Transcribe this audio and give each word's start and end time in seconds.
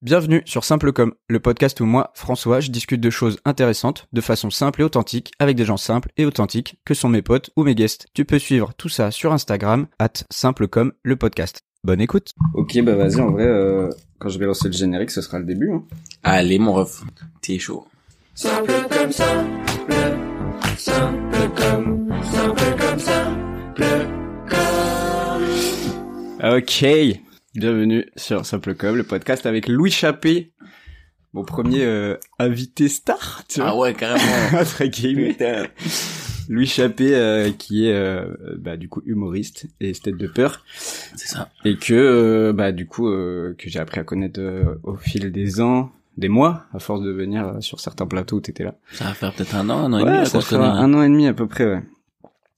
Bienvenue 0.00 0.42
sur 0.44 0.62
Simple 0.62 0.92
Comme, 0.92 1.14
le 1.26 1.40
podcast 1.40 1.80
où 1.80 1.84
moi, 1.84 2.12
François, 2.14 2.60
je 2.60 2.70
discute 2.70 3.00
de 3.00 3.10
choses 3.10 3.40
intéressantes 3.44 4.06
de 4.12 4.20
façon 4.20 4.48
simple 4.48 4.80
et 4.80 4.84
authentique 4.84 5.32
avec 5.40 5.56
des 5.56 5.64
gens 5.64 5.76
simples 5.76 6.12
et 6.16 6.24
authentiques 6.24 6.78
que 6.84 6.94
sont 6.94 7.08
mes 7.08 7.20
potes 7.20 7.50
ou 7.56 7.64
mes 7.64 7.74
guests. 7.74 8.06
Tu 8.14 8.24
peux 8.24 8.38
suivre 8.38 8.72
tout 8.74 8.88
ça 8.88 9.10
sur 9.10 9.32
Instagram, 9.32 9.88
at 9.98 10.12
Simple 10.30 10.68
Comme, 10.68 10.92
le 11.02 11.16
podcast. 11.16 11.62
Bonne 11.82 12.00
écoute. 12.00 12.30
Ok, 12.54 12.80
bah 12.82 12.94
vas-y, 12.94 13.20
en 13.20 13.32
vrai, 13.32 13.42
euh, 13.42 13.90
quand 14.20 14.28
je 14.28 14.38
vais 14.38 14.46
lancer 14.46 14.68
le 14.68 14.72
générique, 14.72 15.10
ce 15.10 15.20
sera 15.20 15.40
le 15.40 15.44
début. 15.44 15.72
Hein. 15.72 15.82
Allez, 16.22 16.60
mon 16.60 16.74
ref, 16.74 17.02
t'es 17.42 17.58
chaud. 17.58 17.84
Simple 18.36 18.72
comme 18.88 19.10
simple, 19.10 19.92
simple 20.76 21.50
comme, 21.56 22.08
simple 22.22 22.76
comme 22.78 23.00
simple 23.00 23.84
comme. 24.48 26.56
Ok, 26.56 26.84
bienvenue 27.58 28.06
sur 28.16 28.46
Simple 28.46 28.74
Comme, 28.74 28.96
le 28.96 29.02
podcast 29.02 29.44
avec 29.46 29.68
Louis 29.68 29.90
Chappé, 29.90 30.52
mon 31.32 31.44
premier 31.44 31.82
euh, 31.82 32.16
invité 32.38 32.88
star, 32.88 33.42
tu 33.48 33.60
vois. 33.60 33.70
Ah 33.70 33.76
ouais, 33.76 33.94
carrément. 33.94 34.64
Très 34.64 34.88
gamé. 34.88 35.36
Louis 36.48 36.66
Chappé, 36.66 37.14
euh, 37.14 37.50
qui 37.50 37.86
est 37.86 37.92
euh, 37.92 38.26
bah, 38.58 38.76
du 38.76 38.88
coup 38.88 39.02
humoriste 39.04 39.66
et 39.80 39.92
tête 39.92 40.16
de 40.16 40.26
peur, 40.28 40.64
C'est 40.76 41.26
ça. 41.28 41.50
et 41.64 41.76
que 41.76 42.52
bah 42.54 42.72
du 42.72 42.86
coup 42.86 43.04
que 43.10 43.54
j'ai 43.66 43.78
appris 43.80 44.00
à 44.00 44.04
connaître 44.04 44.40
au 44.84 44.96
fil 44.96 45.30
des 45.32 45.60
ans, 45.60 45.90
des 46.16 46.28
mois, 46.28 46.64
à 46.72 46.78
force 46.78 47.02
de 47.02 47.10
venir 47.10 47.56
sur 47.60 47.80
certains 47.80 48.06
plateaux 48.06 48.36
où 48.36 48.40
t'étais 48.40 48.64
là. 48.64 48.74
Ça 48.92 49.04
va 49.06 49.14
faire 49.14 49.34
peut-être 49.34 49.54
un 49.56 49.68
an, 49.68 49.78
un 49.78 49.92
an 49.92 49.98
et 49.98 50.04
Ouais, 50.04 50.12
demi, 50.14 50.26
ça 50.26 50.38
qu'on 50.38 50.40
se 50.42 50.48
fait 50.48 50.54
un 50.56 50.94
an 50.94 51.02
et 51.02 51.08
demi 51.08 51.26
à 51.26 51.34
peu 51.34 51.46
près, 51.48 51.66
ouais. 51.66 51.82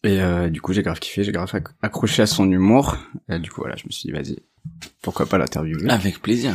Et 0.03 0.51
du 0.51 0.61
coup, 0.63 0.73
j'ai 0.73 0.83
grave 0.83 0.99
kiffé, 0.99 1.25
j'ai 1.25 1.33
grave 1.33 1.51
acc- 1.55 1.73
accroché 1.83 2.23
à 2.23 2.27
son 2.27 2.51
humour. 2.51 2.97
Et 3.29 3.39
du 3.39 3.51
coup, 3.51 3.61
voilà, 3.61 3.77
je 3.77 3.85
me 3.87 3.91
suis 3.91 4.07
dit, 4.07 4.13
vas-y, 4.13 4.39
pourquoi 5.03 5.27
pas 5.27 5.39
l'interviewer. 5.39 5.89
Avec 5.91 6.21
plaisir. 6.23 6.55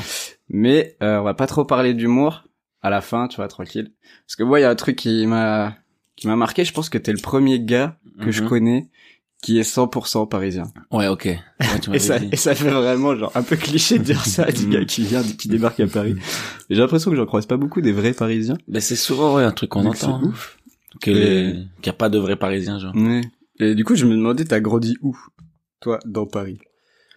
Mais 0.50 0.96
euh, 1.02 1.20
on 1.20 1.24
va 1.24 1.34
pas 1.34 1.48
trop 1.48 1.66
parler 1.66 1.94
d'humour 1.94 2.44
à 2.82 2.90
la 2.90 3.02
fin, 3.02 3.28
tu 3.28 3.38
vois, 3.38 3.48
tranquille. 3.48 3.92
Parce 4.28 4.36
que 4.36 4.44
moi, 4.44 4.60
il 4.60 4.64
y 4.64 4.66
a 4.66 4.70
un 4.70 4.76
truc 4.76 4.96
qui 4.96 5.26
m'a 5.28 5.76
qui 6.16 6.28
m'a 6.28 6.36
marqué. 6.36 6.64
Je 6.64 6.72
pense 6.74 6.90
que 6.90 6.98
t'es 6.98 7.12
le 7.12 7.18
premier 7.22 7.60
gars 7.60 7.98
que 8.22 8.32
je 8.32 8.42
Mhm. 8.44 8.50
connais 8.50 8.90
qui 9.42 9.60
est 9.60 9.64
100% 9.64 10.26
parisien. 10.28 10.72
Ouais, 10.92 11.08
ok. 11.08 11.26
Ouais, 11.26 11.40
tu 11.82 11.94
Et 11.94 12.00
ça, 12.00 12.18
dit. 12.20 12.30
et 12.32 12.36
ça 12.36 12.56
fait 12.56 12.70
vraiment 12.72 13.16
genre 13.16 13.32
un 13.36 13.44
peu 13.44 13.56
cliché 13.58 14.00
de 14.00 14.04
dire 14.04 14.26
ça 14.26 14.46
du 14.52 14.66
Mhm. 14.66 14.72
gars 14.72 14.86
qui 14.86 15.04
vient, 15.04 15.22
qui 15.24 15.48
débarque 15.50 15.80
à 15.82 15.88
Paris. 15.88 16.16
J'ai 16.70 16.78
l'impression 16.80 17.12
que 17.12 17.18
j'en 17.18 17.26
croise 17.26 17.46
pas 17.46 17.58
beaucoup 17.58 17.82
des 17.82 17.92
vrais 17.92 18.14
Parisiens. 18.14 18.58
Ben, 18.68 18.80
c'est 18.82 18.96
souvent, 18.96 19.36
ouais, 19.36 19.44
un 19.44 19.52
truc 19.52 19.70
qu'on 19.72 19.86
entend. 19.86 20.16
hein. 20.16 20.22
ouf. 20.24 20.58
Que 21.02 21.12
Et- 21.12 21.52
qu'il 21.54 21.84
n'y 21.84 21.90
a 21.90 21.94
pas 21.94 22.08
de 22.10 22.18
vrais 22.18 22.38
parisiens, 22.38 22.80
genre. 22.80 22.96
Ouais. 22.96 23.22
Et 23.60 23.76
du 23.76 23.84
coup, 23.84 23.96
je 23.96 24.06
me 24.06 24.16
demandais, 24.16 24.46
t'as 24.46 24.62
grandi 24.62 24.96
où, 25.02 25.16
toi, 25.82 26.00
dans 26.06 26.26
Paris? 26.26 26.58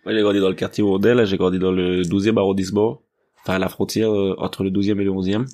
Moi, 0.09 0.17
j'ai 0.17 0.23
grandi 0.23 0.41
dans 0.41 0.49
le 0.49 0.55
quartier 0.55 0.83
Bourdel, 0.83 1.19
là, 1.19 1.27
j'ai 1.27 1.37
grandi 1.37 1.59
dans 1.59 1.71
le 1.71 2.03
12e 2.03 2.39
arrondissement. 2.39 3.03
Enfin, 3.43 3.57
à 3.57 3.59
la 3.59 3.69
frontière 3.69 4.11
euh, 4.11 4.35
entre 4.39 4.65
le 4.65 4.71
12e 4.71 4.99
et 5.01 5.05
le 5.05 5.11
11e. 5.11 5.45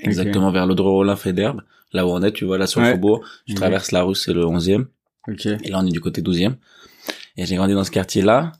Exactement 0.00 0.50
vers 0.50 0.66
l'audre 0.66 0.84
Rollin 0.84 1.16
fait 1.16 1.32
d'herbe. 1.32 1.62
Là 1.94 2.06
où 2.06 2.10
on 2.10 2.20
est, 2.22 2.32
tu 2.32 2.44
vois, 2.44 2.58
là 2.58 2.66
sur 2.66 2.82
Ouais. 2.82 2.88
le 2.88 2.92
faubourg. 2.92 3.24
Je 3.46 3.54
Mhm. 3.54 3.58
traverse 3.58 3.90
la 3.92 4.02
rue, 4.02 4.14
c'est 4.14 4.34
le 4.34 4.44
11e. 4.44 4.86
Ok. 5.28 5.46
Et 5.46 5.70
là, 5.70 5.78
on 5.80 5.86
est 5.86 5.90
du 5.90 6.00
côté 6.02 6.20
12e. 6.20 6.56
Et 7.38 7.46
j'ai 7.46 7.56
grandi 7.56 7.72
dans 7.72 7.84
ce 7.84 7.90
quartier-là. 7.90 8.52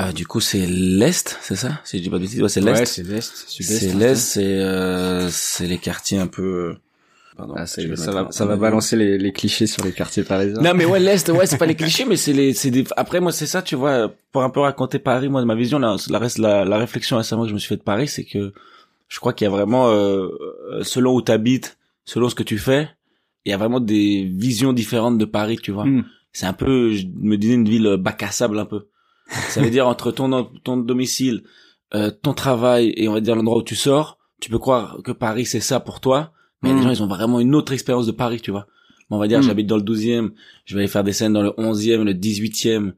Euh, 0.00 0.12
du 0.12 0.28
coup, 0.28 0.38
c'est 0.40 0.64
l'Est, 0.66 1.38
c'est 1.42 1.56
ça? 1.56 1.80
Si 1.82 1.98
je 1.98 2.04
dis 2.04 2.08
pas 2.10 2.18
de 2.18 2.22
bêtises, 2.22 2.40
ouais, 2.40 2.48
c'est 2.48 2.60
l'Est. 2.60 2.78
Ouais, 2.78 2.86
c'est 2.86 3.02
l'Est. 3.02 3.32
C'est 3.48 3.94
l'Est, 3.94 4.14
c'est 4.16 4.60
euh, 4.60 5.28
c'est 5.28 5.66
les 5.66 5.78
quartiers 5.78 6.18
un 6.18 6.28
peu... 6.28 6.76
Pardon, 7.42 7.54
Ah, 7.56 7.66
ça, 7.66 7.82
ça 7.96 8.12
va, 8.12 8.28
ça 8.30 8.46
va 8.46 8.56
balancer 8.56 8.94
les, 8.94 9.18
les 9.18 9.32
clichés 9.32 9.66
sur 9.66 9.84
les 9.84 9.92
quartiers 9.92 10.22
parisiens. 10.22 10.62
Non 10.62 10.74
mais 10.74 10.84
ouais 10.84 11.00
l'Est, 11.00 11.28
ouais 11.30 11.46
c'est 11.46 11.58
pas 11.58 11.66
les 11.66 11.74
clichés, 11.82 12.04
mais 12.04 12.16
c'est 12.16 12.32
les, 12.32 12.54
c'est 12.54 12.70
des. 12.70 12.84
Après 12.96 13.20
moi 13.20 13.32
c'est 13.32 13.46
ça, 13.46 13.62
tu 13.62 13.74
vois, 13.74 14.12
pour 14.30 14.44
un 14.44 14.50
peu 14.50 14.60
raconter 14.60 15.00
Paris, 15.00 15.28
moi 15.28 15.40
de 15.40 15.46
ma 15.46 15.56
vision, 15.56 15.78
la, 15.80 15.96
la 16.08 16.18
reste 16.20 16.38
la, 16.38 16.64
la 16.64 16.78
réflexion 16.78 17.16
récemment 17.16 17.42
que 17.42 17.48
je 17.48 17.54
me 17.54 17.58
suis 17.58 17.68
fait 17.68 17.76
de 17.76 17.82
Paris, 17.82 18.06
c'est 18.06 18.24
que 18.24 18.52
je 19.08 19.18
crois 19.18 19.32
qu'il 19.32 19.44
y 19.44 19.48
a 19.48 19.50
vraiment, 19.50 19.88
euh, 19.88 20.28
euh, 20.72 20.82
selon 20.82 21.14
où 21.14 21.20
t'habites, 21.20 21.78
selon 22.04 22.28
ce 22.28 22.34
que 22.34 22.42
tu 22.44 22.58
fais, 22.58 22.88
il 23.44 23.50
y 23.50 23.52
a 23.52 23.56
vraiment 23.56 23.80
des 23.80 24.30
visions 24.32 24.72
différentes 24.72 25.18
de 25.18 25.24
Paris, 25.24 25.58
tu 25.60 25.72
vois. 25.72 25.84
Hmm. 25.84 26.04
C'est 26.32 26.46
un 26.46 26.52
peu, 26.52 26.92
je 26.92 27.06
me 27.06 27.36
disais 27.36 27.54
une 27.54 27.68
ville 27.68 27.86
euh, 27.86 27.96
bac 27.96 28.22
à 28.22 28.30
sable 28.30 28.58
un 28.58 28.64
peu. 28.64 28.86
Ça 29.48 29.60
veut 29.60 29.70
dire 29.70 29.88
entre 29.88 30.12
ton 30.12 30.44
ton 30.64 30.76
domicile, 30.76 31.42
euh, 31.94 32.10
ton 32.10 32.34
travail 32.34 32.92
et 32.96 33.08
on 33.08 33.12
va 33.12 33.20
dire 33.20 33.34
l'endroit 33.34 33.58
où 33.58 33.62
tu 33.62 33.76
sors, 33.76 34.18
tu 34.40 34.50
peux 34.50 34.58
croire 34.58 34.98
que 35.04 35.12
Paris 35.12 35.46
c'est 35.46 35.60
ça 35.60 35.80
pour 35.80 36.00
toi, 36.00 36.32
mais 36.62 36.70
il 36.70 36.72
y 36.72 36.74
a 36.74 36.74
Mm. 36.76 36.78
des 36.80 36.84
gens 36.84 36.90
ils 37.00 37.02
ont 37.02 37.06
vraiment 37.08 37.40
une 37.40 37.54
autre 37.54 37.72
expérience 37.72 38.06
de 38.06 38.12
Paris, 38.12 38.40
tu 38.40 38.50
vois. 38.50 38.66
Bon, 39.10 39.16
on 39.16 39.18
va 39.18 39.28
dire 39.28 39.40
Mm. 39.40 39.42
j'habite 39.42 39.66
dans 39.66 39.76
le 39.76 39.82
12e, 39.82 40.30
je 40.64 40.74
vais 40.74 40.80
aller 40.82 40.88
faire 40.88 41.04
des 41.04 41.12
scènes 41.12 41.32
dans 41.32 41.42
le 41.42 41.52
11e, 41.58 42.04
le 42.04 42.14
18e, 42.14 42.94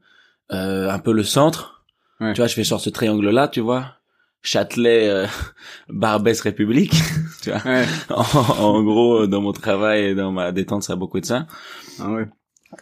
euh, 0.51 0.89
un 0.89 0.99
peu 0.99 1.11
le 1.13 1.23
centre. 1.23 1.83
Ouais. 2.21 2.33
Tu 2.33 2.41
vois, 2.41 2.47
je 2.47 2.53
fais 2.53 2.63
sur 2.63 2.79
ce 2.79 2.89
triangle 2.89 3.29
là, 3.29 3.47
tu 3.47 3.59
vois. 3.61 3.95
Châtelet, 4.41 5.09
euh, 5.09 5.25
Barbès, 5.89 6.39
République. 6.41 6.93
tu 7.41 7.49
vois. 7.51 7.61
Ouais. 7.65 7.85
En, 8.09 8.23
en 8.63 8.83
gros, 8.83 9.23
euh, 9.23 9.27
dans 9.27 9.41
mon 9.41 9.51
travail 9.53 10.03
et 10.05 10.15
dans 10.15 10.31
ma 10.31 10.51
détente, 10.51 10.83
ça 10.83 10.93
a 10.93 10.95
beaucoup 10.95 11.19
de 11.19 11.25
ça. 11.25 11.47
Ah 11.99 12.11
ouais. 12.11 12.27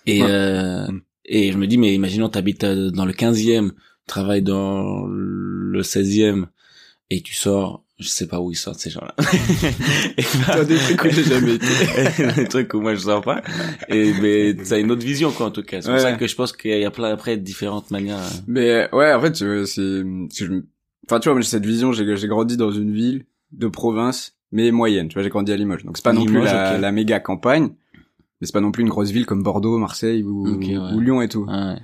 Et 0.05 0.21
euh, 0.23 0.87
Mm. 0.87 1.01
et 1.25 1.51
je 1.51 1.57
me 1.57 1.67
dis 1.67 1.77
mais 1.77 1.93
imaginons 1.93 2.27
t'habites 2.29 2.63
euh, 2.65 2.89
dans 2.91 3.05
le 3.05 3.13
15e, 3.13 3.71
travailles 4.07 4.41
dans 4.41 5.05
le 5.07 5.81
16e 5.81 6.47
et 7.09 7.21
tu 7.21 7.33
sors, 7.33 7.82
je 7.99 8.07
sais 8.07 8.27
pas 8.27 8.39
où 8.41 8.51
ils 8.51 8.55
sortent 8.55 8.79
ces 8.79 8.89
gens-là. 8.89 9.13
Toi, 10.53 10.65
des 10.65 10.75
trucs 10.77 11.03
où 11.03 11.09
j'ai 11.09 11.23
jamais 11.23 11.55
été. 11.55 11.65
des 12.35 12.47
trucs 12.47 12.73
où 12.73 12.81
moi 12.81 12.95
je 12.95 12.99
sors 12.99 13.21
pas. 13.21 13.41
Et 13.89 14.13
mais 14.21 14.63
ça 14.65 14.75
a 14.75 14.77
une 14.79 14.91
autre 14.91 15.05
vision 15.05 15.31
quoi 15.31 15.45
en 15.47 15.51
tout 15.51 15.63
cas. 15.63 15.81
C'est 15.81 15.87
pour 15.87 15.95
Ouais. 15.95 16.01
ça 16.01 16.13
que 16.13 16.27
je 16.27 16.35
pense 16.35 16.51
qu'il 16.53 16.77
y 16.77 16.85
a 16.85 16.91
plein 16.91 17.11
après 17.11 17.37
différentes 17.37 17.91
manières. 17.91 18.17
euh. 18.17 18.37
Mais 18.47 18.89
ouais, 18.93 19.13
en 19.13 19.21
fait, 19.21 19.41
euh, 19.41 19.65
c'est, 19.65 19.81
je 19.81 20.61
enfin, 21.07 21.19
tu 21.19 21.29
vois, 21.29 21.33
moi 21.35 21.41
j'ai 21.41 21.47
cette 21.49 21.65
vision. 21.65 21.91
J'ai, 21.93 22.15
j'ai 22.17 22.27
grandi 22.27 22.57
dans 22.57 22.71
une 22.71 22.91
ville 22.93 23.25
de 23.51 23.67
province, 23.67 24.35
mais 24.51 24.71
moyenne. 24.71 25.07
Tu 25.07 25.13
vois, 25.13 25.23
j'ai 25.23 25.29
grandi 25.29 25.51
à 25.51 25.55
Limoges, 25.55 25.83
donc 25.85 25.97
c'est 25.97 26.03
pas 26.03 26.13
non 26.13 26.25
plus 26.25 26.41
la, 26.43 26.91
méga 26.91 27.19
campagne, 27.19 27.69
mais 28.41 28.47
c'est 28.47 28.53
pas 28.53 28.61
non 28.61 28.71
plus 28.71 28.81
une 28.83 28.89
grosse 28.89 29.11
ville 29.11 29.25
comme 29.27 29.43
Bordeaux, 29.43 29.77
Marseille 29.77 30.23
ou, 30.23 30.47
Ok, 30.55 30.63
ouais. 30.63 30.77
ou 30.77 30.99
Lyon 30.99 31.21
et 31.21 31.29
tout. 31.29 31.45
Ouais. 31.45 31.75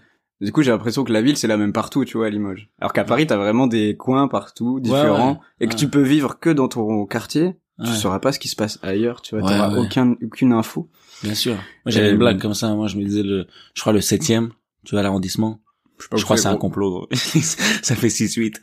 Du 0.42 0.54
coup, 0.54 0.62
j'ai 0.62 0.72
l'impression 0.72 1.04
que 1.04 1.12
la 1.12 1.22
ville 1.22 1.38
c'est 1.38 1.48
la 1.48 1.58
même 1.58 1.74
partout, 1.74 2.06
tu 2.06 2.18
vois, 2.18 2.28
à 2.28 2.30
Limoges. 2.30 2.70
Alors 2.80 2.94
qu'à 2.94 3.04
Paris, 3.04 3.28
t'as 3.28 3.38
vraiment 3.38 3.68
des 3.68 3.98
coins 3.98 4.28
partout 4.28 4.80
différents 4.80 5.34
ouais. 5.34 5.38
et 5.60 5.68
que 5.68 5.76
tu 5.76 5.90
peux 5.90 6.02
vivre 6.02 6.40
que 6.40 6.50
dans 6.50 6.68
ton 6.68 7.06
quartier. 7.06 7.56
Tu 7.84 7.92
sauras 7.92 8.20
pas 8.20 8.34
ce 8.34 8.40
qui 8.40 8.50
se 8.50 8.58
passe 8.58 8.78
ailleurs, 8.82 9.22
tu 9.22 9.38
vois, 9.38 9.48
t'auras 9.48 9.78
aucun, 9.78 10.16
aucune 10.22 10.52
info. 10.52 10.90
Bien 11.24 11.34
sûr. 11.34 11.54
Moi 11.54 11.62
j'avais 11.88 12.12
une 12.12 12.18
blague 12.18 12.42
comme 12.42 12.54
ça. 12.54 12.74
Moi 12.76 12.88
je 12.88 12.98
me 12.98 13.06
disais 13.06 13.24
le, 13.24 13.48
je 13.74 13.82
crois 13.82 13.94
le 13.94 14.00
7e, 14.00 14.50
tu 14.84 14.96
vois 14.96 15.02
l'arrondissement. 15.02 15.62
Je 16.00 16.24
crois 16.24 16.38
que 16.38 16.42
c'est, 16.42 16.48
un 16.48 16.56
complot. 16.56 16.90
gros. 16.90 17.08
ça 17.14 17.96
fait 17.96 18.08
6-8. 18.08 18.56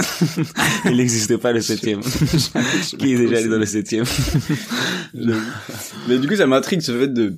Il 0.91 0.97
n'existait 0.97 1.37
pas 1.37 1.53
le 1.53 1.61
7e. 1.61 2.01
Qui 2.97 3.13
est 3.13 3.19
déjà 3.19 3.37
allé 3.37 3.49
dans 3.49 3.59
le 3.59 3.67
7e 3.67 4.05
J'avoue. 5.15 5.51
Mais 6.09 6.19
du 6.19 6.29
coup, 6.29 6.37
ça 6.37 6.47
m'intrigue 6.47 6.81
ce 6.81 6.99
fait 6.99 7.09
de, 7.09 7.37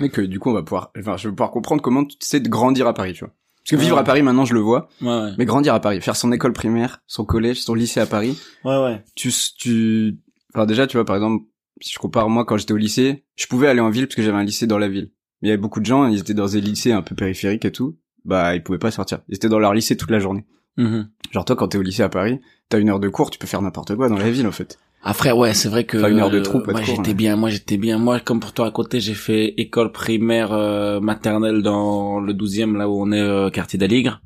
mais 0.00 0.10
que 0.10 0.20
du 0.20 0.38
coup, 0.38 0.50
on 0.50 0.54
va 0.54 0.62
pouvoir, 0.62 0.92
enfin, 0.98 1.16
je 1.16 1.28
vais 1.28 1.34
pouvoir 1.34 1.50
comprendre 1.50 1.82
comment 1.82 2.04
tu 2.04 2.16
sais 2.20 2.40
de 2.40 2.48
grandir 2.48 2.86
à 2.86 2.94
Paris, 2.94 3.14
tu 3.14 3.24
vois. 3.24 3.34
Parce 3.68 3.80
que 3.80 3.84
vivre 3.84 3.96
Ouais. 3.96 4.00
à 4.00 4.04
Paris, 4.04 4.22
maintenant, 4.22 4.44
je 4.46 4.54
le 4.54 4.60
vois. 4.60 4.88
Ouais 5.02 5.08
ouais. 5.08 5.30
Mais 5.38 5.44
grandir 5.44 5.74
à 5.74 5.80
Paris, 5.80 6.00
faire 6.00 6.16
son 6.16 6.32
école 6.32 6.52
primaire, 6.52 7.02
son 7.06 7.24
collège, 7.24 7.60
son 7.62 7.74
lycée 7.74 8.00
à 8.00 8.06
Paris, 8.06 8.38
Ouais 8.64 8.76
ouais. 8.82 9.04
tu, 9.14 9.30
tu, 9.58 10.18
enfin, 10.54 10.64
déjà, 10.66 10.86
tu 10.86 10.96
vois, 10.96 11.04
par 11.04 11.16
exemple, 11.16 11.44
si 11.80 11.92
je 11.92 11.98
compare 11.98 12.28
moi 12.30 12.44
quand 12.44 12.56
j'étais 12.56 12.72
au 12.72 12.76
lycée, 12.78 13.24
je 13.36 13.46
pouvais 13.46 13.68
aller 13.68 13.80
en 13.80 13.90
ville 13.90 14.06
parce 14.06 14.16
que 14.16 14.22
j'avais 14.22 14.38
un 14.38 14.44
lycée 14.44 14.66
dans 14.66 14.78
la 14.78 14.88
ville. 14.88 15.10
Mais 15.42 15.48
il 15.48 15.50
y 15.50 15.52
avait 15.52 15.60
beaucoup 15.60 15.80
de 15.80 15.86
gens, 15.86 16.06
ils 16.08 16.18
étaient 16.20 16.34
dans 16.34 16.46
des 16.48 16.60
lycées 16.60 16.92
un 16.92 17.02
peu 17.02 17.14
périphériques 17.14 17.64
et 17.64 17.70
tout. 17.72 17.96
Bah, 18.24 18.54
ils 18.56 18.62
pouvaient 18.62 18.78
pas 18.78 18.90
sortir. 18.90 19.20
Ils 19.28 19.36
étaient 19.36 19.48
dans 19.48 19.58
leur 19.60 19.74
lycée 19.74 19.96
toute 19.96 20.10
la 20.10 20.18
journée. 20.18 20.44
Mhm. 20.76 21.08
Genre, 21.30 21.44
toi, 21.44 21.54
quand 21.56 21.68
t'es 21.68 21.78
au 21.78 21.82
lycée 21.82 22.02
à 22.02 22.08
Paris, 22.08 22.40
t'as 22.68 22.78
une 22.80 22.88
heure 22.88 23.00
de 23.00 23.08
cours, 23.08 23.30
tu 23.30 23.38
peux 23.38 23.46
faire 23.46 23.62
n'importe 23.62 23.94
quoi 23.96 24.08
dans 24.08 24.16
la 24.18 24.30
ville, 24.30 24.46
en 24.46 24.52
fait. 24.52 24.78
Après 25.02 25.32
ouais 25.32 25.54
c'est 25.54 25.68
vrai 25.68 25.84
que 25.84 25.96
Enfin, 25.98 26.08
une 26.08 26.18
heure 26.18 26.30
de 26.30 26.40
trou, 26.40 26.60
pas 26.60 26.72
moi 26.72 26.82
j'étais 26.82 27.10
hein. 27.10 27.14
bien 27.14 27.36
moi 27.36 27.50
j'étais 27.50 27.76
bien 27.76 27.98
moi 27.98 28.18
comme 28.20 28.40
pour 28.40 28.52
toi 28.52 28.66
à 28.66 28.70
côté 28.70 29.00
j'ai 29.00 29.14
fait 29.14 29.54
école 29.56 29.92
primaire 29.92 30.52
euh, 30.52 31.00
maternelle 31.00 31.62
dans 31.62 32.18
le 32.20 32.32
12e 32.34 32.76
là 32.76 32.88
où 32.88 33.00
on 33.00 33.12
est 33.12 33.20
euh, 33.20 33.48
quartier 33.50 33.78
d'Aligre 33.78 34.20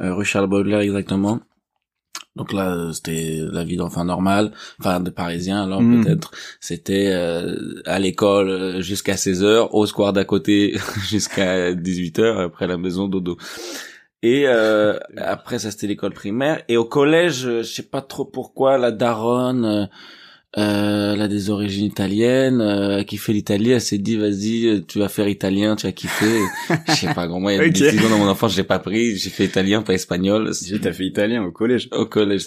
euh, 0.00 0.14
rue 0.14 0.24
Charles 0.24 0.46
Baudelaire 0.48 0.80
exactement 0.80 1.40
donc 2.36 2.52
là 2.52 2.90
c'était 2.92 3.38
la 3.52 3.62
vie 3.64 3.76
d'enfant 3.76 4.04
normal 4.04 4.50
enfin 4.80 4.98
de 4.98 5.10
parisien 5.10 5.62
alors 5.62 5.82
Mm. 5.82 6.02
peut-être 6.04 6.30
c'était 6.58 7.10
euh, 7.12 7.82
à 7.84 7.98
l'école 7.98 8.48
euh, 8.48 8.80
jusqu'à 8.80 9.14
16h 9.14 9.68
au 9.72 9.84
square 9.86 10.12
d'à 10.14 10.24
côté 10.24 10.76
jusqu'à 11.08 11.72
18h 11.74 12.44
après 12.46 12.66
la 12.66 12.78
maison 12.78 13.08
dodo 13.08 13.36
et 14.26 14.44
euh, 14.46 14.98
après 15.18 15.58
ça 15.58 15.70
c'était 15.70 15.86
l'école 15.86 16.12
primaire. 16.14 16.62
Et 16.68 16.76
au 16.76 16.84
collège 16.84 17.46
euh, 17.46 17.62
je 17.62 17.68
sais 17.72 17.82
pas 17.82 18.00
trop 18.02 18.24
pourquoi 18.24 18.78
la 18.78 18.90
daronne 18.90 19.64
euh, 19.64 19.84
euh, 20.56 21.14
elle 21.14 21.20
a 21.20 21.26
des 21.26 21.50
origines 21.50 21.84
italiennes 21.84 22.60
euh, 22.60 23.02
qui 23.02 23.16
fait 23.16 23.32
l'Italie 23.32 23.72
elle 23.72 23.80
s'est 23.80 23.98
dit 23.98 24.16
vas-y 24.16 24.68
euh, 24.68 24.80
tu 24.86 25.00
vas 25.00 25.08
faire 25.08 25.26
italien 25.26 25.74
tu 25.74 25.86
vas 25.86 25.92
kiffer. 25.92 26.38
Je 26.88 26.92
sais 26.92 27.12
pas 27.12 27.26
grand 27.26 27.40
moi 27.40 27.52
il 27.52 27.56
y 27.56 27.58
a 27.58 27.62
Ok. 27.66 27.72
des 27.72 27.80
décisions 27.80 28.08
dans 28.08 28.18
mon 28.18 28.28
enfance 28.28 28.54
j'ai 28.54 28.62
pas 28.62 28.78
pris. 28.78 29.16
J'ai 29.16 29.30
fait 29.30 29.46
italien 29.46 29.82
pas 29.82 29.94
espagnol. 29.94 30.52
J'ai 30.64 30.80
t'as 30.80 30.92
fait 30.92 31.06
italien 31.06 31.42
au 31.42 31.50
collège. 31.50 31.88
au 31.92 32.06
collège. 32.06 32.46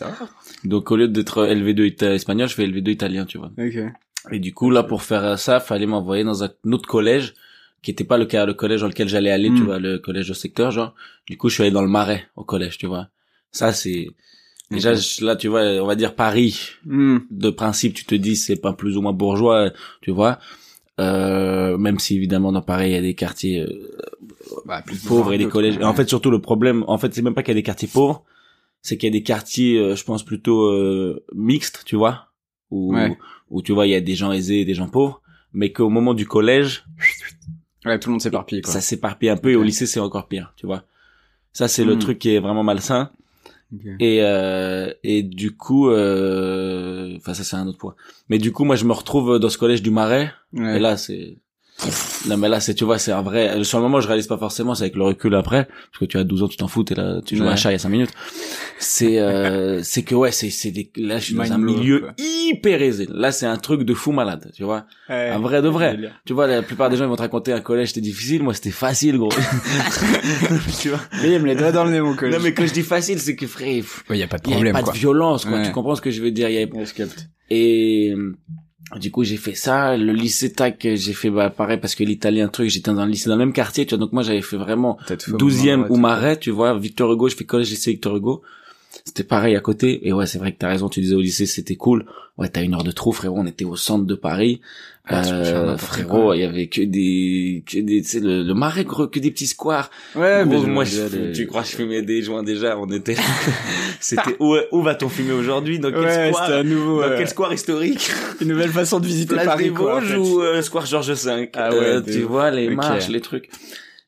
Donc 0.64 0.90
au 0.92 0.96
lieu 0.96 1.10
d'être 1.10 1.46
LV2 1.46 1.86
ita- 1.96 2.14
espagnol 2.14 2.48
je 2.48 2.56
fais 2.56 2.66
LV2 2.66 2.90
italien 2.92 3.26
tu 3.26 3.38
vois. 3.40 3.52
Ok. 3.58 3.78
et 4.32 4.40
du 4.40 4.54
coup 4.54 4.70
là 4.72 4.84
pour 4.84 5.02
faire 5.04 5.38
ça 5.38 5.60
fallait 5.60 5.86
m'envoyer 5.86 6.24
dans 6.24 6.46
un 6.46 6.50
autre 6.72 6.88
collège 6.88 7.34
qui 7.82 7.92
était 7.92 8.04
pas 8.04 8.18
le 8.18 8.26
cas 8.26 8.46
le 8.46 8.54
collège 8.54 8.82
dans 8.82 8.88
lequel 8.88 9.08
j'allais 9.08 9.32
aller 9.32 9.50
tu 9.50 9.62
Mm. 9.62 9.66
vois 9.66 9.80
le 9.80 9.98
collège 10.00 10.30
au 10.32 10.34
secteur 10.34 10.72
genre 10.72 10.94
du 11.28 11.38
coup 11.38 11.50
je 11.50 11.54
suis 11.56 11.64
allé 11.64 11.72
dans 11.72 11.82
le 11.82 11.88
marais 11.88 12.28
au 12.36 12.44
collège 12.44 12.78
tu 12.78 12.88
vois 12.88 13.10
ça 13.52 13.74
c'est 13.74 14.08
Déjà, 14.70 14.92
là, 15.22 15.38
tu 15.38 15.48
vois, 15.48 15.62
on 15.82 15.86
va 15.88 15.96
dire 15.96 16.14
Paris. 16.14 16.60
Hmm. 16.84 17.20
De 17.32 17.50
principe, 17.50 17.94
tu 17.94 18.04
te 18.04 18.14
dis, 18.16 18.36
c'est 18.36 18.58
pas 18.58 18.74
plus 18.74 18.98
ou 18.98 19.02
moins 19.02 19.14
bourgeois, 19.14 19.72
tu 20.02 20.12
vois. 20.12 20.40
Euh, 21.00 21.78
même 21.78 22.00
si 22.00 22.18
évidemment 22.18 22.52
dans 22.52 22.62
Paris 22.62 22.90
il 22.90 22.92
y 22.92 22.98
a 22.98 23.02
des 23.02 23.14
quartiers 23.14 23.62
euh, 23.62 23.96
Bah, 24.66 24.82
plus 24.86 24.98
pauvres 25.00 25.32
et 25.32 25.38
des 25.38 25.48
collèges. 25.48 25.78
En 25.82 25.94
fait, 25.94 26.10
surtout 26.10 26.32
le 26.32 26.42
problème, 26.42 26.84
en 26.88 26.98
fait, 26.98 27.14
c'est 27.14 27.22
même 27.22 27.34
pas 27.34 27.44
qu'il 27.44 27.52
y 27.52 27.58
a 27.58 27.62
des 27.62 27.64
quartiers 27.64 27.88
pauvres, 27.88 28.26
c'est 28.82 28.98
qu'il 28.98 29.08
y 29.08 29.12
a 29.12 29.18
des 29.18 29.24
quartiers, 29.24 29.78
euh, 29.78 29.96
je 29.96 30.04
pense 30.04 30.24
plutôt 30.26 30.66
euh, 30.66 31.24
mixtes, 31.34 31.84
tu 31.86 31.96
vois, 31.96 32.32
où 32.70 32.94
Ouais. 32.94 33.18
où 33.50 33.62
tu 33.62 33.72
vois 33.72 33.88
il 33.88 33.92
y 33.92 33.96
a 33.96 34.02
des 34.02 34.16
gens 34.16 34.34
aisés 34.34 34.60
et 34.60 34.66
des 34.66 34.74
gens 34.74 34.90
pauvres, 34.90 35.22
mais 35.54 35.72
qu'au 35.72 35.90
moment 35.90 36.14
du 36.14 36.26
collège, 36.28 36.84
Ouais, 37.86 38.00
tout 38.00 38.10
le 38.10 38.14
monde 38.14 38.22
s'éparpille, 38.22 38.62
quoi. 38.62 38.74
ça 38.74 38.82
s'éparpille 38.82 39.30
un 39.30 39.38
peu 39.38 39.52
et 39.52 39.56
au 39.56 39.64
lycée 39.64 39.86
c'est 39.86 40.00
encore 40.00 40.28
pire, 40.28 40.54
tu 40.58 40.66
vois. 40.66 40.84
Ça 41.54 41.68
c'est 41.68 41.84
le 41.86 41.96
Hmm. 41.96 42.00
truc 42.00 42.20
qui 42.20 42.34
est 42.36 42.40
vraiment 42.40 42.64
malsain. 42.64 43.12
Et 44.00 44.20
euh, 44.24 44.94
et 45.04 45.24
du 45.24 45.56
coup, 45.56 45.90
euh, 45.90 47.18
enfin 47.18 47.34
ça 47.34 47.44
c'est 47.44 47.56
un 47.58 47.68
autre 47.68 47.78
point. 47.78 47.96
Mais 48.30 48.38
du 48.38 48.52
coup, 48.54 48.64
moi 48.64 48.76
je 48.78 48.86
me 48.86 48.94
retrouve 48.94 49.40
dans 49.40 49.50
ce 49.50 49.58
collège 49.58 49.82
du 49.82 49.92
Marais. 49.92 50.32
Ouais. 50.54 50.78
Et 50.78 50.80
là 50.80 50.96
c'est 50.98 51.38
non 52.28 52.38
mais 52.38 52.50
là 52.50 52.60
c'est 52.60 52.74
tu 52.74 52.86
vois 52.86 52.98
c'est 52.98 53.12
un 53.12 53.22
vrai. 53.22 53.64
Sur 53.64 53.78
le 53.78 53.84
moment 53.84 54.02
je 54.02 54.08
réalise 54.08 54.26
pas 54.28 54.38
forcément, 54.38 54.74
c'est 54.74 54.84
avec 54.86 54.96
le 54.96 55.04
recul 55.04 55.36
après 55.36 55.66
parce 55.66 56.00
que 56.00 56.06
tu 56.06 56.18
as 56.18 56.24
12 56.24 56.44
ans, 56.44 56.48
tu 56.48 56.58
t'en 56.58 56.68
fous, 56.68 56.84
t'es 56.84 56.96
là, 56.96 57.22
tu 57.24 57.36
joues 57.36 57.44
à 57.44 57.48
Ouais. 57.48 57.52
un 57.54 57.56
chat 57.56 57.70
il 57.70 57.74
y 57.74 57.76
a 57.76 57.80
5 57.80 57.90
minutes. 57.90 58.10
C'est 58.80 59.20
euh, 59.20 59.80
c'est 59.84 60.02
que 60.02 60.16
ouais 60.16 60.32
c'est 60.32 60.50
c'est 60.50 60.72
des 60.72 60.92
là 60.98 61.20
je 61.20 61.26
suis 61.26 61.34
dans 61.36 61.52
un 61.52 61.58
milieu 61.60 62.00
quoi. 62.00 62.14
hyper 62.18 62.82
aisé. 62.82 63.08
Là 63.12 63.32
c'est 63.32 63.46
un 63.46 63.58
truc 63.58 63.84
de 63.84 63.94
fou 63.94 64.12
malade, 64.12 64.50
tu 64.56 64.64
vois. 64.64 64.86
Ouais. 65.08 65.30
Un 65.30 65.38
vrai 65.40 65.62
de 65.62 65.68
vrai. 65.70 65.98
Tu 66.26 66.34
vois 66.34 66.48
la 66.48 66.64
plupart 66.64 66.90
des 66.90 66.98
gens 66.98 67.06
ils 67.06 67.10
vont 67.10 67.16
te 67.16 67.22
raconter 67.22 67.54
un 67.54 67.62
collège 67.62 67.90
c'était 67.90 68.02
difficile, 68.02 68.42
moi 68.42 68.56
c'était 68.56 68.72
facile 68.72 69.18
gros. 69.20 69.30
tu 70.82 70.90
vois. 70.90 71.00
Mais 71.22 71.34
il 71.34 71.40
me 71.42 71.46
les 71.46 71.56
doigts 71.56 71.72
dans 71.72 71.84
le 71.86 71.92
nez, 71.92 72.02
mon 72.02 72.16
collège. 72.16 72.36
Non 72.38 72.44
mais 72.44 72.54
quand 72.54 72.66
je 72.66 72.74
dis 72.74 72.82
facile 72.84 73.20
c'est 73.20 73.36
que 73.36 73.46
frère 73.48 73.68
pff, 73.82 74.04
Ouais, 74.10 74.18
y 74.18 74.24
a 74.24 74.28
pas 74.28 74.38
de 74.38 74.44
il 74.48 74.50
y 74.50 74.54
problème, 74.54 74.74
pas 74.74 74.82
quoi. 74.82 74.94
de 74.94 74.98
violence 74.98 75.46
quoi. 75.46 75.58
Ouais. 75.60 75.66
Tu 75.66 75.72
comprends 75.72 75.96
ce 75.96 76.02
que 76.02 76.10
je 76.12 76.22
veux 76.22 76.32
dire? 76.32 76.50
Il 76.50 76.56
y 76.56 76.86
je 76.86 76.94
capte. 76.94 77.30
et 77.50 78.16
du 78.96 79.12
coup, 79.12 79.24
j'ai 79.24 79.38
fait 79.38 79.56
ça. 79.56 79.98
Le 79.98 80.14
lycée 80.14 80.54
TAC, 80.54 80.88
j'ai 80.96 81.14
fait 81.14 81.30
bah, 81.30 81.50
pareil 81.50 81.78
parce 81.78 81.96
que 81.96 82.04
l'italien 82.04 82.48
truc, 82.48 82.70
j'étais 82.70 82.92
dans 82.92 83.00
un 83.00 83.08
lycée 83.08 83.30
dans 83.30 83.36
le 83.36 83.46
même 83.46 83.54
quartier, 83.54 83.86
tu 83.86 83.96
vois. 83.96 84.00
Donc 84.00 84.14
moi, 84.14 84.24
j'avais 84.24 84.42
fait 84.42 84.58
vraiment 84.58 84.98
Peut-être 85.08 85.24
faux, 85.24 85.38
12e 85.38 85.76
moment, 85.76 85.88
ou 85.90 85.98
Marais, 85.98 86.38
tu 86.38 86.52
vois. 86.52 86.78
Victor 86.78 87.12
Hugo, 87.12 87.28
je 87.28 87.36
fais 87.36 87.44
collège 87.44 87.70
lycée 87.70 87.92
Victor 87.92 88.16
Hugo. 88.16 88.42
C'était 89.06 89.24
pareil 89.24 89.56
à 89.56 89.60
côté. 89.62 90.08
Et 90.08 90.14
ouais, 90.14 90.26
c'est 90.26 90.38
vrai 90.40 90.52
que 90.52 90.58
t'as 90.58 90.70
raison, 90.70 90.90
tu 90.90 91.00
disais 91.02 91.16
au 91.16 91.22
lycée, 91.22 91.46
c'était 91.46 91.76
cool. 91.76 92.06
Ouais, 92.38 92.50
t'as 92.50 92.62
une 92.64 92.74
heure 92.76 92.84
de 92.84 92.92
trou, 92.92 93.12
frérot. 93.12 93.38
On 93.40 93.46
était 93.48 93.66
au 93.66 93.76
centre 93.76 94.06
de 94.06 94.16
Paris. 94.16 94.62
Ah, 95.10 95.24
Euh, 95.26 95.78
frérot, 95.78 96.34
il 96.34 96.42
y 96.42 96.44
avait 96.44 96.68
que 96.68 96.82
des, 96.82 97.64
que 97.66 97.80
des, 97.80 98.02
tu 98.02 98.08
sais, 98.10 98.20
le, 98.20 98.44
le 98.44 98.54
Marais, 98.54 98.84
gros, 98.84 99.08
que 99.08 99.20
des 99.20 99.32
petits 99.32 99.48
squares. 99.48 99.90
Ouais, 100.16 100.44
Gros, 100.46 100.64
mais 100.64 100.68
moi, 100.68 100.84
je- 100.84 101.02
les- 101.28 101.32
tu 101.32 101.48
crois 101.48 101.62
que 101.64 101.70
je 101.70 101.76
fumais 101.78 102.02
des 102.02 102.22
joints 102.22 102.44
déjà? 102.44 102.78
On 102.78 102.88
était 102.92 103.16
là. 103.16 103.22
C'était 104.02 104.36
où, 104.40 104.56
où 104.74 104.82
va-t-on 104.82 105.08
fumer 105.10 105.32
aujourd'hui? 105.34 105.80
Dans 105.80 105.92
quel 105.92 106.00
Ouais, 106.02 106.30
square? 106.32 106.46
c'était 106.48 106.60
un 106.60 106.64
nouveau, 106.64 107.02
Dans 107.02 107.08
euh, 107.08 107.18
quel 107.18 107.28
square 107.30 107.54
historique? 107.54 108.12
une 108.42 108.50
nouvelle 108.50 108.70
façon 108.72 109.00
de 109.00 109.06
visiter 109.08 109.34
Place 109.36 109.46
Paris, 109.46 109.64
des 109.66 109.70
quoi. 109.72 109.96
en 109.96 110.00
Vosges 110.02 110.10
fait. 110.12 110.18
ou 110.18 110.42
euh, 110.42 110.62
Square 110.62 110.86
Georges 110.86 111.12
V 111.12 111.50
Ah 111.54 111.70
ouais, 111.72 111.78
Euh, 111.80 112.02
de 112.02 112.12
tu 112.12 112.22
vois 112.24 112.52
les 112.52 112.68
Ok. 112.68 112.74
marches 112.76 113.08
les 113.08 113.22
trucs 113.22 113.50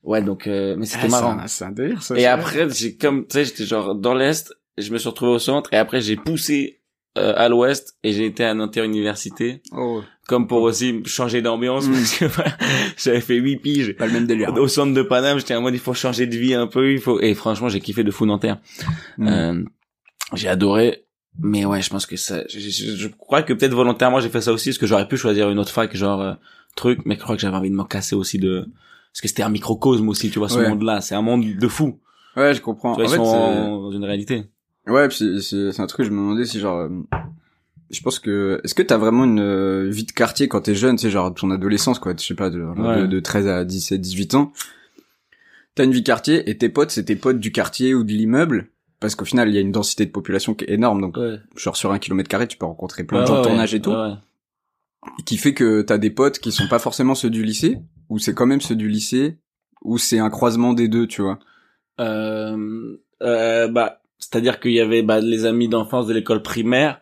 ouais 0.04 0.22
donc 0.22 0.48
euh, 0.48 0.76
mais 0.78 0.86
c'était 0.86 1.06
Ah, 1.06 1.10
marrant 1.10 1.38
c'est 1.48 1.66
un- 1.66 1.72
délire, 1.72 2.02
ça. 2.02 2.18
et 2.18 2.26
après 2.26 2.70
j'ai 2.70 2.96
comme 2.96 3.24
tu 3.28 3.34
sais 3.34 3.44
j'étais 3.46 3.66
genre 3.66 3.96
dans 3.96 4.14
l'est 4.14 4.54
je 4.82 4.92
me 4.94 4.98
suis 4.98 5.10
retrouvé 5.10 5.32
au 5.34 5.40
centre 5.40 5.74
et 5.74 5.78
après 5.78 6.02
j'ai 6.02 6.16
poussé 6.16 6.82
euh, 7.18 7.34
à 7.36 7.50
l'ouest 7.50 7.98
et 8.04 8.14
j'ai 8.14 8.26
été 8.26 8.44
à 8.44 8.54
Nanterre 8.54 8.84
Université 8.84 9.62
vrai. 9.72 9.82
Oh, 9.82 10.02
comme 10.28 10.48
pour 10.48 10.62
aussi 10.62 11.02
changer 11.06 11.42
d'ambiance 11.42 11.88
Mm. 11.88 11.92
parce 11.94 12.18
que 12.18 12.26
j'avais 12.98 13.22
fait 13.22 13.36
huit 13.36 13.58
piges 13.58 13.94
pas 13.98 14.06
le 14.06 14.14
même 14.14 14.28
délire. 14.28 14.54
au 14.56 14.68
centre 14.68 14.94
de 14.94 15.02
Paname 15.02 15.40
j'étais 15.40 15.56
en 15.56 15.62
mode 15.62 15.74
il 15.74 15.80
faut 15.80 15.94
changer 15.94 16.28
de 16.28 16.38
vie 16.38 16.54
un 16.54 16.68
peu 16.68 16.92
il 16.92 17.00
faut 17.00 17.20
et 17.20 17.34
franchement 17.34 17.68
j'ai 17.70 17.80
kiffé 17.80 18.04
de 18.04 18.12
fou 18.12 18.26
Nanterre 18.26 18.60
Mm. 19.18 19.28
euh, 19.28 19.64
j'ai 20.36 20.48
adoré 20.48 21.06
mais 21.42 21.66
ouais 21.66 21.82
je 21.82 21.90
pense 21.90 22.06
que 22.06 22.16
ça 22.18 22.44
je, 22.50 22.60
je- 22.60 22.96
je 22.96 23.08
crois 23.08 23.42
que 23.44 23.54
peut-être 23.54 23.74
volontairement 23.74 24.20
j'ai 24.20 24.30
fait 24.30 24.42
ça 24.42 24.52
aussi 24.54 24.70
parce 24.70 24.78
que 24.78 24.86
j'aurais 24.88 25.08
pu 25.08 25.18
choisir 25.18 25.50
une 25.50 25.58
autre 25.60 25.72
fac 25.72 25.96
genre 25.96 26.22
euh, 26.22 26.34
truc 26.76 27.00
mais 27.06 27.16
je 27.16 27.22
crois 27.22 27.36
que 27.36 27.42
j'avais 27.42 27.56
envie 27.58 27.70
de 27.72 27.76
m'en 27.76 27.86
casser 27.86 28.16
aussi 28.16 28.38
de 28.38 28.68
parce 29.12 29.22
que 29.22 29.28
c'était 29.28 29.42
un 29.44 29.50
microcosme 29.50 30.08
aussi 30.10 30.30
tu 30.30 30.38
vois 30.38 30.50
ce 30.50 30.60
Ouais. 30.60 30.70
monde 30.70 30.84
là 30.84 31.02
c'est 31.02 31.16
un 31.16 31.22
monde 31.24 31.44
de 31.44 31.68
fou 31.68 32.00
Ouais, 32.36 32.54
je 32.54 32.62
comprends. 32.62 32.96
tu 32.96 33.02
vois, 33.02 33.06
en 33.06 33.08
ils 33.08 33.18
fait, 33.18 33.26
sont 33.26 33.82
dans 33.82 33.92
une 33.92 34.06
réalité 34.06 34.44
Ouais, 34.90 35.08
puis 35.08 35.42
c'est- 35.42 35.80
un 35.80 35.88
truc, 35.88 36.06
je 36.06 36.12
me 36.12 36.18
demandais 36.18 36.46
si 36.46 36.60
genre... 36.60 36.78
euh, 36.80 36.90
Je 37.92 38.02
pense 38.02 38.20
que... 38.20 38.62
Est-ce 38.64 38.76
que 38.76 38.84
t'as 38.84 38.98
vraiment 38.98 39.24
une 39.26 39.40
euh, 39.40 39.90
vie 39.90 40.04
de 40.06 40.12
quartier 40.12 40.48
quand 40.48 40.62
t'es 40.62 40.76
jeune, 40.76 40.96
tu 40.98 41.04
sais, 41.04 41.10
genre 41.10 41.34
ton 41.34 41.50
adolescence, 41.52 41.98
quoi, 42.00 42.14
je 42.18 42.24
sais 42.24 42.36
pas, 42.36 42.50
de, 42.50 42.62
Ouais. 42.62 43.02
de, 43.02 43.06
de 43.08 43.20
13 43.20 43.48
à 43.48 43.66
17, 43.66 44.00
18 44.02 44.36
ans 44.36 44.52
T'as 45.76 45.84
une 45.86 45.92
vie 45.92 46.02
de 46.02 46.06
quartier 46.06 46.50
et 46.50 46.58
tes 46.58 46.70
potes, 46.70 46.92
c'est 46.92 47.06
tes 47.06 47.16
potes 47.16 47.40
du 47.40 47.52
quartier 47.52 47.94
ou 47.96 48.04
de 48.04 48.12
l'immeuble? 48.12 48.68
Parce 49.00 49.16
qu'au 49.16 49.24
final, 49.26 49.48
il 49.48 49.56
y 49.56 49.58
a 49.58 49.62
une 49.62 49.72
densité 49.72 50.06
de 50.06 50.12
population 50.12 50.54
qui 50.54 50.66
est 50.66 50.72
énorme, 50.74 51.00
donc 51.00 51.16
ouais 51.18 51.38
genre 51.56 51.78
sur 51.78 51.92
un 51.94 52.00
kilomètre 52.00 52.28
carré, 52.28 52.48
tu 52.48 52.58
peux 52.58 52.66
rencontrer 52.66 53.06
plein 53.06 53.22
de 53.22 53.28
gens 53.28 53.42
de 53.42 53.48
ton 53.48 53.58
âge 53.58 53.74
et 53.74 53.80
tout, 53.82 53.92
ouais. 53.92 54.14
qui 55.26 55.38
fait 55.38 55.54
que 55.54 55.82
t'as 55.82 55.98
des 55.98 56.10
potes 56.10 56.40
qui 56.40 56.52
sont 56.52 56.68
pas 56.68 56.80
forcément 56.80 57.16
ceux 57.16 57.30
du 57.30 57.44
lycée, 57.44 57.78
ou 58.10 58.20
c'est 58.20 58.34
quand 58.34 58.46
même 58.46 58.60
ceux 58.60 58.76
du 58.76 58.90
lycée, 58.90 59.38
ou 59.84 59.98
c'est 59.98 60.20
un 60.20 60.30
croisement 60.30 60.74
des 60.74 60.90
deux, 60.90 61.08
tu 61.08 61.22
vois? 61.22 61.40
Euh, 62.02 62.98
euh, 63.24 63.68
bah, 63.70 63.99
c'est-à-dire 64.20 64.60
qu'il 64.60 64.72
y 64.74 64.80
avait 64.80 65.02
bah, 65.02 65.20
les 65.20 65.46
amis 65.46 65.68
d'enfance 65.70 66.08
de 66.08 66.14
l'école 66.14 66.42
primaire 66.42 67.02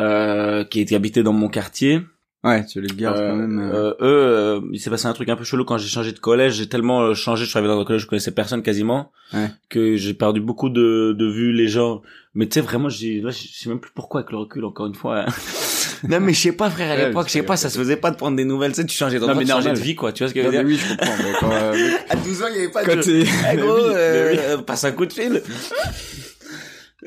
euh, 0.00 0.64
qui 0.64 0.80
étaient 0.80 0.94
habités 0.96 1.22
dans 1.22 1.32
mon 1.32 1.48
quartier. 1.48 2.00
Ouais, 2.44 2.64
tu 2.64 2.80
les 2.80 2.94
gardes 2.94 3.18
Euh, 3.18 3.30
quand 3.30 3.36
même. 3.36 3.58
euh, 3.58 3.74
euh, 3.74 3.90
eux, 3.90 3.96
euh, 4.02 4.60
il 4.72 4.78
s'est 4.78 4.90
passé 4.90 5.06
un 5.06 5.12
truc 5.14 5.28
un 5.28 5.36
peu 5.36 5.42
chelou 5.42 5.64
quand 5.64 5.78
j'ai 5.78 5.88
changé 5.88 6.12
de 6.12 6.18
collège. 6.20 6.54
J'ai 6.54 6.68
tellement 6.68 7.00
euh, 7.02 7.14
changé, 7.14 7.44
je 7.44 7.50
suis 7.50 7.58
arrivé 7.58 7.72
dans 7.72 7.80
un 7.80 7.84
collège, 7.84 8.02
je 8.02 8.06
connaissais 8.06 8.30
personne 8.30 8.62
quasiment, 8.62 9.10
Ouais. 9.32 9.48
que 9.68 9.96
j'ai 9.96 10.14
perdu 10.14 10.40
beaucoup 10.40 10.68
de, 10.68 11.12
de 11.18 11.26
vues 11.30 11.52
les 11.52 11.66
gens. 11.66 12.02
Mais 12.34 12.46
tu 12.46 12.54
sais 12.54 12.60
vraiment, 12.60 12.88
j'ai, 12.88 13.20
là, 13.20 13.30
je 13.30 13.38
sais 13.52 13.68
même 13.68 13.80
plus 13.80 13.90
pourquoi 13.94 14.20
avec 14.20 14.30
le 14.30 14.38
recul 14.38 14.64
encore 14.64 14.86
une 14.86 14.94
fois. 14.94 15.20
hein. 15.22 15.26
non 16.08 16.20
mais 16.20 16.34
je 16.34 16.40
sais 16.40 16.52
pas 16.52 16.70
frère, 16.70 16.92
à 16.92 16.94
Ouais, 16.94 17.06
l'époque, 17.08 17.26
je 17.26 17.32
sais 17.32 17.42
pas, 17.42 17.56
ça 17.56 17.68
se 17.70 17.78
faisait 17.78 17.96
pas 17.96 18.10
de 18.12 18.16
prendre 18.16 18.36
des 18.36 18.44
nouvelles. 18.44 18.72
Tu 18.72 18.82
sais, 18.82 18.86
tu 18.86 18.96
changeais 18.96 19.18
d'endroit, 19.18 19.42
tu 19.42 19.48
changeais 19.50 19.72
de 19.72 19.78
vie 19.80 19.96
quoi. 19.96 20.12
Tu 20.12 20.22
vois 20.22 20.28
ce 20.28 20.34
que 20.34 20.40
je 20.40 20.46
veux 20.46 20.52
dire? 20.52 20.62
oui, 20.64 20.76
je 20.76 20.88
comprends. 20.94 21.14
mais 21.18 21.32
quand, 21.40 21.50
euh, 21.52 21.88
À 22.10 22.16
12 22.16 22.42
ans, 22.42 22.46
il 22.50 22.56
y 22.56 22.58
avait 22.60 22.68
pas 22.70 22.84
quand 22.84 22.94
de. 22.96 23.00
gros, 23.56 23.86
euh, 23.86 24.30
mais 24.30 24.38
oui. 24.38 24.44
euh, 24.50 24.58
passe 24.58 24.84
un 24.84 24.92
coup 24.92 25.06
de 25.06 25.12
fil. 25.12 25.42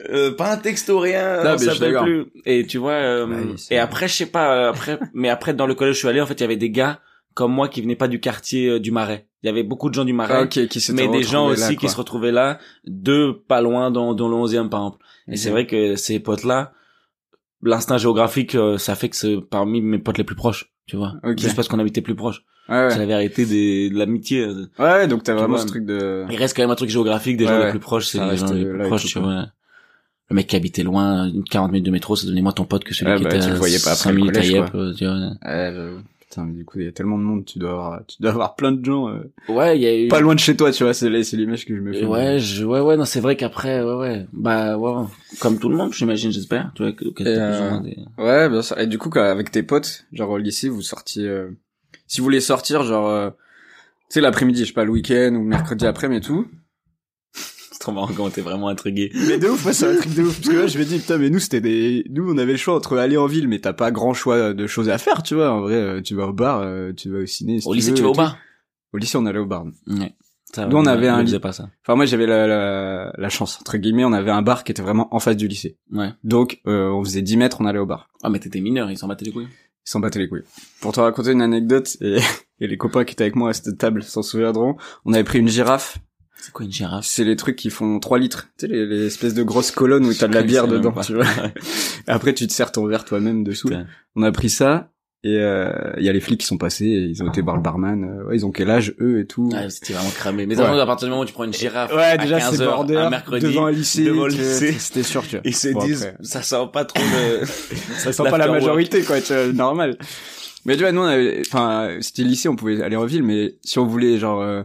Euh, 0.09 0.31
pas 0.35 0.53
un 0.53 0.57
texto 0.57 0.99
rien 0.99 1.43
Non, 1.43 1.49
on 1.49 1.51
mais 1.53 1.57
je 1.57 1.69
suis 1.69 1.79
s'appelle 1.79 1.97
plus 2.03 2.25
et 2.45 2.65
tu 2.65 2.77
vois 2.77 2.93
euh, 2.93 3.25
Bah 3.25 3.35
oui, 3.41 3.55
et 3.71 3.77
après 3.79 4.07
je 4.07 4.13
sais 4.13 4.25
pas 4.27 4.55
euh, 4.55 4.69
après 4.69 4.97
mais 5.13 5.29
après 5.29 5.53
dans 5.53 5.67
le 5.67 5.75
collège 5.75 5.93
où 5.93 5.95
je 5.95 5.99
suis 5.99 6.07
allé 6.07 6.21
en 6.21 6.25
fait 6.25 6.35
il 6.35 6.41
y 6.41 6.43
avait 6.43 6.55
des 6.57 6.69
gars 6.69 6.99
comme 7.33 7.51
moi 7.51 7.67
qui 7.67 7.81
venaient 7.81 7.95
pas 7.95 8.07
du 8.07 8.19
quartier 8.19 8.69
euh, 8.69 8.79
du 8.79 8.91
Marais 8.91 9.27
il 9.43 9.47
y 9.47 9.49
avait 9.49 9.63
beaucoup 9.63 9.89
de 9.89 9.93
gens 9.95 10.05
du 10.05 10.13
Marais 10.13 10.33
Ah, 10.37 10.41
ok, 10.43 10.67
qui 10.67 10.79
s'étaient 10.79 11.07
mais 11.07 11.17
des 11.17 11.23
gens 11.23 11.47
là, 11.47 11.53
aussi 11.53 11.75
qui 11.75 11.89
se 11.89 11.97
retrouvaient 11.97 12.31
là 12.31 12.59
de 12.85 13.31
pas 13.47 13.61
loin 13.61 13.91
dans 13.91 14.13
dans 14.13 14.27
le 14.29 14.35
11e 14.35 14.69
par 14.69 14.81
exemple 14.81 14.99
et 15.27 15.35
c'est 15.37 15.49
vrai 15.49 15.65
que 15.67 15.95
ces 15.95 16.19
potes 16.19 16.43
là 16.45 16.71
l'instinct 17.61 17.97
géographique 17.97 18.55
euh, 18.55 18.77
ça 18.77 18.95
fait 18.95 19.09
que 19.09 19.15
c'est 19.17 19.37
parmi 19.49 19.81
mes 19.81 19.99
potes 19.99 20.17
les 20.17 20.23
plus 20.23 20.35
proches 20.35 20.71
tu 20.85 20.95
vois 20.95 21.13
Ok. 21.23 21.39
juste 21.39 21.55
parce 21.55 21.67
qu'on 21.67 21.79
habitait 21.79 22.01
plus 22.01 22.15
proches 22.15 22.43
Ouais, 22.69 22.83
ouais. 22.83 22.89
c'est 22.91 22.99
la 22.99 23.07
vérité 23.07 23.47
des, 23.47 23.89
de 23.89 23.97
l'amitié. 23.97 24.45
Ouais, 24.77 25.07
donc 25.07 25.23
t'as 25.23 25.33
vraiment 25.33 25.55
vois, 25.55 25.57
ce 25.63 25.65
truc 25.65 25.85
de... 25.87 26.25
Il 26.29 26.35
reste 26.37 26.55
quand 26.55 26.61
même 26.61 26.69
un 26.69 26.75
truc 26.75 26.91
géographique 26.91 27.35
des 27.35 27.45
Ouais, 27.45 27.49
gens 27.49 27.57
ouais. 27.57 27.65
les 27.65 27.69
plus 27.71 27.79
proches, 27.79 28.05
c'est 28.05 28.19
Ça 28.19 28.29
les 28.29 28.37
gens 28.37 28.53
les 28.53 28.63
plus 28.63 28.83
proches, 28.83 29.05
tu 29.07 29.17
vois. 29.17 29.47
Le 30.29 30.35
mec 30.35 30.47
qui 30.47 30.55
habitait 30.55 30.83
loin, 30.83 31.27
une 31.27 31.43
40 31.43 31.71
minutes 31.71 31.85
de 31.85 31.91
métro, 31.91 32.15
ça 32.15 32.27
donnait 32.27 32.41
moins 32.41 32.51
ton 32.51 32.65
pote 32.65 32.83
que 32.83 32.93
celui 32.93 33.11
Ouais, 33.11 33.17
qui 33.17 33.23
bah, 33.23 33.29
était 33.35 33.39
tu 33.39 33.49
le 33.49 33.55
à 33.55 33.57
voyais 33.57 33.79
pas 33.79 33.91
après 33.91 34.03
5 34.03 34.11
le 34.11 34.15
minutes 34.17 34.37
à 34.37 34.43
Yep, 34.45 34.75
euh. 34.75 35.97
Putain, 36.19 36.45
mais 36.45 36.53
du 36.53 36.63
coup, 36.65 36.77
il 36.79 36.85
y 36.85 36.87
a 36.87 36.91
tellement 36.91 37.17
de 37.17 37.23
monde, 37.23 37.43
tu 37.45 37.57
dois 37.57 37.71
avoir, 37.71 38.05
tu 38.05 38.17
dois 38.21 38.29
avoir 38.29 38.55
plein 38.55 38.71
de 38.71 38.85
gens, 38.85 39.09
euh, 39.09 39.31
Ouais, 39.47 39.75
il 39.77 39.81
y 39.81 39.87
a 39.87 39.99
eu... 39.99 40.07
pas 40.09 40.19
loin 40.19 40.35
de 40.35 40.39
chez 40.39 40.55
toi, 40.55 40.71
tu 40.71 40.83
vois, 40.83 40.93
c'est 40.93 41.09
l'image 41.09 41.65
que 41.65 41.75
je 41.75 41.81
me 41.81 41.91
fais. 41.91 42.05
Ouais, 42.05 42.37
je, 42.37 42.63
ouais, 42.63 42.79
ouais, 42.81 42.97
non, 42.97 43.05
c'est 43.05 43.19
vrai 43.19 43.35
qu'après, 43.35 43.81
ouais, 43.83 43.95
ouais. 43.95 44.27
Bah, 44.31 44.77
ouais, 44.77 45.05
comme 45.39 45.57
tout 45.57 45.69
le 45.69 45.75
monde, 45.75 45.91
j'imagine, 45.91 46.31
j'espère. 46.31 46.71
Tu 46.75 46.83
vois, 46.83 46.91
que, 46.91 47.05
que 47.09 47.23
euh, 47.25 47.79
des- 47.79 47.97
Ouais, 48.19 48.47
bien 48.47 48.61
sûr. 48.61 48.77
Et 48.77 48.85
du 48.85 48.99
coup, 48.99 49.09
quand, 49.09 49.23
avec 49.23 49.49
tes 49.49 49.63
potes, 49.63 50.05
genre 50.13 50.29
au 50.29 50.37
lycée, 50.37 50.69
vous 50.69 50.83
sortiez, 50.83 51.25
euh, 51.27 51.49
si 52.05 52.21
vous 52.21 52.25
voulez 52.25 52.41
sortir, 52.41 52.83
genre, 52.83 53.07
euh, 53.09 53.31
tu 53.31 53.35
sais, 54.09 54.21
l'après-midi, 54.21 54.61
je 54.61 54.65
sais 54.67 54.73
pas, 54.73 54.85
le 54.85 54.91
week-end 54.91 55.31
ou 55.33 55.39
le 55.39 55.45
mercredi 55.49 55.87
après, 55.87 56.09
mais 56.09 56.21
tout. 56.21 56.45
C'est 57.79 57.85
trop 57.85 57.91
marrant 57.93 58.09
comment 58.13 58.29
t'es 58.29 58.41
vraiment 58.41 58.67
intrigué. 58.67 59.09
Mais 59.29 59.37
de 59.37 59.47
ouf, 59.47 59.65
ouais, 59.65 59.71
c'est 59.71 59.87
un 59.87 59.95
truc 59.95 60.13
de 60.13 60.23
ouf. 60.23 60.35
Parce 60.35 60.49
que 60.49 60.59
là, 60.59 60.67
je 60.67 60.77
me 60.77 60.83
dis, 60.83 60.99
putain, 60.99 61.17
mais 61.17 61.29
nous, 61.29 61.39
c'était 61.39 61.61
des, 61.61 62.03
nous, 62.09 62.29
on 62.29 62.37
avait 62.37 62.51
le 62.51 62.57
choix 62.57 62.75
entre 62.75 62.97
aller 62.97 63.15
en 63.15 63.25
ville, 63.25 63.47
mais 63.47 63.59
t'as 63.59 63.71
pas 63.71 63.89
grand 63.89 64.13
choix 64.13 64.53
de 64.53 64.67
choses 64.67 64.89
à 64.89 64.97
faire, 64.97 65.23
tu 65.23 65.35
vois. 65.35 65.51
En 65.51 65.61
vrai, 65.61 65.75
euh, 65.75 66.01
tu 66.01 66.13
vas 66.13 66.27
au 66.27 66.33
bar, 66.33 66.59
euh, 66.59 66.91
tu 66.91 67.09
vas 67.09 67.19
au 67.19 67.25
ciné. 67.25 67.61
si 67.61 67.67
Au 67.69 67.73
lycée, 67.73 67.91
veux, 67.91 67.95
tu 67.95 68.03
vas 68.03 68.09
au 68.09 68.13
bar? 68.13 68.37
Au 68.91 68.97
lycée, 68.97 69.17
on 69.17 69.25
allait 69.25 69.39
au 69.39 69.45
bar. 69.45 69.63
Ouais. 69.87 70.13
Ça, 70.53 70.65
Nous, 70.65 70.75
on 70.75 70.85
avait 70.87 71.07
un 71.07 71.21
faisait 71.21 71.39
pas 71.39 71.53
ça. 71.53 71.69
Enfin, 71.85 71.95
moi, 71.95 72.05
j'avais 72.05 72.25
la, 72.25 72.47
la, 72.47 73.13
la 73.15 73.29
chance, 73.29 73.59
entre 73.61 73.77
guillemets, 73.77 74.03
on 74.03 74.11
avait 74.11 74.31
un 74.31 74.41
bar 74.41 74.65
qui 74.65 74.73
était 74.73 74.81
vraiment 74.81 75.07
en 75.15 75.19
face 75.19 75.37
du 75.37 75.47
lycée. 75.47 75.77
Ouais. 75.91 76.09
Donc, 76.25 76.59
euh, 76.67 76.89
on 76.89 77.01
faisait 77.03 77.21
10 77.21 77.37
mètres, 77.37 77.57
on 77.61 77.65
allait 77.65 77.79
au 77.79 77.85
bar. 77.85 78.09
Ah, 78.23 78.29
mais 78.29 78.39
t'étais 78.39 78.59
mineur, 78.59 78.91
ils 78.91 78.97
s'en 78.97 79.07
battaient 79.07 79.23
les 79.25 79.31
couilles. 79.31 79.47
Ils 79.47 79.89
s'en 79.89 79.99
battaient 80.01 80.19
les 80.19 80.27
couilles. 80.27 80.43
Pour 80.81 80.91
te 80.91 80.99
raconter 80.99 81.31
une 81.31 81.41
anecdote, 81.41 81.95
et, 82.01 82.17
et 82.59 82.67
les 82.67 82.77
copains 82.77 83.05
qui 83.05 83.13
étaient 83.13 83.23
avec 83.23 83.37
moi 83.37 83.51
à 83.51 83.53
cette 83.53 83.77
table 83.77 84.03
s'en 84.03 84.21
souviendront, 84.23 84.75
on 85.05 85.13
avait 85.13 85.23
pris 85.23 85.39
une 85.39 85.47
girafe. 85.47 85.99
C'est 86.41 86.51
quoi 86.53 86.65
une 86.65 86.71
girafe? 86.71 87.05
C'est 87.05 87.23
les 87.25 87.35
trucs 87.35 87.55
qui 87.57 87.69
font 87.69 87.99
3 87.99 88.17
litres. 88.19 88.47
Tu 88.57 88.65
sais, 88.65 88.71
les, 88.71 88.85
les 88.85 89.05
espèces 89.05 89.33
de 89.33 89.43
grosses 89.43 89.71
colonnes 89.71 90.05
où 90.05 90.13
t'as 90.13 90.27
de 90.27 90.33
la 90.33 90.43
bière 90.43 90.67
dedans, 90.67 90.93
tu 91.05 91.13
vois. 91.15 91.25
Après, 92.07 92.33
tu 92.33 92.47
te 92.47 92.53
sers 92.53 92.71
ton 92.71 92.85
verre 92.85 93.05
toi-même 93.05 93.43
dessous. 93.43 93.67
Putain. 93.67 93.87
On 94.15 94.23
a 94.23 94.31
pris 94.31 94.49
ça, 94.49 94.89
Et 95.25 95.35
euh, 95.37 95.69
il 95.97 96.03
y 96.05 96.09
a 96.09 96.13
les 96.13 96.21
flics 96.21 96.39
qui 96.39 96.45
sont 96.47 96.57
passés, 96.57 96.85
et 96.85 97.03
ils 97.03 97.21
ont 97.21 97.27
été 97.27 97.41
voir 97.41 97.57
le 97.57 97.61
barman. 97.61 98.05
euh, 98.05 98.23
ouais, 98.29 98.37
ils 98.37 98.45
ont 98.45 98.51
quel 98.51 98.69
âge 98.69 98.95
eux 99.01 99.19
et 99.19 99.25
tout. 99.27 99.49
Ah, 99.53 99.69
c'était 99.69 99.91
vraiment 99.91 100.09
cramé. 100.11 100.45
Mais 100.45 100.57
Ouais. 100.57 100.63
à 100.79 100.85
partir 100.85 101.07
du 101.07 101.09
moment 101.09 101.23
où 101.23 101.25
tu 101.25 101.33
prends 101.33 101.43
une 101.43 101.53
girafe 101.53 101.93
Ouais, 101.93 102.17
déjà 102.17 102.39
15 102.39 102.55
c'est 102.57 102.63
border 102.65 102.95
un 102.95 103.09
mercredi, 103.09 103.45
devant 103.45 103.65
un 103.65 103.71
lycée, 103.71 104.05
devant 104.05 104.27
le 104.27 104.31
lycée, 104.31 104.71
c'était 104.79 105.03
sûr 105.03 105.23
tu 105.23 105.31
vois. 105.35 105.41
ils 105.43 105.53
se 105.55 105.67
Bon, 105.69 105.83
disent, 105.83 106.05
après, 106.05 106.23
ça 106.23 106.41
sent 106.41 106.69
pas 106.71 106.85
trop 106.85 107.03
le... 107.03 107.45
ça 107.97 108.13
sent 108.13 108.23
pas 108.29 108.37
la 108.37 108.47
majorité 108.47 109.01
quoi, 109.03 109.19
tu 109.19 109.33
vois, 109.33 109.47
normal. 109.51 109.97
Mais 110.65 110.75
tu 110.77 110.83
vois, 110.83 110.93
nous 110.93 111.01
on 111.01 111.05
avait- 111.05 111.41
enfin 111.45 111.97
c'était 111.99 112.23
lycée, 112.23 112.47
on 112.47 112.55
pouvait 112.55 112.81
aller 112.81 112.95
en 112.95 113.05
ville, 113.05 113.23
mais 113.23 113.57
si 113.61 113.77
on 113.77 113.85
voulait 113.85 114.17
genre 114.19 114.41
euh, 114.41 114.63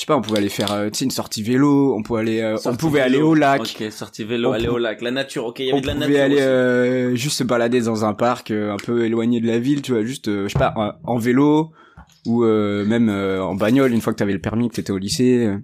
je 0.00 0.06
sais 0.06 0.06
pas, 0.06 0.16
on 0.16 0.22
pouvait 0.22 0.38
aller 0.38 0.48
faire 0.48 0.72
euh, 0.72 0.88
tu 0.88 1.04
une 1.04 1.10
sortie 1.10 1.42
vélo, 1.42 1.94
on 1.94 2.02
pouvait 2.02 2.20
aller 2.20 2.40
euh, 2.40 2.56
on 2.64 2.74
pouvait 2.74 3.02
vélo. 3.02 3.14
aller 3.16 3.22
au 3.22 3.34
lac. 3.34 3.60
Ok, 3.60 3.92
sortie 3.92 4.24
vélo, 4.24 4.48
On 4.48 4.52
aller 4.52 4.68
au 4.68 4.78
lac. 4.78 5.02
La 5.02 5.10
nature, 5.10 5.44
ok, 5.44 5.58
il 5.58 5.66
y 5.66 5.68
avait 5.70 5.78
on 5.78 5.82
de 5.82 5.86
la 5.86 5.92
pouvait 5.92 6.06
nature 6.08 6.24
aller 6.24 6.34
aussi. 6.36 6.42
euh, 6.44 7.14
juste 7.16 7.36
se 7.36 7.44
balader 7.44 7.82
dans 7.82 8.04
un 8.06 8.14
parc 8.14 8.50
euh, 8.50 8.72
un 8.72 8.78
peu 8.78 9.04
éloigné 9.04 9.42
de 9.42 9.46
la 9.46 9.58
ville, 9.58 9.82
tu 9.82 9.92
vois, 9.92 10.02
juste 10.02 10.28
euh, 10.28 10.44
je 10.48 10.52
sais 10.54 10.58
pas 10.58 10.72
en, 11.04 11.12
en 11.14 11.18
vélo 11.18 11.70
ou 12.26 12.44
euh, 12.44 12.86
même 12.86 13.10
euh, 13.10 13.42
en 13.44 13.54
bagnole 13.54 13.92
une 13.92 14.00
fois 14.00 14.14
que 14.14 14.18
t'avais 14.18 14.32
le 14.32 14.40
permis 14.40 14.70
que 14.70 14.76
t'étais 14.76 14.92
au 14.92 14.98
lycée. 14.98 15.46
euh. 15.46 15.58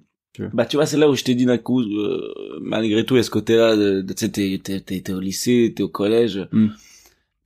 Bah 0.52 0.66
tu 0.66 0.76
vois, 0.76 0.84
c'est 0.84 0.98
là 0.98 1.08
où 1.08 1.14
je 1.14 1.24
t'ai 1.24 1.34
dit 1.34 1.46
d'un 1.46 1.56
coup, 1.56 1.80
euh, 1.80 2.20
malgré 2.60 3.06
tout, 3.06 3.14
il 3.14 3.18
y 3.18 3.20
a 3.20 3.22
ce 3.22 3.30
côté-là, 3.30 3.74
de, 3.74 4.02
de- 4.02 4.12
tu 4.12 4.26
sais, 4.26 4.30
t'es, 4.30 4.60
t'es, 4.62 4.80
t'es, 4.80 5.00
t'es 5.00 5.12
au 5.14 5.20
lycée, 5.20 5.72
t'es 5.74 5.82
au 5.82 5.88
collège, 5.88 6.46
Mm. 6.52 6.66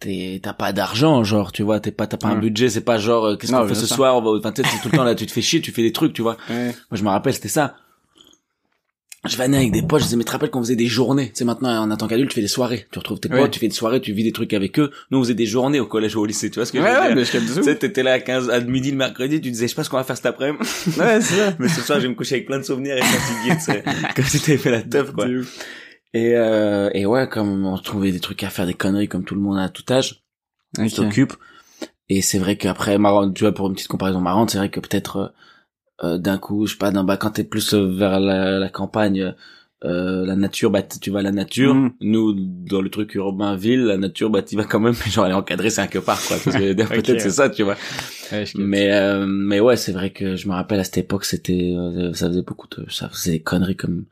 T'es, 0.00 0.40
t'as 0.42 0.52
pas 0.54 0.72
d'argent, 0.72 1.22
genre, 1.24 1.52
tu 1.52 1.62
vois, 1.62 1.78
t'es 1.78 1.92
pas, 1.92 2.06
t'as 2.06 2.16
pas 2.16 2.28
un 2.28 2.34
Ouais. 2.34 2.40
budget, 2.40 2.68
c'est 2.70 2.80
pas 2.80 2.98
genre, 2.98 3.24
euh, 3.26 3.36
qu'est-ce 3.36 3.52
qu'on 3.52 3.68
fait 3.68 3.74
ce 3.74 3.86
sûr. 3.86 3.96
soir, 3.96 4.16
on 4.16 4.22
va, 4.22 4.30
enfin, 4.38 4.50
tu 4.52 4.62
tout 4.62 4.88
le 4.90 4.96
temps 4.96 5.04
là, 5.04 5.14
tu 5.14 5.26
te 5.26 5.32
fais 5.32 5.42
chier, 5.42 5.60
tu 5.60 5.70
fais 5.72 5.82
des 5.82 5.92
trucs, 5.92 6.12
tu 6.14 6.22
vois. 6.22 6.36
Ouais. 6.48 6.66
Moi, 6.90 6.94
je 6.94 7.02
me 7.04 7.08
rappelle, 7.08 7.34
c'était 7.34 7.48
ça. 7.48 7.76
Je 9.28 9.36
venais 9.36 9.58
avec 9.58 9.70
des 9.72 9.82
potes, 9.82 9.98
je 10.00 10.04
disais, 10.04 10.16
mais 10.16 10.24
te 10.24 10.30
rappelles 10.32 10.48
qu'on 10.48 10.62
faisait 10.62 10.76
des 10.76 10.86
journées? 10.86 11.26
Tu 11.28 11.32
sais, 11.40 11.44
maintenant, 11.44 11.68
en 11.90 11.94
tant 11.98 12.08
qu'adulte, 12.08 12.30
tu 12.30 12.36
fais 12.36 12.40
des 12.40 12.48
soirées. 12.48 12.86
Tu 12.90 12.98
retrouves 12.98 13.20
tes 13.20 13.28
potes, 13.28 13.38
Ouais. 13.38 13.50
tu 13.50 13.60
fais 13.60 13.68
des 13.68 13.74
soirées, 13.74 14.00
tu 14.00 14.14
vis 14.14 14.24
des 14.24 14.32
trucs 14.32 14.54
avec 14.54 14.78
eux. 14.78 14.90
Nous, 15.10 15.18
on 15.18 15.22
faisait 15.22 15.34
des 15.34 15.44
journées 15.44 15.78
au 15.78 15.84
collège 15.84 16.16
ou 16.16 16.20
au 16.22 16.24
lycée, 16.24 16.48
tu 16.50 16.54
vois 16.54 16.64
ce 16.64 16.72
que 16.72 16.78
Ouais, 16.78 16.84
je 16.84 16.90
veux 17.10 17.16
ouais, 17.20 17.24
dire? 17.24 17.54
Tu 17.56 17.62
sais, 17.62 17.76
t'étais 17.76 18.02
là 18.02 18.12
à 18.12 18.18
15, 18.18 18.48
à 18.48 18.60
midi 18.60 18.92
le 18.92 18.96
mercredi, 18.96 19.38
tu 19.42 19.50
disais, 19.50 19.66
je 19.66 19.72
sais 19.72 19.74
pas 19.76 19.84
ce 19.84 19.90
qu'on 19.90 19.98
va 19.98 20.04
faire 20.04 20.16
cet 20.16 20.24
après-midi. 20.24 20.64
Ouais, 20.98 21.20
c'est 21.20 21.34
ça. 21.34 21.54
Mais 21.58 21.68
ce 21.68 21.82
soir, 21.82 21.98
je 21.98 22.04
vais 22.04 22.08
me 22.08 22.14
coucher 22.14 22.36
avec 22.36 22.46
plein 22.46 22.58
de 22.60 22.64
souvenirs 22.64 22.96
et 22.96 23.02
fatigué, 23.02 23.56
tu 23.56 23.60
sais. 23.60 23.84
Comme 24.16 24.24
si 24.24 24.40
t'avais 24.40 24.56
fait 24.56 24.70
la 24.70 24.80
teuf, 24.82 25.12
quoi. 25.12 25.26
Et, 26.12 26.34
euh, 26.36 26.90
et 26.92 27.06
ouais, 27.06 27.28
comme 27.28 27.64
on 27.64 27.76
trouvait 27.78 28.12
des 28.12 28.20
trucs 28.20 28.42
à 28.42 28.50
faire, 28.50 28.66
des 28.66 28.74
conneries 28.74 29.08
comme 29.08 29.24
tout 29.24 29.34
le 29.34 29.40
monde 29.40 29.58
à 29.58 29.68
tout 29.68 29.84
âge, 29.92 30.22
on 30.78 30.84
Ok. 30.84 30.90
s'occupe. 30.90 31.32
Et 32.08 32.22
c'est 32.22 32.38
vrai 32.38 32.56
qu'après, 32.56 32.98
marrant, 32.98 33.30
tu 33.30 33.44
vois, 33.44 33.52
pour 33.52 33.68
une 33.68 33.74
petite 33.74 33.88
comparaison 33.88 34.20
marrante, 34.20 34.50
c'est 34.50 34.58
vrai 34.58 34.70
que 34.70 34.80
peut-être, 34.80 35.16
euh, 35.16 35.28
euh, 36.02 36.18
d'un 36.18 36.38
coup, 36.38 36.66
je 36.66 36.72
sais 36.72 36.78
pas, 36.78 36.90
d'un, 36.90 37.04
bah, 37.04 37.16
quand 37.16 37.30
t'es 37.30 37.44
plus 37.44 37.72
vers 37.74 38.18
la, 38.18 38.58
la 38.58 38.68
campagne, 38.68 39.34
euh, 39.84 40.26
la 40.26 40.34
nature, 40.36 40.70
bah, 40.70 40.82
tu 40.82 41.10
vas 41.10 41.20
à 41.20 41.22
la 41.22 41.30
nature. 41.30 41.74
Mhm. 41.74 41.92
Nous, 42.00 42.34
dans 42.34 42.82
le 42.82 42.90
truc 42.90 43.14
urbain-ville, 43.14 43.84
la 43.84 43.96
nature, 43.96 44.28
bah, 44.28 44.42
tu 44.42 44.56
vas 44.56 44.64
quand 44.64 44.80
même, 44.80 44.94
genre, 45.08 45.26
elle 45.26 45.32
est 45.32 45.36
encadrée, 45.36 45.70
c'est 45.70 45.80
un 45.82 45.86
que 45.86 46.00
part, 46.00 46.20
quoi. 46.26 46.36
Peut-être 46.44 47.20
c'est 47.20 47.30
ça, 47.30 47.48
tu 47.48 47.62
vois. 47.62 47.76
Ouais. 48.32 48.44
Mais 48.56 48.92
euh, 48.92 49.26
mais 49.26 49.60
ouais, 49.60 49.76
c'est 49.76 49.92
vrai 49.92 50.10
que 50.10 50.36
je 50.36 50.48
me 50.48 50.52
rappelle 50.54 50.80
à 50.80 50.84
cette 50.84 50.98
époque, 50.98 51.24
c'était 51.24 51.72
euh, 51.76 52.12
ça 52.12 52.28
faisait 52.28 52.42
beaucoup 52.42 52.68
de 52.68 52.88
ça 52.90 53.08
faisait 53.08 53.32
des 53.32 53.40
conneries 53.40 53.76
comme 53.76 54.04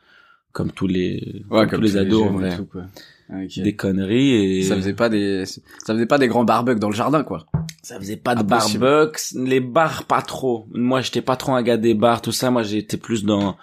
comme 0.53 0.73
tous 0.73 0.87
les 0.87 1.45
Ouais, 1.51 1.67
comme 1.67 1.79
tous 1.81 1.85
les 1.85 1.97
ados, 1.97 2.25
jeunes 2.25 2.37
ouais. 2.43 2.57
tout, 2.57 2.67
quoi. 2.67 2.83
Ok. 3.31 3.61
des 3.61 3.77
conneries 3.77 4.59
et 4.59 4.63
Ça 4.63 4.75
faisait 4.77 4.95
pas 4.95 5.11
des, 5.11 5.45
ça 5.45 5.61
faisait 5.93 6.07
pas 6.07 6.17
des 6.17 6.29
grands 6.29 6.45
barbecues 6.45 6.81
dans 6.81 6.89
le 6.89 6.95
jardin, 6.97 7.23
quoi. 7.25 7.45
ça 7.83 7.99
faisait 7.99 8.17
pas 8.17 8.35
de 8.35 8.41
Impossible. 8.41 8.81
barbecues, 8.81 9.21
les 9.47 9.61
bars 9.61 10.05
pas 10.05 10.23
trop. 10.23 10.67
Moi, 10.73 11.03
j'étais 11.03 11.21
pas 11.21 11.37
trop 11.37 11.53
un 11.53 11.63
gars 11.63 11.77
des 11.77 11.93
bars, 11.95 12.23
tout 12.23 12.33
ça. 12.33 12.51
Moi, 12.51 12.63
j'étais 12.63 12.97
plus 12.97 13.25
dans 13.25 13.57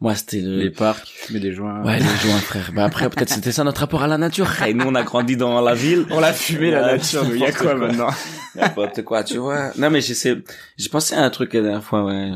moi, 0.00 0.14
c'était 0.14 0.40
le 0.40 0.58
Les 0.60 0.70
parcs, 0.70 1.08
fumer 1.08 1.40
des 1.40 1.52
joints. 1.52 1.82
Ouais, 1.84 1.98
les 1.98 2.04
joints, 2.04 2.38
frère. 2.38 2.70
Bah 2.72 2.84
après, 2.84 3.10
peut-être 3.10 3.30
c'était 3.30 3.50
ça 3.50 3.64
notre 3.64 3.80
rapport 3.80 4.04
à 4.04 4.06
la 4.06 4.16
nature. 4.18 4.48
Et 4.62 4.72
nous, 4.72 4.84
on 4.86 4.94
a 4.94 5.02
grandi 5.02 5.36
dans 5.36 5.60
la 5.60 5.74
ville. 5.74 6.06
On 6.12 6.20
l'a 6.20 6.32
fumé, 6.32 6.70
la 6.70 6.82
nature, 6.92 7.24
mais 7.24 7.34
il 7.34 7.40
y 7.40 7.44
a 7.44 7.50
quoi, 7.50 7.74
quoi. 7.74 7.88
maintenant? 7.88 8.10
N'importe 8.54 9.02
quoi, 9.02 9.24
tu 9.24 9.38
vois. 9.38 9.72
Non, 9.76 9.90
mais 9.90 10.00
j'essaie, 10.00 10.36
j'ai 10.76 10.88
pensé 10.88 11.16
à 11.16 11.24
un 11.24 11.30
truc 11.30 11.52
la 11.54 11.62
dernière 11.62 11.82
fois, 11.82 12.04
ouais. 12.04 12.30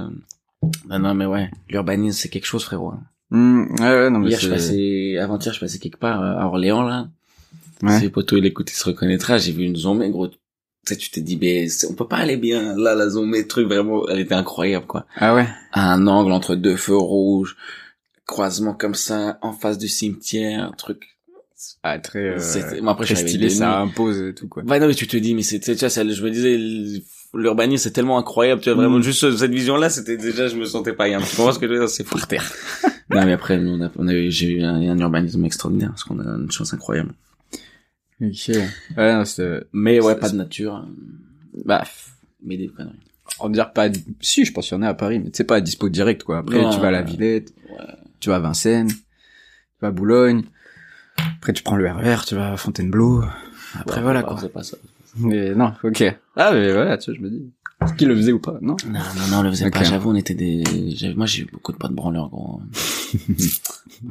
Non, 0.89 0.99
non, 0.99 1.15
mais 1.15 1.27
ouais. 1.27 1.49
L'urbanisme, 1.71 2.19
c'est 2.19 2.29
quelque 2.29 2.47
chose, 2.47 2.65
frérot. 2.65 2.95
Hmm, 3.33 3.65
ouais, 3.81 3.81
ouais, 3.81 4.11
non, 4.11 4.19
mais 4.19 4.29
Hier, 4.29 4.39
je 4.41 4.49
passais, 4.51 5.17
avant-hier, 5.19 5.55
je 5.55 5.61
passais 5.61 5.79
quelque 5.79 5.97
part 5.97 6.21
euh, 6.23 6.37
à 6.39 6.47
Orléans, 6.47 6.83
là. 6.83 7.09
Ouais. 7.83 7.99
Si 7.99 8.09
poteau, 8.11 8.37
il 8.37 8.45
écoute, 8.47 8.71
il 8.71 8.75
se 8.77 8.85
reconnaîtra. 8.85 9.39
J'ai 9.39 9.53
vu 9.53 9.65
une 9.65 9.75
zombie, 9.77 10.11
gros. 10.11 10.29
Tu 10.29 10.37
sais, 10.85 10.97
tu 10.97 11.11
t'es 11.11 11.23
dit, 11.23 11.69
c'est- 11.71 11.87
on 11.89 11.95
peut 11.95 12.07
pas 12.07 12.19
aller 12.19 12.37
bien. 12.37 12.77
Là, 12.77 12.95
la 12.95 13.09
zombie, 13.09 13.47
truc, 13.49 13.67
vraiment, 13.67 14.07
elle 14.09 14.21
était 14.21 14.35
incroyable, 14.35 14.87
quoi. 14.87 15.07
Ah 15.17 15.35
ouais? 15.35 15.49
À 15.73 15.93
un 15.95 16.07
angle 16.07 16.31
entre 16.33 16.55
deux 16.57 16.77
feux 16.77 16.97
rouges, 16.97 17.57
croisement 18.27 18.75
comme 18.75 18.95
ça, 18.95 19.39
en 19.41 19.53
face 19.53 19.79
du 19.79 19.89
cimetière, 19.89 20.65
un 20.69 20.73
truc. 20.73 21.09
Ah, 21.83 21.99
très, 21.99 22.19
euh, 22.19 22.81
moi, 22.83 22.93
après, 22.93 23.07
très 23.07 23.15
stylé, 23.17 23.49
ça 23.49 23.81
impose 23.81 24.21
et 24.21 24.35
tout, 24.35 24.49
quoi. 24.49 24.62
Ouais, 24.65 24.79
non, 24.79 24.89
mais 24.89 24.95
tu 24.95 25.07
te 25.07 25.17
dis, 25.17 25.35
mais 25.35 25.43
c'est, 25.43 25.59
tu 25.61 25.67
sais, 25.67 25.75
tu 25.75 25.81
vois, 25.81 25.91
ça, 25.91 26.07
je 26.07 26.23
me 26.23 26.31
disais, 26.31 27.03
l'urbanisme, 27.35 27.83
c'est 27.85 27.91
tellement 27.93 28.19
incroyable, 28.19 28.61
tu 28.61 28.71
vois, 28.71 28.77
vraiment, 28.83 28.99
Mm. 28.99 29.03
juste 29.03 29.37
cette 29.37 29.51
vision-là, 29.53 29.89
c'était 29.91 30.17
déjà, 30.17 30.49
je 30.49 30.57
me 30.57 30.65
sentais 30.65 30.93
pas 30.93 31.07
bien. 31.09 31.21
Tu 31.21 31.37
comprends 31.37 31.53
ce 31.53 31.59
que 31.59 31.67
je 31.67 31.73
veux 31.73 31.79
dire? 31.79 31.89
C'est 31.89 32.05
par 32.09 32.27
terre. 32.27 32.45
non, 33.11 33.25
mais 33.25 33.33
après, 33.33 33.59
nous, 33.59 33.71
on 33.71 33.81
a, 33.85 33.91
on 33.97 34.09
a 34.09 34.12
eu, 34.15 34.31
j'ai 34.31 34.51
eu 34.53 34.62
un, 34.62 34.75
un 34.77 34.99
urbanisme 34.99 35.45
extraordinaire, 35.45 35.91
parce 35.91 36.05
qu'on 36.05 36.19
a 36.21 36.25
une 36.25 36.51
chance 36.51 36.73
incroyable. 36.75 37.15
Ok. 38.21 38.51
Ouais, 38.97 39.15
non, 39.15 39.25
c'était, 39.25 39.62
Mais 39.73 40.01
ouais, 40.01 40.15
pas 40.17 40.29
de 40.29 40.37
nature, 40.37 40.77
euh, 40.77 41.62
bah, 41.65 41.85
mais 42.45 42.57
des 42.57 42.69
conneries. 42.69 42.95
on 43.41 43.49
va 43.49 43.53
dire 43.53 43.73
pas, 43.73 43.89
si, 44.21 44.45
je 44.45 44.53
pense 44.53 44.69
qu'il 44.69 44.77
y 44.77 44.81
en 44.81 44.83
a 44.83 44.89
à 44.89 44.95
Paris, 44.95 45.19
mais 45.19 45.31
tu 45.31 45.39
sais 45.39 45.45
pas 45.45 45.57
à 45.57 45.61
dispo 45.61 45.89
direct, 45.89 46.23
quoi. 46.23 46.39
Après, 46.39 46.61
Non, 46.62 46.71
tu 46.71 46.81
vas 46.81 46.89
à 46.89 46.91
la. 46.93 47.03
Villette, 47.03 47.53
Ouais. 47.71 47.85
tu 48.21 48.29
vas 48.29 48.37
à 48.37 48.41
Vincennes, 48.41 48.89
tu 48.89 48.97
vas 49.81 49.89
à 49.89 49.91
Boulogne, 49.91 50.43
après 51.39 51.53
tu 51.53 51.62
prends 51.62 51.77
le 51.77 51.91
RER, 51.91 52.19
tu 52.27 52.35
vas 52.37 52.53
à 52.53 52.57
Fontainebleau, 52.57 53.25
après 53.75 53.97
Ouais, 53.97 54.03
voilà, 54.03 54.23
quoi. 54.23 54.37
C'est 54.41 54.53
pas 54.53 54.62
ça. 54.62 54.77
Mais 55.16 55.54
non, 55.54 55.73
ok. 55.85 56.04
Ah, 56.37 56.50
mais 56.52 56.73
voilà, 56.73 56.97
tu 56.99 57.11
vois, 57.11 57.19
je 57.19 57.25
me 57.25 57.31
dis, 57.31 57.42
est-ce 57.85 57.95
qu'il 57.95 58.09
le 58.09 58.16
faisait 58.16 58.33
ou 58.33 58.38
pas, 58.38 58.59
non? 58.62 58.76
Non, 58.87 58.99
non, 59.16 59.26
non, 59.31 59.38
on 59.38 59.42
le 59.42 59.50
faisait 59.50 59.66
Ok. 59.66 59.73
pas, 59.73 59.83
j'avoue, 59.85 60.11
on 60.11 60.14
était 60.14 60.35
des, 60.35 60.62
moi, 61.16 61.26
j'ai 61.26 61.42
eu 61.42 61.49
beaucoup 61.52 61.73
de 61.73 61.76
potes 61.78 61.92
branleurs, 61.92 62.28
gros. 62.28 62.61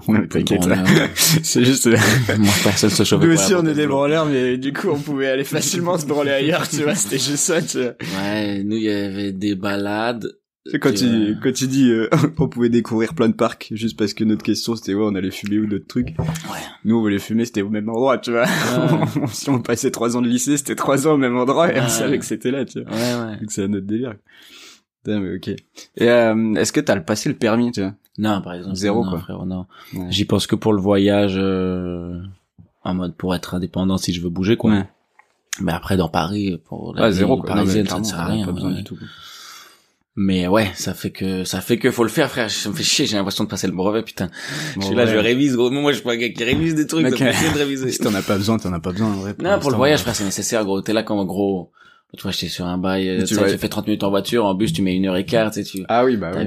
Ouais, 0.07 0.25
t'inquiète, 0.27 0.65
là. 0.67 0.83
C'est 1.15 1.65
juste, 1.65 1.87
moi, 2.37 2.53
personne 2.63 2.89
se 2.89 3.03
chauffait 3.03 3.25
Nous 3.25 3.33
aussi, 3.33 3.53
on 3.55 3.65
est 3.65 3.73
des 3.73 3.87
branleurs, 3.87 4.25
mais 4.25 4.57
du 4.57 4.71
coup, 4.71 4.87
on 4.89 4.99
pouvait 4.99 5.27
aller 5.29 5.43
facilement 5.43 5.97
se 5.97 6.05
branler 6.05 6.31
ailleurs, 6.31 6.67
tu 6.69 6.83
vois, 6.83 6.95
c'était 6.95 7.17
juste 7.17 7.37
ça, 7.37 7.61
tu 7.61 7.79
vois. 7.79 7.93
Ouais, 8.21 8.63
nous, 8.63 8.77
il 8.77 8.83
y 8.83 8.89
avait 8.91 9.31
des 9.33 9.55
balades. 9.55 10.27
C'est 10.65 10.77
quand 10.77 10.93
Tu 10.93 11.05
il, 11.05 11.39
quand 11.41 11.59
il 11.59 11.67
dit, 11.67 11.89
euh, 11.89 12.07
on 12.37 12.47
pouvait 12.47 12.69
découvrir 12.69 13.15
plein 13.15 13.29
de 13.29 13.33
parcs, 13.33 13.69
juste 13.71 13.97
parce 13.97 14.13
que 14.13 14.23
notre 14.23 14.43
question, 14.43 14.75
c'était, 14.75 14.93
ouais, 14.93 15.03
on 15.03 15.15
allait 15.15 15.31
fumer 15.31 15.57
ou 15.57 15.65
d'autres 15.65 15.87
trucs. 15.87 16.09
Ouais. 16.19 16.59
Nous, 16.85 16.95
on 16.95 17.01
voulait 17.01 17.17
fumer, 17.17 17.45
c'était 17.45 17.63
au 17.63 17.69
même 17.69 17.89
endroit, 17.89 18.19
tu 18.19 18.31
vois. 18.31 18.43
Ouais. 18.45 19.27
si 19.31 19.49
on 19.49 19.59
passait 19.59 19.89
trois 19.89 20.15
ans 20.15 20.21
de 20.21 20.27
lycée, 20.27 20.57
c'était 20.57 20.75
trois 20.75 21.07
ans 21.07 21.13
au 21.13 21.17
même 21.17 21.35
endroit, 21.35 21.73
et 21.73 21.79
on 21.79 21.87
savait 21.87 22.19
que 22.19 22.25
c'était 22.25 22.51
là, 22.51 22.65
tu 22.65 22.83
vois. 22.83 22.91
Ouais, 22.91 23.25
ouais. 23.25 23.37
Donc 23.39 23.51
c'est 23.51 23.63
un 23.63 23.73
autre 23.73 23.87
délire. 23.87 24.13
Putain, 25.03 25.19
mais 25.19 25.35
ok. 25.35 25.47
Et, 25.47 26.09
euh, 26.09 26.53
est-ce 26.53 26.71
que 26.71 26.79
t'as 26.79 26.95
le 26.95 27.03
passé 27.03 27.27
le 27.29 27.35
permis, 27.35 27.71
tu 27.71 27.81
vois? 27.81 27.95
Non, 28.19 28.41
par 28.41 28.53
exemple. 28.53 28.75
Zéro, 28.75 29.03
non, 29.03 29.09
quoi. 29.09 29.19
frérot, 29.19 29.45
non. 29.45 29.65
J'y 30.09 30.25
pense 30.25 30.45
que 30.45 30.55
pour 30.55 30.73
le 30.73 30.81
voyage, 30.81 31.35
euh, 31.37 32.21
en 32.83 32.93
mode 32.93 33.15
pour 33.15 33.33
être 33.33 33.55
indépendant 33.55 33.97
si 33.97 34.13
je 34.13 34.21
veux 34.21 34.29
bouger, 34.29 34.57
quoi. 34.57 34.71
Ouais. 34.71 34.89
Mais 35.59 35.71
après, 35.71 35.97
dans 35.97 36.09
Paris, 36.09 36.59
pour 36.65 36.93
la 36.93 37.11
zéro, 37.11 37.37
quoi. 37.37 37.49
Non, 37.49 37.55
mais 37.55 37.61
parisienne, 37.61 37.87
ça 37.87 37.99
ne 37.99 38.03
sert 38.03 38.19
à 38.19 38.25
rien. 38.25 38.45
Pas 38.45 38.51
besoin 38.51 38.71
du 38.71 38.83
tout. 38.83 38.97
Mais 40.17 40.47
ouais, 40.47 40.69
ça 40.75 40.93
fait 40.93 41.11
que, 41.11 41.45
ça 41.45 41.61
fait 41.61 41.77
que 41.77 41.89
faut 41.89 42.03
le 42.03 42.09
faire, 42.09 42.29
frère. 42.29 42.49
Ça 42.51 42.69
me 42.69 42.75
fait 42.75 42.83
chier, 42.83 43.05
j'ai 43.05 43.15
l'impression 43.15 43.45
de 43.45 43.49
passer 43.49 43.67
le 43.67 43.73
brevet, 43.73 44.03
putain. 44.03 44.29
je 44.77 44.81
suis 44.85 44.95
là, 44.95 45.05
je 45.05 45.15
révise, 45.17 45.55
gros. 45.55 45.71
Moi, 45.71 45.91
je 45.91 45.97
suis 45.97 46.03
pas 46.03 46.13
un 46.13 46.17
gars 46.17 46.29
qui 46.29 46.43
révise 46.43 46.75
des 46.75 46.85
trucs, 46.85 47.03
Mec, 47.03 47.17
ça 47.17 47.25
me 47.25 47.53
de 47.53 47.57
réviser. 47.59 47.91
Si 47.91 47.99
t'en 47.99 48.13
as 48.13 48.21
pas 48.21 48.35
besoin, 48.37 48.57
t'en 48.57 48.73
as 48.73 48.79
pas 48.81 48.91
besoin, 48.91 49.07
en 49.07 49.13
vrai. 49.13 49.35
Non, 49.39 49.59
pour 49.59 49.71
le 49.71 49.77
voyage, 49.77 50.01
frère, 50.01 50.15
c'est 50.15 50.25
nécessaire, 50.25 50.65
gros. 50.65 50.81
T'es 50.81 50.91
là 50.93 51.03
comme 51.03 51.25
gros. 51.25 51.71
Tu 52.17 52.23
vois, 52.23 52.31
j'étais 52.31 52.49
sur 52.49 52.65
un 52.65 52.77
bail, 52.77 53.07
euh, 53.07 53.23
tu 53.23 53.35
vas- 53.35 53.43
tu 53.53 53.57
fais 53.57 53.69
30 53.69 53.87
minutes 53.87 54.03
en 54.03 54.09
voiture, 54.09 54.43
en 54.43 54.53
bus, 54.53 54.73
tu 54.73 54.81
mets 54.81 54.93
une 54.97 55.05
heure 55.05 55.15
et 55.15 55.25
quart, 55.25 55.49
tu 55.49 55.63
sais, 55.63 55.71
tu, 55.71 55.85
Ah 55.87 56.03
oui, 56.03 56.17
bah 56.17 56.31
oui. 56.33 56.41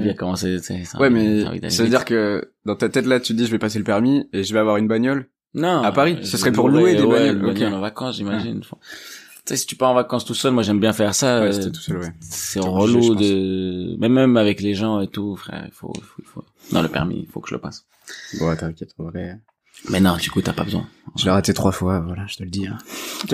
Ouais, 0.99 1.09
mais 1.09 1.41
ça 1.71 1.81
veut 1.81 1.89
dire 1.89 2.05
que 2.05 2.51
dans 2.65 2.75
ta 2.75 2.87
tête 2.87 3.07
là, 3.07 3.19
tu 3.19 3.33
te 3.33 3.37
dis 3.39 3.47
je 3.47 3.51
vais 3.51 3.57
passer 3.57 3.79
le 3.79 3.83
permis 3.83 4.29
et 4.31 4.43
je 4.43 4.53
vais 4.53 4.59
avoir 4.59 4.77
une 4.77 4.87
bagnole. 4.87 5.27
Non. 5.55 5.81
À 5.81 5.91
Paris, 5.91 6.17
euh, 6.19 6.23
ce 6.23 6.37
serait 6.37 6.51
pour 6.51 6.69
louer 6.69 6.93
des 6.95 7.01
ouais, 7.01 7.33
bagnoles, 7.33 7.73
en 7.73 7.79
vacances, 7.79 8.17
j'imagine. 8.17 8.61
Tu 9.45 9.53
sais, 9.53 9.57
si 9.57 9.67
tu 9.67 9.75
pars 9.75 9.91
en 9.91 9.93
vacances 9.93 10.25
tout 10.25 10.33
seul, 10.33 10.53
moi 10.53 10.63
j'aime 10.63 10.79
bien 10.79 10.91
faire 10.91 11.13
ça. 11.13 11.41
Ouais, 11.41 11.55
euh, 11.55 11.69
tout 11.69 11.79
seul, 11.79 11.97
ouais. 11.99 12.13
c'est 12.19 12.59
relou 12.59 13.13
de, 13.13 13.95
même 13.99 14.13
même 14.13 14.37
avec 14.37 14.59
les 14.59 14.73
gens 14.73 15.01
et 15.01 15.07
tout, 15.07 15.35
frère, 15.35 15.63
il 15.67 15.71
faut, 15.71 15.93
il 15.95 16.01
faut, 16.03 16.15
il 16.19 16.25
faut. 16.25 16.43
Non, 16.73 16.81
le 16.81 16.87
permis, 16.87 17.19
il 17.19 17.27
faut 17.27 17.41
que 17.41 17.49
je 17.49 17.53
le 17.53 17.61
passe. 17.61 17.85
Bon, 18.39 18.55
t'inquiète, 18.55 18.95
en 18.97 19.03
vrai. 19.03 19.39
Mais 19.89 19.99
non, 19.99 20.17
du 20.17 20.31
coup, 20.31 20.41
t'as 20.41 20.53
pas 20.53 20.63
besoin. 20.63 20.87
Je 21.15 21.25
l'ai 21.25 21.31
raté 21.31 21.53
trois 21.53 21.71
fois, 21.71 21.99
voilà, 21.99 22.25
je 22.27 22.37
te 22.37 22.43
le 22.43 22.49
dis. 22.49 22.65
Hein. 22.65 22.77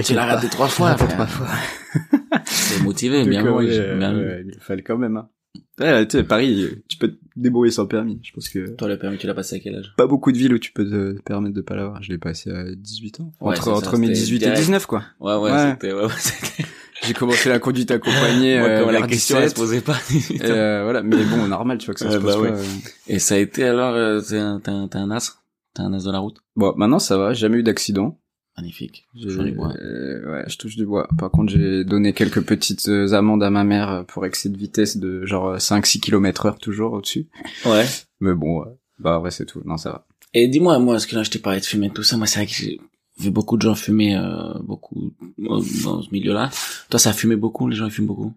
Tu 0.04 0.14
l'as 0.14 0.26
raté 0.26 0.50
trois 0.50 0.68
fois, 0.68 0.98
frère. 0.98 1.08
trois 1.08 1.28
fois. 1.28 1.48
T'es 1.94 2.84
motivé, 2.84 3.24
bien 3.30 3.50
oui, 3.50 3.68
bien 3.68 4.14
il 4.14 4.58
fallait 4.60 4.84
quand 4.84 4.98
même. 4.98 5.16
Hein. 5.16 5.30
Ouais, 5.80 6.08
tu 6.08 6.18
sais, 6.18 6.24
Paris, 6.24 6.68
tu 6.88 6.98
peux 6.98 7.08
te 7.10 7.18
débrouiller 7.36 7.72
sans 7.72 7.88
permis. 7.88 8.20
Je 8.24 8.32
pense 8.34 8.50
que 8.50 8.70
Toi, 8.76 8.88
le 8.88 8.98
permis, 9.00 9.18
tu 9.18 9.26
l'as 9.28 9.34
passé 9.34 9.56
à 9.56 9.60
quel 9.60 9.76
âge? 9.76 9.94
pas 9.98 10.06
beaucoup 10.08 10.32
de 10.32 10.38
villes 10.38 10.54
où 10.54 10.60
tu 10.60 10.72
peux 10.72 10.86
te 10.88 11.20
permettre 11.24 11.56
de 11.56 11.62
pas 11.62 11.76
l'avoir. 11.76 12.02
Je 12.04 12.12
l'ai 12.12 12.18
passé 12.20 12.52
à 12.52 12.64
18 12.76 13.20
ans. 13.22 13.32
Ouais, 13.42 13.50
entre 13.54 13.64
c'est 13.64 13.70
ça, 13.72 13.76
entre 13.76 13.98
mes 13.98 14.08
c'était 14.08 14.20
18 14.20 14.40
direct. 14.40 14.58
et 14.58 14.62
19, 14.62 14.86
quoi. 14.86 15.04
Ouais, 15.20 15.36
ouais, 15.36 15.52
Ouais. 15.52 15.72
c'était, 15.72 15.94
ouais, 15.94 16.04
ouais, 16.06 16.12
J'ai 17.04 17.14
commencé 17.16 17.50
la 17.50 17.58
conduite 17.58 17.90
accompagnée 17.90 18.60
moi, 18.60 18.68
euh, 18.68 18.80
comme 18.84 18.92
la 18.92 19.00
vers 19.00 19.08
question, 19.08 19.38
elle 19.38 19.46
17. 19.46 19.58
se 19.58 19.62
posait 19.62 19.82
pas. 19.82 19.98
Et, 20.30 20.42
euh, 20.52 20.84
voilà, 20.84 21.02
mais 21.02 21.24
bon, 21.26 21.48
normal, 21.48 21.80
tu 21.80 21.88
vois 21.88 21.96
que 21.96 22.00
ça 22.00 22.06
Ouais, 22.08 22.12
se 22.14 22.18
pose 22.20 22.36
bah 22.36 22.42
pas. 22.42 22.42
ouais. 22.44 22.52
euh. 22.60 22.64
Et 23.08 23.18
ça 23.18 23.36
a 23.36 23.38
été 23.40 23.64
alors, 23.64 23.96
euh, 23.96 24.22
t'es 24.22 24.38
un, 24.38 24.60
t'es 24.60 24.70
un, 24.70 25.10
as? 25.12 25.42
T'es 25.74 25.82
un 25.82 25.94
as 25.94 26.04
de 26.06 26.12
la 26.12 26.20
route? 26.20 26.38
Bon, 26.56 26.74
maintenant 26.78 27.00
ça 27.00 27.18
va, 27.18 27.34
jamais 27.34 27.58
eu 27.58 27.64
d'accident. 27.64 28.21
Magnifique. 28.58 29.08
Je 29.16 29.30
touche 29.30 29.46
du 29.46 29.52
bois. 29.54 29.74
Euh, 29.82 30.32
ouais, 30.32 30.44
je 30.48 30.58
touche 30.58 30.76
du 30.76 30.86
bois. 30.86 31.08
Par 31.18 31.32
contre, 31.32 31.54
j'ai 31.54 31.84
donné 31.84 32.14
quelques 32.14 32.42
petites 32.42 32.90
euh, 32.90 33.14
amendes 33.14 33.44
à 33.44 33.50
ma 33.50 33.64
mère 33.64 33.90
euh, 33.90 34.04
pour 34.04 34.26
excès 34.26 34.50
de 34.50 34.58
vitesse 34.58 34.98
de 34.98 35.26
genre 35.26 35.56
5-6 35.56 36.00
km 36.02 36.46
heure 36.46 36.60
toujours 36.60 36.94
au-dessus. 36.94 37.28
Ouais. 37.66 37.86
Mais 38.20 38.34
bon, 38.34 38.66
bah 39.00 39.20
ouais, 39.20 39.32
c'est 39.32 39.46
tout. 39.46 39.62
Non, 39.66 39.78
ça 39.78 39.92
va. 39.92 40.08
Et 40.34 40.48
dis-moi, 40.48 40.80
moi, 40.80 40.96
est-ce 40.96 41.08
que 41.08 41.16
là, 41.16 41.24
je 41.24 41.30
t'ai 41.30 41.40
parlé 41.40 41.60
de 41.60 41.66
fumer, 41.66 41.90
tout 41.90 42.04
ça, 42.04 42.18
moi, 42.18 42.26
c'est 42.26 42.40
vrai 42.40 42.48
que 42.48 42.54
j'ai 42.54 42.80
vu 43.20 43.32
beaucoup 43.32 43.58
de 43.58 43.62
gens 43.64 43.76
fumer, 43.76 44.16
euh, 44.16 44.54
beaucoup, 44.62 45.14
dans 45.38 45.60
dans 45.84 46.02
ce 46.02 46.10
milieu-là. 46.12 46.50
Toi, 46.90 47.00
ça 47.00 47.10
a 47.10 47.14
fumé 47.14 47.36
beaucoup, 47.36 47.68
les 47.68 47.76
gens, 47.76 47.86
ils 47.86 47.92
fument 47.92 48.08
beaucoup? 48.08 48.34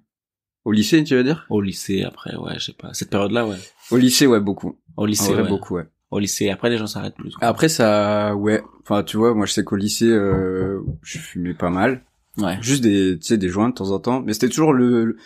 Au 0.64 0.72
lycée, 0.72 1.04
tu 1.04 1.14
veux 1.14 1.22
dire? 1.22 1.46
Au 1.50 1.60
lycée, 1.60 2.02
après, 2.02 2.34
ouais, 2.36 2.54
je 2.58 2.66
sais 2.66 2.72
pas. 2.72 2.92
Cette 2.94 3.10
période-là, 3.10 3.46
ouais. 3.46 3.58
Au 3.90 3.96
lycée, 3.96 4.26
ouais, 4.26 4.40
beaucoup. 4.40 4.78
Au 4.96 5.06
lycée, 5.06 5.32
vrai, 5.32 5.42
ouais. 5.42 5.48
beaucoup, 5.48 5.74
ouais. 5.74 5.86
Au 6.14 6.18
lycée, 6.20 6.48
après, 6.50 6.70
les 6.70 6.78
gens 6.78 6.86
s'arrêtent 6.86 7.16
plus. 7.16 7.34
quoi. 7.34 7.48
Après, 7.48 7.68
ça, 7.68 8.34
ouais. 8.36 8.62
Enfin, 8.82 9.02
tu 9.02 9.16
vois, 9.16 9.34
moi, 9.34 9.46
je 9.46 9.52
sais 9.52 9.64
qu'au 9.64 9.74
lycée, 9.76 10.08
euh, 10.08 10.80
je 11.02 11.18
fumais 11.18 11.54
pas 11.54 11.70
mal. 11.70 12.02
Ouais. 12.38 12.56
Juste 12.60 12.82
des, 12.82 13.18
tu 13.18 13.26
sais, 13.26 13.36
des 13.36 13.48
joints 13.48 13.68
de 13.70 13.74
temps 13.74 13.90
en 13.90 13.98
temps. 13.98 14.20
Mais 14.24 14.32
c'était 14.32 14.48
toujours 14.48 14.72
le, 14.72 15.04
le, 15.04 15.16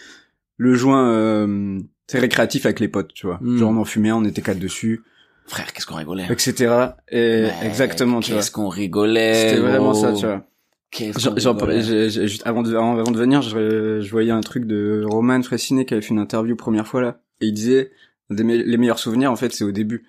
le 0.56 0.74
joint, 0.74 1.10
euh, 1.10 1.78
récréatif 2.12 2.64
avec 2.64 2.80
les 2.80 2.88
potes, 2.88 3.12
tu 3.12 3.26
vois. 3.26 3.38
Mm. 3.42 3.58
Genre, 3.58 3.70
on 3.70 3.76
en 3.76 3.84
fumait 3.84 4.12
on 4.12 4.24
était 4.24 4.40
quatre 4.42 4.58
dessus, 4.58 5.02
Frère, 5.46 5.72
qu'est-ce 5.72 5.86
qu'on 5.86 5.96
rigolait. 5.96 6.26
etc. 6.30 6.54
Et 7.10 7.44
Ouais, 7.44 7.52
exactement, 7.64 8.20
tu 8.20 8.32
vois. 8.32 8.40
Qu'est-ce 8.40 8.50
qu'on 8.50 8.68
rigolait. 8.68 9.34
C'était 9.50 9.60
vraiment 9.60 9.92
ça, 9.94 10.12
tu 10.12 10.24
vois. 10.26 10.44
Juste 12.26 12.42
avant 12.46 12.62
de, 12.62 12.74
avant 12.74 12.98
avant 12.98 13.10
de 13.10 13.18
venir, 13.18 13.42
je, 13.42 14.00
je 14.00 14.10
voyais 14.10 14.30
un 14.30 14.40
truc 14.40 14.64
de 14.66 15.04
Roman 15.06 15.42
Fressinet 15.42 15.84
qui 15.84 15.94
avait 15.94 16.02
fait 16.02 16.14
une 16.14 16.18
interview 16.18 16.56
première 16.56 16.86
fois 16.86 17.00
là. 17.02 17.20
Et 17.40 17.46
il 17.46 17.52
disait, 17.52 17.90
des 18.30 18.42
me- 18.44 18.56
les 18.62 18.76
meilleurs 18.76 18.98
souvenirs, 18.98 19.30
en 19.32 19.36
fait, 19.36 19.52
c'est 19.52 19.64
au 19.64 19.70
début. 19.72 20.04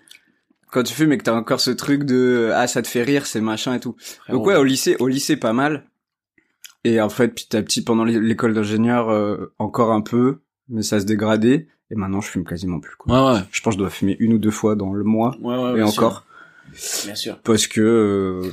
Quand 0.71 0.83
tu 0.83 0.93
fumes 0.93 1.11
et 1.11 1.17
que 1.17 1.23
t'as 1.23 1.33
encore 1.33 1.59
ce 1.61 1.71
truc 1.71 2.03
de, 2.03 2.51
ah, 2.53 2.67
ça 2.67 2.81
te 2.81 2.87
fait 2.87 3.01
rire, 3.03 3.25
c'est 3.25 3.41
machin 3.41 3.73
et 3.75 3.79
tout. 3.79 3.95
Donc 4.29 4.45
ouais, 4.45 4.55
au 4.55 4.63
lycée, 4.63 4.95
au 4.99 5.07
lycée, 5.07 5.35
pas 5.37 5.53
mal. 5.53 5.85
Et 6.83 7.01
en 7.01 7.09
fait, 7.09 7.29
petit 7.29 7.57
à 7.57 7.61
petit, 7.63 7.83
pendant 7.83 8.03
l'é- 8.05 8.19
l'école 8.19 8.53
d'ingénieur, 8.53 9.09
euh, 9.09 9.51
encore 9.59 9.91
un 9.91 10.01
peu, 10.01 10.39
mais 10.69 10.81
ça 10.83 10.99
se 10.99 11.05
dégradait. 11.05 11.67
Et 11.91 11.95
maintenant, 11.95 12.21
je 12.21 12.29
fume 12.29 12.45
quasiment 12.45 12.79
plus, 12.79 12.95
quoi. 12.95 13.31
Ouais, 13.31 13.33
ouais. 13.39 13.43
Je 13.51 13.61
pense 13.61 13.73
que 13.73 13.79
je 13.79 13.79
dois 13.79 13.89
fumer 13.89 14.15
une 14.19 14.33
ou 14.33 14.37
deux 14.37 14.51
fois 14.51 14.75
dans 14.75 14.93
le 14.93 15.03
mois. 15.03 15.35
Ouais, 15.41 15.57
ouais, 15.57 15.71
et 15.71 15.75
bien 15.75 15.87
sûr. 15.87 16.03
encore. 16.03 16.25
Bien 17.03 17.15
sûr. 17.15 17.39
Parce 17.41 17.65
que, 17.65 17.81
euh, 17.81 18.51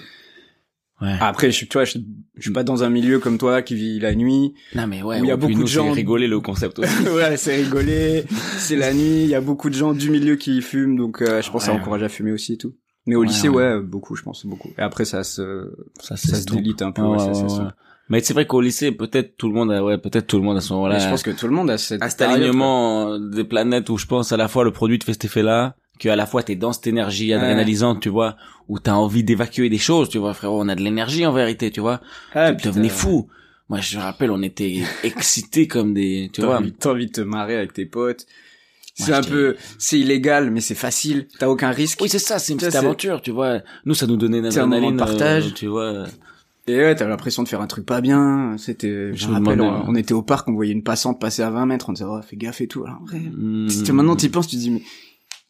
Ouais. 1.03 1.15
après, 1.21 1.51
je 1.51 1.57
suis, 1.57 1.69
tu 1.69 1.75
vois, 1.77 1.85
je, 1.85 1.99
je 2.37 2.43
suis 2.43 2.53
pas 2.53 2.65
dans 2.65 2.83
un 2.83 2.89
milieu 2.89 3.19
comme 3.19 3.37
toi 3.37 3.61
qui 3.61 3.75
vit 3.75 3.99
la 4.01 4.15
nuit. 4.15 4.55
non, 4.75 4.87
mais 4.87 5.03
ouais. 5.03 5.19
il 5.21 5.27
y 5.27 5.31
a 5.31 5.37
beaucoup 5.37 5.53
nous, 5.53 5.63
de 5.65 5.69
gens- 5.69 5.89
c'est 5.89 5.93
rigoler 5.93 6.27
le 6.27 6.41
concept 6.41 6.79
aussi. 6.79 7.09
ouais, 7.15 7.37
c'est 7.37 7.57
rigolé, 7.57 8.25
c'est 8.57 8.77
la 8.77 8.95
nuit, 8.95 9.23
il 9.25 9.29
y 9.29 9.35
a 9.35 9.41
beaucoup 9.43 9.69
de 9.69 9.75
gens 9.75 9.93
du 9.93 10.09
milieu 10.11 10.37
qui 10.37 10.63
fument, 10.63 10.97
donc 10.97 11.21
euh, 11.21 11.43
je 11.43 11.51
pense 11.51 11.63
que 11.63 11.67
ça 11.67 11.73
Ouais. 11.75 11.81
encourage 11.81 12.03
à 12.03 12.09
fumer 12.09 12.33
aussi 12.33 12.55
et 12.55 12.57
tout. 12.57 12.75
Mais 13.07 13.15
au 13.15 13.23
lycée, 13.23 13.49
ouais. 13.49 13.79
beaucoup, 13.81 14.17
je 14.17 14.23
pense, 14.23 14.45
beaucoup. 14.47 14.71
Et 14.79 14.81
après, 14.83 15.05
ça 15.05 15.23
se, 15.23 15.71
ça, 16.01 16.17
ça 16.17 16.37
se 16.37 16.45
délite 16.47 16.81
un 16.83 16.91
peu, 16.93 17.03
ouais, 17.03 17.19
ça. 17.19 17.75
Mais 18.09 18.21
c'est 18.21 18.35
vrai 18.35 18.47
qu'au 18.47 18.61
lycée, 18.61 18.91
peut-être 18.93 19.37
tout 19.37 19.49
le 19.49 19.55
monde 19.55 19.71
a, 19.73 19.83
ouais, 19.85 19.99
peut-être 19.99 20.27
tout 20.29 20.37
le 20.39 20.45
monde 20.45 20.57
à 20.57 20.61
ce 20.61 20.73
moment-là. 20.73 20.99
Je 20.99 21.09
pense 21.09 21.23
que 21.25 21.31
tout 21.33 21.47
le 21.47 21.53
monde 21.55 21.69
a 21.71 21.77
cette 21.77 22.01
à 22.03 22.09
cet 22.09 22.23
alignement 22.23 23.19
des 23.19 23.43
planètes 23.45 23.91
où 23.91 23.99
je 23.99 24.07
pense 24.07 24.31
à 24.33 24.37
la 24.37 24.47
fois 24.49 24.65
le 24.65 24.71
produit 24.71 24.99
te 24.99 25.05
fait 25.05 25.13
cet 25.13 25.25
effet-là, 25.27 25.75
que 25.99 26.09
à 26.09 26.17
la 26.17 26.27
fois 26.27 26.43
t'es 26.43 26.57
dans 26.57 26.73
cette 26.73 26.87
énergie 26.87 27.33
adrénalisante, 27.33 28.01
tu 28.01 28.09
vois, 28.09 28.37
où 28.69 28.79
t'as 28.79 28.95
envie 28.95 29.25
d'évacuer 29.25 29.69
des 29.69 29.79
choses, 29.79 30.09
tu 30.09 30.19
vois, 30.19 30.35
frérot, 30.35 30.61
on 30.63 30.69
a 30.69 30.75
de 30.75 30.83
l'énergie 30.83 31.25
en 31.27 31.33
vérité, 31.33 31.71
tu 31.71 31.81
vois. 31.81 32.01
Ah, 32.35 32.53
tu 32.55 32.69
devenais 32.69 32.89
fou. 32.89 33.29
Moi, 33.69 33.81
je 33.81 33.97
me 33.97 34.03
rappelle, 34.03 34.31
on 34.31 34.43
était 34.43 34.83
excités 35.03 35.67
comme 35.67 35.93
des, 35.95 36.31
tu 36.33 36.43
vois. 36.43 36.61
t'as 36.79 36.91
envie 36.91 37.07
de 37.07 37.13
te 37.13 37.21
marrer 37.21 37.57
avec 37.57 37.73
tes 37.73 37.87
potes. 37.87 38.27
C'est 38.99 39.13
un 39.13 39.23
peu, 39.23 39.57
c'est 39.79 39.99
illégal, 39.99 40.51
mais 40.51 40.61
c'est 40.63 40.75
facile. 40.75 41.27
T'as 41.39 41.49
aucun 41.49 41.71
risque. 41.71 41.99
Oui, 42.01 42.09
c'est 42.09 42.19
ça, 42.19 42.39
c'est 42.39 42.53
une 42.55 42.59
petite 42.59 42.75
aventure, 42.77 43.21
tu 43.21 43.31
vois. 43.31 43.61
Nous, 43.85 43.95
ça 43.95 44.07
nous 44.07 44.17
donnait 44.17 44.39
une 44.39 44.47
adrénaline, 44.47 44.97
partage. 44.97 45.49
euh, 45.49 45.51
tu 45.55 45.67
vois. 45.67 46.05
Et 46.69 46.77
ouais, 46.77 46.95
t'as 46.97 47.07
l'impression 47.07 47.43
de 47.43 47.49
faire 47.49 47.61
un 47.61 47.67
truc 47.67 47.85
pas 47.85 48.01
bien. 48.01 48.57
C'était, 48.59 49.13
je 49.13 49.15
Je 49.15 49.29
me 49.29 49.35
rappelle, 49.35 49.61
on, 49.61 49.85
on 49.87 49.95
était 49.95 50.15
au 50.15 50.23
parc, 50.23 50.49
on 50.49 50.55
voyait 50.55 50.73
une 50.73 50.83
passante 50.83 51.21
passer 51.21 51.43
à 51.43 51.51
20 51.51 51.67
mètres, 51.67 51.91
on 51.91 51.93
disait, 51.93 52.07
oh, 52.09 52.21
fais 52.27 52.37
gaffe 52.37 52.61
et 52.63 52.67
tout. 52.69 52.85
Alors, 52.85 53.01
en 53.03 53.05
vrai, 53.05 53.19
Hmm. 53.19 53.69
Maintenant 53.93 54.17
t'y 54.17 54.29
penses, 54.31 54.49
tu 54.49 54.57
te 54.57 54.61
dis 54.63 54.71
mais 54.71 54.83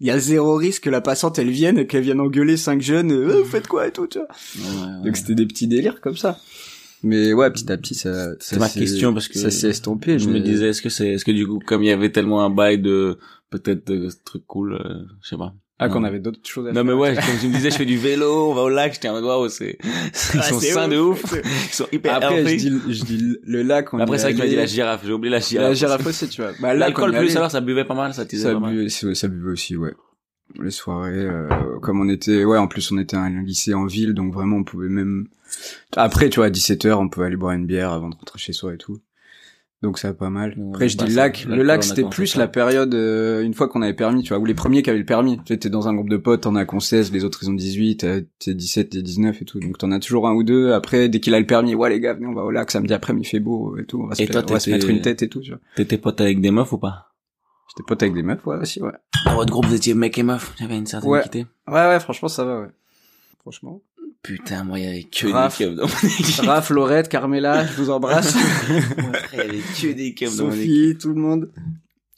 il 0.00 0.06
y 0.06 0.10
a 0.10 0.18
zéro 0.18 0.56
risque 0.56 0.84
que 0.84 0.90
la 0.90 1.00
passante 1.00 1.38
elle 1.38 1.50
vienne 1.50 1.86
qu'elle 1.86 2.02
vienne 2.02 2.20
engueuler 2.20 2.56
cinq 2.56 2.82
jeunes, 2.82 3.12
euh, 3.12 3.38
vous 3.40 3.44
faites 3.44 3.66
quoi 3.68 3.86
et 3.86 3.92
tout, 3.92 4.06
tu 4.06 4.18
vois. 4.18 4.28
Ouais, 4.58 4.86
ouais. 4.98 5.04
Donc 5.06 5.16
c'était 5.16 5.34
des 5.34 5.46
petits 5.46 5.66
délires 5.68 6.00
comme 6.00 6.16
ça. 6.16 6.38
Mais 7.02 7.32
ouais, 7.34 7.50
petit 7.50 7.70
à 7.70 7.76
petit 7.76 7.94
ça. 7.94 8.32
ça 8.32 8.36
C'est 8.40 8.58
ma 8.58 8.68
s'est- 8.68 8.80
question 8.80 9.12
parce 9.12 9.28
que 9.28 9.38
ça 9.38 9.50
s'est 9.50 9.68
estompé. 9.68 10.18
je 10.18 10.28
mais- 10.28 10.40
me 10.40 10.44
disais, 10.44 10.68
est-ce 10.70 10.82
que 10.82 10.88
c'est, 10.88 11.08
est-ce 11.08 11.24
que 11.24 11.30
du 11.32 11.46
coup, 11.46 11.58
comme 11.64 11.82
il 11.82 11.88
y 11.88 11.92
avait 11.92 12.10
tellement 12.10 12.42
un 12.44 12.50
bail 12.50 12.78
de, 12.78 13.18
peut-être 13.50 13.86
de 13.86 14.08
trucs 14.24 14.46
cool, 14.46 14.74
euh, 14.74 15.04
je 15.22 15.28
sais 15.28 15.36
pas. 15.36 15.54
Ah 15.78 15.88
qu'on 15.88 16.00
Non. 16.00 16.06
avait 16.06 16.18
d'autres 16.20 16.38
choses 16.42 16.66
à 16.66 16.70
Non 16.70 16.74
faire. 16.76 16.84
mais 16.84 16.92
ouais, 16.92 17.14
comme 17.14 17.38
tu 17.40 17.48
me 17.48 17.52
disais, 17.54 17.70
je 17.70 17.76
fais 17.76 17.84
du 17.84 17.98
vélo, 17.98 18.50
on 18.50 18.54
va 18.54 18.62
au 18.62 18.68
lac, 18.68 18.94
j'étais 18.94 19.08
en 19.08 19.22
waouh, 19.22 19.48
c'est, 19.48 19.76
ils 19.82 19.90
Ah, 20.38 20.42
sont 20.42 20.58
c'est 20.60 20.72
sains 20.72 20.88
de 20.88 20.96
ouf, 20.98 21.22
ils 21.44 21.74
sont 21.74 21.86
hyper 21.92 22.14
Après 22.16 22.46
je 22.46 22.56
dis 22.56 22.72
je 22.88 23.04
dis 23.04 23.36
le 23.44 23.62
lac. 23.62 23.92
On 23.92 23.98
Après 23.98 24.16
c'est 24.18 24.24
vrai 24.24 24.32
que 24.32 24.38
tu 24.38 24.42
m'as 24.44 24.48
dit 24.48 24.56
la 24.56 24.66
girafe, 24.66 25.02
j'ai 25.04 25.12
oublié 25.12 25.30
la 25.32 25.40
girafe. 25.40 25.68
La 25.68 25.74
girafe 25.74 26.06
aussi, 26.06 26.28
tu 26.28 26.40
vois. 26.42 26.52
Bah 26.60 26.74
L'alcool 26.74 27.10
plus 27.10 27.18
allait, 27.18 27.36
alors 27.36 27.50
ça 27.50 27.60
buvait 27.60 27.84
pas 27.84 27.94
mal, 27.94 28.14
ça 28.14 28.24
tisait 28.24 28.44
ça 28.52 28.54
pas 28.58 28.68
buvait, 28.70 28.88
ça 28.88 29.28
buvait 29.28 29.50
aussi, 29.50 29.76
ouais. 29.76 29.92
Les 30.62 30.70
soirées, 30.70 31.10
euh, 31.26 31.48
comme 31.82 32.00
on 32.00 32.08
était, 32.08 32.44
ouais, 32.44 32.56
en 32.56 32.68
plus 32.68 32.90
on 32.92 32.98
était 32.98 33.16
à 33.16 33.20
un 33.20 33.42
lycée 33.42 33.74
en 33.74 33.84
ville, 33.84 34.14
donc 34.14 34.32
vraiment 34.32 34.56
on 34.58 34.64
pouvait 34.64 34.88
même. 34.88 35.26
Après, 35.96 36.30
tu 36.30 36.36
vois, 36.36 36.46
à 36.46 36.50
17h, 36.50 36.92
on 36.94 37.08
pouvait 37.08 37.26
aller 37.26 37.36
boire 37.36 37.52
une 37.52 37.66
bière 37.66 37.90
avant 37.92 38.08
de 38.08 38.14
rentrer 38.14 38.38
chez 38.38 38.52
soi 38.52 38.72
et 38.74 38.78
tout. 38.78 39.00
Donc 39.82 39.98
ça 39.98 40.08
va 40.08 40.14
pas 40.14 40.30
mal. 40.30 40.56
Après, 40.70 40.88
je 40.88 40.96
bah, 40.96 41.04
dis 41.04 41.14
lac. 41.14 41.44
Le 41.48 41.62
lac, 41.62 41.84
c'était 41.84 42.04
plus 42.04 42.36
la 42.36 42.48
période, 42.48 42.94
euh, 42.94 43.42
une 43.42 43.52
fois 43.52 43.68
qu'on 43.68 43.82
avait 43.82 43.92
permis, 43.94 44.22
tu 44.22 44.30
vois, 44.30 44.38
ou 44.38 44.46
les 44.46 44.54
premiers 44.54 44.82
qui 44.82 44.88
avaient 44.88 44.98
le 44.98 45.04
permis. 45.04 45.38
Tu 45.44 45.52
étais 45.52 45.68
dans 45.68 45.86
un 45.86 45.94
groupe 45.94 46.08
de 46.08 46.16
potes, 46.16 46.40
t'en 46.42 46.56
as 46.56 46.64
qu'on 46.64 46.80
16, 46.80 47.12
les 47.12 47.24
autres 47.24 47.40
ils 47.42 47.50
ont 47.50 47.54
18, 47.54 48.04
euh, 48.04 48.22
t'es 48.38 48.54
17, 48.54 48.90
t'es 48.90 49.02
19 49.02 49.42
et 49.42 49.44
tout. 49.44 49.60
Donc 49.60 49.76
t'en 49.76 49.92
as 49.92 49.98
toujours 50.00 50.26
un 50.28 50.32
ou 50.34 50.42
deux. 50.44 50.72
Après, 50.72 51.10
dès 51.10 51.20
qu'il 51.20 51.34
a 51.34 51.40
le 51.40 51.46
permis, 51.46 51.74
ouais 51.74 51.90
les 51.90 52.00
gars, 52.00 52.14
venez, 52.14 52.26
on 52.26 52.32
va 52.34 52.42
au 52.42 52.50
lac, 52.50 52.70
samedi 52.70 52.94
après, 52.94 53.12
il 53.16 53.24
fait 53.26 53.38
beau 53.40 53.76
et 53.78 53.84
tout. 53.84 54.00
On 54.02 54.06
va, 54.06 54.14
se, 54.14 54.22
Et 54.22 54.26
toi, 54.26 54.42
on 54.48 54.52
va 54.52 54.60
se 54.60 54.64
t'étais- 54.64 54.76
mettre 54.78 54.88
une 54.88 55.02
tête 55.02 55.22
et 55.22 55.28
tout, 55.28 55.40
tu 55.40 55.50
vois. 55.50 55.60
T'étais 55.76 55.98
pote 55.98 56.20
avec 56.22 56.40
des 56.40 56.50
meufs 56.50 56.72
ou 56.72 56.78
pas? 56.78 57.12
J'étais 57.68 57.86
pote 57.86 58.02
avec 58.02 58.14
des 58.14 58.22
meufs, 58.22 58.46
ouais, 58.46 58.56
aussi, 58.56 58.80
ouais. 58.80 58.92
Dans 59.26 59.34
votre 59.34 59.50
groupe, 59.52 59.66
vous 59.66 59.74
étiez 59.74 59.92
mec 59.92 60.16
et 60.16 60.22
meuf, 60.22 60.54
j'avais 60.58 60.78
une 60.78 60.86
certaine 60.86 61.10
Ouais. 61.10 61.20
équité. 61.20 61.46
Ouais, 61.68 61.74
ouais, 61.86 62.00
franchement, 62.00 62.28
ça 62.28 62.44
va, 62.44 62.60
ouais. 62.62 62.68
Franchement. 63.40 63.82
Putain, 64.26 64.64
moi, 64.64 64.78
il 64.78 64.84
y 64.84 64.88
avait 64.88 65.02
que 65.04 65.26
Raph. 65.28 65.58
des 65.58 65.64
keufs 65.66 65.74
dans 65.76 65.86
mon 65.86 66.08
équipe. 66.08 66.44
Raph, 66.44 66.70
Laurette, 66.70 67.08
Carmela, 67.08 67.66
je 67.66 67.72
vous 67.74 67.90
embrasse. 67.90 68.34
Moi, 68.68 69.12
il 69.32 69.38
y 69.38 69.40
avait 69.40 69.58
que 69.58 69.92
des 69.92 70.14
keufs 70.14 70.36
dans 70.36 70.46
mon 70.46 70.52
équipe. 70.52 70.64
Sophie, 70.66 70.98
tout 71.00 71.08
le 71.10 71.14
monde. 71.20 71.52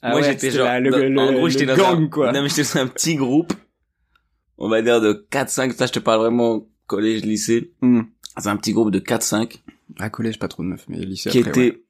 Ah 0.01 0.11
moi, 0.11 0.21
ouais, 0.21 0.27
j'étais 0.31 0.49
genre, 0.51 0.65
la- 0.65 0.79
le, 0.79 0.89
dans- 0.91 0.97
le- 0.97 1.19
en 1.19 1.33
gros, 1.33 1.49
j'étais 1.49 1.65
dans 1.65 1.75
gang, 1.75 2.03
un, 2.03 2.07
quoi. 2.07 2.31
non, 2.31 2.41
mais 2.41 2.49
j'étais 2.49 2.63
dans 2.63 2.77
un 2.79 2.87
petit 2.87 3.15
groupe. 3.15 3.53
On 4.57 4.69
va 4.69 4.81
dire 4.81 5.01
de 5.01 5.27
4-5, 5.31 5.73
ça, 5.73 5.85
je 5.87 5.91
te 5.91 5.99
parle 5.99 6.19
vraiment 6.21 6.67
collège, 6.87 7.23
lycée. 7.23 7.73
Hmm. 7.81 8.01
C'est 8.37 8.47
un 8.49 8.57
petit 8.57 8.71
groupe 8.73 8.91
de 8.91 8.99
4-5 8.99 9.57
À 9.99 10.09
collège, 10.09 10.39
pas 10.39 10.47
trop 10.47 10.63
de 10.63 10.69
meufs, 10.69 10.85
mais 10.87 10.97
lycée 10.99 11.29
qui 11.29 11.39
après, 11.39 11.51
étaient 11.51 11.75
ouais. 11.77 11.83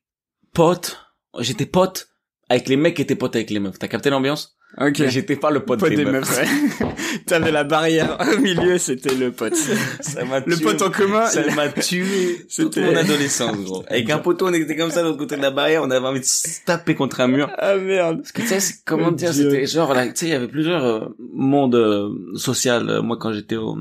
potes. 0.53 0.99
J'étais 1.39 1.65
pote 1.67 2.09
avec 2.49 2.67
les 2.67 2.75
mecs 2.77 2.95
qui 2.95 3.03
étaient 3.03 3.15
potes 3.15 3.35
avec 3.35 3.51
les 3.51 3.59
meufs. 3.59 3.77
T'as 3.79 3.87
capté 3.87 4.09
l'ambiance? 4.09 4.57
Ok. 4.79 5.07
J'étais 5.07 5.35
pas 5.35 5.51
le 5.51 5.59
pote, 5.61 5.79
Pote 5.79 5.89
des, 5.89 5.97
des 5.97 6.05
meufs. 6.05 6.13
meufs, 6.39 6.79
ouais. 6.81 6.87
T'avais 7.25 7.51
la 7.51 7.63
barrière 7.63 8.17
au 8.35 8.39
milieu, 8.39 8.77
c'était 8.77 9.13
le 9.13 9.31
pote. 9.31 9.55
Ça 9.55 10.23
m'a 10.25 10.39
Le 10.39 10.55
tué. 10.55 10.63
pote 10.63 10.81
en 10.81 10.89
commun, 10.89 11.25
Ça 11.25 11.41
il- 11.47 11.53
m'a 11.55 11.67
tué 11.69 12.37
toute 12.55 12.73
C'était- 12.75 12.81
mon 12.81 12.95
adolescence, 12.95 13.57
gros. 13.57 13.83
Avec 13.87 14.09
un 14.09 14.19
poteau, 14.19 14.47
on 14.47 14.53
était 14.53 14.75
comme 14.77 14.89
ça 14.91 15.01
de 15.01 15.07
l'autre 15.07 15.17
côté 15.19 15.35
de 15.37 15.41
la 15.41 15.51
barrière, 15.51 15.83
on 15.83 15.91
avait 15.91 16.07
envie 16.07 16.21
de 16.21 16.25
se 16.25 16.63
taper 16.65 16.95
contre 16.95 17.19
un 17.21 17.27
mur. 17.27 17.51
Ah 17.57 17.75
merde. 17.75 18.17
Parce 18.19 18.31
que 18.31 18.41
tu 18.41 18.47
sais, 18.47 18.75
comment 18.85 19.07
Oh, 19.09 19.11
dire, 19.11 19.33
c'était 19.33 19.65
genre, 19.65 19.93
là, 19.93 20.07
tu 20.07 20.13
sais, 20.15 20.25
il 20.27 20.31
y 20.31 20.33
avait 20.35 20.47
plusieurs 20.47 20.83
euh, 20.85 21.05
mondes 21.33 21.75
euh, 21.75 22.09
social. 22.35 22.89
euh, 22.89 23.01
moi, 23.01 23.17
quand 23.19 23.33
j'étais 23.33 23.57
au, 23.57 23.77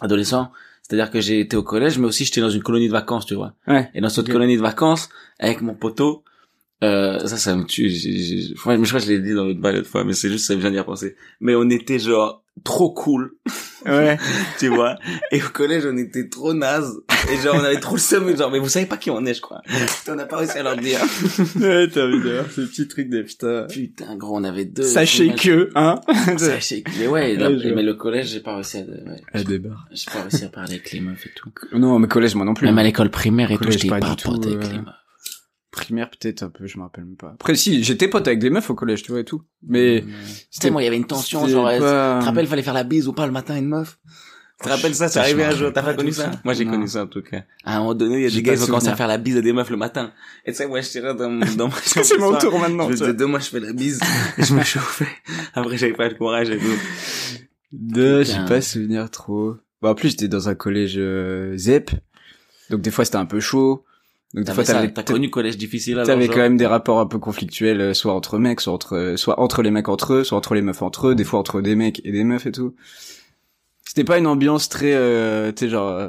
adolescent, 0.00 0.50
c'est-à-dire 0.82 1.10
que 1.10 1.20
j'ai 1.20 1.40
été 1.40 1.56
au 1.56 1.62
collège, 1.62 1.98
mais 1.98 2.06
aussi 2.06 2.24
j'étais 2.24 2.40
dans 2.40 2.50
une 2.50 2.62
colonie 2.62 2.86
de 2.88 2.92
vacances, 2.92 3.26
tu 3.26 3.34
vois. 3.34 3.54
Ouais. 3.66 3.88
Et 3.94 4.00
dans 4.00 4.08
cette 4.10 4.30
colonie 4.30 4.56
de 4.56 4.62
vacances, 4.62 5.08
avec 5.38 5.60
mon 5.62 5.74
poteau, 5.74 6.22
euh, 6.82 7.18
ça, 7.26 7.36
ça 7.36 7.56
me 7.56 7.64
tue. 7.64 7.88
Je 7.90 8.54
crois 8.54 8.76
que 8.76 8.84
je 8.84 9.08
l'ai 9.08 9.20
dit 9.20 9.34
dans 9.34 9.44
l'autre 9.44 9.60
bail 9.60 9.76
l'autre 9.76 9.88
fois, 9.88 10.04
mais 10.04 10.12
c'est 10.12 10.28
juste, 10.28 10.46
ça 10.46 10.54
me 10.54 10.60
vient 10.60 10.70
d'y 10.70 10.78
repenser. 10.78 11.16
Mais 11.40 11.54
on 11.54 11.68
était 11.70 11.98
genre 11.98 12.42
trop 12.64 12.90
cool, 12.90 13.32
Ouais. 13.86 14.18
tu 14.58 14.68
vois? 14.68 14.96
Et 15.30 15.40
au 15.42 15.48
collège, 15.48 15.84
on 15.86 15.96
était 15.96 16.28
trop 16.28 16.52
naze. 16.54 16.92
Et 17.30 17.36
genre, 17.36 17.56
on 17.56 17.64
avait 17.64 17.78
trop 17.78 17.94
le 17.94 18.00
seum, 18.00 18.36
genre, 18.36 18.50
mais 18.50 18.58
vous 18.58 18.68
savez 18.68 18.86
pas 18.86 18.96
qui 18.96 19.10
on 19.10 19.24
est, 19.24 19.34
je 19.34 19.40
crois. 19.40 19.62
Putain, 19.64 20.14
on 20.14 20.16
n'a 20.16 20.26
pas 20.26 20.38
réussi 20.38 20.58
à 20.58 20.62
leur 20.62 20.76
dire. 20.76 21.00
ouais, 21.60 21.88
t'as 21.88 22.06
vu 22.06 22.22
d'ailleurs 22.22 22.50
ce 22.50 22.62
petit 22.62 22.88
truc 22.88 23.08
des 23.08 23.22
putain. 23.22 23.66
Putain, 23.70 24.16
gros, 24.16 24.36
on 24.36 24.44
avait 24.44 24.64
deux. 24.64 24.82
Sachez 24.82 25.32
que, 25.34 25.70
hein. 25.76 26.00
Sachez 26.36 26.82
que, 26.82 26.90
mais 26.98 27.06
ouais, 27.06 27.36
là, 27.36 27.50
Ouais, 27.50 27.58
je 27.58 27.68
mais 27.68 27.82
le 27.82 27.94
collège, 27.94 28.28
j'ai 28.28 28.40
pas 28.40 28.54
réussi 28.54 28.78
à, 28.78 28.80
ouais, 28.80 29.20
Elle 29.32 29.44
débarque. 29.44 29.88
j'ai 29.92 30.10
pas 30.10 30.22
réussi 30.22 30.44
à 30.44 30.48
parler 30.48 30.74
avec 30.74 30.90
les 30.92 31.00
meufs 31.00 31.26
et 31.26 31.30
tout. 31.34 31.50
Non, 31.72 31.98
mais 31.98 32.08
collège, 32.08 32.34
moi 32.34 32.44
non 32.44 32.54
plus. 32.54 32.66
Même 32.66 32.78
à 32.78 32.82
l'école 32.82 33.10
primaire 33.10 33.50
et 33.50 33.54
tout, 33.54 33.64
Collège, 33.64 33.74
j'étais 33.74 33.88
pas 33.88 34.00
pas, 34.00 34.10
du 34.10 34.16
tout, 34.16 34.32
avec 34.34 34.46
euh, 34.46 34.72
les 34.72 34.78
meufs. 34.78 34.94
Primaire, 35.76 36.08
peut-être 36.10 36.42
un 36.42 36.48
peu, 36.48 36.66
je 36.66 36.78
me 36.78 36.82
rappelle 36.84 37.04
même 37.04 37.16
pas. 37.16 37.32
Après, 37.34 37.54
si, 37.54 37.84
j'étais 37.84 38.08
pote 38.08 38.26
avec 38.26 38.38
des 38.38 38.48
meufs 38.50 38.68
au 38.70 38.74
collège, 38.74 39.02
tu 39.02 39.12
vois, 39.12 39.20
et 39.20 39.24
tout. 39.24 39.42
Mais, 39.66 40.00
Tu 40.02 40.08
sais, 40.50 40.70
moi, 40.70 40.80
il 40.82 40.86
y 40.86 40.88
avait 40.88 40.96
une 40.96 41.06
tension, 41.06 41.40
c'était 41.42 41.52
genre, 41.52 41.66
pas- 41.66 41.74
tu 42.18 42.20
te 42.20 42.24
rappelles, 42.24 42.46
fallait 42.46 42.62
faire 42.62 42.72
la 42.74 42.82
bise 42.84 43.08
ou 43.08 43.12
pas 43.12 43.26
le 43.26 43.32
matin 43.32 43.54
à 43.54 43.58
une 43.58 43.68
meuf? 43.68 43.98
Tu 44.58 44.64
te 44.64 44.68
rappelles 44.70 44.94
ça, 44.94 45.08
ça, 45.08 45.12
c'est 45.12 45.18
je 45.18 45.24
arrivé 45.34 45.44
un 45.44 45.54
jour, 45.54 45.70
t'as 45.70 45.82
pas 45.82 45.92
connu 45.92 46.12
ça? 46.12 46.30
Moi, 46.42 46.54
j'ai 46.54 46.64
connu 46.64 46.88
ça, 46.88 47.02
en 47.02 47.06
tout 47.08 47.20
cas. 47.20 47.42
À 47.62 47.76
un 47.76 47.80
moment 47.80 47.94
donné, 47.94 48.16
il 48.16 48.22
y 48.22 48.26
a 48.26 48.30
des 48.30 48.42
gars, 48.42 48.54
ils 48.54 48.62
ont 48.62 48.66
commencé 48.66 48.88
à 48.88 48.96
faire 48.96 49.06
la 49.06 49.18
bise 49.18 49.36
à 49.36 49.42
des 49.42 49.52
meufs 49.52 49.68
le 49.68 49.76
matin. 49.76 50.12
Et 50.46 50.52
tu 50.52 50.56
sais, 50.56 50.66
moi, 50.66 50.80
j'étais 50.80 51.02
là 51.02 51.12
dans, 51.12 51.28
mon- 51.28 51.54
dans 51.56 51.68
ma 51.68 51.74
chambre. 51.84 52.06
c'est 52.06 52.18
mon 52.18 52.38
tour 52.38 52.58
maintenant, 52.58 52.88
Je 52.88 52.94
disais, 52.94 53.12
demain, 53.12 53.38
je 53.38 53.50
fais 53.50 53.60
la 53.60 53.74
bise. 53.74 54.00
Et 54.38 54.42
je 54.44 54.54
me 54.54 54.62
chauffais. 54.62 55.08
Après, 55.52 55.76
j'avais 55.76 55.92
pas 55.92 56.08
le 56.08 56.14
courage 56.14 56.48
et 56.48 56.56
tout. 56.58 56.64
De, 57.72 58.22
j'ai 58.22 58.32
Putain. 58.32 58.44
pas 58.46 58.60
souvenir 58.62 59.10
trop. 59.10 59.56
Bon, 59.82 59.90
en 59.90 59.94
plus, 59.94 60.08
j'étais 60.10 60.28
dans 60.28 60.48
un 60.48 60.54
collège 60.54 60.94
euh, 60.96 61.54
ZEP. 61.58 61.90
Donc 62.70 62.80
des 62.80 62.90
fois 62.90 63.04
c'était 63.04 63.16
un 63.18 63.26
peu 63.26 63.38
chaud. 63.40 63.84
Donc 64.34 64.44
des 64.44 64.52
fois 64.52 64.64
t'avais 64.64 64.92
t'as 64.92 65.02
connu 65.02 65.30
collège 65.30 65.56
difficile 65.56 66.02
T'avais 66.04 66.28
quand 66.28 66.36
même 66.38 66.56
des 66.56 66.66
rapports 66.66 67.00
un 67.00 67.06
peu 67.06 67.18
conflictuels, 67.18 67.80
euh, 67.80 67.94
soit 67.94 68.12
entre 68.12 68.38
mecs, 68.38 68.60
soit 68.60 68.72
entre, 68.72 68.96
euh, 68.96 69.16
soit 69.16 69.38
entre 69.40 69.62
les 69.62 69.70
mecs 69.70 69.88
entre 69.88 70.14
eux, 70.14 70.24
soit 70.24 70.36
entre 70.36 70.54
les 70.54 70.62
meufs 70.62 70.82
entre 70.82 71.08
eux, 71.08 71.14
des 71.14 71.24
fois 71.24 71.38
entre 71.38 71.60
des 71.60 71.74
mecs 71.76 72.00
et 72.04 72.12
des 72.12 72.24
meufs 72.24 72.44
et 72.46 72.52
tout. 72.52 72.74
C'était 73.84 74.04
pas 74.04 74.18
une 74.18 74.26
ambiance 74.26 74.68
très, 74.68 74.92
euh, 74.94 75.52
tu 75.52 75.64
sais, 75.66 75.70
genre, 75.70 75.88
euh, 75.90 76.08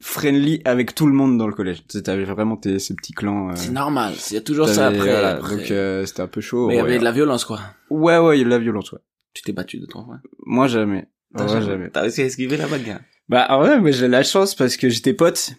friendly 0.00 0.60
avec 0.66 0.94
tout 0.94 1.06
le 1.06 1.14
monde 1.14 1.38
dans 1.38 1.46
le 1.46 1.54
collège. 1.54 1.82
T'avais 2.04 2.24
vraiment 2.24 2.56
tes, 2.56 2.78
ces 2.78 2.94
petits 2.94 3.14
clans. 3.14 3.50
euh, 3.50 3.54
C'est 3.56 3.72
normal, 3.72 4.12
il 4.30 4.34
y 4.34 4.36
a 4.36 4.40
toujours 4.42 4.68
ça 4.68 4.88
après. 4.88 4.98
voilà, 4.98 5.30
après. 5.30 5.56
Donc 5.56 5.70
euh, 5.70 6.04
c'était 6.04 6.20
un 6.20 6.26
peu 6.28 6.42
chaud. 6.42 6.68
Mais 6.68 6.74
il 6.74 6.76
y 6.76 6.80
avait 6.80 6.98
de 6.98 7.04
la 7.04 7.12
violence 7.12 7.44
quoi. 7.46 7.60
Ouais, 7.90 8.18
ouais, 8.18 8.36
il 8.36 8.40
y 8.40 8.42
a 8.42 8.44
de 8.44 8.50
la 8.50 8.58
violence, 8.58 8.92
ouais. 8.92 8.98
Tu 9.32 9.42
t'es 9.42 9.52
battu 9.52 9.78
de 9.80 9.86
toi, 9.86 10.04
ouais. 10.08 10.18
Moi 10.44 10.68
jamais. 10.68 11.08
T'as 11.36 11.46
Ouais, 11.52 11.62
jamais. 11.62 11.88
T'as 11.90 12.02
réussi 12.02 12.20
à 12.20 12.26
esquiver 12.26 12.56
la 12.58 12.66
bagarre. 12.68 13.00
Bah 13.28 13.46
en 13.48 13.60
vrai, 13.60 13.80
moi 13.80 13.90
j'ai 13.90 14.06
la 14.06 14.22
chance 14.22 14.54
parce 14.54 14.76
que 14.76 14.90
j'étais 14.90 15.14
pote. 15.14 15.52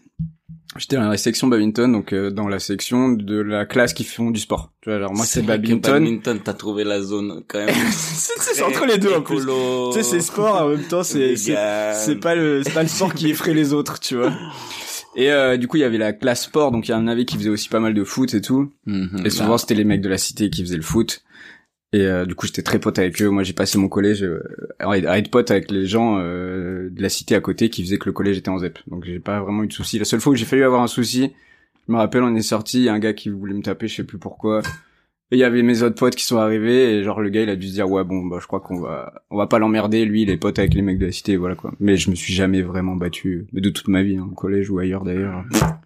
J'étais 0.77 0.97
dans 0.97 1.07
la 1.07 1.17
section 1.17 1.47
badminton, 1.47 1.91
donc 1.91 2.11
euh, 2.11 2.31
dans 2.31 2.49
la 2.49 2.59
section 2.59 3.09
de 3.09 3.39
la 3.39 3.65
classe 3.65 3.93
qui 3.93 4.03
font 4.03 4.29
du 4.31 4.39
sport. 4.41 4.73
Tu 4.81 4.89
vois, 4.89 4.99
genre 4.99 5.13
moi 5.13 5.25
c'est 5.25 5.41
badminton. 5.41 5.93
Badminton, 5.93 6.39
t'as 6.43 6.53
trouvé 6.53 6.83
la 6.83 7.01
zone 7.01 7.43
quand 7.47 7.59
même. 7.59 7.73
c'est 7.91 8.39
c'est 8.39 8.61
entre 8.63 8.85
les 8.85 8.97
deux 8.97 9.13
en 9.13 9.21
plus. 9.21 9.37
Écolo. 9.43 9.91
Tu 9.93 9.99
sais, 9.99 10.03
c'est 10.03 10.19
sport 10.19 10.61
en 10.61 10.67
même 10.69 10.83
temps, 10.83 11.03
c'est 11.03 11.37
c'est 11.37 12.19
pas 12.19 12.35
le 12.35 12.61
c'est 12.63 12.73
pas 12.73 12.83
le 12.83 12.89
sport 12.89 13.13
qui 13.13 13.29
effraie 13.29 13.53
les 13.53 13.71
autres, 13.73 13.99
tu 13.99 14.15
vois. 14.17 14.33
Et 15.15 15.31
euh, 15.31 15.55
du 15.55 15.67
coup, 15.69 15.77
il 15.77 15.79
y 15.79 15.85
avait 15.85 15.97
la 15.97 16.11
classe 16.11 16.43
sport, 16.43 16.71
donc 16.71 16.89
il 16.89 16.91
y 16.91 16.93
en 16.93 17.07
avait 17.07 17.23
qui 17.23 17.37
faisaient 17.37 17.49
aussi 17.49 17.69
pas 17.69 17.79
mal 17.79 17.93
de 17.93 18.03
foot 18.03 18.33
et 18.33 18.41
tout. 18.41 18.71
Mhm. 18.85 19.21
Et 19.25 19.29
souvent, 19.29 19.51
Bah, 19.51 19.57
c'était 19.57 19.75
les 19.75 19.85
mecs 19.85 20.01
de 20.01 20.09
la 20.09 20.17
cité 20.17 20.49
qui 20.49 20.61
faisaient 20.61 20.75
le 20.75 20.81
foot. 20.81 21.21
Et 21.95 22.05
euh, 22.07 22.25
du 22.25 22.35
coup, 22.35 22.45
j'étais 22.45 22.61
très 22.61 22.77
pote 22.77 22.99
avec 22.99 23.21
eux. 23.21 23.29
Moi, 23.29 23.43
j'ai 23.43 23.53
passé 23.53 23.77
mon 23.77 23.87
collège 23.87 24.21
euh, 24.21 24.43
à 24.79 25.17
être 25.17 25.31
pote 25.31 25.49
avec 25.49 25.71
les 25.71 25.85
gens 25.85 26.17
euh, 26.19 26.89
de 26.91 27.01
la 27.01 27.07
cité 27.07 27.35
à 27.35 27.39
côté 27.39 27.69
qui 27.69 27.83
faisaient 27.83 27.97
que 27.97 28.07
le 28.09 28.11
collège 28.11 28.37
était 28.37 28.49
en 28.49 28.59
ZEP. 28.59 28.79
Donc, 28.87 29.05
j'ai 29.05 29.19
pas 29.19 29.39
vraiment 29.39 29.63
eu 29.63 29.67
de 29.67 29.71
soucis. 29.71 29.97
La 29.97 30.03
seule 30.03 30.19
fois 30.19 30.33
où 30.33 30.35
j'ai 30.35 30.43
failli 30.43 30.61
avoir 30.63 30.81
un 30.81 30.87
souci, 30.87 31.31
je 31.87 31.93
me 31.93 31.97
rappelle, 31.97 32.23
on 32.23 32.35
est 32.35 32.41
sorti, 32.41 32.79
il 32.79 32.83
y 32.83 32.89
a 32.89 32.93
un 32.93 32.99
gars 32.99 33.13
qui 33.13 33.29
voulait 33.29 33.53
me 33.53 33.61
taper, 33.61 33.87
je 33.87 33.95
sais 33.95 34.03
plus 34.03 34.17
pourquoi. 34.17 34.61
Et 35.31 35.37
il 35.37 35.39
y 35.39 35.45
avait 35.45 35.63
mes 35.63 35.83
autres 35.83 35.95
potes 35.95 36.15
qui 36.15 36.25
sont 36.25 36.37
arrivés 36.37 36.97
et 36.97 37.03
genre 37.03 37.21
le 37.21 37.29
gars 37.29 37.41
il 37.43 37.49
a 37.49 37.55
dû 37.55 37.67
se 37.67 37.73
dire 37.73 37.89
ouais 37.89 38.03
bon 38.03 38.27
bah 38.27 38.37
je 38.39 38.45
crois 38.45 38.59
qu'on 38.59 38.79
va 38.79 39.23
on 39.31 39.37
va 39.37 39.47
pas 39.47 39.57
l'emmerder 39.57 40.05
lui 40.05 40.21
il 40.21 40.29
est 40.29 40.37
pote 40.37 40.59
avec 40.59 40.75
les 40.75 40.83
mecs 40.83 40.99
de 40.99 41.07
la 41.07 41.11
cité 41.11 41.35
voilà 41.35 41.55
quoi 41.55 41.73
mais 41.79 41.97
je 41.97 42.11
me 42.11 42.15
suis 42.15 42.31
jamais 42.31 42.61
vraiment 42.61 42.95
battu 42.95 43.47
de 43.51 43.69
toute 43.71 43.87
ma 43.87 44.03
vie 44.03 44.17
hein, 44.17 44.27
au 44.31 44.35
collège 44.35 44.69
ou 44.69 44.77
ailleurs 44.77 45.03
d'ailleurs 45.03 45.43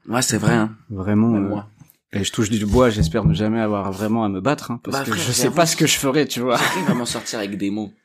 Ouais, 0.10 0.22
c'est 0.22 0.38
vrai, 0.40 0.56
hein. 0.56 0.76
vraiment 0.90 1.36
euh, 1.36 1.40
moi. 1.40 1.70
Et 2.12 2.24
je 2.24 2.32
touche 2.32 2.50
du 2.50 2.66
bois, 2.66 2.90
j'espère 2.90 3.26
ne 3.26 3.34
jamais 3.34 3.60
avoir 3.60 3.92
vraiment 3.92 4.24
à 4.24 4.30
me 4.30 4.42
battre, 4.42 4.72
hein, 4.72 4.80
parce 4.84 4.98
Bah, 4.98 5.04
que 5.06 5.12
frère, 5.12 5.24
je 5.26 5.32
sais 5.32 5.52
pas 5.52 5.66
ce 5.66 5.76
que 5.76 5.86
je 5.88 5.98
ferais, 5.98 6.26
tu 6.26 6.40
vois. 6.40 6.58
J'arrive 6.58 6.90
à 6.92 6.94
m'en 6.96 7.06
sortir 7.06 7.40
avec 7.40 7.58
des 7.58 7.70
mots. 7.72 7.92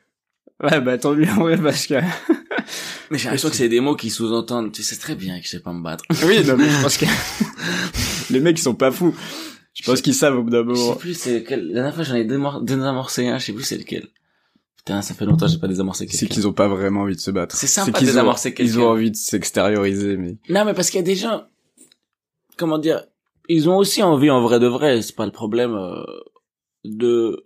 Ouais, 0.63 0.79
bah 0.79 0.97
tant 0.97 1.13
mieux 1.13 1.27
en 1.29 1.41
vrai, 1.41 1.57
parce 1.57 1.85
que... 1.85 1.95
Mais 3.11 3.17
j'ai 3.17 3.25
l'impression 3.25 3.49
que 3.49 3.55
c'est 3.57 3.67
des 3.67 3.81
mots 3.81 3.97
qui 3.97 4.09
sous-entendent, 4.09 4.71
tu 4.71 4.83
sais 4.83 4.95
très 4.95 5.15
bien 5.15 5.37
que 5.39 5.45
je 5.45 5.49
sais 5.51 5.59
pas 5.59 5.73
me 5.73 5.83
battre. 5.83 6.05
oui, 6.25 6.45
non 6.45 6.55
mais 6.55 6.69
je 6.69 6.81
pense 6.81 6.95
que... 6.97 7.05
Les 8.31 8.39
mecs, 8.39 8.57
ils 8.57 8.61
sont 8.61 8.73
pas 8.73 8.89
fous. 8.89 9.13
Je 9.73 9.83
pense 9.83 10.01
qu'ils 10.01 10.13
savent 10.13 10.37
au 10.37 10.43
bout 10.43 10.49
d'un 10.49 10.63
Je 10.69 10.73
sais 10.75 10.81
moment. 10.81 10.95
plus 10.95 11.13
c'est 11.13 11.39
lequel. 11.39 11.67
La 11.67 11.73
dernière 11.73 11.93
fois, 11.93 12.05
j'en 12.05 12.15
ai 12.15 12.23
désamorcé 12.23 13.27
un, 13.27 13.37
je 13.37 13.45
sais 13.47 13.51
plus 13.53 13.65
c'est 13.65 13.77
lequel. 13.77 14.07
Putain, 14.77 15.01
ça 15.01 15.13
fait 15.13 15.25
longtemps 15.25 15.47
que 15.47 15.51
j'ai 15.51 15.57
pas 15.59 15.67
désamorcé 15.67 16.07
C'est 16.09 16.19
quelqu'un. 16.19 16.33
qu'ils 16.35 16.47
ont 16.47 16.53
pas 16.53 16.69
vraiment 16.69 17.01
envie 17.01 17.15
de 17.17 17.19
se 17.21 17.31
battre. 17.31 17.53
C'est 17.57 17.67
sympa 17.67 17.99
de 17.99 18.05
désamorcer 18.05 18.55
ils 18.59 18.79
ont 18.79 18.87
envie 18.87 19.11
de 19.11 19.17
s'extérioriser, 19.17 20.15
mais... 20.15 20.37
Non, 20.47 20.63
mais 20.63 20.73
parce 20.73 20.89
qu'il 20.89 20.99
y 20.99 21.03
a 21.03 21.05
des 21.05 21.15
gens, 21.17 21.43
comment 22.55 22.77
dire, 22.77 23.03
ils 23.49 23.69
ont 23.69 23.77
aussi 23.77 24.01
envie 24.03 24.29
en 24.29 24.41
vrai 24.41 24.59
de 24.59 24.67
vrai, 24.67 25.01
c'est 25.01 25.15
pas 25.15 25.25
le 25.25 25.31
problème, 25.31 25.73
euh, 25.75 26.03
de 26.83 27.43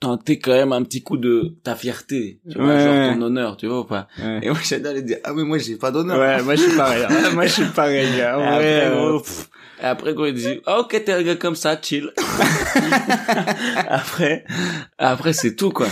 tenter 0.00 0.38
quand 0.38 0.52
même 0.52 0.72
un 0.72 0.82
petit 0.84 1.02
coup 1.02 1.16
de 1.16 1.56
ta 1.64 1.74
fierté, 1.74 2.40
tu 2.50 2.56
vois, 2.58 2.74
Ouais. 2.74 2.80
genre 2.84 3.14
ton 3.14 3.22
honneur, 3.22 3.56
tu 3.56 3.66
vois 3.66 3.80
ou 3.80 3.84
pas. 3.84 4.06
Ouais, 4.22 4.40
Et 4.42 4.48
moi, 4.48 4.58
j'adore 4.62 4.92
les 4.92 5.02
dire, 5.02 5.18
ah 5.24 5.32
mais 5.34 5.42
moi 5.44 5.58
j'ai 5.58 5.76
pas 5.76 5.90
d'honneur. 5.90 6.18
ouais 6.18 6.42
moi 6.44 6.54
je 6.54 6.62
suis 6.62 6.76
pareil. 6.76 7.02
hein. 7.04 7.30
moi 7.34 7.46
je 7.46 7.52
suis 7.52 7.64
pareil, 7.74 8.06
gars. 8.16 8.38
Et 8.38 8.42
En 8.42 8.52
après, 8.54 8.88
vrai, 8.88 8.96
gros, 8.96 9.16
euh, 9.16 9.18
pff, 9.18 9.48
et 9.80 9.84
après, 9.84 10.14
gros, 10.14 10.26
il 10.26 10.34
dit, 10.34 10.60
ah, 10.66 10.80
ok, 10.80 11.02
t'es 11.04 11.12
un 11.12 11.22
gars 11.22 11.36
comme 11.36 11.54
ça, 11.56 11.76
chill. 11.80 12.10
après, 13.88 14.44
après, 14.98 15.32
c'est 15.32 15.54
tout, 15.56 15.70
quoi. 15.70 15.86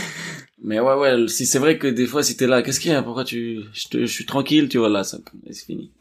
Mais 0.63 0.81
ouais, 0.81 0.95
ouais, 0.95 1.29
si 1.29 1.45
c'est 1.47 1.59
vrai 1.59 1.79
que 1.79 1.87
des 1.87 2.07
fois, 2.07 2.23
si 2.23 2.37
t'es 2.37 2.47
là, 2.47 2.63
qu'est-ce 2.63 2.81
qu'il 2.81 2.91
y 2.91 2.95
a? 2.95 3.03
Pourquoi 3.03 3.25
tu, 3.25 3.61
je, 3.73 3.89
te- 3.89 3.99
je 4.01 4.07
suis 4.07 4.25
tranquille, 4.25 4.69
tu 4.69 4.79
vois, 4.79 4.89
là, 4.89 5.05
ça, 5.05 5.19
c'est 5.51 5.67
fini. 5.67 5.93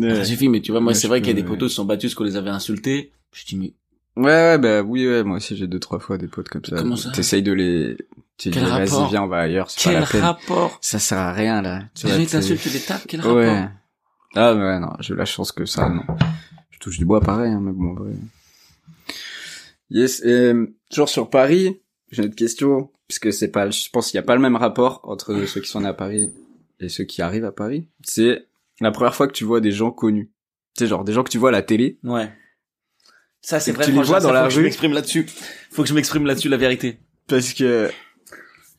ouais. 0.00 0.14
Ça 0.16 0.24
suffit, 0.24 0.48
mais 0.48 0.60
tu 0.62 0.72
vois, 0.72 0.80
moi, 0.80 0.92
Ouais, 0.92 0.98
c'est 0.98 1.08
vrai 1.08 1.20
qu'il 1.20 1.28
y 1.28 1.30
a 1.30 1.34
des 1.34 1.42
ouais. 1.42 1.48
potos 1.48 1.68
qui 1.68 1.74
sont 1.74 1.84
battus 1.84 2.10
parce 2.10 2.14
qu'on 2.14 2.24
les 2.24 2.36
avait 2.36 2.50
insultés. 2.50 3.12
Je 3.32 3.44
dis, 3.44 3.56
mais 3.56 3.72
Ouais, 4.16 4.24
ouais, 4.32 4.58
bah 4.58 4.80
oui, 4.80 5.06
ouais, 5.06 5.22
moi 5.24 5.36
aussi 5.36 5.54
j'ai 5.58 5.66
deux, 5.66 5.78
trois 5.78 5.98
fois 5.98 6.16
des 6.16 6.26
potes 6.26 6.48
comme 6.48 6.64
ça. 6.64 6.76
Comment 6.76 6.96
ça 6.96 7.10
T'essayes 7.10 7.42
de 7.42 7.52
les... 7.52 7.98
Tu 8.38 8.48
dis, 8.48 8.58
vas-y, 8.58 9.08
viens, 9.10 9.24
on 9.24 9.28
va 9.28 9.40
ailleurs, 9.40 9.70
c'est 9.70 9.84
pas 9.84 9.90
quel 9.90 10.00
la 10.00 10.06
peine. 10.06 10.20
rapport? 10.22 10.78
Ça 10.80 10.98
sert 10.98 11.18
à 11.18 11.32
rien, 11.34 11.60
là. 11.60 11.84
Tu 11.94 12.06
Les 12.06 12.12
gens, 12.14 12.24
t'insultent, 12.26 12.60
tu 12.62 12.70
les 12.70 12.80
tapes, 12.80 13.04
quel 13.06 13.20
Ouais. 13.20 13.46
rapport? 13.50 13.70
Ah 14.34 14.54
ouais, 14.54 14.80
non, 14.80 14.92
j'ai 15.00 15.12
eu 15.12 15.16
la 15.18 15.26
chance 15.26 15.52
que 15.52 15.66
ça, 15.66 15.90
non. 15.90 16.02
Je 16.70 16.78
touche 16.78 16.96
du 16.96 17.04
bois 17.04 17.20
pareil, 17.20 17.52
hein, 17.52 17.60
mais 17.62 17.72
bon, 17.72 17.92
vrai. 17.94 18.12
Yes, 19.90 20.20
et 20.24 20.28
euh, 20.28 20.74
toujours 20.90 21.08
sur 21.08 21.30
Paris, 21.30 21.80
j'ai 22.10 22.22
une 22.22 22.28
autre 22.28 22.36
question, 22.36 22.90
puisque 23.08 23.32
c'est 23.32 23.50
pas, 23.50 23.70
je 23.70 23.88
pense 23.90 24.10
qu'il 24.10 24.18
y 24.18 24.20
a 24.20 24.22
pas 24.24 24.34
le 24.34 24.40
même 24.40 24.56
rapport 24.56 25.00
entre 25.04 25.44
ceux 25.46 25.60
qui 25.60 25.68
sont 25.68 25.80
nés 25.80 25.88
à 25.88 25.94
Paris 25.94 26.30
et 26.80 26.88
ceux 26.88 27.04
qui 27.04 27.22
arrivent 27.22 27.44
à 27.44 27.52
Paris. 27.52 27.88
C'est 28.04 28.46
la 28.80 28.90
première 28.90 29.14
fois 29.14 29.26
que 29.28 29.32
tu 29.32 29.44
vois 29.44 29.60
des 29.60 29.72
gens 29.72 29.90
connus. 29.90 30.30
Tu 30.76 30.84
sais, 30.84 30.88
genre 30.88 31.04
des 31.04 31.12
gens 31.12 31.22
que 31.22 31.30
tu 31.30 31.38
vois 31.38 31.48
à 31.50 31.52
la 31.52 31.62
télé. 31.62 31.98
Ouais. 32.04 32.30
Ça, 33.40 33.60
c'est 33.60 33.72
vrai, 33.72 33.84
tu 33.84 33.92
les 33.92 34.02
vois 34.02 34.20
dans 34.20 34.28
ça, 34.28 34.34
la 34.34 34.42
faut 34.42 34.48
que 34.48 34.54
je 34.54 34.60
m'exprime 34.60 34.92
là-dessus. 34.92 35.26
Faut 35.70 35.82
que 35.82 35.88
je 35.88 35.94
m'exprime 35.94 36.26
là-dessus, 36.26 36.48
la 36.48 36.56
vérité. 36.56 36.98
Parce 37.28 37.52
que 37.54 37.90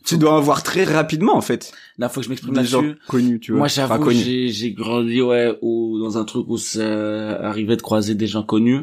tu 0.06 0.18
dois 0.18 0.34
en 0.34 0.42
voir 0.42 0.62
très 0.62 0.84
rapidement, 0.84 1.36
en 1.36 1.42
fait. 1.42 1.72
Là, 1.98 2.10
faut 2.10 2.20
que 2.20 2.26
je 2.26 2.30
m'exprime 2.30 2.54
Des 2.54 2.66
gens 2.66 2.82
là-dessus. 2.82 3.00
connus, 3.08 3.40
tu 3.40 3.52
vois. 3.54 3.60
Moi, 3.60 3.68
Enfin, 3.68 3.88
j'avoue, 3.88 4.04
connus. 4.04 4.20
j'ai, 4.24 4.50
j'ai 4.50 4.72
grandi, 4.74 5.22
ouais, 5.22 5.58
ou 5.62 6.00
dans 6.00 6.18
un 6.18 6.26
truc 6.26 6.48
où 6.50 6.58
ça 6.58 7.40
arrivait 7.42 7.78
de 7.78 7.82
croiser 7.82 8.14
des 8.14 8.28
gens 8.28 8.44
connus. 8.44 8.82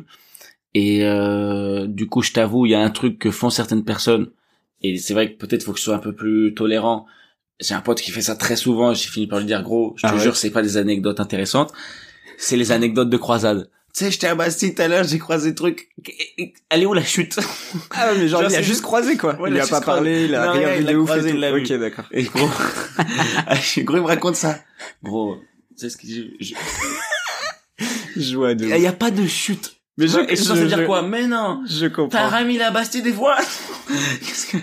Et 0.72 1.04
euh, 1.04 1.86
du 1.86 2.08
coup, 2.08 2.22
je 2.22 2.32
t'avoue, 2.32 2.66
il 2.66 2.70
y 2.70 2.74
a 2.74 2.80
un 2.80 2.90
truc 2.90 3.18
que 3.18 3.30
font 3.30 3.50
certaines 3.50 3.84
personnes. 3.84 4.30
Et 4.86 4.98
c'est 4.98 5.14
vrai 5.14 5.32
que 5.32 5.38
peut-être 5.38 5.64
faut 5.64 5.72
que 5.72 5.78
je 5.78 5.84
sois 5.84 5.94
un 5.94 5.98
peu 5.98 6.12
plus 6.14 6.52
tolérant. 6.54 7.06
J'ai 7.60 7.74
un 7.74 7.80
pote 7.80 8.00
qui 8.00 8.10
fait 8.10 8.20
ça 8.22 8.36
très 8.36 8.56
souvent. 8.56 8.92
J'ai 8.94 9.08
fini 9.08 9.26
par 9.26 9.38
lui 9.38 9.46
dire, 9.46 9.62
gros, 9.62 9.94
je 9.96 10.02
te 10.02 10.06
Ah 10.08 10.14
ouais 10.14 10.20
jure, 10.22 10.36
c'est 10.36 10.50
pas 10.50 10.60
des 10.62 10.76
anecdotes 10.76 11.20
intéressantes. 11.20 11.72
C'est 12.36 12.56
les 12.56 12.70
anecdotes 12.72 13.08
de 13.10 13.16
croisade. 13.16 13.70
Tu 13.94 14.04
sais, 14.04 14.10
j'étais 14.10 14.26
à 14.26 14.34
Bastille 14.34 14.74
tout 14.74 14.82
à 14.82 14.88
l'heure, 14.88 15.04
j'ai 15.04 15.18
croisé 15.20 15.50
le 15.50 15.54
truc. 15.54 15.88
Elle 16.68 16.82
est 16.82 16.86
où 16.86 16.94
la 16.94 17.04
chute? 17.04 17.38
Ah 17.92 18.12
mais 18.16 18.26
genre, 18.26 18.40
Genre, 18.42 18.50
il 18.50 18.54
a 18.56 18.58
c'est- 18.58 18.64
juste 18.64 18.82
croisé, 18.82 19.16
quoi. 19.16 19.40
Ouais, 19.40 19.50
il 19.50 19.54
il 19.54 19.60
a 19.60 19.66
pas 19.68 19.80
parlé, 19.80 20.24
il 20.24 20.34
a 20.34 20.50
rien 20.50 20.74
vu 20.74 20.82
il 20.82 20.88
a 20.88 20.92
de 20.92 20.96
ouf 20.96 21.04
croisé, 21.08 21.28
et 21.30 21.32
tout. 21.32 21.72
Ok, 21.74 21.78
d'accord. 21.78 22.04
Et 22.10 22.24
gros, 22.24 22.48
gros, 23.84 23.96
il 23.96 24.02
me 24.02 24.06
raconte 24.06 24.34
ça. 24.34 24.58
Gros, 25.04 25.36
tu 25.36 25.78
sais 25.78 25.90
ce 25.90 25.96
que 25.96 26.08
je, 26.08 26.22
je- 26.40 28.34
vois 28.36 28.54
de 28.54 28.64
il 28.66 28.80
y 28.82 28.86
a 28.86 28.92
pas 28.92 29.12
de 29.12 29.26
chute. 29.28 29.73
Mais 29.96 30.08
je, 30.08 30.18
Et 30.28 30.34
ça 30.36 30.54
je- 30.56 30.60
veut 30.62 30.66
dire 30.66 30.78
je- 30.78 30.86
quoi? 30.86 31.02
Mais 31.02 31.26
non. 31.28 31.62
Je 31.68 31.86
T'as 31.86 31.90
comprends. 31.94 32.28
rami 32.28 32.56
la 32.58 32.70
Bastille 32.72 33.02
des 33.02 33.12
fois 33.12 33.36
Qu'est-ce 34.20 34.46
que, 34.50 34.56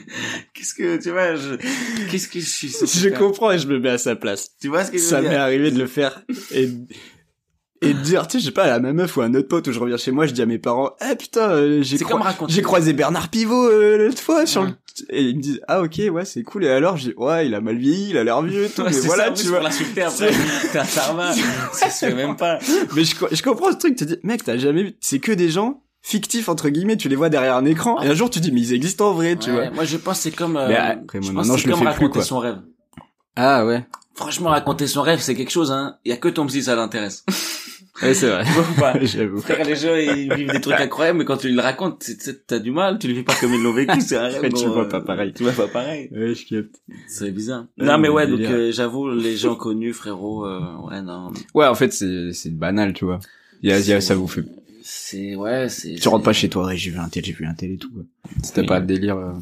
qu'est-ce 0.53 0.73
que, 0.73 1.01
tu 1.01 1.11
vois, 1.11 1.35
je, 1.35 1.55
qu'est-ce 2.09 2.27
que 2.27 2.39
je 2.39 2.45
suis 2.45 2.69
Je 2.69 3.09
comprends 3.09 3.51
et 3.51 3.57
je 3.59 3.67
me 3.67 3.79
mets 3.79 3.89
à 3.91 3.97
sa 3.97 4.15
place. 4.15 4.49
Tu 4.59 4.67
vois 4.67 4.83
ce 4.83 4.91
que 4.91 4.97
je 4.97 5.03
veux 5.03 5.09
Ça 5.09 5.21
dire? 5.21 5.29
m'est 5.29 5.35
arrivé 5.37 5.71
de 5.71 5.79
le 5.79 5.87
faire 5.87 6.21
et 6.53 6.69
et 7.81 7.93
de 7.93 7.99
dire, 7.99 8.27
tu 8.27 8.33
sais, 8.33 8.39
je 8.39 8.45
sais 8.45 8.51
pas, 8.51 8.67
la 8.67 8.79
même 8.79 8.95
meuf 8.95 9.17
ou 9.17 9.21
un 9.21 9.33
autre 9.33 9.47
pote 9.47 9.67
où 9.67 9.71
je 9.71 9.79
reviens 9.79 9.97
chez 9.97 10.11
moi, 10.11 10.27
je 10.27 10.33
dis 10.33 10.41
à 10.41 10.45
mes 10.45 10.59
parents, 10.59 10.91
eh 11.09 11.15
putain, 11.15 11.49
euh, 11.49 11.81
j'ai 11.81 11.97
C'est 11.97 12.05
j'ai 12.47 12.61
croisé 12.61 12.93
Bernard 12.93 13.29
Pivot 13.29 13.69
euh, 13.69 13.97
l'autre 14.07 14.21
fois 14.21 14.45
sur 14.45 14.61
Ouais. 14.61 14.67
le... 14.69 14.75
Et 15.09 15.23
ils 15.23 15.37
me 15.37 15.41
disent, 15.41 15.61
ah 15.67 15.81
ok, 15.81 15.99
ouais, 16.11 16.25
c'est 16.25 16.43
cool. 16.43 16.65
Et 16.65 16.69
alors, 16.69 16.97
j'ai 16.97 17.15
ouais, 17.15 17.47
il 17.47 17.55
a 17.55 17.61
mal 17.61 17.77
vieilli, 17.77 18.09
il 18.11 18.17
a 18.17 18.23
l'air 18.23 18.41
vieux 18.41 18.65
et 18.65 18.69
tout. 18.69 18.81
Ouais, 18.81 18.87
mais 18.89 18.93
c'est 18.93 19.07
voilà, 19.07 19.25
ça, 19.27 19.31
tu 19.31 19.47
vois. 19.47 19.61
L'insulter 19.61 20.01
après. 20.03 20.31
Ça 20.73 21.89
se 21.89 22.05
fait 22.05 22.13
même 22.13 22.35
pas. 22.35 22.59
Mais 22.95 23.03
je, 23.05 23.15
je 23.31 23.41
comprends 23.41 23.71
ce 23.71 23.77
truc, 23.77 23.95
tu 23.95 24.05
te 24.05 24.13
dis, 24.13 24.19
mec, 24.23 24.43
t'as 24.43 24.57
jamais 24.57 24.83
vu, 24.83 24.95
c'est 24.99 25.19
que 25.19 25.31
des 25.31 25.49
gens 25.49 25.81
fictifs, 26.03 26.49
entre 26.49 26.69
guillemets, 26.69 26.97
tu 26.97 27.09
les 27.09 27.15
vois 27.15 27.29
derrière 27.29 27.55
un 27.55 27.65
écran, 27.65 28.01
et 28.01 28.07
un 28.07 28.13
jour 28.13 28.29
tu 28.29 28.39
dis, 28.41 28.51
mais 28.51 28.59
ils 28.61 28.73
existent 28.73 29.09
en 29.09 29.13
vrai, 29.13 29.37
tu 29.37 29.49
vois. 29.51 29.69
Moi, 29.71 29.85
je 29.85 29.97
pense 29.97 30.19
c'est 30.19 30.31
comme, 30.31 30.57
euh, 30.57 30.67
Mais 30.67 30.75
après, 30.75 31.19
moi, 31.19 31.29
je 31.43 31.49
pense 31.49 31.61
c'est 31.61 31.69
comme 31.69 31.79
plus, 31.79 31.87
raconter 31.87 32.21
son 32.21 32.39
rêve. 32.39 32.57
Ah 33.35 33.65
ouais. 33.65 33.85
Franchement, 34.13 34.49
raconter 34.49 34.87
son 34.87 35.01
rêve, 35.01 35.19
c'est 35.19 35.35
quelque 35.35 35.51
chose, 35.51 35.71
hein. 35.71 35.97
Il 36.05 36.09
y 36.09 36.13
a 36.13 36.17
que 36.17 36.27
ton 36.29 36.45
psy, 36.47 36.63
ça 36.63 36.75
l'intéresse. 36.75 37.25
Ouais, 38.01 38.15
c'est 38.15 38.29
vrai. 38.29 38.43
Pas? 38.79 38.97
J'avoue. 39.03 39.41
Frère, 39.41 39.63
les 39.63 39.75
gens, 39.75 39.93
ils 39.93 40.33
vivent 40.33 40.51
des 40.51 40.61
trucs 40.61 40.79
incroyables, 40.79 41.19
mais 41.19 41.25
quand 41.25 41.37
tu 41.37 41.49
le 41.51 41.61
racontes, 41.61 42.03
t'as 42.47 42.57
du 42.57 42.71
mal, 42.71 42.97
tu 42.97 43.07
le 43.07 43.13
vis 43.13 43.23
pas 43.23 43.35
comme 43.39 43.53
ils 43.53 43.61
l'ont 43.61 43.73
vécu, 43.73 43.99
c'est 44.01 44.15
un 44.17 44.27
rêve. 44.29 44.51
Tu 44.57 44.65
vois 44.65 44.85
euh, 44.85 44.89
pas 44.89 45.01
pareil. 45.01 45.33
Tu 45.33 45.43
vois 45.43 45.51
pas 45.51 45.67
pareil. 45.67 46.09
Ouais, 46.11 46.33
je 46.33 46.47
capte. 46.47 46.81
C'est 47.07 47.29
bizarre. 47.31 47.65
Ouais, 47.77 47.85
non, 47.85 47.99
mais 47.99 48.09
ouais, 48.09 48.25
donc, 48.27 48.39
euh, 48.39 48.71
j'avoue, 48.71 49.11
les 49.11 49.35
gens 49.37 49.55
connus, 49.55 49.93
frérot, 49.93 50.47
euh, 50.47 50.77
ouais, 50.87 51.01
non. 51.03 51.31
Ouais, 51.53 51.67
en 51.67 51.75
fait, 51.75 51.91
c'est, 51.93 52.31
c'est 52.33 52.49
banal, 52.49 52.93
tu 52.93 53.05
vois. 53.05 53.19
Y 53.61 53.71
a, 53.71 53.79
il 53.79 53.85
y 53.85 53.93
a- 53.93 54.01
ça 54.01 54.15
vous 54.15 54.27
fait 54.27 54.45
C'est, 54.81 55.35
ouais, 55.35 55.69
c'est... 55.69 55.93
Tu 55.95 56.07
rentres 56.07 56.23
pas 56.25 56.33
chez 56.33 56.49
toi, 56.49 56.65
ouais, 56.67 56.77
j'ai 56.77 56.89
vu 56.89 56.97
un 56.97 57.09
tel, 57.09 57.23
j'ai 57.23 57.33
vu 57.33 57.45
un 57.45 57.53
tel 57.53 57.71
et 57.73 57.77
tout. 57.77 57.91
quoi. 57.91 58.03
C'était 58.41 58.61
Oui. 58.61 58.67
pas 58.67 58.79
le 58.79 58.85
délire 58.87 59.17
euh, 59.17 59.33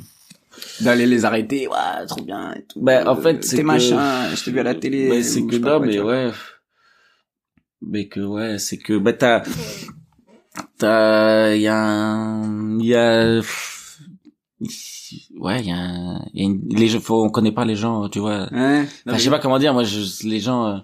d'aller 0.81 1.05
les 1.05 1.25
arrêter, 1.25 1.67
ouais, 1.67 2.05
trop 2.07 2.21
bien 2.23 2.53
et 2.53 2.63
tout. 2.63 2.81
Bah, 2.81 3.03
en 3.11 3.15
fait, 3.15 3.43
c'est 3.43 3.57
que- 3.57 3.61
machin, 3.63 4.33
je 4.35 4.43
t'ai 4.43 4.51
vu 4.51 4.59
à 4.59 4.63
la 4.63 4.75
télé. 4.75 5.07
Mais 5.09 5.23
c'est 5.23 5.45
que 5.45 5.53
je 5.55 5.59
non, 5.59 5.79
mais 5.79 5.99
ouais. 5.99 6.31
Mais 7.81 8.07
que 8.07 8.19
ouais, 8.19 8.59
c'est 8.59 8.77
que 8.77 8.97
bah 8.97 9.13
t'as 9.13 9.43
t'as 10.77 11.55
il 11.55 11.61
y 11.61 11.67
a 11.67 11.77
un 11.77 12.77
il 12.79 12.85
y 12.85 12.95
a 12.95 13.39
ouais 15.39 15.59
il 15.61 15.67
y 15.67 15.71
a, 15.71 15.75
un- 15.77 16.25
y 16.33 16.41
a 16.41 16.43
une, 16.43 16.61
les 16.69 16.87
gens 16.87 16.99
faut 16.99 17.23
on 17.23 17.29
connaît 17.29 17.51
pas 17.53 17.65
les 17.65 17.75
gens 17.75 18.09
tu 18.09 18.19
vois 18.19 18.49
Ouais. 18.51 18.85
Enfin, 19.07 19.17
je 19.17 19.23
sais 19.23 19.29
pas 19.29 19.39
comment 19.39 19.59
dire 19.59 19.73
moi 19.73 19.83
je, 19.83 20.27
les 20.27 20.39
gens 20.41 20.67
euh, 20.67 20.77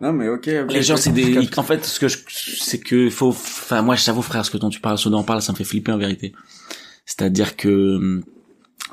Non, 0.00 0.12
mais 0.12 0.28
ok. 0.28 0.46
Les 0.68 0.82
gens, 0.82 0.96
c'est 0.96 1.10
je 1.10 1.14
des. 1.14 1.48
En 1.58 1.62
fait, 1.64 1.84
ce 1.84 1.98
que 1.98 2.06
je, 2.06 2.18
c'est 2.28 2.78
que 2.78 3.10
faut. 3.10 3.30
Enfin, 3.30 3.82
moi, 3.82 3.96
j'avoue, 3.96 4.22
frère, 4.22 4.44
ce 4.46 4.50
que 4.52 4.56
dont 4.58 4.68
tu 4.70 4.80
parles, 4.80 4.96
ce 4.98 5.08
dont 5.08 5.18
on 5.20 5.24
parle, 5.24 5.42
ça 5.42 5.50
me 5.52 5.56
fait 5.56 5.64
flipper 5.64 5.90
en 5.90 5.98
vérité. 5.98 6.32
C'est-à-dire 7.04 7.56
que 7.56 7.96
hum, 7.96 8.22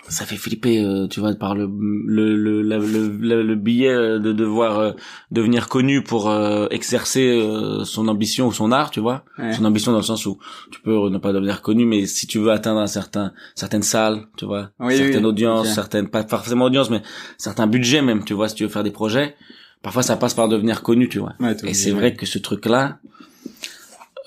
ça 0.08 0.26
fait 0.26 0.36
flipper, 0.38 0.84
euh, 0.84 1.08
tu 1.08 1.20
vois, 1.20 1.34
par 1.36 1.56
le 1.56 1.70
le 2.08 2.36
le 2.36 2.62
la- 2.62 2.78
le, 2.78 3.08
le, 3.18 3.41
le 3.44 3.56
billet 3.56 3.89
euh, 3.94 4.20
de 4.20 4.34
devoir 4.34 4.78
euh, 4.80 4.91
devenir 5.32 5.68
connu 5.68 6.04
pour 6.04 6.30
euh, 6.30 6.68
exercer 6.70 7.41
son 7.86 8.08
ambition 8.08 8.48
ou 8.48 8.52
son 8.52 8.72
art, 8.72 8.91
tu 8.91 9.00
vois. 9.00 9.24
Ouais. 9.39 9.52
Son 9.54 9.65
ambition 9.65 9.91
dans 9.91 9.98
le 10.00 10.04
sens 10.04 10.26
où 10.26 10.38
tu 10.72 10.80
peux 10.82 11.10
ne 11.10 11.18
pas 11.18 11.34
devenir 11.34 11.62
connu, 11.62 11.86
mais 11.86 12.06
si 12.06 12.28
tu 12.28 12.38
veux 12.39 12.52
atteindre 12.52 12.80
un 12.82 12.88
certain 12.88 13.34
certaines 13.56 13.84
salles, 13.84 14.28
tu 14.38 14.46
vois, 14.46 14.70
Oui, 14.80 14.96
certaines 14.98 15.26
oui, 15.26 15.32
audiences, 15.32 15.74
certaines 15.74 16.08
pas 16.10 16.24
forcément 16.24 16.65
audiences, 16.65 16.89
mais 16.89 17.02
certains 17.38 17.68
budgets 17.68 18.02
même, 18.02 18.24
tu 18.24 18.34
vois, 18.34 18.48
si 18.50 18.56
tu 18.56 18.63
veux 18.63 18.70
faire 18.70 18.84
des 18.84 18.91
projets. 18.91 19.36
Parfois, 19.82 20.02
ça 20.04 20.15
passe 20.18 20.34
par 20.34 20.48
devenir 20.50 20.82
connu, 20.82 21.10
tu 21.10 21.20
vois. 21.20 21.34
Ouais, 21.39 21.56
Et 21.63 21.74
c'est 21.74 21.91
vrai 21.91 22.13
que 22.15 22.26
ce 22.26 22.39
truc-là 22.39 22.98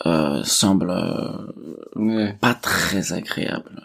euh, 0.06 0.42
semble 0.44 0.90
euh, 0.90 1.32
Ouais. 1.96 2.36
pas 2.40 2.54
très 2.54 3.12
agréable 3.12 3.82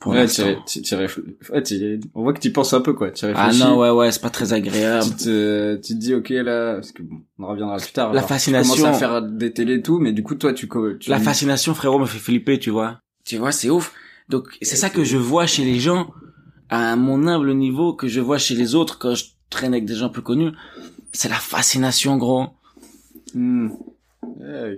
pour 0.00 0.12
Ouais, 0.12 0.26
tu, 0.26 0.42
tu, 0.66 0.82
tu 0.82 0.94
réfl- 0.94 1.22
ouais, 1.52 1.62
tu- 1.62 2.00
on 2.14 2.22
voit 2.22 2.32
que 2.32 2.40
tu 2.40 2.50
penses 2.52 2.72
un 2.72 2.80
peu, 2.80 2.94
quoi. 2.94 3.10
Tu 3.10 3.26
Ah 3.26 3.28
réfléchis. 3.46 3.62
non, 3.62 3.78
ouais, 3.78 3.90
ouais, 3.90 4.10
c'est 4.10 4.22
pas 4.22 4.30
très 4.30 4.52
agréable. 4.54 5.04
Tu 5.18 5.24
te, 5.24 5.76
tu 5.76 5.92
te 5.94 5.98
dis, 5.98 6.14
ok, 6.14 6.30
là, 6.30 6.74
parce 6.76 6.90
que 6.92 7.02
bon, 7.02 7.20
on 7.38 7.46
reviendra 7.46 7.76
plus 7.76 7.92
tard. 7.92 8.12
La 8.14 8.20
genre, 8.20 8.28
fascination- 8.28 8.74
Tu 8.74 8.80
commences 8.80 8.96
à 8.96 8.98
faire 8.98 9.22
des 9.22 9.52
télés 9.52 9.74
et 9.74 9.82
tout, 9.82 9.98
mais 9.98 10.12
du 10.12 10.22
coup, 10.22 10.34
toi, 10.34 10.52
tu, 10.54 10.68
tu 10.98 11.10
La 11.10 11.20
fascination, 11.20 11.74
frérot, 11.74 11.98
me 11.98 12.06
fait 12.06 12.18
flipper, 12.18 12.58
tu 12.58 12.70
vois. 12.70 13.00
Tu 13.24 13.36
vois, 13.36 13.52
c'est 13.52 13.68
ouf. 13.70 13.92
Donc, 14.30 14.44
c'est 14.62 14.76
ça 14.76 14.88
que 14.90 15.04
je 15.04 15.18
vois 15.18 15.46
chez 15.46 15.64
les 15.64 15.78
gens, 15.78 16.10
à 16.70 16.96
mon 16.96 17.26
humble 17.26 17.52
niveau, 17.54 17.92
que 17.92 18.08
je 18.08 18.20
vois 18.20 18.38
chez 18.38 18.54
les 18.54 18.74
autres 18.74 18.98
quand 18.98 19.14
je 19.14 19.24
traîne 19.50 19.74
avec 19.74 19.84
des 19.84 19.96
gens 19.96 20.08
plus 20.08 20.22
connus. 20.22 20.52
C'est 21.12 21.28
la 21.28 21.34
fascination, 21.36 22.16
gros. 22.16 22.46
Hmm. 23.34 23.68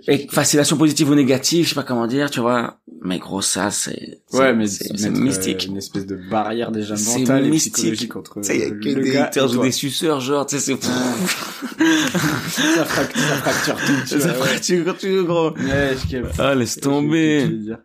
Et 0.07 0.27
fascination 0.29 0.77
positive 0.77 1.09
ou 1.09 1.15
négative, 1.15 1.63
je 1.65 1.69
sais 1.69 1.75
pas 1.75 1.83
comment 1.83 2.07
dire, 2.07 2.29
tu 2.29 2.39
vois. 2.39 2.79
Mais 3.01 3.19
gros, 3.19 3.41
ça, 3.41 3.71
c'est, 3.71 4.21
c'est- 4.27 4.37
Ouais, 4.37 4.53
mais 4.53 4.67
c'est 4.67 4.85
c'est 4.85 4.97
c'est 4.97 5.09
mettre, 5.09 5.19
euh, 5.19 5.23
mystique. 5.23 5.65
une 5.65 5.77
espèce 5.77 6.05
de 6.05 6.15
barrière 6.15 6.71
déjà 6.71 6.95
C'est 6.95 7.19
mentale 7.19 7.45
et 7.45 7.49
mystique. 7.49 7.73
psychologique 7.73 8.15
entre 8.15 8.41
Tu 8.41 8.47
sais, 8.47 8.59
y 8.59 8.63
a 8.63 8.69
que 8.69 8.99
des 8.99 9.17
haters 9.17 9.57
ou 9.57 9.71
suceurs, 9.71 10.19
genre, 10.21 10.45
tu 10.45 10.57
sais, 10.57 10.61
c'est... 10.61 10.83
ça, 10.83 12.85
fracture, 12.85 13.21
ça 13.21 13.35
fracture 13.37 13.75
tout, 13.75 13.93
tu 14.07 14.07
Ça 14.07 14.17
vois, 14.33 14.45
fracture 14.45 14.95
veux, 15.01 15.23
gros. 15.23 15.51
Ouais, 15.51 15.95
je 16.03 16.09
capte. 16.11 16.35
Ah, 16.39 16.55
laisse 16.55 16.79
tomber. 16.79 17.45
veux 17.47 17.57
dire. 17.57 17.79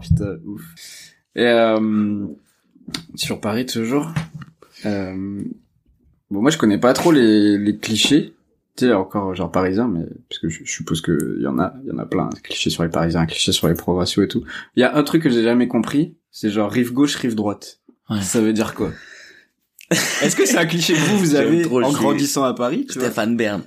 Putain, 0.00 0.36
ouf. 0.46 0.62
Et 1.34 1.44
euh, 1.46 2.26
sur 3.14 3.40
Paris 3.40 3.66
toujours. 3.66 4.08
Euh, 4.86 5.42
bon, 6.30 6.40
moi 6.42 6.50
je 6.50 6.58
connais 6.58 6.78
pas 6.78 6.92
trop 6.92 7.12
les, 7.12 7.58
les 7.58 7.76
clichés. 7.76 8.34
Tu 8.78 8.86
sais, 8.86 8.92
encore 8.92 9.34
genre 9.34 9.50
parisiens, 9.50 9.88
mais 9.88 10.04
parce 10.28 10.38
que 10.40 10.48
je, 10.48 10.60
je 10.64 10.70
suppose 10.70 11.00
que 11.00 11.34
il 11.36 11.42
y 11.42 11.46
en 11.48 11.58
a, 11.58 11.74
il 11.82 11.88
y 11.88 11.92
en 11.92 11.98
a 11.98 12.06
plein. 12.06 12.28
Des 12.28 12.40
clichés 12.40 12.70
sur 12.70 12.84
les 12.84 12.88
parisiens, 12.88 13.26
clichés 13.26 13.50
sur 13.50 13.66
les 13.66 13.74
provinciaux 13.74 14.22
et 14.22 14.28
tout. 14.28 14.44
Il 14.76 14.80
y 14.80 14.84
a 14.84 14.94
un 14.96 15.02
truc 15.02 15.22
que 15.24 15.30
j'ai 15.30 15.42
jamais 15.42 15.66
compris, 15.66 16.14
c'est 16.30 16.48
genre 16.50 16.70
rive 16.70 16.92
gauche, 16.92 17.16
rive 17.16 17.34
droite. 17.34 17.80
Ouais. 18.08 18.22
Ça 18.22 18.40
veut 18.40 18.52
dire 18.52 18.74
quoi? 18.74 18.92
Est-ce 19.90 20.36
que 20.36 20.46
c'est 20.46 20.58
un 20.58 20.66
cliché 20.66 20.92
que 20.94 20.98
vous 21.00 21.18
vous 21.18 21.34
avez 21.34 21.64
en 21.66 21.80
cliché. 21.80 21.92
grandissant 21.94 22.44
à 22.44 22.54
Paris 22.54 22.86
tu 22.88 22.98
vois? 22.98 23.08
Stéphane 23.08 23.36
Bern. 23.36 23.62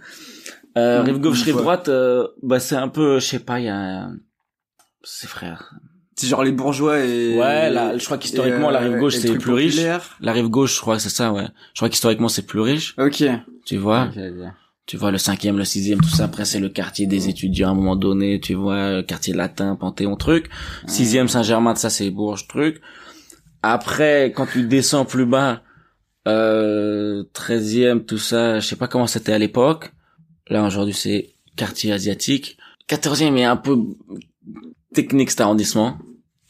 Euh, 0.78 1.02
Mmh, 1.02 1.06
rive 1.06 1.20
gauche, 1.20 1.44
rive 1.44 1.58
droite, 1.58 1.90
euh, 1.90 2.28
bah 2.42 2.62
c'est 2.62 2.78
un 2.78 2.88
peu, 2.88 3.20
je 3.20 3.26
sais 3.26 3.40
pas, 3.40 3.60
il 3.60 3.66
y 3.66 3.70
a, 3.70 4.10
c'est 5.04 5.28
frère. 5.28 5.74
C'est 6.16 6.28
genre 6.28 6.44
les 6.46 6.54
bourgeois 6.54 7.00
et 7.00 7.38
Ouais, 7.38 7.70
là, 7.70 7.98
je 7.98 8.06
crois 8.06 8.18
qu'historiquement, 8.18 8.70
la 8.70 8.80
rive 8.80 8.94
euh, 8.94 9.00
gauche, 9.00 9.16
c'est 9.16 9.34
plus 9.38 9.52
riche. 9.54 9.82
La 10.22 10.32
rive 10.32 10.48
gauche, 10.48 10.76
je 10.78 10.80
crois 10.80 10.96
que 10.96 11.02
c'est 11.02 11.10
ça, 11.10 11.34
ouais. 11.34 11.48
Je 11.74 11.80
crois 11.80 11.90
qu'historiquement, 11.90 12.30
c'est 12.30 12.46
plus 12.46 12.62
riche, 12.62 12.96
Ok. 12.98 13.22
tu 13.66 13.76
vois. 13.76 14.10
Tu 14.92 14.98
vois, 14.98 15.10
le 15.10 15.18
cinquième, 15.18 15.58
le 15.58 15.64
sixième, 15.64 16.02
tout 16.02 16.10
ça. 16.10 16.26
Après, 16.26 16.44
c'est 16.44 16.60
le 16.60 16.68
quartier 16.68 17.08
des 17.08 17.30
étudiants 17.30 17.70
à 17.70 17.72
un 17.72 17.76
moment 17.76 17.96
donné, 17.96 18.42
tu 18.42 18.56
vois, 18.56 18.92
le 18.98 19.04
quartier 19.04 19.34
latin, 19.34 19.78
Panthéon, 19.78 20.18
truc. 20.18 20.50
Sixième, 20.86 21.30
Saint-Germain, 21.30 21.76
ça, 21.76 21.90
c'est 21.90 22.10
Bourges, 22.10 22.46
truc. 22.50 22.82
Après, 23.64 24.34
quand 24.36 24.48
tu 24.52 24.64
descends 24.68 25.06
plus 25.06 25.26
bas, 25.26 25.62
euh, 26.28 27.24
treizième, 27.32 28.04
tout 28.04 28.18
ça, 28.18 28.60
je 28.60 28.68
sais 28.68 28.76
pas 28.76 28.90
comment 28.90 29.08
c'était 29.08 29.32
à 29.32 29.38
l'époque. 29.38 29.94
Là, 30.50 30.66
aujourd'hui, 30.66 30.94
c'est 30.94 31.36
quartier 31.56 31.94
asiatique. 31.94 32.58
Quatorzième 32.88 33.38
est 33.38 33.46
un 33.46 33.56
peu 33.56 33.78
technique, 34.94 35.30
cet 35.32 35.40
arrondissement. 35.40 35.98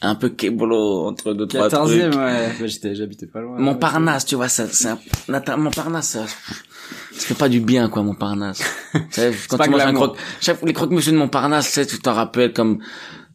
Un 0.04 0.16
peu 0.16 0.30
keblo 0.30 1.06
entre 1.06 1.34
deux, 1.36 1.46
trois 1.46 1.68
14e, 1.70 2.10
trucs. 2.10 2.20
ouais. 2.20 2.50
Bah, 2.60 2.66
j'étais, 2.66 2.96
j'habitais 2.96 3.28
pas 3.28 3.40
loin. 3.42 3.60
Montparnasse, 3.60 4.26
tu 4.26 4.34
vois, 4.34 4.48
ça, 4.50 4.66
c'est 4.68 4.88
un, 4.88 5.00
Nathan- 5.28 5.60
Montparnasse, 5.60 6.08
ça, 6.08 6.26
ça 7.12 7.28
fait 7.28 7.34
pas 7.38 7.50
du 7.50 7.60
bien, 7.60 7.90
quoi, 7.90 8.04
Montparnasse. 8.04 8.62
Quand 9.50 9.58
pas 9.58 9.66
tu 9.66 9.70
manges 9.72 9.82
un 9.82 9.94
croque, 9.94 10.18
chaque, 10.40 10.62
les 10.64 10.74
croque-monsieur 10.74 11.12
de 11.12 11.18
Montparnasse, 11.18 11.80
tu 11.88 12.00
t'en 12.00 12.14
rappelles 12.14 12.54
comme, 12.54 12.80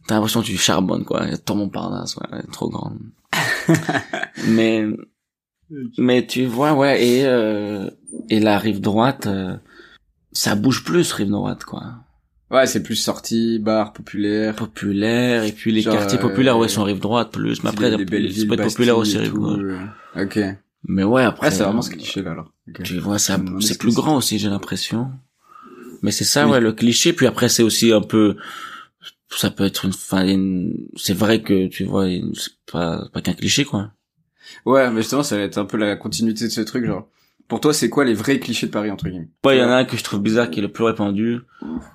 t'as 0.07 0.15
l'impression 0.15 0.41
que 0.41 0.45
tu 0.47 0.57
charbonnes, 0.57 1.03
quoi. 1.05 1.25
Ton 1.45 1.55
Montparnasse, 1.55 2.15
ouais, 2.17 2.27
elle 2.31 2.39
est 2.39 2.51
trop 2.51 2.69
grande. 2.69 2.99
mais, 4.47 4.85
mais 5.97 6.25
tu 6.25 6.45
vois, 6.45 6.73
ouais, 6.73 7.05
et, 7.05 7.25
euh, 7.25 7.89
et 8.29 8.39
la 8.39 8.57
rive 8.57 8.81
droite, 8.81 9.27
euh, 9.27 9.55
ça 10.31 10.55
bouge 10.55 10.83
plus, 10.83 11.11
rive 11.13 11.29
droite, 11.29 11.63
quoi. 11.63 11.83
Ouais, 12.49 12.65
c'est 12.65 12.81
plus 12.81 12.95
sorti, 12.95 13.59
bar, 13.59 13.91
populaire. 13.91 14.55
Populaire, 14.55 15.43
et 15.43 15.51
puis 15.51 15.73
les 15.73 15.81
Genre, 15.81 15.93
quartiers 15.95 16.17
euh, 16.17 16.21
populaires, 16.21 16.57
ouais, 16.57 16.69
sont 16.69 16.83
rive 16.83 16.99
droite 16.99 17.31
plus, 17.31 17.61
mais 17.63 17.69
après, 17.71 17.91
peut 17.97 18.15
être 18.23 18.63
populaire 18.63 18.97
aussi, 18.97 19.17
rive 19.17 19.33
gauche. 19.33 19.59
euh, 19.61 20.23
Ok. 20.23 20.39
Mais 20.87 21.03
ouais, 21.03 21.23
après. 21.23 21.51
c'est 21.51 21.63
vraiment 21.63 21.79
euh, 21.79 21.81
ce 21.83 21.89
cliché 21.91 22.21
là, 22.21 22.31
alors. 22.31 22.53
Tu 22.83 22.97
vois, 22.99 23.19
ça, 23.19 23.39
ce 23.59 23.67
c'est 23.67 23.77
plus 23.77 23.93
grand 23.93 24.17
aussi, 24.17 24.39
j'ai 24.39 24.49
l'impression. 24.49 25.11
Mais 26.01 26.11
c'est 26.11 26.23
ça, 26.23 26.45
Oui. 26.45 26.53
ouais, 26.53 26.59
le 26.59 26.73
cliché. 26.73 27.13
Puis 27.13 27.27
après, 27.27 27.49
c'est 27.49 27.63
aussi 27.63 27.91
un 27.91 28.01
peu, 28.01 28.37
ça 29.29 29.51
peut 29.51 29.65
être 29.65 29.85
une, 29.85 29.91
enfin, 29.91 30.25
une- 30.27 30.87
c'est 30.95 31.13
vrai 31.13 31.41
que, 31.41 31.67
tu 31.67 31.83
vois, 31.85 32.07
une- 32.07 32.33
c'est 32.35 32.53
pas, 32.71 33.07
pas 33.11 33.21
qu'un 33.21 33.33
cliché, 33.33 33.65
quoi. 33.65 33.91
Ouais, 34.65 34.89
mais 34.91 35.01
justement, 35.01 35.23
ça 35.23 35.35
va 35.37 35.43
être 35.43 35.57
un 35.57 35.65
peu 35.65 35.77
la 35.77 35.95
continuité 35.95 36.45
de 36.45 36.49
ce 36.51 36.61
truc, 36.61 36.85
genre. 36.85 37.07
Pour 37.47 37.61
toi, 37.61 37.73
c'est 37.73 37.87
quoi 37.89 38.03
les 38.03 38.13
vrais 38.13 38.39
clichés 38.39 38.67
de 38.67 38.71
Paris, 38.71 38.91
entre 38.91 39.07
guillemets? 39.07 39.29
Ouais, 39.45 39.55
il 39.55 39.61
y 39.61 39.63
en 39.63 39.69
a 39.69 39.75
un 39.77 39.85
que 39.85 39.95
je 39.95 40.03
trouve 40.03 40.19
bizarre 40.19 40.49
qui 40.49 40.59
est 40.59 40.61
le 40.61 40.71
plus 40.71 40.83
répandu. 40.83 41.39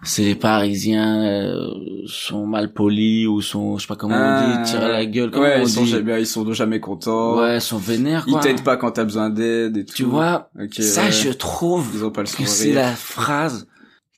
C'est 0.03 0.23
les 0.23 0.35
Parisiens, 0.35 1.25
euh, 1.25 1.67
sont 2.07 2.47
mal 2.47 2.73
polis 2.73 3.27
ou 3.29 3.43
sont, 3.43 3.77
je 3.77 3.83
sais 3.83 3.87
pas 3.89 3.97
comment 3.97 4.17
on 4.17 4.63
dit, 4.63 4.71
tirent 4.71 4.83
à 4.85 4.89
la 4.89 5.05
gueule, 5.05 5.31
comment 5.31 5.45
ouais, 5.45 5.59
on 5.59 5.63
ils 5.65 5.69
sont 5.69 5.85
dit. 5.85 5.91
jamais, 5.91 6.21
ils 6.23 6.27
sont 6.27 6.51
jamais 6.55 6.81
contents. 6.81 7.37
Ouais, 7.39 7.61
sont 7.61 7.77
vénères, 7.77 8.25
Ils 8.29 8.33
quoi. 8.33 8.41
t'aident 8.41 8.65
pas 8.65 8.79
quand 8.79 8.93
t'as 8.93 9.05
besoin 9.05 9.29
d'aide 9.29 9.77
et 9.77 9.85
tout. 9.85 9.93
Tu 9.95 10.05
vois, 10.05 10.51
ça, 10.81 11.05
ouais. 11.05 11.13
je 11.13 11.29
trouve 11.31 11.91
Ils 11.95 12.03
ont 12.05 12.11
pas 12.11 12.23
le 12.23 12.29
que 12.29 12.47
c'est 12.47 12.73
la 12.73 12.93
phrase 12.97 13.67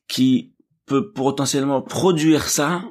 qui 0.07 0.53
peut 0.87 1.11
potentiellement 1.11 1.83
produire 1.83 2.44
ça. 2.44 2.83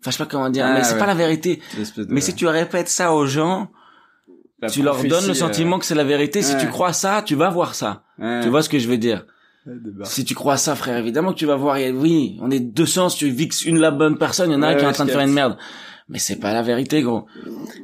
Enfin, 0.00 0.10
je 0.10 0.10
sais 0.12 0.18
pas 0.24 0.26
comment 0.30 0.48
dire, 0.48 0.64
Ah, 0.66 0.72
mais 0.74 0.84
c'est 0.84 0.94
ouais. 0.94 0.98
pas 0.98 1.06
la 1.06 1.14
vérité. 1.14 1.60
Mais 2.08 2.22
si 2.22 2.34
tu 2.34 2.46
répètes 2.46 2.88
ça 2.88 3.12
aux 3.12 3.26
gens, 3.26 3.68
la 4.64 4.70
tu 4.70 4.82
leur 4.82 5.02
donnes 5.02 5.24
le 5.24 5.30
euh, 5.30 5.34
sentiment 5.34 5.78
que 5.78 5.84
c'est 5.84 5.94
la 5.94 6.04
vérité. 6.04 6.42
Si 6.42 6.54
ouais. 6.54 6.60
tu 6.60 6.68
crois 6.68 6.92
ça, 6.92 7.22
tu 7.24 7.34
vas 7.34 7.50
voir 7.50 7.74
ça. 7.74 8.04
ouais. 8.18 8.40
Tu 8.42 8.48
vois 8.48 8.62
ce 8.62 8.68
que 8.68 8.78
je 8.78 8.88
veux 8.88 8.98
dire? 8.98 9.24
Si 10.02 10.24
tu 10.24 10.34
crois 10.34 10.58
ça, 10.58 10.76
frère, 10.76 10.98
évidemment 10.98 11.32
que 11.32 11.38
tu 11.38 11.46
vas 11.46 11.56
voir. 11.56 11.78
Oui, 11.94 12.38
on 12.42 12.50
est 12.50 12.60
200. 12.60 13.08
Si 13.10 13.18
tu 13.18 13.30
vixes 13.30 13.64
une 13.64 13.78
la 13.78 13.90
bonne 13.90 14.18
personne, 14.18 14.50
il 14.50 14.54
y 14.54 14.56
en 14.56 14.62
a 14.62 14.68
un 14.68 14.74
qui 14.74 14.84
est 14.84 14.86
en 14.86 14.92
train 14.92 15.06
de 15.06 15.10
faire 15.10 15.20
une 15.20 15.32
merde. 15.32 15.56
Mais 16.08 16.18
c'est 16.18 16.36
pas 16.36 16.52
la 16.52 16.62
vérité, 16.62 17.02
gros. 17.02 17.26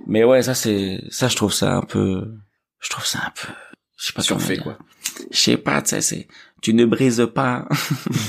Mais 0.06 0.24
ouais, 0.24 0.42
ça 0.42 0.54
c'est, 0.54 1.02
ça 1.08 1.28
je 1.28 1.36
trouve 1.36 1.52
ça 1.52 1.74
un 1.76 1.82
peu, 1.82 2.34
je 2.80 2.90
trouve 2.90 3.06
ça 3.06 3.18
un 3.26 3.30
peu, 3.30 3.52
je 3.96 4.06
sais 4.06 4.12
pas 4.12 4.22
Surfait, 4.22 4.58
quoi. 4.58 4.76
Je 5.30 5.38
sais 5.38 5.56
pas, 5.56 5.80
tu 5.80 5.90
sais, 5.90 6.00
c'est, 6.02 6.28
tu 6.60 6.74
ne 6.74 6.84
brises 6.84 7.26
pas 7.34 7.66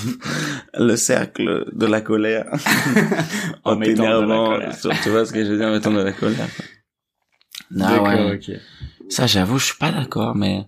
le 0.73 0.95
cercle 0.95 1.65
de 1.73 1.85
la 1.85 1.99
colère 1.99 2.45
en, 3.65 3.73
En 3.73 3.79
t'énervant. 3.79 4.59
Tu 5.03 5.09
vois 5.09 5.25
ce 5.25 5.33
que 5.33 5.43
je 5.43 5.51
veux 5.51 5.57
dire, 5.57 5.67
en 5.67 5.71
mettant 5.71 5.91
de 5.91 5.99
la 5.99 6.13
colère. 6.13 6.47
D'accord, 7.71 8.05
ouais. 8.05 8.39
Ça, 9.09 9.27
j'avoue, 9.27 9.57
je 9.57 9.65
suis 9.65 9.77
pas 9.77 9.91
d'accord, 9.91 10.35
mais 10.35 10.65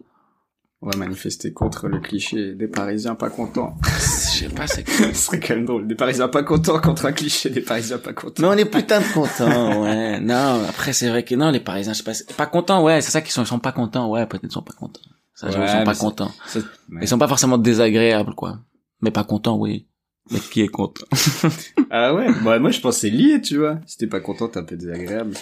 On 0.81 0.89
va 0.89 0.97
manifester 0.97 1.53
contre 1.53 1.87
le 1.87 1.99
cliché 1.99 2.55
des 2.55 2.67
Parisiens 2.67 3.15
pas 3.15 3.29
contents. 3.29 3.77
je 3.85 4.39
sais 4.39 4.49
pas, 4.49 4.67
c'est 4.67 4.87
Ce 4.89 5.13
serait 5.13 5.39
quand 5.39 5.55
même 5.55 5.65
drôle. 5.65 5.87
Des 5.87 5.95
Parisiens 5.95 6.27
pas 6.27 6.43
contents 6.43 6.79
contre 6.81 7.05
un 7.05 7.13
cliché 7.13 7.49
des 7.49 7.61
Parisiens 7.61 7.99
pas 7.99 8.11
contents. 8.13 8.41
Mais 8.41 8.47
on 8.49 8.53
est 8.57 8.65
putain 8.65 8.99
de 8.99 9.13
contents, 9.13 9.83
ouais. 9.83 10.19
Non, 10.21 10.63
après, 10.67 10.91
c'est 10.93 11.09
vrai 11.09 11.23
que 11.23 11.35
non, 11.35 11.51
les 11.51 11.59
Parisiens, 11.61 11.93
je 11.93 11.99
sais 11.99 12.03
pas, 12.03 12.33
pas 12.35 12.45
contents, 12.47 12.83
ouais, 12.83 12.99
c'est 13.01 13.11
ça 13.11 13.21
qu'ils 13.21 13.31
sont, 13.31 13.43
ils 13.43 13.47
sont 13.47 13.59
pas 13.59 13.71
contents, 13.71 14.09
ouais, 14.09 14.25
peut-être 14.25 14.43
ils 14.43 14.51
sont 14.51 14.61
pas 14.61 14.73
contents. 14.73 14.99
Ça, 15.35 15.47
Ouais, 15.47 15.65
ils 15.65 15.69
sont 15.69 15.83
pas 15.83 15.95
contents. 15.95 16.31
Ça- 16.47 16.59
Ils 17.01 17.07
sont 17.07 17.17
pas 17.17 17.27
forcément 17.27 17.57
désagréables, 17.57 18.35
quoi. 18.35 18.59
Mais 19.01 19.11
pas 19.11 19.23
contents, 19.23 19.57
oui. 19.57 19.87
Mais 20.31 20.39
qui 20.39 20.61
est 20.61 20.67
content? 20.69 21.05
Ah 21.89 22.13
ouais 22.13 22.27
Bah 22.43 22.57
moi 22.59 22.71
je 22.71 22.79
c'est 22.91 23.09
lié, 23.09 23.41
tu 23.41 23.57
vois. 23.57 23.79
Si 23.85 23.97
t'es 23.97 24.07
pas 24.07 24.21
content, 24.21 24.47
t'es 24.47 24.59
un 24.59 24.63
peu 24.63 24.77
désagréable. 24.77 25.35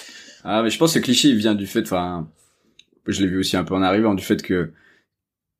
Ah 0.43 0.63
mais 0.63 0.69
je 0.69 0.77
pense 0.77 0.93
que 0.93 0.99
ce 0.99 1.04
cliché 1.04 1.30
il 1.30 1.36
vient 1.38 1.56
du 1.56 1.67
fait, 1.67 1.82
enfin, 1.82 2.27
je 3.08 3.21
l'ai 3.21 3.27
vu 3.27 3.38
aussi 3.39 3.58
un 3.58 3.63
peu 3.63 3.73
en 3.75 3.82
arrivant, 3.82 4.13
du 4.15 4.23
fait 4.23 4.41
que 4.41 4.71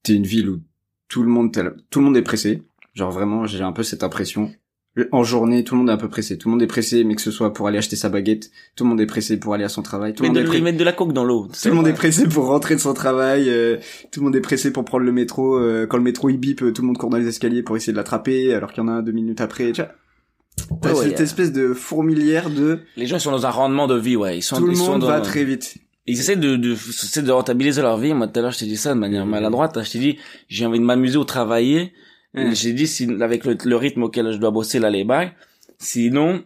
t'es 0.04 0.14
une 0.16 0.26
ville 0.26 0.50
où 0.50 0.60
tout 1.08 1.24
le 1.24 1.30
monde, 1.30 1.52
tout 1.90 2.00
le 2.00 2.06
monde 2.06 2.18
est 2.18 2.22
pressé. 2.22 2.64
Genre 2.94 3.12
vraiment, 3.12 3.46
j'ai 3.46 3.62
un 3.62 3.72
peu 3.72 3.84
cette 3.84 4.04
impression. 4.04 4.52
en 5.14 5.24
journée, 5.24 5.64
tout 5.64 5.76
le 5.76 5.80
monde 5.80 5.90
est 5.90 5.94
un 5.94 5.98
peu 5.98 6.10
pressé. 6.10 6.38
Tout 6.38 6.50
le 6.50 6.52
monde 6.54 6.62
est 6.62 6.68
pressé, 6.68 7.04
mais 7.06 7.16
que 7.16 7.22
ce 7.22 7.32
soit 7.32 7.54
pour 7.54 7.68
aller 7.68 7.78
acheter 7.78 7.96
sa 7.96 8.10
baguette, 8.10 8.52
tout 8.76 8.84
le 8.84 8.90
monde 8.90 9.00
est 9.00 9.06
pressé 9.06 9.38
pour 9.40 9.54
aller 9.54 9.64
à 9.64 9.70
son 9.70 9.82
travail. 9.82 10.14
Tout 10.14 10.24
le 10.24 10.30
Mais 10.30 10.34
monde 10.34 10.38
de 10.40 10.42
est 10.42 10.48
pressé. 10.48 10.62
mettre 10.64 10.78
de 10.78 10.84
la 10.84 10.92
coke 10.92 11.14
dans 11.14 11.24
l'eau. 11.24 11.48
Tout 11.48 11.70
le 11.70 11.76
monde 11.76 11.88
est 11.88 11.94
pressé 11.94 12.28
pour 12.28 12.48
rentrer 12.48 12.76
de 12.76 12.82
son 12.82 12.94
travail, 12.94 13.50
euh, 13.50 13.78
tout 14.12 14.20
le 14.20 14.26
monde 14.26 14.36
est 14.36 14.42
pressé 14.42 14.72
pour 14.74 14.84
prendre 14.84 15.06
le 15.06 15.12
métro, 15.14 15.58
euh, 15.58 15.86
quand 15.88 15.96
le 15.98 16.04
métro 16.04 16.30
il 16.30 16.38
bip, 16.38 16.62
euh, 16.64 16.72
tout 16.74 16.82
le 16.82 16.88
monde 16.88 16.98
court 16.98 17.10
dans 17.10 17.18
les 17.18 17.28
escaliers 17.28 17.64
pour 17.64 17.78
essayer 17.78 17.94
de 17.94 17.98
l'attraper, 17.98 18.54
alors 18.54 18.74
qu'il 18.74 18.84
y 18.84 18.86
en 18.86 18.90
a 18.90 18.94
un 18.94 19.02
deux 19.02 19.14
minutes 19.14 19.40
après, 19.40 19.72
tu 19.72 19.82
vois. 19.82 19.92
T'as 20.82 20.94
Ouais, 20.94 21.04
cette 21.10 21.20
euh, 21.20 21.24
espèce 21.24 21.52
de 21.52 21.74
fourmilière 21.74 22.50
de 22.50 22.80
Les 22.98 23.06
gens 23.08 23.18
ils 23.18 23.22
sont 23.22 23.32
dans 23.32 23.46
un 23.46 23.50
rendement 23.52 23.88
de 23.88 23.96
vie, 23.96 24.16
ouais. 24.16 24.38
Ils 24.38 24.42
sont, 24.42 24.58
tout 24.58 24.66
le 24.66 24.72
ils 24.74 24.78
sont 24.78 24.92
monde 24.94 25.02
dans- 25.02 25.08
va 25.08 25.22
très 25.22 25.44
vite. 25.44 25.76
Ils 26.08 26.20
essaient 26.20 26.36
de, 26.36 26.56
de, 26.56 26.74
essaient 26.74 27.22
de 27.22 27.32
rentabiliser 27.32 27.82
leur 27.82 27.98
vie. 27.98 28.14
Moi, 28.14 28.28
tout 28.28 28.40
à 28.40 28.42
l'heure, 28.42 28.52
je 28.52 28.60
t'ai 28.60 28.66
dit 28.66 28.78
ça 28.78 28.94
de 28.94 29.00
manière 29.00 29.26
maladroite. 29.26 29.78
hein. 29.78 29.84
Je 29.84 29.92
t'ai 29.92 30.00
dit, 30.00 30.18
j'ai 30.50 30.66
envie 30.66 30.80
de 30.80 30.84
m'amuser 30.84 31.18
ou 31.18 31.24
travailler. 31.24 31.94
J'ai 32.34 32.74
dit, 32.74 32.88
si, 32.88 33.08
avec 33.22 33.46
le, 33.46 33.58
le 33.64 33.76
rythme 33.76 34.04
auquel 34.04 34.32
je 34.32 34.38
dois 34.38 34.52
bosser 34.52 34.80
là, 34.80 34.90
les 34.90 35.04
bails, 35.04 35.32
sinon, 35.78 36.44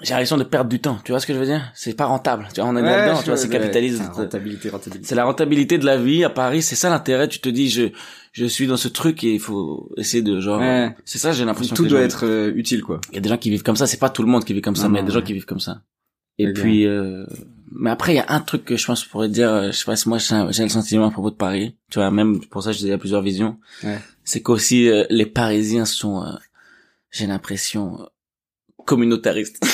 j'ai 0.00 0.10
l'impression 0.14 0.36
de 0.36 0.44
perdre 0.44 0.70
du 0.70 0.80
temps. 0.80 0.98
Tu 1.04 1.12
vois 1.12 1.20
ce 1.20 1.26
que 1.26 1.34
je 1.34 1.38
veux 1.38 1.44
dire? 1.46 1.70
C'est 1.74 1.94
pas 1.94 2.06
rentable. 2.06 2.48
Tu 2.54 2.60
vois, 2.60 2.70
on 2.70 2.76
est 2.76 2.82
Ouais, 2.82 2.88
là-dedans, 2.88 3.18
tu 3.20 3.26
vois, 3.26 3.36
c'est 3.36 3.48
capitalisme. 3.48 4.10
Rentabilité, 4.12 4.68
rentabilité. 4.70 5.06
C'est 5.06 5.14
la 5.14 5.24
rentabilité 5.24 5.78
de 5.78 5.84
la 5.84 5.96
vie 5.98 6.24
à 6.24 6.30
Paris. 6.30 6.62
C'est 6.62 6.74
ça 6.76 6.88
l'intérêt. 6.90 7.28
Tu 7.28 7.40
te 7.40 7.48
dis, 7.48 7.68
je, 7.70 7.88
je 8.32 8.46
suis 8.46 8.66
dans 8.66 8.76
ce 8.76 8.88
truc 8.88 9.22
et 9.22 9.34
il 9.34 9.40
faut 9.40 9.90
essayer 9.96 10.22
de, 10.22 10.40
genre, 10.40 10.60
Ouais. 10.60 10.94
c'est 11.04 11.18
ça, 11.18 11.32
j'ai 11.32 11.44
l'impression 11.44 11.76
Tout 11.76 11.84
que 11.84 11.88
doit 11.88 12.00
gens- 12.00 12.04
être 12.06 12.26
euh, 12.26 12.52
utile, 12.56 12.82
quoi. 12.82 13.00
il 13.10 13.14
y 13.16 13.18
a 13.18 13.20
des 13.20 13.28
gens 13.28 13.36
qui 13.38 13.50
vivent 13.50 13.62
comme 13.62 13.76
ça, 13.76 13.86
c'est 13.86 13.98
pas 13.98 14.08
tout 14.10 14.22
le 14.22 14.28
monde 14.28 14.44
qui 14.44 14.54
vit 14.54 14.62
comme 14.62 14.76
ça, 14.76 14.84
Non, 14.84 14.88
mais 14.90 14.98
il 14.98 15.02
y 15.02 15.04
a 15.04 15.06
des 15.08 15.12
gens 15.12 15.22
qui 15.22 15.34
vivent 15.34 15.44
comme 15.46 15.60
ça. 15.60 15.82
Et 16.38 16.50
puis, 16.52 16.86
euh, 16.86 17.26
mais 17.70 17.90
après, 17.90 18.14
il 18.14 18.16
y 18.16 18.20
a 18.20 18.24
un 18.28 18.40
truc 18.40 18.64
que 18.64 18.76
je 18.76 18.86
pense 18.86 19.00
que 19.00 19.06
je 19.06 19.10
pourrais 19.10 19.28
dire, 19.28 19.50
euh, 19.50 19.66
je 19.66 19.72
sais 19.76 19.84
pas 19.84 19.96
si 19.96 20.08
moi 20.08 20.16
j'ai 20.18 20.62
le 20.62 20.68
sentiment 20.70 21.06
à 21.06 21.10
propos 21.10 21.30
de 21.30 21.36
Paris, 21.36 21.76
tu 21.90 21.98
vois, 21.98 22.10
même 22.10 22.40
pour 22.46 22.62
ça 22.62 22.72
je 22.72 22.78
dis 22.78 22.84
il 22.84 22.88
y 22.90 22.92
a 22.92 22.98
plusieurs 22.98 23.20
visions, 23.22 23.58
Ouais. 23.84 23.98
c'est 24.24 24.40
qu'aussi 24.40 24.88
euh, 24.88 25.04
les 25.10 25.26
Parisiens 25.26 25.84
sont, 25.84 26.22
euh, 26.24 26.30
j'ai 27.10 27.26
l'impression, 27.26 27.98
communautaristes. 28.84 29.58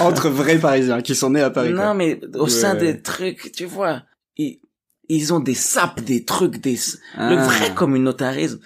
Entre 0.00 0.28
vrais 0.28 0.58
Parisiens 0.58 1.02
qui 1.02 1.14
sont 1.14 1.30
nés 1.30 1.40
à 1.42 1.50
Paris. 1.50 1.70
non, 1.70 1.76
quoi. 1.82 1.94
mais 1.94 2.20
au 2.34 2.48
sein 2.48 2.74
Ouais. 2.74 2.80
des 2.94 3.02
trucs, 3.02 3.52
tu 3.52 3.64
vois, 3.64 4.02
ils, 4.36 4.60
ils 5.08 5.32
ont 5.32 5.40
des 5.40 5.54
sapes, 5.54 6.00
des 6.00 6.24
trucs, 6.24 6.58
des, 6.58 6.74
le 7.18 7.36
Ah. 7.38 7.44
vrai 7.44 7.74
communautarisme. 7.74 8.60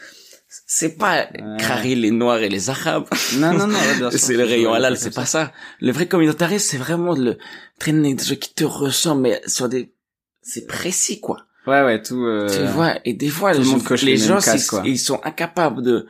C'est 0.67 0.97
pas 0.99 1.29
Ouais. 1.33 1.57
carrer 1.59 1.95
les 1.95 2.11
noirs 2.11 2.39
et 2.43 2.49
les 2.51 2.69
arabes. 2.71 3.07
Non, 3.39 3.53
non, 3.55 3.67
non. 3.67 4.11
c'est 4.17 4.37
le 4.37 4.45
rayon 4.45 4.73
halal, 4.75 4.97
c'est 4.99 5.15
pas 5.15 5.25
ça. 5.27 5.53
Le 5.81 5.93
vrai 5.93 6.07
communautarisme, 6.09 6.67
c'est 6.71 6.77
vraiment 6.79 7.15
le 7.15 7.39
traîner 7.79 8.15
des 8.15 8.25
gens 8.25 8.37
qui 8.37 8.53
te 8.55 8.65
ressemblent, 8.65 9.23
mais 9.23 9.41
sur 9.47 9.69
des, 9.69 9.95
c'est 10.43 10.67
précis, 10.67 11.21
quoi. 11.21 11.39
Ouais, 11.67 11.83
ouais, 11.83 12.03
tout. 12.03 12.25
Euh... 12.25 12.49
Tu 12.49 12.65
vois, 12.73 12.95
et 13.05 13.13
des 13.15 13.29
fois, 13.29 13.53
les, 13.53 13.63
gens- 13.63 13.77
les 14.03 14.43
cases, 14.43 14.71
ils- 14.85 14.91
ils 14.93 14.99
sont 14.99 15.21
incapables 15.25 15.83
de, 15.83 16.07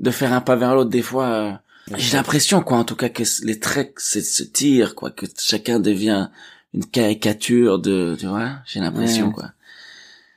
de 0.00 0.10
faire 0.10 0.32
un 0.32 0.40
pas 0.40 0.56
vers 0.56 0.74
l'autre, 0.74 0.90
des 0.90 1.02
fois, 1.02 1.26
euh, 1.28 1.52
j'ai 1.96 2.16
l'impression, 2.16 2.60
quoi, 2.62 2.78
en 2.78 2.84
tout 2.84 2.96
cas, 2.96 3.08
que 3.08 3.22
les 3.44 3.60
traits 3.60 3.94
se, 3.98 4.42
tirent, 4.42 4.94
quoi, 4.96 5.10
que 5.10 5.26
chacun 5.38 5.78
devient 5.78 6.28
une 6.74 6.84
caricature 6.84 7.78
de, 7.78 8.16
tu 8.18 8.26
vois, 8.26 8.50
j'ai 8.66 8.80
l'impression, 8.80 9.28
Ouais. 9.28 9.32
quoi. 9.32 9.52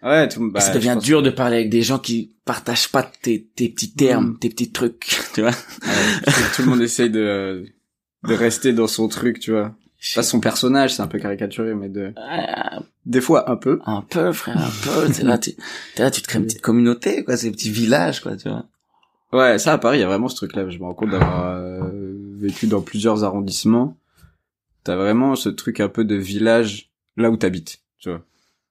Ouais, 0.01 0.29
tout. 0.29 0.49
Bah, 0.51 0.61
ça 0.61 0.73
devient 0.73 0.97
dur 1.01 1.21
de 1.21 1.29
parler 1.29 1.57
avec 1.57 1.69
des 1.69 1.81
gens 1.81 1.99
qui 1.99 2.31
partagent 2.45 2.87
pas 2.89 3.03
tes, 3.03 3.43
tes 3.55 3.67
petits 3.69 3.91
termes, 3.93 4.29
Mm. 4.29 4.39
tes 4.39 4.49
petits 4.49 4.71
trucs, 4.71 5.19
tu 5.33 5.41
vois. 5.41 5.49
Ouais, 5.49 6.33
tout 6.55 6.61
le 6.61 6.67
monde 6.69 6.81
essaye 6.81 7.09
de 7.09 7.65
de 8.27 8.33
rester 8.33 8.71
dans 8.73 8.87
son 8.87 9.07
truc, 9.07 9.39
tu 9.39 9.51
vois. 9.51 9.73
Pas 10.15 10.23
son 10.23 10.39
personnage, 10.39 10.95
c'est 10.95 11.01
un 11.01 11.07
peu 11.07 11.19
caricaturé, 11.19 11.75
mais 11.75 11.89
de 11.89 12.13
Ah, 12.15 12.79
des 13.05 13.19
fois 13.19 13.51
un 13.51 13.57
peu. 13.57 13.79
Un 13.85 14.01
peu, 14.01 14.31
frère, 14.31 14.57
un 14.57 14.69
peu. 14.83 15.11
T'es 15.11 15.23
là, 15.23 15.37
tu, 15.37 15.51
t'es 15.95 16.03
là, 16.03 16.11
tu 16.11 16.21
te 16.21 16.27
crées 16.27 16.39
une 16.39 16.45
petite 16.45 16.61
communauté, 16.61 17.23
quoi, 17.25 17.35
ces 17.35 17.51
petits 17.51 17.69
villages, 17.69 18.21
quoi, 18.21 18.37
tu 18.37 18.47
vois. 18.47 18.65
Ouais, 19.33 19.59
ça 19.59 19.73
à 19.73 19.77
Paris, 19.77 19.97
il 19.97 20.01
y 20.01 20.03
a 20.03 20.07
vraiment 20.07 20.29
ce 20.29 20.35
truc-là. 20.37 20.69
Je 20.69 20.77
me 20.79 20.83
rends 20.85 20.93
compte 20.93 21.09
d'avoir 21.11 21.49
euh, 21.51 21.81
vécu 22.39 22.67
dans 22.67 22.81
plusieurs 22.81 23.23
arrondissements. 23.23 23.97
T'as 24.83 24.95
vraiment 24.95 25.35
ce 25.35 25.49
truc 25.49 25.81
un 25.81 25.89
peu 25.89 26.05
de 26.05 26.15
village 26.15 26.89
là 27.17 27.29
où 27.29 27.37
t'habites, 27.37 27.79
tu 27.99 28.09
vois. 28.09 28.21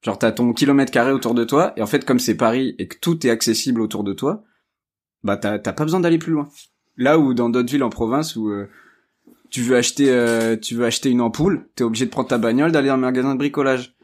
Genre 0.02 0.18
t'as 0.18 0.32
ton 0.32 0.52
kilomètre 0.52 0.90
carré 0.92 1.12
autour 1.12 1.34
de 1.34 1.44
toi, 1.44 1.72
et 1.76 1.82
en 1.82 1.86
fait 1.86 2.04
comme 2.04 2.18
c'est 2.18 2.36
Paris 2.36 2.74
et 2.78 2.88
que 2.88 2.96
tout 2.98 3.26
est 3.26 3.30
accessible 3.30 3.80
autour 3.80 4.02
de 4.04 4.12
toi, 4.14 4.44
bah 5.22 5.36
t'as 5.36 5.58
t'as 5.58 5.72
pas 5.72 5.84
besoin 5.84 6.00
d'aller 6.00 6.18
plus 6.18 6.32
loin. 6.32 6.48
Là 6.96 7.18
où 7.18 7.34
dans 7.34 7.50
d'autres 7.50 7.70
villes 7.70 7.82
en 7.82 7.90
province 7.90 8.34
où 8.34 8.48
euh, 8.48 8.68
tu 9.50 9.62
veux 9.62 9.76
acheter 9.76 10.10
euh, 10.10 10.56
tu 10.56 10.74
veux 10.74 10.84
acheter 10.84 11.10
une 11.10 11.20
ampoule, 11.20 11.66
t'es 11.74 11.84
obligé 11.84 12.04
de 12.04 12.10
prendre 12.10 12.28
ta 12.28 12.38
bagnole, 12.38 12.72
d'aller 12.72 12.88
dans 12.88 12.94
un 12.94 12.98
magasin 12.98 13.32
de 13.34 13.38
bricolage. 13.38 13.94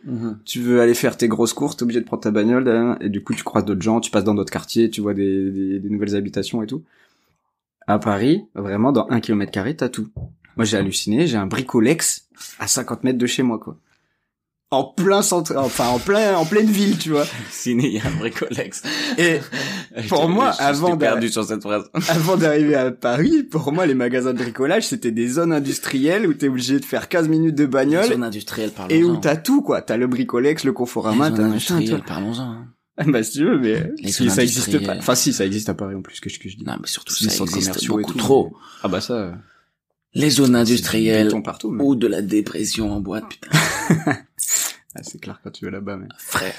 Tu 0.45 0.61
veux 0.61 0.81
aller 0.81 0.95
faire 0.95 1.17
tes 1.17 1.29
grosses 1.29 1.55
courses, 1.55 1.77
t'es 1.77 1.83
obligé 1.83 2.01
de 2.01 2.05
prendre 2.05 2.23
ta 2.23 2.31
bagnole, 2.31 2.99
et 3.01 3.09
du 3.09 3.23
coup 3.23 3.35
tu 3.35 3.43
croises 3.43 3.65
d'autres 3.65 3.83
gens, 3.83 4.01
tu 4.01 4.11
passes 4.11 4.25
dans 4.25 4.35
d'autres 4.35 4.53
quartiers, 4.53 4.91
tu 4.91 5.01
vois 5.01 5.15
des, 5.15 5.51
des, 5.51 5.79
des 5.79 5.89
nouvelles 5.91 6.15
habitations 6.17 6.63
et 6.63 6.67
tout. 6.67 6.83
À 7.87 7.99
Paris, 7.99 8.45
vraiment 8.55 8.93
dans 8.93 9.07
un 9.11 9.21
kilomètre 9.21 9.53
carré, 9.53 9.77
t'as 9.77 9.89
tout. 9.89 10.09
Moi 10.57 10.65
j'ai 10.65 10.77
halluciné, 10.77 11.27
j'ai 11.27 11.37
un 11.37 11.47
bricolex 11.47 12.29
à 12.59 12.67
50 12.67 13.05
mètres 13.05 13.19
de 13.19 13.27
chez 13.27 13.43
moi 13.43 13.59
quoi. 13.59 13.77
En 14.75 14.85
plein 14.85 15.23
centre, 15.23 15.55
enfin 15.57 15.89
en 15.89 15.99
plein 15.99 16.37
en 16.37 16.45
pleine 16.45 16.67
ville, 16.67 16.99
tu 16.99 17.11
vois. 17.11 17.27
Ciné, 17.51 17.87
il 17.87 17.93
y 17.95 18.01
a 18.01 18.07
un 18.07 18.11
bricolex. 18.19 18.83
Et 19.19 19.39
Pour 20.09 20.29
moi, 20.29 20.51
avant 20.59 20.97
perdu 20.97 21.29
sur 21.29 21.45
cette 21.45 21.63
phrase. 21.63 21.85
avant 22.09 22.37
d'arriver 22.37 22.75
à 22.75 22.91
Paris, 22.91 23.43
pour 23.45 23.73
moi 23.73 23.87
les 23.87 23.95
magasins 23.95 24.33
de 24.33 24.39
bricolage 24.39 24.87
c'était 24.89 25.11
des 25.13 25.29
zones 25.29 25.53
industrielles 25.53 26.27
où 26.27 26.35
t'es 26.35 26.49
obligé 26.49 26.81
de 26.81 26.85
faire 26.85 27.09
15 27.09 27.29
minutes 27.29 27.55
de 27.55 27.67
bagnole 27.67 28.07
Zone 28.07 28.25
industrielle, 28.25 28.71
parlons-en. 28.71 28.99
et 28.99 29.05
où 29.05 29.17
t'as 29.17 29.37
tout 29.37 29.63
quoi. 29.63 29.83
T'as 29.83 29.97
le 29.97 30.07
bricolex, 30.07 30.65
le 30.65 30.73
Conforama, 30.73 31.31
t'as 31.31 31.37
zones 31.37 31.51
machin, 31.51 31.81
parlons-en. 32.07 32.65
Bah 33.07 33.23
si 33.23 33.39
tu 33.39 33.45
veux, 33.45 33.59
mais 33.59 33.91
si, 34.11 34.31
ça 34.31 34.43
existe 34.43 34.85
pas. 34.85 34.97
Enfin 34.97 35.15
si, 35.15 35.33
ça 35.33 35.45
existe 35.45 35.69
à 35.69 35.75
Paris 35.75 35.95
en 35.97 36.03
plus, 36.03 36.21
que 36.21 36.31
je, 36.31 36.39
que 36.39 36.49
je 36.49 36.57
dis? 36.57 36.65
Non, 36.65 36.77
mais 36.81 36.87
surtout, 36.87 37.13
ça 37.15 37.25
existe 37.45 37.87
beaucoup 37.89 38.13
tout, 38.13 38.19
trop. 38.19 38.51
mais- 38.53 38.59
Ah 38.85 38.89
bah 38.89 39.01
ça. 39.01 39.35
Les 40.17 40.31
zones 40.31 40.55
industrielles 40.55 41.33
partout. 41.43 41.73
Mais... 41.73 41.83
ou 41.83 41.97
de 41.97 42.07
la 42.07 42.23
dépression 42.23 42.93
en 42.93 43.01
boîte, 43.01 43.25
putain. 43.29 43.49
Ah, 44.95 45.03
c'est 45.03 45.21
clair 45.21 45.41
quand 45.43 45.51
tu 45.51 45.65
vas 45.65 45.71
là-bas. 45.71 45.97
Mais, 45.97 46.09
Frère. 46.19 46.55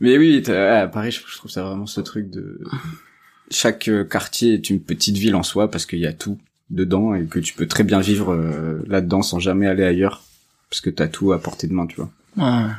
mais 0.00 0.18
oui, 0.18 0.42
ouais, 0.46 0.56
à 0.56 0.88
Paris, 0.88 1.12
je, 1.12 1.36
trouve 1.36 1.50
ça 1.50 1.62
vraiment 1.62 1.86
ce 1.86 2.00
truc 2.00 2.30
de 2.30 2.60
chaque 3.50 3.88
euh, 3.88 4.04
quartier 4.04 4.54
est 4.54 4.70
une 4.70 4.80
petite 4.80 5.16
ville 5.16 5.34
en 5.34 5.42
soi 5.42 5.70
parce 5.70 5.86
qu'il 5.86 5.98
y 5.98 6.06
a 6.06 6.12
tout 6.12 6.38
dedans 6.70 7.14
et 7.14 7.26
que 7.26 7.38
tu 7.38 7.54
peux 7.54 7.66
très 7.66 7.84
bien 7.84 8.00
vivre 8.00 8.32
euh, 8.32 8.82
là-dedans 8.86 9.22
sans 9.22 9.38
jamais 9.38 9.66
aller 9.66 9.84
ailleurs 9.84 10.22
parce 10.70 10.80
que 10.80 10.90
t'as 10.90 11.08
tout 11.08 11.32
à 11.32 11.38
portée 11.38 11.66
de 11.66 11.74
main, 11.74 11.86
tu 11.86 11.96
vois. 11.96 12.10
Ouais. 12.36 12.70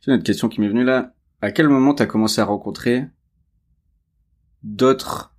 C'est 0.00 0.10
une 0.10 0.14
autre 0.14 0.24
question 0.24 0.48
qui 0.48 0.60
m'est 0.60 0.68
venue 0.68 0.84
là. 0.84 1.12
À 1.42 1.50
quel 1.50 1.68
moment 1.68 1.92
t'as 1.92 2.06
commencé 2.06 2.40
à 2.40 2.44
rencontrer 2.44 3.04
d'autres, 4.62 5.34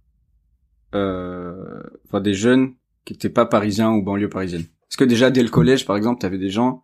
euh, 0.93 1.81
enfin 2.05 2.21
des 2.21 2.33
jeunes 2.33 2.73
qui 3.05 3.13
étaient 3.13 3.29
pas 3.29 3.45
parisiens 3.45 3.91
ou 3.91 4.01
banlieue 4.01 4.29
parisienne? 4.29 4.65
Parce 4.89 4.97
que 4.97 5.05
déjà 5.05 5.31
dès 5.31 5.43
le 5.43 5.49
collège, 5.49 5.85
par 5.85 5.95
exemple, 5.95 6.19
t'avais 6.19 6.37
des 6.37 6.49
gens 6.49 6.83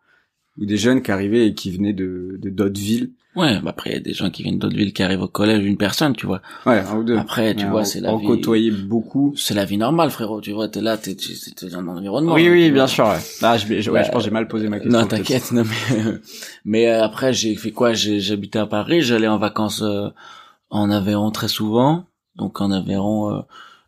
ou 0.60 0.66
des 0.66 0.78
jeunes 0.78 1.02
qui 1.02 1.12
arrivaient 1.12 1.48
et 1.48 1.54
qui 1.54 1.72
venaient 1.72 1.94
de 1.94 2.38
de 2.42 2.50
d'autres 2.50 2.80
villes. 2.80 3.12
Ouais, 3.36 3.60
bah 3.62 3.72
après, 3.72 3.90
il 3.90 3.94
y 3.94 3.98
a 3.98 4.00
des 4.00 4.14
gens 4.14 4.30
qui 4.30 4.44
viennent 4.44 4.60
d'autres 4.60 4.76
villes 4.76 4.94
qui 4.94 5.02
arrivent 5.02 5.24
au 5.24 5.28
collège, 5.28 5.66
une 5.66 5.76
personne, 5.76 6.14
tu 6.16 6.28
vois. 6.28 6.44
Ouais, 6.68 6.78
un 6.82 6.98
ou 6.98 7.04
deux. 7.04 7.18
Après, 7.18 7.56
tu 7.56 7.66
vois, 7.66 7.84
c'est 7.84 8.00
la 8.00 8.14
on 8.14 8.18
vie. 8.18 8.28
côtoyait 8.28 8.70
beaucoup. 8.70 9.34
C'est 9.36 9.56
la 9.56 9.66
vie 9.66 9.78
normale, 9.78 10.12
frérot. 10.12 10.40
Tu 10.40 10.52
vois, 10.52 10.68
t'es 10.68 10.82
là, 10.82 10.98
t'es, 10.98 11.16
t'es, 11.16 11.66
dans 11.70 11.80
un 11.80 11.88
environnement. 11.88 12.36
Oui, 12.36 12.46
hein, 12.48 12.52
oui, 12.52 12.66
bien 12.70 12.84
vois. 12.84 12.88
sûr. 12.88 13.06
Ouais. 13.08 13.18
Ah, 13.42 13.58
je, 13.58 13.82
je, 13.82 13.90
ouais, 13.90 14.02
Bah, 14.02 14.04
je 14.06 14.12
pense 14.12 14.22
que 14.22 14.26
j'ai 14.26 14.32
mal 14.32 14.48
posé 14.48 14.70
ma 14.70 14.80
question. 14.80 15.00
Non, 15.00 15.08
t'inquiète, 15.08 15.52
non 15.52 15.64
mais 15.64 16.04
mais 16.66 16.88
euh, 16.90 17.04
après 17.04 17.34
j'ai 17.34 17.56
fait 17.56 17.72
quoi? 17.72 17.94
J'habitais 17.94 18.60
à 18.60 18.68
Paris, 18.68 19.02
j'allais 19.02 19.28
en 19.28 19.40
vacances 19.40 19.82
euh, 19.82 20.10
en 20.70 20.92
Aveyron 20.92 21.32
très 21.32 21.48
souvent. 21.48 22.06
Donc 22.36 22.62
en 22.62 22.70
Aveyron, 22.70 23.32
euh, 23.34 23.40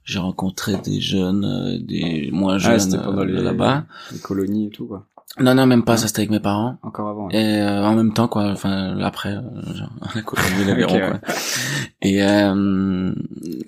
j'ai 0.06 0.18
rencontré 0.18 0.74
des 0.84 1.00
jeunes, 1.00 1.46
euh, 1.46 1.78
des 1.80 2.30
moins 2.32 2.56
Ah, 2.56 2.78
jeunes 2.80 3.00
les 3.28 3.34
de 3.34 3.42
là-bas. 3.42 3.86
les 4.12 4.18
colonies 4.20 4.68
et 4.68 4.70
tout 4.72 4.88
quoi. 4.88 5.06
Non 5.40 5.54
non, 5.54 5.66
même 5.66 5.84
pas, 5.84 5.98
ça 5.98 6.08
c'était 6.08 6.20
avec 6.22 6.30
mes 6.32 6.40
parents. 6.40 6.78
Encore 6.82 7.10
avant. 7.10 7.28
ouais. 7.28 7.36
Et 7.36 7.62
euh, 7.62 7.84
en 7.86 7.96
même 7.96 8.14
temps 8.14 8.28
quoi, 8.30 8.46
enfin 8.52 8.98
après 9.02 9.36
euh, 9.36 9.42
genre 9.74 9.90
la 10.16 10.74
ouais. 10.74 10.86
quoi. 10.86 11.20
Et 12.02 12.24
euh, 12.24 13.14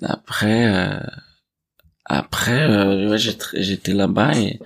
après 0.02 0.66
euh, 0.74 1.00
après 2.06 2.62
euh, 2.62 3.10
ouais, 3.10 3.18
j'étais 3.18 3.92
là-bas 3.92 4.34
et 4.36 4.60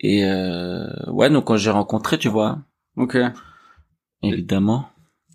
et 0.00 0.24
euh, 0.24 0.86
ouais 1.08 1.28
donc 1.30 1.44
quand 1.46 1.56
j'ai 1.56 1.70
rencontré 1.70 2.18
tu 2.18 2.28
vois 2.28 2.58
Ok. 2.96 3.18
évidemment 4.22 4.88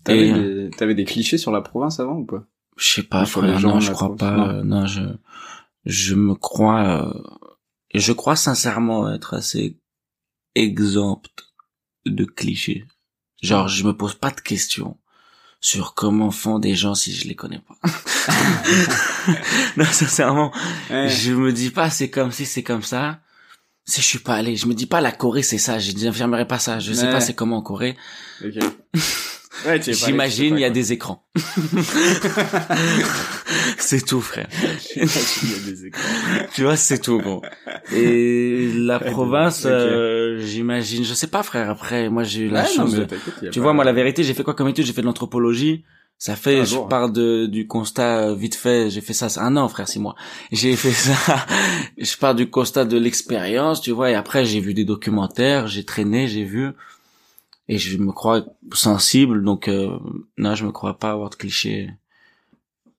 T'avais 0.03 0.33
des, 0.33 0.69
t'avais 0.75 0.95
des 0.95 1.05
clichés 1.05 1.37
sur 1.37 1.51
la 1.51 1.61
province 1.61 1.99
avant 1.99 2.15
ou 2.15 2.25
pas? 2.25 2.43
Je 2.75 2.87
sais 2.93 3.03
pas, 3.03 3.25
frère, 3.25 3.59
non, 3.59 3.79
je 3.79 3.91
crois 3.91 4.15
pas. 4.15 4.35
non. 4.35 4.63
Non, 4.63 4.85
je, 4.87 5.01
je 5.85 6.15
me 6.15 6.33
crois, 6.33 6.81
euh, 7.05 7.13
je 7.93 8.11
crois 8.11 8.35
sincèrement 8.35 9.13
être 9.13 9.35
assez 9.35 9.77
exempt 10.55 11.29
de 12.05 12.25
clichés. 12.25 12.85
Genre, 13.41 13.67
je 13.67 13.83
me 13.83 13.95
pose 13.95 14.15
pas 14.15 14.31
de 14.31 14.39
questions 14.41 14.97
sur 15.59 15.93
comment 15.93 16.31
font 16.31 16.57
des 16.59 16.73
gens 16.75 16.95
si 16.95 17.13
je 17.13 17.27
les 17.27 17.35
connais 17.35 17.59
pas. 17.59 17.75
non, 19.77 19.85
sincèrement, 19.85 20.51
Ouais. 20.89 21.09
je 21.09 21.33
me 21.33 21.51
dis 21.53 21.69
pas 21.69 21.89
c'est 21.89 22.09
comme 22.09 22.31
si 22.31 22.45
c'est 22.45 22.63
comme 22.63 22.81
ça. 22.83 23.19
Si 23.85 23.99
je 24.01 24.05
suis 24.05 24.19
pas 24.19 24.35
allé, 24.35 24.55
je 24.55 24.67
me 24.67 24.73
dis 24.73 24.85
pas 24.85 25.01
la 25.01 25.11
Corée 25.11 25.43
c'est 25.43 25.57
ça, 25.57 25.79
je 25.79 25.91
n'affirmerai 25.91 26.47
pas 26.47 26.59
ça. 26.59 26.79
Je 26.79 26.93
sais 26.93 27.05
Ouais. 27.05 27.11
pas 27.11 27.21
c'est 27.21 27.33
comment 27.35 27.57
en 27.57 27.61
Corée. 27.61 27.97
Ok. 28.43 28.53
Ouais, 29.65 29.81
J'imagine, 29.81 30.55
il 30.55 30.61
y 30.61 30.65
a 30.65 30.69
des 30.69 30.93
écrans. 30.93 31.25
c'est 33.77 34.05
tout, 34.05 34.21
frère. 34.21 34.47
J'imagine, 34.93 35.43
il 35.43 35.51
y 35.51 35.55
a 35.55 35.71
des 35.71 35.85
écrans. 35.87 36.01
Tu 36.53 36.63
vois, 36.63 36.75
c'est 36.75 36.99
tout, 36.99 37.19
gros. 37.19 37.41
Et 37.93 38.71
la 38.75 38.99
province, 38.99 39.63
euh, 39.65 40.39
j'imagine, 40.39 41.03
je 41.03 41.13
sais 41.13 41.27
pas, 41.27 41.43
frère. 41.43 41.69
Après, 41.69 42.09
moi, 42.09 42.23
j'ai 42.23 42.41
eu 42.43 42.49
la 42.49 42.61
Ouais, 42.63 42.67
chance 42.67 42.93
de... 42.93 43.05
Tu 43.51 43.59
pas- 43.59 43.63
vois, 43.63 43.73
moi, 43.73 43.83
la 43.83 43.93
vérité, 43.93 44.23
j'ai 44.23 44.33
fait 44.33 44.43
quoi 44.43 44.53
comme 44.53 44.67
étude? 44.69 44.85
J'ai 44.85 44.93
fait 44.93 45.01
de 45.01 45.05
l'anthropologie. 45.07 45.83
Ça 46.17 46.35
fait, 46.35 46.59
Ah, 46.61 46.65
je 46.65 46.75
lourd. 46.75 46.87
pars 46.87 47.09
de, 47.09 47.47
du 47.47 47.65
constat 47.65 48.27
euh, 48.29 48.35
vite 48.35 48.53
fait, 48.53 48.91
j'ai 48.91 49.01
fait 49.01 49.13
ça, 49.13 49.27
c'est 49.27 49.39
un 49.39 49.57
an, 49.57 49.67
frère, 49.67 49.87
six 49.87 49.97
mois. 49.99 50.15
J'ai 50.51 50.75
fait 50.75 50.91
ça, 50.91 51.15
je 51.97 52.15
pars 52.15 52.35
du 52.35 52.47
constat 52.47 52.85
de 52.85 52.95
l'expérience, 52.95 53.81
tu 53.81 53.89
vois, 53.89 54.11
et 54.11 54.13
après, 54.13 54.45
j'ai 54.45 54.59
vu 54.59 54.75
des 54.75 54.85
documentaires, 54.85 55.65
j'ai 55.65 55.83
traîné, 55.83 56.27
j'ai 56.27 56.43
vu, 56.43 56.67
et 57.71 57.77
je 57.77 57.97
me 57.97 58.11
crois 58.11 58.43
sensible, 58.73 59.43
donc, 59.43 59.67
euh, 59.67 59.97
non, 60.37 60.55
je 60.55 60.65
me 60.65 60.71
crois 60.71 60.99
pas 60.99 61.11
avoir 61.11 61.29
de 61.29 61.35
clichés. 61.35 61.89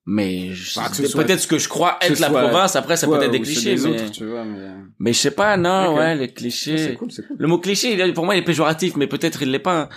Mais 0.05 0.53
je- 0.53 0.75
Bah, 0.79 0.89
peut-être 1.23 1.39
ce 1.39 1.47
que 1.47 1.57
je 1.57 1.69
crois 1.69 1.97
être 2.01 2.19
la 2.19 2.27
soit 2.29 2.41
province, 2.41 2.75
après, 2.75 2.97
ça 2.97 3.07
peut 3.07 3.21
être 3.21 3.31
des 3.31 3.39
clichés, 3.39 3.75
des 3.75 3.81
mais, 3.83 4.01
autres, 4.01 4.11
tu 4.11 4.25
vois, 4.25 4.43
mais... 4.43 4.69
mais 4.99 5.13
je 5.13 5.19
sais 5.19 5.31
pas, 5.31 5.55
non, 5.57 5.95
ouais, 5.95 6.15
les 6.15 6.27
C'est 6.27 6.33
clichés. 6.33 6.95
cool, 6.95 7.11
c'est 7.11 7.25
cool. 7.27 7.37
Le 7.39 7.47
mot 7.47 7.57
cliché, 7.59 8.11
pour 8.13 8.25
moi, 8.25 8.35
il 8.35 8.39
est 8.39 8.43
péjoratif, 8.43 8.95
mais 8.97 9.07
peut-être 9.07 9.41
il 9.43 9.51
l'est 9.51 9.59
pas. 9.59 9.87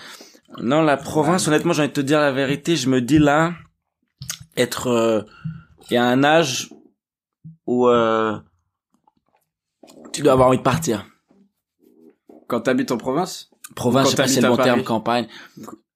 Non, 0.62 0.82
la 0.82 0.96
province, 0.96 1.48
honnêtement, 1.48 1.72
j'ai 1.72 1.82
envie 1.82 1.88
de 1.88 1.94
te 1.94 2.00
dire 2.02 2.20
la 2.20 2.30
vérité, 2.32 2.76
je 2.76 2.88
me 2.88 3.00
dis 3.00 3.18
là, 3.18 3.54
être, 4.56 4.86
euh, 4.88 5.22
il 5.90 5.94
y 5.94 5.96
a 5.96 6.04
un 6.04 6.22
âge 6.22 6.70
où 7.66 7.88
euh, 7.88 8.38
tu 10.12 10.22
dois 10.22 10.32
avoir 10.34 10.48
envie 10.48 10.58
de 10.58 10.62
partir. 10.62 11.04
Quand 12.46 12.60
t'habites 12.60 12.92
en 12.92 12.96
province? 12.96 13.50
Province, 13.76 14.06
je 14.06 14.10
sais 14.10 14.16
pas 14.16 14.26
c'est 14.28 14.40
le 14.40 14.48
bon 14.48 14.56
terme, 14.56 14.82
campagne. 14.82 15.28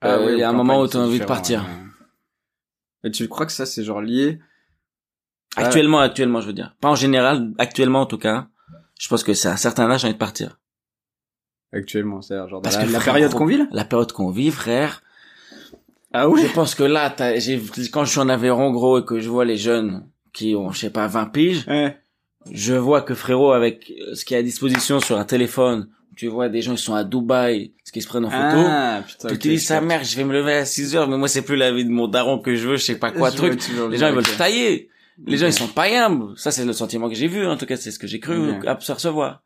Ah 0.01 0.15
Euh, 0.15 0.27
ouais, 0.27 0.33
il 0.35 0.39
y 0.39 0.43
a 0.45 0.49
un 0.51 0.53
moment 0.53 0.81
où 0.81 0.87
t'as 0.87 0.93
c'est 0.93 0.99
envie 0.99 1.19
de 1.19 1.25
partir. 1.25 1.63
ouais. 1.63 3.09
Et 3.09 3.11
tu 3.11 3.27
crois 3.29 3.47
que 3.47 3.53
ça, 3.53 3.67
c'est 3.67 3.83
genre 3.83 4.01
lié. 4.03 4.39
Actuellement, 5.57 5.99
actuellement, 5.99 6.41
je 6.41 6.47
veux 6.47 6.53
dire. 6.53 6.77
Pas 6.81 6.89
en 6.91 6.95
général, 6.95 7.53
actuellement 7.59 8.03
en 8.03 8.07
tout 8.07 8.19
cas. 8.19 8.47
Je 9.01 9.09
pense 9.09 9.25
que 9.25 9.35
c'est 9.35 9.49
à 9.49 9.53
un 9.53 9.57
certain 9.57 9.91
âge, 9.91 10.03
j'ai 10.03 10.07
envie 10.07 10.15
de 10.15 10.19
partir. 10.19 10.61
actuellement 11.73 12.21
C'est-à-dire, 12.21 12.49
genre, 12.49 12.61
dans 12.61 12.65
Parce 12.71 12.77
la, 12.77 12.85
que 12.87 12.93
la 12.93 13.01
frère, 13.01 13.15
période 13.15 13.35
qu'on 13.35 13.47
vit 13.47 13.57
là 13.57 13.67
La 13.73 13.85
période 13.85 14.13
qu'on 14.13 14.31
vit, 14.31 14.51
frère. 14.51 15.03
Ah 16.13 16.27
Je 16.37 16.53
pense 16.53 16.75
que 16.75 16.83
là, 16.83 17.09
t'as- 17.11 17.39
j'ai, 17.39 17.61
quand 17.93 18.05
je 18.05 18.11
suis 18.11 18.21
en 18.21 18.29
Aveyron, 18.29 18.71
gros, 18.73 18.99
et 19.01 19.05
que 19.05 19.21
je 19.21 19.29
vois 19.31 19.45
les 19.45 19.57
jeunes 19.57 20.07
qui 20.33 20.55
ont, 20.55 20.71
je 20.73 20.79
sais 20.81 20.91
pas, 20.91 21.07
20 21.07 21.27
piges, 21.27 21.67
Ouais. 21.69 21.99
je 22.51 22.75
vois 22.75 23.01
que 23.03 23.15
frérot, 23.15 23.53
avec 23.53 23.93
ce 24.15 24.25
qui 24.25 24.35
est 24.35 24.39
à 24.39 24.43
disposition 24.43 24.99
sur 25.01 25.17
un 25.19 25.25
téléphone, 25.25 25.89
tu 26.21 26.29
vois 26.29 26.51
des 26.51 26.61
gens 26.61 26.75
qui 26.75 26.83
sont 26.83 26.95
à 26.95 27.03
Dubaï, 27.03 27.73
ce 27.83 27.93
qu'ils 27.93 28.03
se 28.03 28.07
prennent 28.07 28.27
en 28.27 28.31
photo. 28.31 28.63
Ah, 28.69 29.03
putain. 29.07 29.29
tu 29.29 29.35
ok, 29.37 29.41
te 29.41 29.49
dis, 29.49 29.59
sa 29.59 29.81
mère, 29.81 30.05
je 30.05 30.15
vais 30.17 30.25
me 30.25 30.35
lever 30.35 30.53
à 30.53 30.67
6 30.67 30.95
heures, 30.95 31.09
mais 31.09 31.17
moi, 31.17 31.29
c'est 31.29 31.41
plus 31.41 31.57
la 31.57 31.73
vie 31.73 31.87
de 31.87 31.91
mon 31.91 32.09
daron 32.09 32.39
que 32.39 32.55
je 32.57 32.69
veux, 32.69 32.77
je 32.77 32.85
sais 32.85 32.97
pas 32.99 33.11
quoi, 33.11 33.31
Je 33.31 33.37
truc. 33.37 33.59
veux 33.71 33.89
Les 33.89 33.97
gens, 33.97 34.09
ils 34.09 34.15
veulent 34.15 34.37
tailler. 34.37 34.91
Les 35.27 35.39
gens, 35.39 35.47
ils 35.47 35.55
sont 35.55 35.67
païens. 35.69 36.35
Ça, 36.37 36.51
c'est 36.51 36.67
le 36.67 36.75
sentiment 36.75 37.09
que 37.09 37.15
j'ai 37.15 37.27
vu, 37.27 37.47
en 37.47 37.57
tout 37.57 37.65
cas, 37.65 37.79
c'est 37.79 37.91
ce 37.91 37.99
que 37.99 38.07
j'ai 38.07 38.21
cru 38.21 38.51
Ok. 38.51 38.67
apercevoir. 38.67 39.41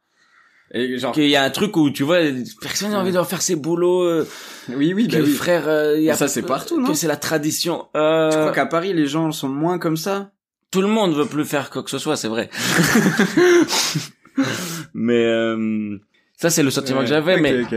Et 0.73 0.99
genre, 0.99 1.13
Qu'il 1.13 1.29
y 1.29 1.37
a 1.37 1.45
un 1.45 1.51
truc 1.51 1.77
où, 1.77 1.91
tu 1.91 2.03
vois, 2.03 2.19
personne 2.61 2.91
n'a 2.91 2.99
envie 2.99 3.13
de 3.13 3.23
faire 3.23 3.41
ses 3.41 3.55
boulots, 3.55 4.03
euh, 4.03 4.27
oui, 4.71 4.95
oui, 4.95 5.07
que 5.07 5.13
bah 5.19 5.23
oui. 5.23 5.31
frère, 5.33 5.69
euh, 5.69 5.95
il 5.97 6.03
y 6.03 6.11
a, 6.11 6.17
ça, 6.17 6.27
c'est 6.27 6.43
partout, 6.43 6.81
non 6.81 6.89
Que 6.89 6.95
c'est 6.95 7.07
la 7.07 7.17
tradition. 7.17 7.87
Euh, 7.95 8.31
Tu 8.33 8.37
crois 8.39 8.51
qu'à 8.51 8.67
Paris, 8.67 8.93
les 8.95 9.07
gens 9.07 9.31
sont 9.31 9.49
moins 9.49 9.79
comme 9.79 9.97
ça 9.97 10.33
tout 10.73 10.83
le 10.83 10.89
monde 10.89 11.15
veut 11.15 11.27
plus 11.27 11.45
faire 11.45 11.71
quoi 11.71 11.85
que 11.85 11.91
ce 11.91 11.99
soit, 11.99 12.17
c'est 12.17 12.27
vrai. 12.27 12.51
mais 14.95 15.25
euh, 15.25 15.99
ça 16.45 16.51
c'est 16.51 16.63
le 16.63 16.71
sentiment 16.71 17.01
que 17.01 17.07
j'avais, 17.07 17.37
Ok, 17.37 17.41
mais 17.41 17.63
ok. 17.63 17.69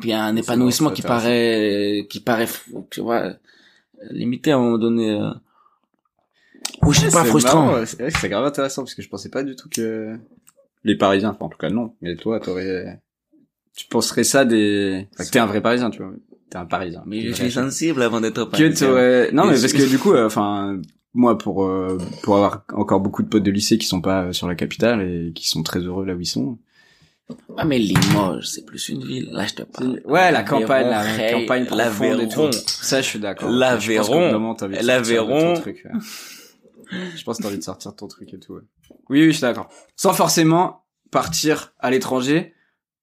puis 0.00 0.08
il 0.08 0.08
y 0.08 0.12
a 0.14 0.24
un 0.24 0.34
C'est 0.34 0.40
épanouissement 0.40 0.90
qui 0.90 1.02
c'est 1.02 1.08
paraît, 1.08 2.06
qui 2.08 2.20
paraît, 2.20 2.48
tu 2.90 3.02
vois, 3.02 3.34
limité 4.10 4.52
à 4.52 4.56
un 4.56 4.60
moment 4.60 4.78
donné. 4.78 5.10
Euh... 5.20 5.30
Ou 6.82 6.94
je 6.94 7.00
sais 7.00 7.10
pas 7.10 7.24
C'est 7.24 7.28
frustrant. 7.28 7.84
C'est 7.84 8.00
vrai 8.00 8.10
que 8.10 8.18
c'est 8.18 8.28
grave 8.30 8.46
intéressant 8.46 8.84
parce 8.84 8.94
que 8.94 9.02
je 9.02 9.08
pensais 9.10 9.28
pas 9.28 9.42
du 9.42 9.54
tout 9.54 9.68
que 9.68 10.16
les 10.84 10.96
Parisiens, 10.96 11.30
enfin 11.30 11.44
en 11.44 11.48
tout 11.50 11.58
cas 11.58 11.68
non, 11.68 11.94
mais 12.00 12.16
toi 12.16 12.40
t'aurais, 12.40 13.02
tu 13.76 13.86
penserais 13.88 14.24
ça 14.24 14.46
des, 14.46 15.06
enfin, 15.12 15.24
que 15.24 15.30
t'es 15.30 15.38
un 15.38 15.46
vrai 15.46 15.60
Parisien, 15.60 15.90
tu 15.90 16.02
vois, 16.02 16.12
t'es 16.48 16.56
un 16.56 16.64
Parisien. 16.64 17.02
Mais 17.06 17.20
je 17.20 17.32
suis 17.32 17.52
sensible 17.52 18.00
avant 18.00 18.22
d'être 18.22 18.44
que 18.46 18.50
parisien. 18.50 18.88
t'aurais, 18.88 19.30
non 19.32 19.44
mais 19.44 19.60
parce 19.60 19.74
que 19.74 19.86
du 19.86 19.98
coup, 19.98 20.12
euh, 20.14 20.24
enfin 20.24 20.80
moi 21.12 21.36
pour 21.36 21.64
euh, 21.66 21.98
pour 22.22 22.36
avoir 22.36 22.64
encore 22.72 23.00
beaucoup 23.00 23.22
de 23.22 23.28
potes 23.28 23.42
de 23.42 23.50
lycée 23.50 23.76
qui 23.76 23.86
sont 23.86 24.00
pas 24.00 24.22
euh, 24.24 24.32
sur 24.32 24.48
la 24.48 24.54
capitale 24.54 25.02
et 25.02 25.32
qui 25.34 25.48
sont 25.50 25.62
très 25.62 25.80
heureux 25.80 26.06
là 26.06 26.14
où 26.14 26.20
ils 26.20 26.26
sont. 26.26 26.56
Ah 27.56 27.64
mais 27.64 27.78
Limoges, 27.78 28.46
c'est 28.46 28.64
plus 28.64 28.88
une 28.88 29.04
ville. 29.04 29.30
Là 29.32 29.46
je 29.46 29.54
te 29.54 29.62
parle. 29.62 30.00
Ouais, 30.04 30.30
la 30.30 30.42
campagne, 30.42 30.88
la 30.88 31.04
L'Aveyron, 31.04 31.40
campagne 31.40 31.66
profonde 31.66 32.20
et 32.20 32.28
tout. 32.28 32.50
Ça, 32.66 33.00
je 33.00 33.06
suis 33.06 33.18
d'accord. 33.18 33.50
L'Aveyron. 33.50 34.56
L'Aveyron. 34.82 35.54
Je 37.16 37.22
pense 37.24 37.38
que 37.38 37.42
t'as 37.42 37.48
envie 37.48 37.58
de 37.58 37.62
sortir 37.62 37.94
ton 37.94 38.08
truc 38.08 38.32
et 38.34 38.38
tout, 38.38 38.54
ouais. 38.54 38.62
Oui, 39.08 39.20
oui, 39.20 39.26
je 39.26 39.32
suis 39.32 39.42
d'accord. 39.42 39.68
Sans 39.96 40.12
forcément 40.12 40.84
partir 41.10 41.72
à 41.78 41.90
l'étranger, 41.90 42.54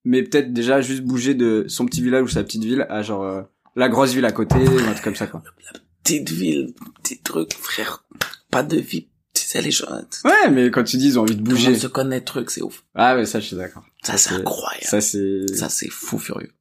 mais 0.03 0.23
peut-être 0.23 0.53
déjà 0.53 0.82
juste 0.82 1.03
bouger 1.03 1.34
de 1.34 1.65
son 1.67 1.86
petit 1.86 2.01
village 2.01 2.23
ou 2.23 2.28
sa 2.28 2.43
petite 2.43 2.63
ville 2.63 2.86
à 2.89 3.01
genre 3.01 3.23
euh, 3.23 3.41
la 3.75 3.89
grosse 3.89 4.13
ville 4.13 4.25
à 4.25 4.32
côté, 4.32 4.55
ou 4.55 4.80
un 4.80 4.91
truc 4.91 5.03
comme 5.03 5.15
ça, 5.15 5.28
quoi. 5.28 5.43
Petite 6.03 6.32
ville, 6.32 6.73
petit 7.03 7.21
truc, 7.21 7.53
frère. 7.53 8.05
Pas 8.49 8.63
de 8.63 8.78
vie. 8.78 9.09
Sais 9.47 9.61
les 9.61 9.71
gens. 9.71 9.85
Ouais, 10.25 10.49
mais 10.51 10.69
quand 10.71 10.83
tu 10.83 10.97
dis 10.97 11.07
ils 11.07 11.17
ont 11.17 11.21
envie 11.21 11.33
de 11.33 11.39
Tout 11.39 11.45
le 11.45 11.51
bouger. 11.55 11.69
monde 11.69 11.79
se 11.79 11.87
connaît, 11.87 12.19
truc, 12.19 12.51
c'est 12.51 12.61
ouf. 12.61 12.83
Ah, 12.95 13.15
ouais, 13.15 13.25
ça, 13.25 13.39
je 13.39 13.45
suis 13.45 13.55
d'accord. 13.55 13.85
Ça 14.03 14.17
c'est 14.17 14.33
incroyable. 14.33 14.83
Ça, 14.85 14.99
c'est... 14.99 15.45
Ça 15.55 15.69
c'est 15.69 15.87
fou 15.89 16.19
furieux. 16.19 16.51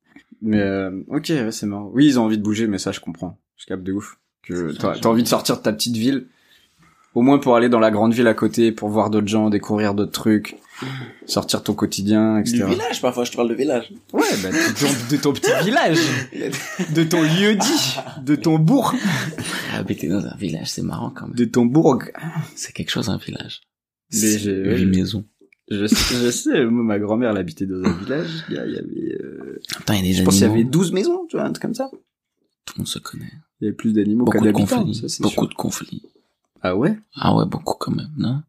Mais, 0.40 0.60
euh, 0.60 0.92
ok, 1.08 1.24
ouais, 1.30 1.50
c'est 1.50 1.66
marrant. 1.66 1.90
Oui, 1.92 2.06
ils 2.06 2.20
ont 2.20 2.22
envie 2.22 2.38
de 2.38 2.44
bouger, 2.44 2.68
mais 2.68 2.78
ça, 2.78 2.92
je 2.92 3.00
comprends. 3.00 3.40
Je 3.56 3.66
capte 3.66 3.82
de 3.82 3.90
ouf. 3.90 4.18
Que 4.44 4.70
t'as 4.70 5.08
envie 5.08 5.24
de 5.24 5.28
sortir 5.28 5.56
de 5.56 5.62
ta 5.62 5.72
petite 5.72 5.96
ville. 5.96 6.28
Au 7.16 7.22
moins 7.22 7.38
pour 7.38 7.56
aller 7.56 7.70
dans 7.70 7.78
la 7.80 7.90
grande 7.90 8.12
ville 8.12 8.26
à 8.26 8.34
côté, 8.34 8.72
pour 8.72 8.90
voir 8.90 9.08
d'autres 9.08 9.26
gens, 9.26 9.48
découvrir 9.48 9.94
d'autres 9.94 10.12
trucs, 10.12 10.56
sortir 11.24 11.62
ton 11.62 11.72
quotidien, 11.72 12.38
etc. 12.38 12.58
Du 12.58 12.64
village, 12.66 13.00
parfois, 13.00 13.24
je 13.24 13.30
te 13.30 13.36
parle 13.36 13.48
de 13.48 13.54
village. 13.54 13.90
Ouais, 14.12 14.20
bah, 14.42 14.50
de 14.50 14.78
ton, 14.78 15.16
de 15.16 15.22
ton 15.22 15.32
petit 15.32 15.50
village. 15.64 15.96
De 16.94 17.04
ton 17.04 17.22
lieu 17.22 17.54
dit. 17.54 17.96
De 18.22 18.36
ton 18.36 18.58
bourg. 18.58 18.94
Habiter 19.74 20.08
dans 20.08 20.26
un 20.26 20.36
village, 20.36 20.68
c'est 20.68 20.82
marrant 20.82 21.08
quand 21.10 21.26
même. 21.26 21.34
De 21.34 21.46
ton 21.46 21.64
bourg. 21.64 22.02
C'est 22.54 22.74
quelque 22.74 22.90
chose, 22.90 23.08
un 23.08 23.16
village. 23.16 23.62
J'ai- 24.10 24.44
une 24.82 24.90
maison. 24.90 25.24
Je 25.70 25.86
sais, 25.86 26.14
je 26.22 26.30
sais, 26.30 26.64
ma 26.66 26.98
grand-mère, 26.98 27.30
elle 27.30 27.38
habitait 27.38 27.64
dans 27.66 27.82
un 27.82 27.92
village. 27.94 28.28
Il 28.50 28.54
y, 28.56 28.58
avait, 28.58 29.16
euh, 29.20 29.58
Attends, 29.80 29.94
il 29.94 29.96
y 29.96 29.98
a 30.00 30.02
des 30.02 30.12
je 30.12 30.22
pense 30.22 30.34
qu'il 30.34 30.46
y 30.46 30.50
avait 30.50 30.64
12 30.64 30.92
maisons, 30.92 31.26
tu 31.30 31.36
vois, 31.38 31.46
un 31.46 31.50
truc 31.52 31.62
comme 31.62 31.74
ça. 31.74 31.88
Tout 32.66 32.74
le 32.76 32.80
monde 32.82 32.86
se 32.88 32.98
connaît. 32.98 33.32
Il 33.60 33.64
y 33.64 33.68
avait 33.68 33.74
plus 33.76 33.92
d'animaux 33.94 34.26
qu'à 34.26 34.38
Beaucoup 34.38 34.46
de 34.46 34.52
conflits. 34.52 35.08
ça, 35.08 35.22
Beaucoup 35.22 35.46
de 35.46 35.54
conflits. 35.54 36.02
Ah 36.70 36.76
ouais? 36.76 36.98
Ah 37.16 37.34
ouais, 37.36 37.44
beaucoup 37.46 37.74
quand 37.78 37.92
même, 37.94 38.10
non? 38.16 38.42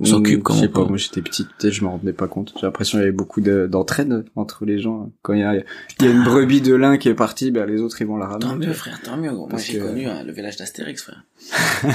On 0.00 0.06
s'occupe 0.06 0.42
comme 0.42 0.56
Je 0.56 0.62
sais 0.62 0.68
pas, 0.68 0.86
moi 0.86 0.96
j'étais 0.96 1.20
petite, 1.20 1.48
peut-être 1.58 1.74
je 1.74 1.84
m'en 1.84 1.90
rendais 1.92 2.14
pas 2.14 2.26
compte. 2.26 2.54
J'ai 2.58 2.64
l'impression 2.66 2.96
qu'il 2.96 3.00
y 3.04 3.08
avait 3.08 3.12
beaucoup 3.12 3.42
de- 3.42 3.66
d'entraide 3.70 4.24
entre 4.36 4.64
les 4.64 4.78
gens. 4.78 5.12
Quand 5.20 5.34
il 5.34 5.40
y 5.40 5.42
a, 5.42 5.54
il 5.54 5.64
y 6.00 6.08
a 6.08 6.10
une 6.10 6.24
brebis 6.24 6.62
de 6.62 6.74
l'un 6.74 6.96
qui 6.96 7.10
est 7.10 7.14
partie, 7.14 7.50
ben 7.50 7.66
les 7.66 7.78
autres 7.82 8.00
ils 8.00 8.06
vont 8.06 8.16
la 8.16 8.24
ramener. 8.26 8.40
Tant 8.46 8.56
mieux, 8.56 8.72
frère, 8.72 8.98
tant 9.02 9.18
mieux. 9.18 9.30
gros. 9.30 9.46
Moi, 9.48 9.58
j'ai 9.60 9.78
que- 9.78 9.84
connu 9.84 10.06
hein, 10.06 10.22
le 10.24 10.32
village 10.32 10.56
d'Astérix, 10.56 11.02
frère. 11.02 11.22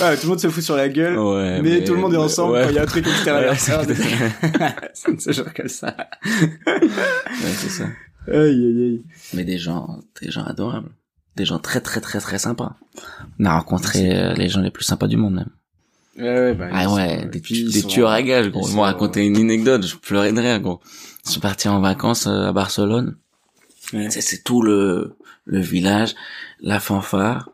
Ouais, 0.00 0.16
tout 0.16 0.22
le 0.24 0.28
monde 0.30 0.40
se 0.40 0.48
fout 0.48 0.62
sur 0.62 0.74
la 0.76 0.88
gueule, 0.88 1.18
Ouais, 1.18 1.60
mais, 1.60 1.84
tout 1.84 1.92
le 1.94 2.00
monde 2.00 2.14
est 2.14 2.16
ensemble 2.16 2.54
ouais. 2.54 2.62
quand 2.64 2.70
il 2.70 2.76
y 2.76 2.78
a 2.78 2.82
un 2.82 2.86
truc 2.86 3.06
extérieur. 3.06 3.52
Ouais, 3.60 4.74
c'est 4.94 5.20
ce 5.20 5.32
genre 5.32 5.52
comme 5.54 5.68
ça. 5.68 5.94
Ouais, 6.66 6.88
c'est 7.56 7.68
ça. 7.68 7.84
Aïe 8.26 8.36
aïe 8.38 8.82
aïe. 8.82 9.02
Mais 9.34 9.44
des 9.44 9.58
gens, 9.58 10.00
des 10.22 10.30
gens 10.30 10.44
adorables. 10.44 10.90
Des 11.36 11.44
gens 11.44 11.58
très, 11.58 11.80
très, 11.80 12.00
très, 12.00 12.20
très 12.20 12.38
sympas. 12.38 12.76
On 13.38 13.44
a 13.44 13.56
rencontré 13.56 14.16
euh, 14.18 14.34
les 14.34 14.48
gens 14.48 14.60
les 14.60 14.70
plus 14.70 14.84
sympas 14.84 15.06
du 15.06 15.16
monde, 15.16 15.34
même. 15.34 15.48
Ouais, 16.18 16.24
ouais, 16.24 16.54
bah, 16.54 16.68
Ah 16.72 16.92
ouais, 16.92 17.20
sont- 17.22 17.28
des, 17.28 17.82
tueurs 17.82 18.10
à 18.10 18.20
gages, 18.22 18.50
gros. 18.50 18.66
ils 18.68 18.72
sont- 18.72 18.80
raconté 18.80 19.24
une 19.24 19.36
anecdote, 19.36 19.86
je 19.86 19.96
pleurais 19.96 20.32
de 20.32 20.40
rire, 20.40 20.60
gros. 20.60 20.80
Ils 21.26 21.30
sont 21.30 21.40
partis 21.40 21.68
en 21.68 21.80
vacances 21.80 22.26
euh, 22.26 22.48
à 22.48 22.52
Barcelone. 22.52 23.16
Ouais. 23.92 24.10
C'est, 24.10 24.20
c'est 24.20 24.42
tout 24.42 24.60
le, 24.62 25.16
le 25.44 25.60
village, 25.60 26.14
la 26.60 26.80
fanfare, 26.80 27.48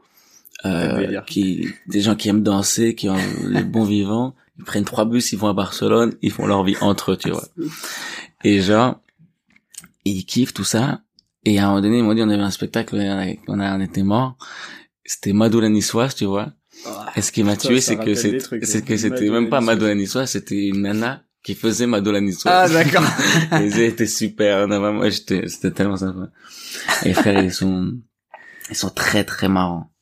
euh, 0.64 1.20
qui, 1.26 1.68
des 1.86 2.00
gens 2.00 2.16
qui 2.16 2.28
aiment 2.30 2.42
danser, 2.42 2.94
qui 2.94 3.08
ont 3.08 3.16
les 3.48 3.62
bons 3.62 3.84
vivants. 3.84 4.34
Ils 4.58 4.64
prennent 4.64 4.84
trois 4.86 5.04
bus, 5.04 5.32
ils 5.32 5.38
vont 5.38 5.48
à 5.48 5.52
Barcelone, 5.52 6.14
ils 6.22 6.32
font 6.32 6.46
leur 6.46 6.64
vie 6.64 6.76
entre 6.80 7.12
eux, 7.12 7.16
tu 7.18 7.30
vois. 7.30 7.44
Et 8.42 8.62
genre, 8.62 9.00
ils 10.06 10.24
kiffent 10.24 10.54
tout 10.54 10.64
ça. 10.64 11.00
Et 11.46 11.60
à 11.60 11.64
un 11.64 11.68
moment 11.68 11.80
donné, 11.80 11.98
ils 11.98 12.04
m'ont 12.04 12.12
dit, 12.12 12.22
on 12.22 12.28
avait 12.28 12.42
un 12.42 12.50
spectacle, 12.50 12.96
on, 13.46 13.60
a- 13.60 13.76
on, 13.76 13.80
était 13.80 14.02
mort. 14.02 14.36
C'était 15.04 15.32
Madou 15.32 15.60
la 15.60 15.68
Niçoise, 15.68 16.16
tu 16.16 16.24
vois. 16.24 16.52
Et 17.14 17.22
ce 17.22 17.30
qui 17.30 17.44
m'a 17.44 17.56
tué, 17.56 17.80
c'est 17.80 17.96
que 17.96 18.14
c'est 18.14 18.40
c'est 18.40 18.78
hein. 18.78 18.80
que 18.80 18.96
c'était 18.96 19.30
même 19.30 19.48
pas. 19.48 19.60
Madou 19.60 19.86
la 19.86 19.94
Niçoise, 19.94 20.28
c'était 20.32 20.66
une 20.66 20.82
nana 20.82 21.22
qui 21.44 21.54
faisait 21.54 21.86
Madou 21.86 22.10
la 22.10 22.18
Ah 22.18 22.20
Niçoise. 22.20 22.72
d'accord. 22.72 23.04
Et 23.60 23.66
ils 23.66 23.78
étaient 23.80 24.08
super. 24.08 24.66
Non, 24.66 24.92
moi, 24.92 25.08
j'étais, 25.08 25.46
c'était 25.46 25.70
tellement 25.70 25.96
sympa. 25.96 26.30
Et 27.04 27.14
frère, 27.14 27.40
ils 27.44 27.52
sont, 27.52 27.92
ils 28.68 28.76
sont 28.76 28.90
très 28.90 29.22
très 29.22 29.48
marrants. 29.48 29.92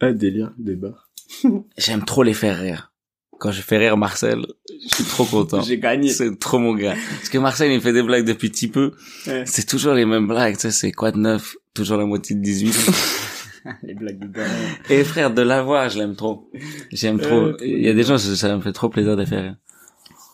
Ah 0.00 0.12
délire, 0.12 0.52
débat. 0.58 0.94
J'aime 1.78 2.04
trop 2.04 2.22
les 2.22 2.34
faire 2.34 2.58
rire. 2.58 2.92
Quand 3.38 3.52
je 3.52 3.60
fais 3.60 3.76
rire 3.78 3.96
Marcel, 3.96 4.46
je 4.88 4.94
suis 4.94 5.04
trop 5.04 5.24
content. 5.24 5.60
J'ai 5.62 5.78
gagné. 5.78 6.10
C'est 6.10 6.38
trop 6.38 6.58
mon 6.58 6.74
gars. 6.74 6.94
Parce 7.16 7.28
que 7.28 7.38
Marcel, 7.38 7.70
il 7.70 7.80
fait 7.80 7.92
des 7.92 8.02
blagues 8.02 8.24
depuis 8.24 8.48
petit 8.50 8.68
peu. 8.68 8.92
Ouais. 9.26 9.44
C'est 9.46 9.66
toujours 9.66 9.94
les 9.94 10.06
mêmes 10.06 10.26
blagues, 10.26 10.54
tu 10.54 10.62
sais, 10.62 10.70
c'est 10.70 10.92
quoi 10.92 11.12
de 11.12 11.18
neuf? 11.18 11.56
toujours 11.76 11.98
la 11.98 12.06
moitié 12.06 12.34
de 12.34 12.40
18. 12.40 12.74
Les 13.82 13.94
blagues 13.94 14.18
de 14.18 14.26
dingue. 14.28 14.46
Et 14.90 15.04
frère, 15.04 15.32
de 15.32 15.42
l'avoir, 15.42 15.88
je 15.88 15.98
l'aime 15.98 16.14
trop. 16.16 16.50
J'aime 16.92 17.20
trop. 17.20 17.48
Euh, 17.48 17.56
Il 17.60 17.82
y 17.82 17.88
a 17.88 17.94
des 17.94 18.04
gens, 18.04 18.16
ça 18.16 18.34
ça 18.36 18.56
me 18.56 18.62
fait 18.62 18.72
trop 18.72 18.88
plaisir 18.88 19.16
de 19.16 19.24
faire 19.24 19.42
rire. 19.42 19.56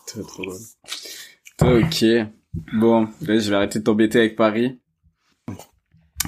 Trop, 0.07 0.21
trop 0.23 0.43
drôle. 0.43 1.81
Ok. 1.83 2.05
Bon, 2.73 3.07
je 3.21 3.49
vais 3.49 3.55
arrêter 3.55 3.79
de 3.79 3.83
t'embêter 3.83 4.19
avec 4.19 4.35
Paris. 4.35 4.79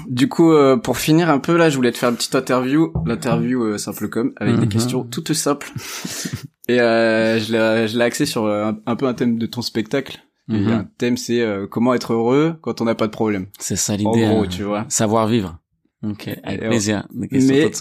Du 0.08 0.28
coup, 0.28 0.52
euh, 0.52 0.76
pour 0.76 0.98
finir 0.98 1.30
un 1.30 1.38
peu 1.38 1.56
là, 1.56 1.70
je 1.70 1.76
voulais 1.76 1.92
te 1.92 1.98
faire 1.98 2.10
une 2.10 2.16
petite 2.16 2.34
interview, 2.34 2.92
l'interview 3.06 3.62
euh, 3.64 3.78
simple 3.78 4.08
comme, 4.08 4.32
avec 4.36 4.56
des 4.56 4.62
Mhm. 4.62 4.68
questions 4.68 5.04
toutes 5.04 5.32
simples. 5.32 5.72
Et 6.68 6.80
euh, 6.80 7.38
je 7.38 7.52
l'ai, 7.52 7.88
je 7.88 7.96
l'ai 7.98 8.04
axé 8.04 8.26
sur 8.26 8.44
euh, 8.44 8.66
un, 8.70 8.78
un 8.86 8.96
peu 8.96 9.06
un 9.06 9.14
thème 9.14 9.38
de 9.38 9.46
ton 9.46 9.62
spectacle. 9.62 10.18
Et 10.50 10.58
Mhm. 10.58 10.68
un 10.72 10.84
thème, 10.98 11.16
c'est 11.16 11.40
euh, 11.40 11.66
comment 11.66 11.94
être 11.94 12.12
heureux 12.12 12.56
quand 12.60 12.80
on 12.80 12.84
n'a 12.84 12.94
pas 12.94 13.06
de 13.06 13.12
problème. 13.12 13.46
C'est 13.58 13.76
ça 13.76 13.94
En 13.94 13.96
l'idée. 13.96 14.26
gros, 14.26 14.42
hein. 14.44 14.46
tu 14.48 14.62
vois. 14.62 14.84
Savoir 14.88 15.26
vivre. 15.26 15.58
Ok, 16.04 16.28
avec 16.44 16.62
Et 16.62 16.68
plaisir. 16.68 17.06
Mais 17.12 17.28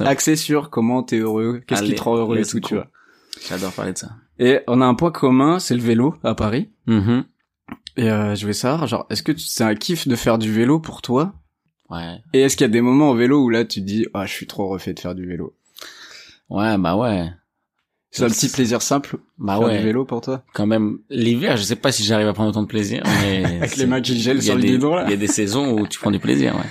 axé 0.05 0.35
sur 0.35 0.69
comment 0.69 1.03
t'es 1.03 1.17
heureux, 1.19 1.61
qu'est-ce 1.67 1.83
qui 1.83 1.93
te 1.95 2.01
rend 2.01 2.15
heureux 2.15 2.37
et 2.39 2.45
tout, 2.45 2.59
tu 2.59 2.75
vois. 2.75 2.87
J'adore 3.47 3.71
parler 3.73 3.93
de 3.93 3.97
ça. 3.97 4.09
Et 4.39 4.59
on 4.67 4.81
a 4.81 4.85
un 4.85 4.95
point 4.95 5.11
commun, 5.11 5.59
c'est 5.59 5.75
le 5.75 5.81
vélo 5.81 6.15
à 6.23 6.33
Paris. 6.33 6.69
Mhm. 6.87 7.25
Et 7.97 8.09
euh, 8.09 8.35
je 8.35 8.47
vais 8.47 8.53
savoir, 8.53 8.87
genre, 8.87 9.05
est-ce 9.09 9.21
que 9.23 9.31
tu- 9.31 9.45
c'est 9.45 9.63
un 9.63 9.75
kiff 9.75 10.07
de 10.07 10.15
faire 10.15 10.37
du 10.37 10.51
vélo 10.51 10.79
pour 10.79 11.01
toi 11.01 11.33
Ouais. 11.89 12.17
Et 12.33 12.41
est-ce 12.41 12.57
qu'il 12.57 12.63
y 12.65 12.69
a 12.69 12.73
des 12.73 12.81
moments 12.81 13.11
au 13.11 13.15
vélo 13.15 13.43
où 13.43 13.49
là 13.49 13.63
tu 13.65 13.79
te 13.81 13.85
dis 13.85 14.05
ah 14.13 14.25
je 14.25 14.31
suis 14.33 14.47
trop 14.47 14.67
refait 14.67 14.93
de 14.93 14.99
faire 14.99 15.15
du 15.15 15.25
vélo? 15.27 15.53
Ouais, 16.49 16.77
bah 16.77 16.95
ouais. 16.95 17.29
C'est 18.11 18.23
un 18.23 18.27
petit 18.29 18.47
plaisir 18.49 18.81
simple 18.81 19.17
Bah 19.37 19.57
faire 19.57 19.67
ouais. 19.67 19.77
du 19.79 19.83
vélo 19.83 20.05
pour 20.05 20.21
toi? 20.21 20.41
Quand 20.53 20.65
même, 20.65 20.99
l'hiver, 21.09 21.57
je 21.57 21.63
sais 21.63 21.75
pas 21.75 21.91
si 21.91 22.03
j'arrive 22.03 22.27
à 22.29 22.33
prendre 22.33 22.49
autant 22.49 22.61
de 22.63 22.67
plaisir, 22.67 23.03
mais... 23.21 23.43
Avec 23.57 23.75
les 23.75 23.85
mains 23.87 23.99
qui 23.99 24.17
gèlent 24.19 24.37
il 24.37 24.45
y 24.45 24.49
a 24.49 24.53
sur 24.53 24.55
le 24.55 24.61
guidon 24.61 24.95
là. 24.95 25.03
Il 25.05 25.09
y 25.11 25.13
a 25.13 25.17
des 25.17 25.27
saisons 25.27 25.73
où 25.77 25.85
tu 25.87 25.99
prends 25.99 26.11
du 26.11 26.19
plaisir, 26.19 26.55
ouais. 26.55 26.61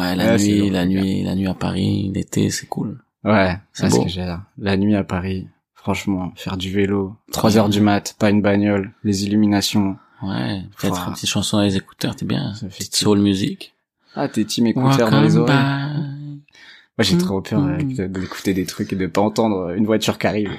Ouais, 0.00 0.16
la 0.16 0.36
Ouais, 0.36 0.38
nuit, 0.38 0.70
la 0.70 0.86
nuit, 0.86 1.22
la 1.24 1.34
nuit 1.34 1.46
à 1.48 1.54
Paris, 1.54 2.10
l'été, 2.14 2.48
c'est 2.50 2.66
cool. 2.66 3.02
Ouais, 3.24 3.58
C'est 3.72 3.90
ce 3.90 4.00
que 4.00 4.08
j'ai 4.08 4.22
là. 4.24 4.44
La 4.56 4.76
nuit 4.78 4.94
à 4.94 5.04
Paris, 5.04 5.46
franchement, 5.74 6.32
faire 6.36 6.56
du 6.56 6.70
vélo, 6.72 7.16
3 7.32 7.58
heures 7.58 7.68
du 7.68 7.80
mat, 7.82 8.14
pas 8.18 8.30
une 8.30 8.40
bagnole, 8.40 8.92
les 9.04 9.24
illuminations. 9.24 9.96
Ouais, 10.22 10.62
peut-être 10.78 11.06
une 11.08 11.12
petite 11.14 11.28
chanson 11.28 11.58
dans 11.58 11.64
les 11.64 11.76
écouteurs, 11.76 12.16
t'es 12.16 12.24
bien. 12.24 12.54
Petite 12.62 12.96
soul 12.96 13.18
music. 13.18 13.74
Ah 14.14 14.28
t'es 14.28 14.44
team 14.44 14.66
écouteur 14.66 15.10
dans 15.10 15.20
les 15.22 15.36
oreilles. 15.36 15.56
Moi 15.58 17.04
j'ai 17.04 17.16
trop 17.18 17.40
peur 17.40 17.60
Mm. 17.60 17.68
avec 17.74 17.94
de- 17.96 18.06
d'écouter 18.06 18.52
des 18.54 18.66
trucs 18.66 18.92
et 18.92 18.96
de 18.96 19.06
pas 19.06 19.20
entendre 19.20 19.70
une 19.76 19.86
voiture 19.86 20.18
qui 20.18 20.26
arrive. 20.26 20.50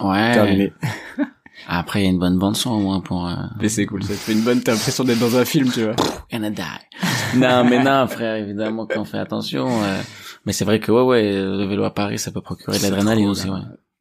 Ouais. 0.00 0.32
Terminé. 0.32 0.72
Après, 1.66 2.00
il 2.00 2.04
y 2.04 2.06
a 2.06 2.10
une 2.10 2.18
bonne 2.18 2.38
bande 2.38 2.56
son 2.56 2.72
au 2.72 2.80
moins 2.80 3.00
pour 3.00 3.26
euh, 3.28 3.34
Mais 3.60 3.68
c'est 3.68 3.86
cool, 3.86 4.02
ça 4.02 4.08
te 4.12 4.18
fait 4.18 4.32
une 4.32 4.42
bonne, 4.42 4.60
t'as 4.60 4.72
l'impression 4.72 5.04
d'être 5.04 5.18
dans 5.20 5.36
un 5.36 5.44
film, 5.44 5.70
tu 5.70 5.82
vois. 5.84 5.94
Die. 6.30 7.38
non, 7.38 7.64
mais 7.64 7.82
non, 7.82 8.06
frère, 8.08 8.34
évidemment 8.36 8.86
qu'on 8.86 9.04
fait 9.04 9.18
attention. 9.18 9.66
euh, 9.82 10.00
mais 10.46 10.52
c'est 10.52 10.64
vrai 10.64 10.80
que 10.80 10.90
ouais, 10.92 11.00
ouais, 11.02 11.32
le 11.32 11.64
vélo 11.66 11.84
à 11.84 11.94
Paris, 11.94 12.18
ça 12.18 12.32
peut 12.32 12.40
procurer 12.42 12.76
de 12.78 12.82
l'adrénaline 12.82 13.28
aussi, 13.28 13.48
ouais. 13.48 13.60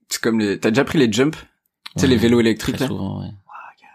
C'est 0.09 0.21
comme 0.21 0.39
les, 0.39 0.59
t'as 0.59 0.71
déjà 0.71 0.83
pris 0.83 0.97
les 0.99 1.11
jumps? 1.11 1.37
Tu 1.37 2.01
sais, 2.01 2.05
Ouais, 2.05 2.09
les 2.09 2.17
vélos 2.17 2.39
électriques, 2.41 2.75
Très 2.75 2.85
là? 2.85 2.89
souvent, 2.89 3.21
ouais. 3.21 3.29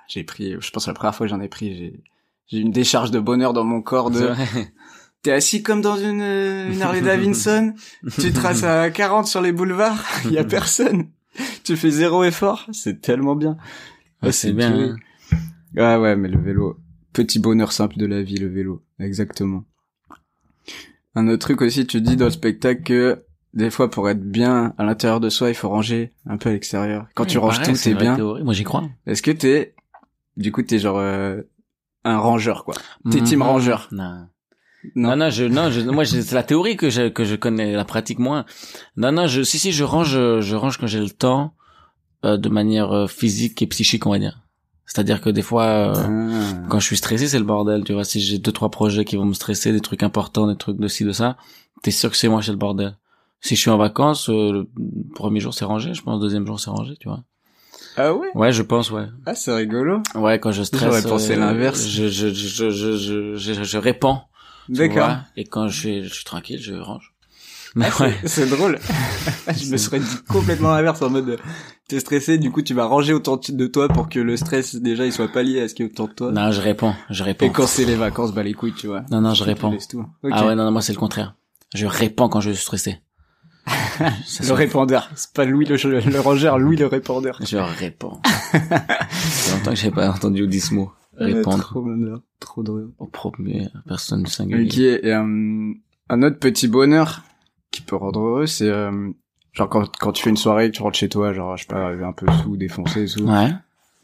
J'ai 0.09 0.25
pris, 0.25 0.55
je 0.59 0.71
pense 0.71 0.85
que 0.87 0.91
la 0.91 0.95
première 0.95 1.15
fois 1.15 1.27
que 1.27 1.31
j'en 1.31 1.41
ai 1.41 1.49
pris, 1.49 1.75
j'ai, 1.77 2.01
j'ai 2.49 2.59
une 2.59 2.71
décharge 2.73 3.11
de 3.11 3.21
bonheur 3.21 3.53
dans 3.53 3.65
mon 3.65 3.81
corps 3.83 4.11
de, 4.11 4.31
t'es 5.23 5.33
assis 5.33 5.63
comme 5.63 5.81
dans 5.81 5.97
une, 5.97 6.21
euh, 6.21 6.73
une 6.73 6.83
Harley 6.83 7.01
Davidson, 7.03 7.75
tu 8.21 8.33
traces 8.33 8.65
à 8.65 8.91
40 8.91 9.27
sur 9.27 9.41
les 9.41 9.53
boulevards, 9.53 10.05
il 10.27 10.33
y 10.33 10.39
a 10.39 10.45
personne. 10.45 11.09
Tu 11.63 11.77
fais 11.77 11.91
zéro 11.91 12.25
effort, 12.25 12.67
c'est 12.73 13.01
tellement 13.01 13.37
bien. 13.37 13.57
Ouais, 14.23 14.29
Ouais, 14.29 14.33
c'est 14.33 14.53
bien. 14.53 14.77
dur. 14.77 14.97
hein. 14.97 15.37
Ouais, 15.77 15.97
ouais, 16.03 16.17
mais 16.17 16.29
le 16.29 16.41
vélo, 16.41 16.79
petit 17.13 17.39
bonheur 17.39 17.71
simple 17.73 17.97
de 17.99 18.07
la 18.07 18.23
vie, 18.23 18.37
le 18.39 18.49
vélo. 18.49 18.83
Exactement. 18.99 19.65
Un 21.15 21.29
autre 21.29 21.39
truc 21.47 21.63
aussi, 21.63 21.87
tu 21.87 22.01
dis 22.01 22.17
dans 22.17 22.25
le 22.27 22.31
spectacle 22.31 22.83
que, 22.83 23.25
des 23.55 23.71
fois, 23.71 23.91
pour 23.91 24.09
être 24.09 24.23
bien 24.23 24.75
à 24.79 24.85
l'intérieur 24.85 25.21
de 25.21 25.29
soi, 25.31 25.49
il 25.51 25.55
faut 25.55 25.69
ranger 25.69 26.13
un 26.27 26.37
peu 26.37 26.49
à 26.49 26.53
l'extérieur. 26.53 27.07
Quand 27.15 27.25
tu 27.27 27.39
ranges 27.39 27.59
pareil, 27.59 27.71
tout, 27.75 27.77
c'est 27.79 27.91
t'es 27.95 27.97
bien. 28.01 28.17
théorie. 28.17 28.43
Moi, 28.43 28.55
j'y 28.55 28.65
crois. 28.65 28.89
Est-ce 29.07 29.23
que 29.23 29.31
t'es, 29.31 29.75
du 30.37 30.51
coup, 30.53 30.63
t'es 30.63 30.79
genre, 30.79 30.99
euh, 30.99 31.43
un 32.09 32.19
rangeur, 32.19 32.65
quoi. 32.65 32.75
T'es 33.11 33.21
team 33.23 33.41
Mhm. 33.41 33.47
rangeur. 33.47 33.89
Non. 33.93 34.27
Non. 34.95 35.09
Non, 35.11 35.17
non, 35.17 35.31
je, 35.31 35.45
non, 35.45 35.71
je, 35.71 35.81
moi, 35.81 36.05
c'est 36.05 36.33
la 36.33 36.43
théorie 36.45 36.77
que 36.77 36.89
je, 36.89 37.09
que 37.09 37.25
je 37.25 37.35
connais, 37.35 37.73
la 37.75 37.85
pratique 37.85 38.19
moins. 38.21 38.45
Non, 38.97 39.11
non, 39.13 39.27
je, 39.27 39.43
si, 39.43 39.59
si, 39.59 39.73
je 39.73 39.83
range, 39.85 40.11
je 40.41 40.55
range 40.57 40.79
quand 40.79 40.87
j'ai 40.87 41.01
le 41.01 41.11
temps, 41.11 41.55
euh, 42.25 42.37
de 42.37 42.49
manière 42.49 42.93
euh, 42.93 43.07
physique 43.09 43.61
et 43.63 43.67
psychique, 43.67 44.07
on 44.07 44.11
va 44.11 44.19
dire. 44.19 44.41
C'est-à-dire 44.87 45.21
que 45.21 45.31
des 45.31 45.43
fois, 45.43 45.65
euh, 45.65 45.95
Ah. 45.97 46.67
quand 46.71 46.79
je 46.81 46.87
suis 46.87 46.97
stressé, 46.97 47.27
c'est 47.29 47.39
le 47.39 47.45
bordel, 47.45 47.85
tu 47.85 47.93
vois. 47.93 48.05
Si 48.05 48.21
j'ai 48.21 48.39
deux, 48.39 48.53
trois 48.53 48.71
projets 48.71 49.05
qui 49.05 49.17
vont 49.17 49.25
me 49.27 49.35
stresser, 49.35 49.73
des 49.73 49.81
trucs 49.81 50.03
importants, 50.03 50.47
des 50.47 50.57
trucs 50.57 50.79
de 50.79 50.89
ci, 50.89 51.05
de 51.05 51.13
ça, 51.13 51.37
t'es 51.83 51.91
sûr 51.91 52.11
que 52.11 52.17
c'est 52.17 52.29
moi, 52.29 52.41
c'est 52.43 52.53
le 52.53 52.57
bordel. 52.57 52.97
Si 53.41 53.55
je 53.57 53.61
suis 53.61 53.71
en 53.71 53.77
vacances, 53.79 54.31
euh, 54.31 54.53
le 54.53 54.69
premier 55.15 55.41
jour 55.41 55.53
c'est 55.55 55.65
rangé, 55.65 55.93
je 55.93 56.03
pense, 56.03 56.15
le 56.15 56.21
deuxième 56.21 56.47
jour 56.47 56.59
c'est 56.59 56.71
rangé, 56.71 56.97
tu 56.99 57.09
vois. 57.09 57.23
Ah 58.01 58.15
ouais? 58.15 58.29
Ouais, 58.35 58.53
je 58.53 58.63
pense, 58.63 58.91
ouais. 58.93 59.07
Ah, 59.27 59.35
c'est 59.35 59.53
rigolo. 59.53 60.03
Ouais, 60.15 60.39
quand 60.39 60.53
je 60.53 60.63
stresse, 60.63 60.83
J'aurais 60.85 61.03
pensé 61.03 61.33
euh, 61.35 61.41
l'inverse. 61.41 61.87
Je, 61.89 62.07
je, 62.09 62.29
je, 62.33 62.71
je, 62.71 63.65
je, 63.65 63.79
répands. 63.79 64.29
D'accord. 64.69 65.17
Et 65.37 65.45
quand 65.45 65.67
je 65.67 65.79
suis, 65.79 66.05
je 66.05 66.15
suis 66.15 66.25
tranquille, 66.25 66.61
je 66.63 66.75
range. 66.75 67.13
Ah, 67.81 67.91
c'est- 67.91 68.03
ouais. 68.05 68.15
C'est 68.25 68.47
drôle. 68.49 68.79
je 69.57 69.71
me 69.71 69.77
serais 69.77 69.99
dit 69.99 70.17
complètement 70.29 70.71
l'inverse 70.71 71.03
en 71.03 71.11
mode, 71.11 71.39
t'es 71.89 72.01
stressé, 72.01 72.39
du 72.39 72.51
coup 72.51 72.63
tu 72.63 72.73
vas 72.73 72.85
ranger 72.87 73.13
autant 73.13 73.39
de 73.49 73.67
toi 73.67 73.89
pour 73.89 74.09
que 74.09 74.19
le 74.21 74.37
stress 74.37 74.77
déjà 74.77 75.05
il 75.05 75.13
soit 75.13 75.29
pas 75.29 75.43
lié 75.43 75.61
à 75.63 75.69
ce 75.69 75.75
qui 75.75 75.83
est 75.83 75.87
autour 75.87 76.09
de 76.09 76.15
toi. 76.15 76.33
Non, 76.33 76.51
je 76.53 76.61
réponds, 76.61 76.95
je 77.11 77.25
réponds. 77.25 77.47
Et 77.47 77.51
quand 77.53 77.67
c'est 77.67 77.85
les 77.85 77.97
vacances, 77.97 78.33
bah 78.33 78.43
les 78.43 78.55
couilles, 78.55 78.75
tu 78.75 78.87
vois. 78.87 79.03
Non, 79.11 79.21
non, 79.21 79.35
je 79.35 79.45
réponds. 79.45 79.71
laisses 79.71 79.89
tout. 79.89 80.05
Ok. 80.23 80.31
Ah 80.33 80.47
ouais, 80.47 80.55
non, 80.55 80.65
non, 80.65 80.71
moi 80.71 80.83
c'est 80.83 80.93
le 80.93 80.99
contraire. 80.99 81.35
Je 81.75 81.87
réponds 81.87 82.29
quand 82.29 82.41
je 82.41 82.51
suis 82.51 82.63
stressé. 82.63 83.01
Le 84.01 84.53
répondeur. 84.53 85.11
C'est 85.15 85.33
pas 85.33 85.45
Louis 85.45 85.67
le, 85.67 85.77
le 85.77 86.21
rangeur, 86.21 86.59
Louis 86.59 86.77
le 86.77 86.87
répondeur. 86.87 87.39
Je 87.45 87.57
réponds. 87.57 88.21
C'est 89.11 89.53
longtemps 89.57 89.71
que 89.71 89.77
j'ai 89.77 89.91
pas 89.91 90.11
entendu 90.11 90.49
ce 90.61 90.75
mot. 90.75 90.93
Répondre 91.17 91.61
Trop 91.65 91.83
bonheur. 91.83 92.21
Trop 92.39 92.63
drôle. 92.63 92.93
au 92.99 93.07
premier 93.07 93.69
personne 93.87 94.25
singulier. 94.27 94.95
Ok, 94.95 95.05
et 95.05 95.13
euh, 95.13 95.73
un 96.09 96.23
autre 96.23 96.39
petit 96.39 96.69
bonheur 96.69 97.23
qui 97.71 97.83
peut 97.83 97.97
rendre 97.97 98.21
heureux, 98.21 98.47
c'est 98.47 98.69
euh, 98.69 99.11
genre 99.53 99.69
quand, 99.69 99.97
quand 99.99 100.13
tu 100.13 100.23
fais 100.23 100.31
une 100.31 100.37
soirée, 100.37 100.71
que 100.71 100.77
tu 100.77 100.83
rentres 100.83 100.99
chez 100.99 101.09
toi, 101.09 101.33
genre 101.33 101.57
je 101.57 101.63
sais 101.63 101.69
pas, 101.69 101.89
un 101.89 102.13
peu 102.13 102.27
sous, 102.43 102.57
défoncé 102.57 103.07
tout. 103.07 103.25
Ouais. 103.25 103.51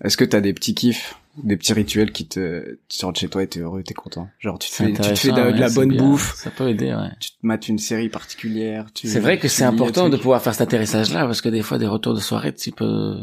Est-ce 0.02 0.16
que 0.16 0.24
t'as 0.24 0.40
des 0.40 0.52
petits 0.52 0.74
kiffs, 0.74 1.16
des 1.42 1.56
petits 1.56 1.72
rituels 1.72 2.12
qui 2.12 2.26
te, 2.28 2.78
tu 2.88 3.04
rentres 3.04 3.18
chez 3.20 3.28
toi 3.28 3.42
et 3.42 3.46
t'es 3.48 3.60
heureux, 3.60 3.82
t'es 3.82 3.94
content. 3.94 4.28
Genre 4.38 4.58
tu 4.58 4.68
te 4.70 4.74
fais, 4.74 4.92
tu 4.92 5.00
te 5.00 5.18
fais 5.18 5.32
de, 5.32 5.50
de 5.52 5.58
la 5.60 5.68
bonne 5.70 5.88
bien. 5.90 6.02
bouffe, 6.02 6.34
Ça 6.36 6.50
peut 6.50 6.68
aider, 6.68 6.94
ouais. 6.94 7.10
tu 7.20 7.30
te 7.30 7.36
mates 7.42 7.68
une 7.68 7.78
série 7.78 8.08
particulière. 8.08 8.86
tu- 8.94 9.08
C'est 9.08 9.20
vrai 9.20 9.38
que 9.38 9.48
c'est 9.48 9.64
important 9.64 10.08
de 10.08 10.16
pouvoir 10.16 10.40
faire 10.42 10.52
cet 10.54 10.62
atterrissage-là 10.62 11.26
parce 11.26 11.40
que 11.40 11.48
des 11.48 11.62
fois 11.62 11.78
des 11.78 11.86
retours 11.86 12.14
de 12.14 12.20
soirée, 12.20 12.54
tu 12.54 12.70
peux, 12.72 13.16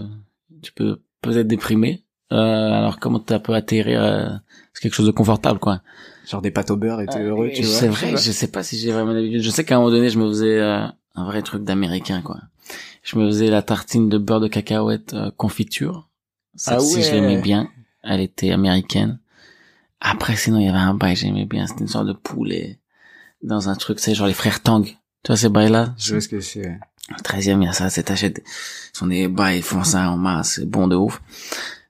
tu 0.62 0.72
peux 0.74 1.00
peut-être 1.22 1.48
déprimé. 1.48 2.04
Euh, 2.34 2.36
alors 2.38 3.00
comment 3.00 3.20
tu 3.20 3.38
peux 3.40 3.54
atterrir 3.54 4.02
euh, 4.04 4.30
C'est 4.74 4.82
quelque 4.84 4.94
chose 4.94 5.06
de 5.08 5.12
confortable, 5.12 5.60
quoi. 5.60 5.82
Genre 6.30 6.42
des 6.42 6.52
pâtes 6.52 6.72
au 6.72 6.78
beurre 6.78 7.02
et 7.02 7.08
t'es 7.08 7.20
heureux, 7.22 7.50
tu 7.54 7.64
vois. 7.64 7.74
C'est 7.80 7.88
vrai, 7.90 8.12
je 8.18 8.32
sais 8.32 8.48
pas 8.48 8.64
si 8.64 8.78
j'ai 8.78 8.92
vraiment 8.92 9.12
l'habitude. 9.12 9.42
Je 9.42 9.50
sais 9.50 9.66
qu'à 9.66 9.76
un 9.76 9.80
moment 9.80 9.92
donné, 9.92 10.10
je 10.10 10.18
me 10.20 10.28
faisais 10.30 10.60
euh, 10.60 10.86
un 11.16 11.26
vrai 11.26 11.42
truc 11.42 11.64
d'américain, 11.64 12.22
quoi. 12.22 12.40
Je 13.04 13.18
me 13.18 13.26
faisais 13.26 13.48
la 13.50 13.62
tartine 13.64 14.08
de 14.08 14.18
beurre 14.18 14.40
de 14.40 14.48
cacahuète 14.48 15.14
euh, 15.14 15.32
confiture. 15.36 16.08
Ah 16.68 16.80
Celle-ci, 16.80 17.02
je 17.04 17.12
l'aimais 17.16 17.38
bien. 17.42 17.68
Elle 18.04 18.22
était 18.22 18.52
américaine. 18.52 19.20
Après, 20.00 20.36
sinon, 20.36 20.60
il 20.60 20.66
y 20.66 20.70
avait 20.70 20.78
un 20.78 20.94
bail, 20.96 21.16
j'aimais 21.16 21.46
bien. 21.46 21.68
C'était 21.68 21.82
une 21.82 21.88
sorte 21.88 22.08
de 22.08 22.14
poulet 22.14 22.80
dans 23.44 23.70
un 23.70 23.76
truc, 23.76 24.00
c'est 24.00 24.14
genre 24.16 24.28
les 24.28 24.34
frères 24.34 24.62
Tang. 24.62 24.84
Tu 24.86 24.96
vois 25.28 25.38
ces 25.38 25.50
bails-là? 25.50 25.94
Je 25.98 26.14
vois 26.14 26.22
ce 26.22 26.28
que 26.28 26.40
c'est. 26.42 26.62
ouais. 26.68 26.80
Le 27.10 27.16
13e, 27.24 27.62
il 27.62 27.66
y 27.66 27.68
a 27.68 27.74
ça, 27.74 27.90
c'est 27.90 28.04
t'achètes, 28.04 28.42
ce 28.94 29.00
sont 29.00 29.08
des 29.08 29.28
bails, 29.28 29.58
ils 29.58 29.64
font 29.64 29.84
ça 29.84 30.10
en 30.12 30.18
masse, 30.18 30.54
c'est 30.56 30.70
bon 30.70 30.88
de 30.88 30.96
ouf. 30.96 31.22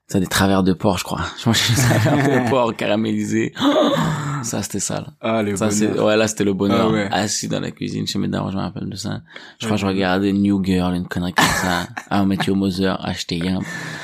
C'est 0.08 0.18
des 0.20 0.26
travers 0.26 0.62
de 0.62 0.72
porc, 0.72 0.98
je 0.98 1.04
crois. 1.04 1.20
Je 1.42 1.48
mange 1.48 1.68
des 1.68 1.74
travers 1.76 2.44
de 2.44 2.48
porc 2.50 2.74
caramélisés. 2.76 3.54
Ça, 4.42 4.60
c'était 4.60 4.80
ça, 4.80 4.96
là. 5.02 5.06
Ah, 5.20 5.40
le 5.42 5.54
Ça, 5.54 5.70
c'est, 5.70 5.86
bonheur. 5.86 6.06
ouais, 6.06 6.16
là, 6.16 6.26
c'était 6.26 6.42
le 6.42 6.52
bonheur. 6.52 6.88
Ah 6.88 6.92
ouais. 6.92 7.08
Assis 7.12 7.46
dans 7.46 7.60
la 7.60 7.70
cuisine 7.70 8.08
chez 8.08 8.18
mes 8.18 8.26
darons, 8.26 8.50
je 8.50 8.56
me 8.56 8.60
rappelle 8.62 8.88
de 8.88 8.96
ça. 8.96 9.20
Je 9.60 9.66
crois 9.66 9.76
que 9.76 9.80
je 9.82 9.86
regardais 9.86 10.32
New 10.32 10.62
Girl, 10.64 10.94
une 10.96 11.06
connerie 11.06 11.32
comme 11.32 11.46
ça. 11.46 11.86
Ah, 12.10 12.24
Matthew 12.24 12.50
Mother, 12.50 12.98
acheter 13.06 13.36
Yamp. 13.38 13.62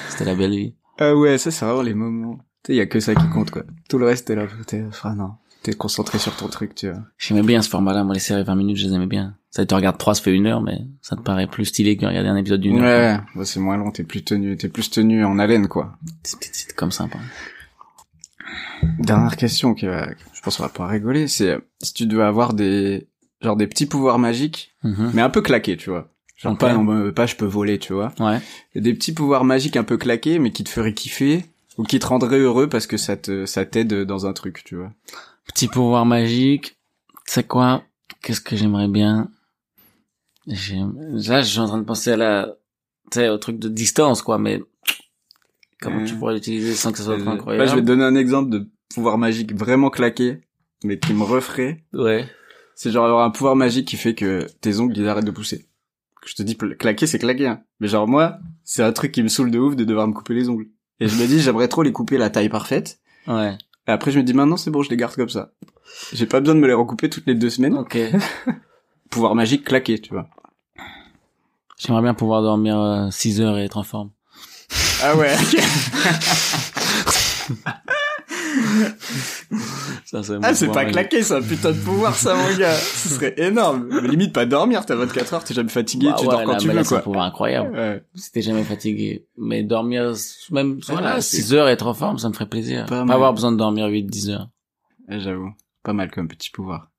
C'était 0.08 0.26
la 0.26 0.36
belle 0.36 0.52
vie. 0.52 0.74
Ah 0.98 1.14
ouais, 1.16 1.38
ça 1.38 1.50
c'est 1.50 1.64
vraiment 1.64 1.82
les 1.82 1.94
moments. 1.94 2.38
Tu 2.64 2.72
sais, 2.72 2.76
y 2.76 2.80
a 2.80 2.86
que 2.86 3.00
ça 3.00 3.14
qui 3.14 3.28
compte, 3.28 3.50
quoi. 3.50 3.62
Tout 3.88 3.98
le 3.98 4.06
reste, 4.06 4.26
t'es 4.26 4.34
là, 4.34 4.46
t'es, 4.66 4.84
enfin 4.88 5.14
non. 5.14 5.32
T'es 5.62 5.72
concentré 5.74 6.18
sur 6.18 6.34
ton 6.36 6.48
truc, 6.48 6.74
tu 6.74 6.88
vois. 6.90 7.00
J'aimais 7.18 7.42
bien 7.42 7.62
ce 7.62 7.68
format-là. 7.68 8.04
Moi, 8.04 8.14
les 8.14 8.20
séries 8.20 8.44
20 8.44 8.54
minutes, 8.54 8.76
je 8.76 8.86
les 8.86 8.94
aimais 8.94 9.06
bien. 9.06 9.36
Ça, 9.50 9.66
tu 9.66 9.74
regardes 9.74 9.98
3, 9.98 10.14
ça 10.14 10.22
fait 10.22 10.32
une 10.32 10.46
heure, 10.46 10.60
mais 10.60 10.78
ça 11.02 11.16
te 11.16 11.22
paraît 11.22 11.46
plus 11.48 11.64
stylé 11.66 11.96
que 11.96 12.06
regarder 12.06 12.28
un 12.28 12.36
épisode 12.36 12.60
d'une 12.60 12.78
heure. 12.78 13.22
Ouais, 13.34 13.40
ouais, 13.40 13.44
c'est 13.44 13.58
moins 13.60 13.76
long, 13.76 13.90
t'es 13.90 14.04
plus 14.04 14.22
tenu, 14.22 14.56
t'es 14.56 14.68
plus 14.68 14.88
tenu 14.90 15.24
en 15.24 15.38
haleine, 15.38 15.66
quoi. 15.68 15.96
C'est, 16.22 16.74
comme 16.76 16.92
ça, 16.92 17.04
hein. 17.04 17.08
Dernière 18.98 19.36
question 19.36 19.74
qui 19.74 19.86
va, 19.86 20.08
je 20.32 20.40
pense 20.42 20.56
qu'on 20.56 20.62
va 20.62 20.68
pouvoir 20.68 20.90
rigoler, 20.90 21.26
c'est 21.28 21.50
euh, 21.50 21.58
si 21.82 21.92
tu 21.94 22.06
devais 22.06 22.22
avoir 22.22 22.54
des, 22.54 23.08
genre 23.42 23.56
des 23.56 23.66
petits 23.66 23.86
pouvoirs 23.86 24.18
magiques, 24.18 24.74
Mhm. 24.84 25.10
mais 25.14 25.22
un 25.22 25.30
peu 25.30 25.42
claqués, 25.42 25.76
tu 25.76 25.90
vois. 25.90 26.08
Genre 26.38 26.52
Ok. 26.54 26.60
pas, 26.60 26.72
non, 26.72 27.12
pas 27.12 27.26
je 27.26 27.36
peux 27.36 27.44
voler, 27.46 27.78
tu 27.78 27.92
vois. 27.92 28.12
Ouais. 28.20 28.40
Et 28.74 28.80
des 28.80 28.94
petits 28.94 29.12
pouvoirs 29.12 29.44
magiques 29.44 29.76
un 29.76 29.84
peu 29.84 29.96
claqués, 29.98 30.38
mais 30.38 30.52
qui 30.52 30.64
te 30.64 30.68
feraient 30.70 30.94
kiffer, 30.94 31.44
ou 31.78 31.82
qui 31.82 31.98
te 31.98 32.06
rendraient 32.06 32.38
heureux 32.38 32.68
parce 32.68 32.86
que 32.86 32.96
ça 32.96 33.16
te, 33.16 33.44
ça 33.44 33.64
t'aide 33.64 33.92
dans 34.04 34.24
un 34.26 34.32
truc, 34.32 34.62
tu 34.64 34.76
vois. 34.76 34.92
Petit 35.46 35.66
pouvoir 35.68 36.06
magique, 36.06 36.76
C'est 37.26 37.46
quoi? 37.46 37.82
Qu'est-ce 38.22 38.40
que 38.40 38.56
j'aimerais 38.56 38.88
bien? 38.88 39.28
J'aime- 40.46 40.94
Là, 41.28 41.42
je 41.42 41.48
suis 41.48 41.58
en 41.58 41.66
train 41.66 41.78
de 41.78 41.84
penser 41.84 42.12
à 42.12 42.16
la, 42.16 42.54
tu 43.10 43.18
sais, 43.18 43.28
au 43.28 43.36
truc 43.38 43.58
de 43.58 43.68
distance, 43.68 44.22
quoi. 44.22 44.38
Mais 44.38 44.62
comment 45.80 45.98
Ouais. 45.98 46.04
tu 46.04 46.14
pourrais 46.16 46.34
l'utiliser 46.34 46.74
sans 46.74 46.90
que 46.92 46.98
ça 46.98 47.04
soit 47.04 47.18
Là, 47.18 47.30
incroyable? 47.32 47.68
Je 47.68 47.74
vais 47.74 47.82
te 47.82 47.86
donner 47.86 48.04
un 48.04 48.14
exemple 48.14 48.50
de 48.50 48.68
pouvoir 48.94 49.18
magique 49.18 49.54
vraiment 49.54 49.90
claqué, 49.90 50.38
mais 50.84 50.98
qui 50.98 51.12
me 51.12 51.22
referait. 51.24 51.84
Ouais. 51.92 52.26
C'est 52.74 52.90
genre 52.92 53.04
avoir 53.06 53.24
un 53.24 53.30
pouvoir 53.30 53.56
magique 53.56 53.88
qui 53.88 53.96
fait 53.96 54.14
que 54.14 54.46
tes 54.60 54.78
ongles 54.80 54.96
ils 54.96 55.08
arrêtent 55.08 55.24
de 55.24 55.30
pousser. 55.32 55.66
Je 56.28 56.34
te 56.34 56.42
dis 56.42 56.56
claquer 56.56 57.06
c'est 57.06 57.18
claquer 57.18 57.46
hein. 57.46 57.62
Mais 57.80 57.88
genre 57.88 58.06
moi, 58.06 58.38
c'est 58.62 58.82
un 58.82 58.92
truc 58.92 59.12
qui 59.12 59.22
me 59.22 59.28
saoule 59.28 59.50
de 59.50 59.58
ouf 59.58 59.76
de 59.76 59.84
devoir 59.84 60.06
me 60.06 60.12
couper 60.12 60.34
les 60.34 60.50
ongles. 60.50 60.68
Et 61.00 61.08
je 61.08 61.16
me 61.16 61.26
dis 61.26 61.40
j'aimerais 61.40 61.68
trop 61.68 61.82
les 61.82 61.92
couper 61.92 62.18
la 62.18 62.28
taille 62.28 62.50
parfaite. 62.50 63.00
Ouais. 63.26 63.56
Et 63.86 63.90
après 63.90 64.10
je 64.10 64.18
me 64.18 64.24
dis 64.24 64.34
maintenant 64.34 64.58
c'est 64.58 64.70
bon, 64.70 64.82
je 64.82 64.90
les 64.90 64.96
garde 64.98 65.14
comme 65.14 65.30
ça. 65.30 65.52
J'ai 66.12 66.26
pas 66.26 66.40
besoin 66.40 66.54
de 66.54 66.60
me 66.60 66.66
les 66.66 66.74
recouper 66.74 67.08
toutes 67.08 67.26
les 67.26 67.34
deux 67.34 67.48
semaines. 67.48 67.78
Ok. 67.78 67.96
Pouvoir 69.10 69.34
magique 69.34 69.64
claquer, 69.64 69.98
tu 69.98 70.12
vois. 70.12 70.28
J'aimerais 71.78 72.02
bien 72.02 72.12
pouvoir 72.12 72.42
dormir 72.42 73.08
6 73.10 73.40
heures 73.40 73.56
et 73.56 73.64
être 73.64 73.78
en 73.78 73.84
forme. 73.84 74.10
Ah 75.02 75.16
ouais. 75.16 75.34
Ça, 80.04 80.22
c'est 80.22 80.34
ah 80.42 80.54
c'est 80.54 80.68
pas 80.68 80.84
claquer, 80.86 81.22
c'est 81.22 81.34
un 81.34 81.42
putain 81.42 81.72
de 81.72 81.78
pouvoir 81.78 82.14
ça 82.14 82.34
mon 82.34 82.56
gars. 82.56 82.74
Ce 82.74 83.08
serait 83.10 83.34
énorme. 83.38 83.88
Mais 84.02 84.08
limite 84.08 84.32
pas 84.32 84.46
dormir, 84.46 84.84
t'as 84.86 84.94
24 84.94 85.34
heures, 85.34 85.44
t'es 85.44 85.54
jamais 85.54 85.68
fatigué, 85.68 86.08
Bah 86.08 86.16
tu 86.18 86.24
ouais, 86.26 86.30
dors 86.32 86.44
quand 86.44 86.52
là, 86.52 86.58
tu 86.58 86.66
mais 86.68 86.72
veux 86.74 86.78
là, 86.78 86.84
C'est 86.84 86.94
un 86.94 86.98
quoi. 86.98 87.04
pouvoir 87.04 87.24
incroyable. 87.26 87.74
Ouais. 87.76 88.02
Si 88.14 88.32
t'es 88.32 88.42
jamais 88.42 88.64
fatigué. 88.64 89.26
Mais 89.36 89.62
dormir, 89.62 90.12
même, 90.50 90.80
voilà, 90.88 91.16
Ouais, 91.16 91.20
c'est- 91.20 91.36
6 91.38 91.54
heures 91.54 91.68
et 91.68 91.72
être 91.72 91.86
en 91.86 91.94
forme, 91.94 92.18
ça 92.18 92.28
me 92.28 92.34
ferait 92.34 92.48
plaisir. 92.48 92.86
Pas 92.86 93.04
Pas, 93.04 93.14
avoir 93.14 93.32
besoin 93.34 93.52
de 93.52 93.56
dormir 93.56 93.86
8, 93.86 94.04
10 94.04 94.30
heures. 94.30 94.48
Ouais, 95.08 95.20
J'avoue, 95.20 95.50
pas 95.82 95.92
mal 95.92 96.10
comme 96.10 96.28
petit 96.28 96.50
pouvoir. 96.50 96.90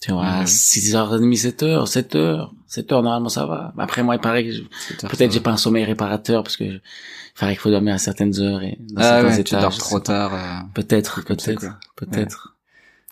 Tu 0.00 0.12
vois, 0.12 0.22
Ouais. 0.40 0.44
6h30, 0.46 1.34
7 1.36 1.62
heures, 1.62 1.88
7 1.88 2.14
heures. 2.14 2.52
7 2.66 2.92
heures, 2.92 3.02
normalement, 3.02 3.28
ça 3.30 3.46
va. 3.46 3.72
Mais 3.76 3.82
Après, 3.84 4.02
moi, 4.02 4.16
il 4.16 4.20
paraît 4.20 4.44
que 4.44 4.52
je- 4.52 4.62
peut-être 5.08 5.32
j'ai 5.32 5.40
pas 5.40 5.52
un 5.52 5.56
sommeil 5.56 5.84
réparateur 5.84 6.42
parce 6.42 6.56
que 6.58 6.64
je- 6.66 6.74
il 6.76 7.40
paraît 7.40 7.52
qu'il 7.52 7.60
faut 7.60 7.70
dormir 7.70 7.94
à 7.94 7.98
certaines 7.98 8.38
heures 8.40 8.62
et 8.62 8.76
dans 8.80 9.00
Ah 9.00 9.02
certains 9.02 9.24
ouais, 9.28 9.40
étages. 9.40 9.44
tu 9.44 9.54
dors 9.56 9.78
trop 9.78 10.00
tard. 10.00 10.34
euh. 10.34 10.66
Peut-être, 10.74 11.16
ça, 11.18 11.22
peut-être, 11.22 11.78
peut-être. 11.96 12.50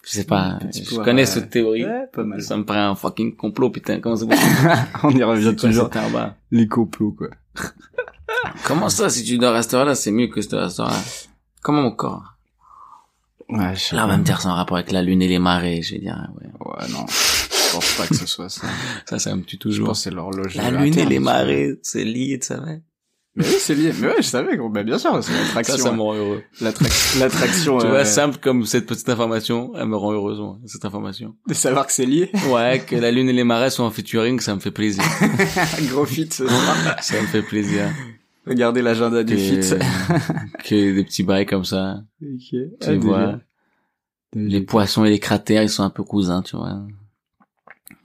Je 0.05 0.11
sais 0.11 0.25
pas. 0.25 0.59
Je 0.75 0.97
connais 0.97 1.23
euh, 1.23 1.27
cette 1.27 1.49
théorie. 1.51 1.85
Ouais, 1.87 2.07
pas 2.13 2.25
mal. 2.25 2.43
Ça 2.43 2.57
me 2.57 2.65
paraît 2.65 2.81
un 2.81 2.95
fucking 2.97 3.37
complot, 3.37 3.71
putain. 3.71 4.01
Comment 4.01 4.17
c'est 4.17 4.27
On 5.05 5.11
y 5.11 5.23
revient 5.23 5.55
toujours. 5.57 5.89
Les 6.51 6.67
complots, 6.69 7.13
quoi. 7.13 7.29
Comment 8.65 8.89
ça, 8.89 9.09
si 9.09 9.23
tu 9.25 9.39
dors 9.39 9.55
à 9.55 9.63
cette 9.63 9.75
heure-là, 9.75 9.95
c'est 9.95 10.11
mieux 10.11 10.27
que 10.27 10.41
cette 10.41 10.55
heure-là 10.55 10.91
Comment 11.63 11.83
mon 11.83 11.93
corps 11.93 12.35
Ouais, 13.49 13.75
je 13.75 13.81
sais 13.81 13.97
Là, 13.97 14.07
on 14.07 14.09
va 14.09 14.17
me 14.17 14.25
dire 14.25 14.41
c'est 14.41 14.49
en 14.49 14.55
rapport 14.55 14.77
avec 14.79 14.91
la 14.93 15.03
lune 15.03 15.21
et 15.23 15.29
les 15.29 15.39
marées. 15.39 15.83
Je 15.83 15.95
vais 15.95 16.01
dire, 16.01 16.29
ouais. 16.41 16.49
Ouais, 16.79 16.89
non. 16.91 17.07
Je 17.09 17.73
pense 17.75 17.95
pas 17.97 18.07
que 18.07 18.15
ce 18.15 18.27
soit 18.27 18.49
ça. 18.49 18.67
Ça, 19.09 19.19
ça 19.19 19.35
me 19.37 19.43
tue 19.43 19.57
Je 19.57 19.61
toujours. 19.61 19.87
pense 19.89 19.99
que 20.01 20.05
c'est 20.05 20.11
l'horloge. 20.15 20.55
La 20.57 20.71
lune 20.71 20.99
et 20.99 21.07
les 21.07 21.19
marées, 21.19 21.79
c'est 21.83 22.05
lié, 22.05 22.39
tu 22.41 22.47
savais. 22.49 22.83
Mais 23.35 23.47
oui, 23.47 23.55
c'est 23.59 23.75
lié. 23.75 23.93
Mais 23.99 24.09
ouais, 24.09 24.15
je 24.19 24.23
savais. 24.27 24.59
gros. 24.59 24.69
Bah, 24.69 24.83
bien 24.83 24.99
sûr, 24.99 25.19
c'est 25.25 25.33
Ça, 25.33 25.39
l'attraction. 25.39 25.77
ça 25.79 25.93
me 25.93 26.03
rend 26.03 26.15
heureux. 26.15 26.43
L'attrac- 26.61 27.17
L'attraction. 27.19 27.79
Tu 27.79 27.87
euh, 27.87 27.91
vois, 27.91 28.05
simple 28.05 28.37
comme 28.43 28.67
cette 28.67 28.85
petite 28.85 29.09
information, 29.09 29.73
elle 29.75 29.87
me 29.87 29.97
rend 29.97 30.13
heureuse, 30.13 30.39
moi, 30.39 30.59
cette 30.67 30.85
information. 30.85 31.35
De 31.49 31.55
savoir 31.55 31.87
que 31.87 31.93
c'est 31.95 32.05
lié. 32.05 32.31
Ouais, 32.51 32.83
que 32.87 32.95
la 32.95 33.11
lune 33.11 33.31
et 33.31 33.33
les 33.33 33.45
marais 33.45 33.71
sont 33.71 33.85
en 33.85 33.91
featuring, 33.91 34.39
ça 34.41 34.55
me 34.55 34.61
fait 34.61 34.71
plaisir. 34.71 35.03
Gros 35.91 36.05
fit. 36.05 36.29
ce 36.31 36.47
soir. 36.47 36.97
ça 37.01 37.21
me 37.23 37.27
fait 37.27 37.41
plaisir. 37.43 37.91
Regardez 38.47 38.83
l'agenda 38.83 39.23
du 39.25 39.37
fit. 39.39 39.61
Que, 39.61 40.69
que 40.69 40.95
des 40.95 41.05
petits 41.05 41.23
bails 41.23 41.47
comme 41.47 41.65
ça. 41.65 42.03
Ok. 42.23 42.39
Tu 42.51 42.67
Ah, 42.83 42.93
vois, 42.97 43.19
délire. 43.21 43.41
Les 44.35 44.61
poissons 44.61 45.05
et 45.05 45.11
les 45.11 45.19
cratères, 45.19 45.63
ils 45.63 45.69
sont 45.69 45.83
un 45.83 45.91
peu 45.91 46.03
cousins, 46.05 46.43
tu 46.43 46.57
vois. 46.57 46.81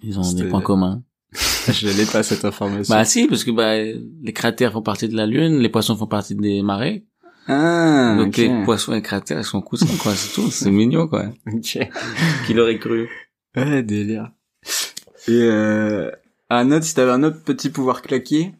Ils 0.04 0.20
ont 0.20 0.34
des 0.34 0.46
points 0.46 0.62
communs. 0.62 1.02
Je 1.72 1.88
l'ai 1.90 2.06
pas 2.06 2.24
cette 2.24 2.46
information. 2.46 2.94
Bah 2.96 3.04
si, 3.06 3.28
parce 3.28 3.44
que 3.44 3.52
bah 3.52 3.76
les 3.78 4.34
cratères 4.34 4.72
font 4.72 4.82
partie 4.82 5.10
de 5.10 5.16
la 5.16 5.26
lune, 5.26 5.60
les 5.60 5.70
poissons 5.70 5.96
font 5.96 6.08
partie 6.08 6.36
des 6.36 6.62
marais. 6.62 7.04
ah, 7.48 8.16
Donc 8.18 8.38
les 8.38 8.64
poissons 8.64 8.94
et 8.94 8.96
les 8.98 9.02
cratères, 9.02 9.40
ils 9.40 9.44
sont 9.44 9.62
cousins, 9.62 9.86
quoi, 10.02 10.14
c'est 10.16 10.34
tout. 10.34 10.50
C'est 10.50 10.72
mignon, 10.72 11.08
quoi. 11.08 11.26
Ok. 11.52 11.78
Qui 12.48 12.54
l'aurait 12.54 12.80
cru? 12.80 13.10
Ouais, 13.56 13.84
délire. 13.84 14.32
Et 15.28 15.32
euh, 15.42 16.10
un 16.50 16.72
autre, 16.72 16.86
si 16.86 16.94
t'avais 16.96 17.12
un 17.12 17.24
autre 17.24 17.44
petit 17.44 17.70
pouvoir 17.70 18.02
claqué, 18.02 18.54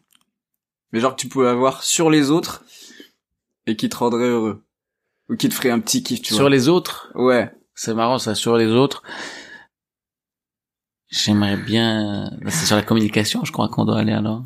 mais 0.92 1.00
genre 1.00 1.16
que 1.16 1.20
tu 1.20 1.28
pouvais 1.28 1.48
avoir 1.48 1.82
sur 1.82 2.10
les 2.10 2.30
autres 2.30 2.64
et 3.66 3.76
qui 3.76 3.88
te 3.88 3.96
rendrait 3.96 4.28
heureux. 4.28 4.62
Ou 5.30 5.36
qui 5.36 5.48
te 5.48 5.54
ferait 5.54 5.70
un 5.70 5.80
petit 5.80 6.02
kiff, 6.02 6.20
tu 6.22 6.34
Sur 6.34 6.42
vois. 6.44 6.50
les 6.50 6.68
autres, 6.68 7.10
Ouais. 7.14 7.50
C'est 7.78 7.94
marrant 7.94 8.18
ça, 8.18 8.34
sur 8.34 8.56
les 8.56 8.66
autres. 8.66 9.04
J'aimerais 11.08 11.56
bien... 11.56 12.28
Là, 12.42 12.50
C'est 12.50 12.66
sur 12.66 12.74
la 12.74 12.82
communication, 12.82 13.44
je 13.44 13.52
crois 13.52 13.68
qu'on 13.68 13.84
doit 13.84 13.98
aller 13.98 14.12
alors. 14.12 14.42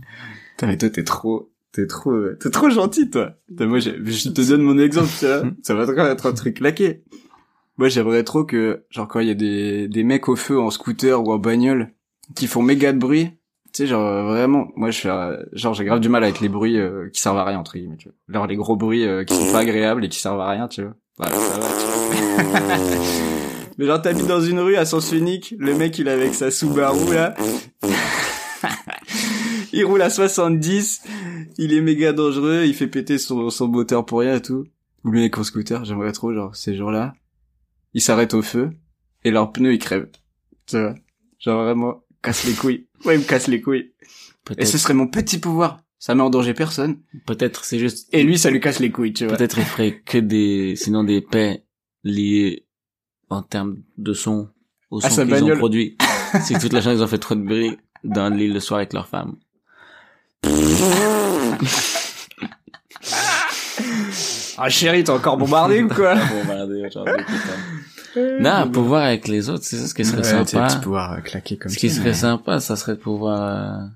Putain, 0.51 0.66
mais 0.66 0.76
toi, 0.76 0.91
t'es 0.91 1.03
trop, 1.03 1.51
t'es 1.72 1.87
trop, 1.87 2.12
t'es 2.39 2.51
trop 2.51 2.68
gentil, 2.68 3.09
toi. 3.09 3.33
Moi, 3.59 3.78
je 3.78 4.28
te 4.28 4.49
donne 4.49 4.61
mon 4.61 4.78
exemple, 4.78 5.09
tu 5.18 5.26
vois. 5.26 5.45
Ça 5.62 5.74
va 5.74 6.11
être 6.11 6.26
un 6.26 6.33
truc 6.35 6.59
claqué. 6.59 7.05
Moi, 7.78 7.89
j'aimerais 7.89 8.22
trop 8.22 8.45
que, 8.45 8.85
genre, 8.91 9.09
quand 9.09 9.20
il 9.20 9.28
y 9.28 9.30
a 9.30 9.35
des, 9.35 9.89
des 9.89 10.05
mecs 10.05 10.28
au 10.28 10.37
feu 10.37 10.61
en 10.61 10.68
scooter 10.68 11.26
ou 11.26 11.33
en 11.33 11.39
bagnole, 11.39 11.95
qui 12.37 12.47
font 12.47 12.61
méga 12.61 12.93
de 12.93 12.99
bruit, 12.99 13.30
tu 13.72 13.85
sais, 13.85 13.87
genre, 13.87 14.07
euh, 14.07 14.24
vraiment, 14.24 14.68
moi, 14.76 14.91
je 14.91 15.01
fais, 15.01 15.09
euh, 15.09 15.43
genre, 15.55 15.72
j'ai 15.72 15.87
grave 15.87 16.01
du 16.01 16.11
mal 16.11 16.22
avec 16.22 16.41
les 16.41 16.51
bruits 16.51 16.78
euh, 16.78 17.09
qui 17.09 17.22
servent 17.22 17.39
à 17.39 17.45
rien, 17.45 17.59
entre 17.59 17.78
guillemets, 17.78 17.97
tu 17.97 18.11
vois. 18.11 18.16
Genre, 18.28 18.47
les 18.47 18.57
gros 18.57 18.76
bruits 18.76 19.09
euh, 19.09 19.24
qui 19.24 19.35
sont 19.35 19.51
pas 19.53 19.61
agréables 19.61 20.05
et 20.05 20.11
qui 20.11 20.20
servent 20.20 20.41
à 20.41 20.51
rien, 20.51 20.68
tu 20.68 20.83
vois. 20.83 20.95
Voilà, 21.16 21.35
ça 21.35 21.59
va, 21.59 21.66
tu 21.66 21.87
vois. 21.87 21.91
Mais 23.78 23.86
genre, 23.86 24.03
t'habites 24.03 24.26
dans 24.26 24.40
une 24.40 24.61
rue 24.61 24.76
à 24.76 24.84
sens 24.84 25.12
unique, 25.12 25.55
le 25.59 25.74
mec, 25.74 25.99
il 25.99 26.09
est 26.09 26.12
avec 26.12 26.34
sa 26.34 26.51
Subaru, 26.51 27.14
là. 27.14 27.34
il 29.72 29.84
roule 29.84 30.03
à 30.03 30.11
70, 30.11 31.03
il 31.59 31.72
est 31.72 31.80
méga 31.80 32.12
dangereux, 32.12 32.64
il 32.66 32.74
fait 32.74 32.86
péter 32.86 33.18
son, 33.18 33.51
son 33.51 33.68
moteur 33.68 34.05
pour 34.05 34.20
rien 34.20 34.36
et 34.36 34.43
tout. 34.43 34.66
Ou 35.05 35.11
le 35.11 35.20
mec 35.20 35.36
en 35.38 35.43
scooter, 35.43 35.84
j'aimerais 35.84 36.12
trop, 36.12 36.32
genre, 36.32 36.55
ces 36.55 36.76
jours-là, 36.76 37.14
ils 37.95 38.03
s'arrêtent 38.03 38.34
au 38.34 38.43
feu, 38.43 38.70
et 39.24 39.30
leurs 39.30 39.53
pneus, 39.53 39.74
ils 39.74 39.78
crèvent. 39.78 40.11
Tu 40.66 40.78
vois? 40.78 40.95
Genre 41.38 41.64
vraiment, 41.64 42.05
casse 42.22 42.45
les 42.45 42.53
couilles. 42.53 42.86
Ouais, 43.05 43.16
ils 43.16 43.20
me 43.20 43.24
casse 43.26 43.49
les 43.49 43.61
couilles. 43.61 43.93
Et 44.59 44.64
ce 44.64 44.78
serait 44.78 44.95
mon 44.95 45.09
petit 45.09 45.38
pouvoir. 45.38 45.80
Ça 45.99 46.14
met 46.14 46.22
en 46.22 46.30
danger 46.30 46.55
personne. 46.55 46.99
peut-être 47.26 47.64
c'est 47.64 47.78
juste... 47.78 48.09
Et 48.12 48.24
lui, 48.24 48.36
ça 48.36 48.51
lui 48.51 48.61
casse 48.61 48.80
les 48.80 48.90
couilles, 48.90 49.12
tu 49.12 49.26
vois. 49.26 49.36
Peut-être 49.36 49.59
il 49.59 49.64
ferait 49.64 50.03
que 50.05 50.18
des... 50.18 50.74
Sinon 50.76 51.05
des 51.05 51.20
paix 51.20 51.64
liées 52.05 52.64
en 53.30 53.42
termes 53.42 53.76
de 53.98 54.12
son 54.14 54.48
au 54.90 54.98
À 55.05 55.09
son 55.11 55.16
sa 55.16 55.24
qu'ils 55.26 55.44
ont 55.44 55.57
produit. 55.57 55.96
si 56.42 56.59
toute 56.59 56.72
la 56.72 56.80
journée 56.80 56.98
ils 56.98 57.03
ont 57.03 57.07
fait 57.07 57.18
trop 57.18 57.34
de 57.34 57.42
bruit 57.42 57.76
dans 58.05 58.28
le 58.30 58.36
lit 58.36 58.48
le 58.53 58.61
soir 58.61 58.78
avec 58.78 58.92
leur 58.92 59.07
femme. 59.09 59.36
Ah 64.59 64.68
chérie, 64.68 65.03
t'es 65.03 65.11
encore 65.11 65.36
bombardé 65.38 65.82
ou 65.82 65.88
quoi? 65.88 66.14
Bombardé 66.44 66.84
aujourd'hui. 66.86 67.24
Non, 68.40 68.70
pouvoir 68.70 69.05
avec 69.05 69.26
les 69.26 69.48
autres, 69.48 69.64
c'est 69.64 69.78
ça 69.78 69.86
ce 69.88 69.94
qui 69.94 70.05
serait 70.05 70.22
sympa. 70.22 70.68
pouvoir 70.82 71.22
claquer 71.22 71.57
comme 71.57 71.72
Ce 71.72 71.78
qui 71.78 71.90
serait 71.90 72.14
sympa, 72.14 72.61
ça 72.61 72.76
serait 72.76 72.92
de 72.94 73.00
pouvoir... 73.00 73.80
euh, 73.80 73.86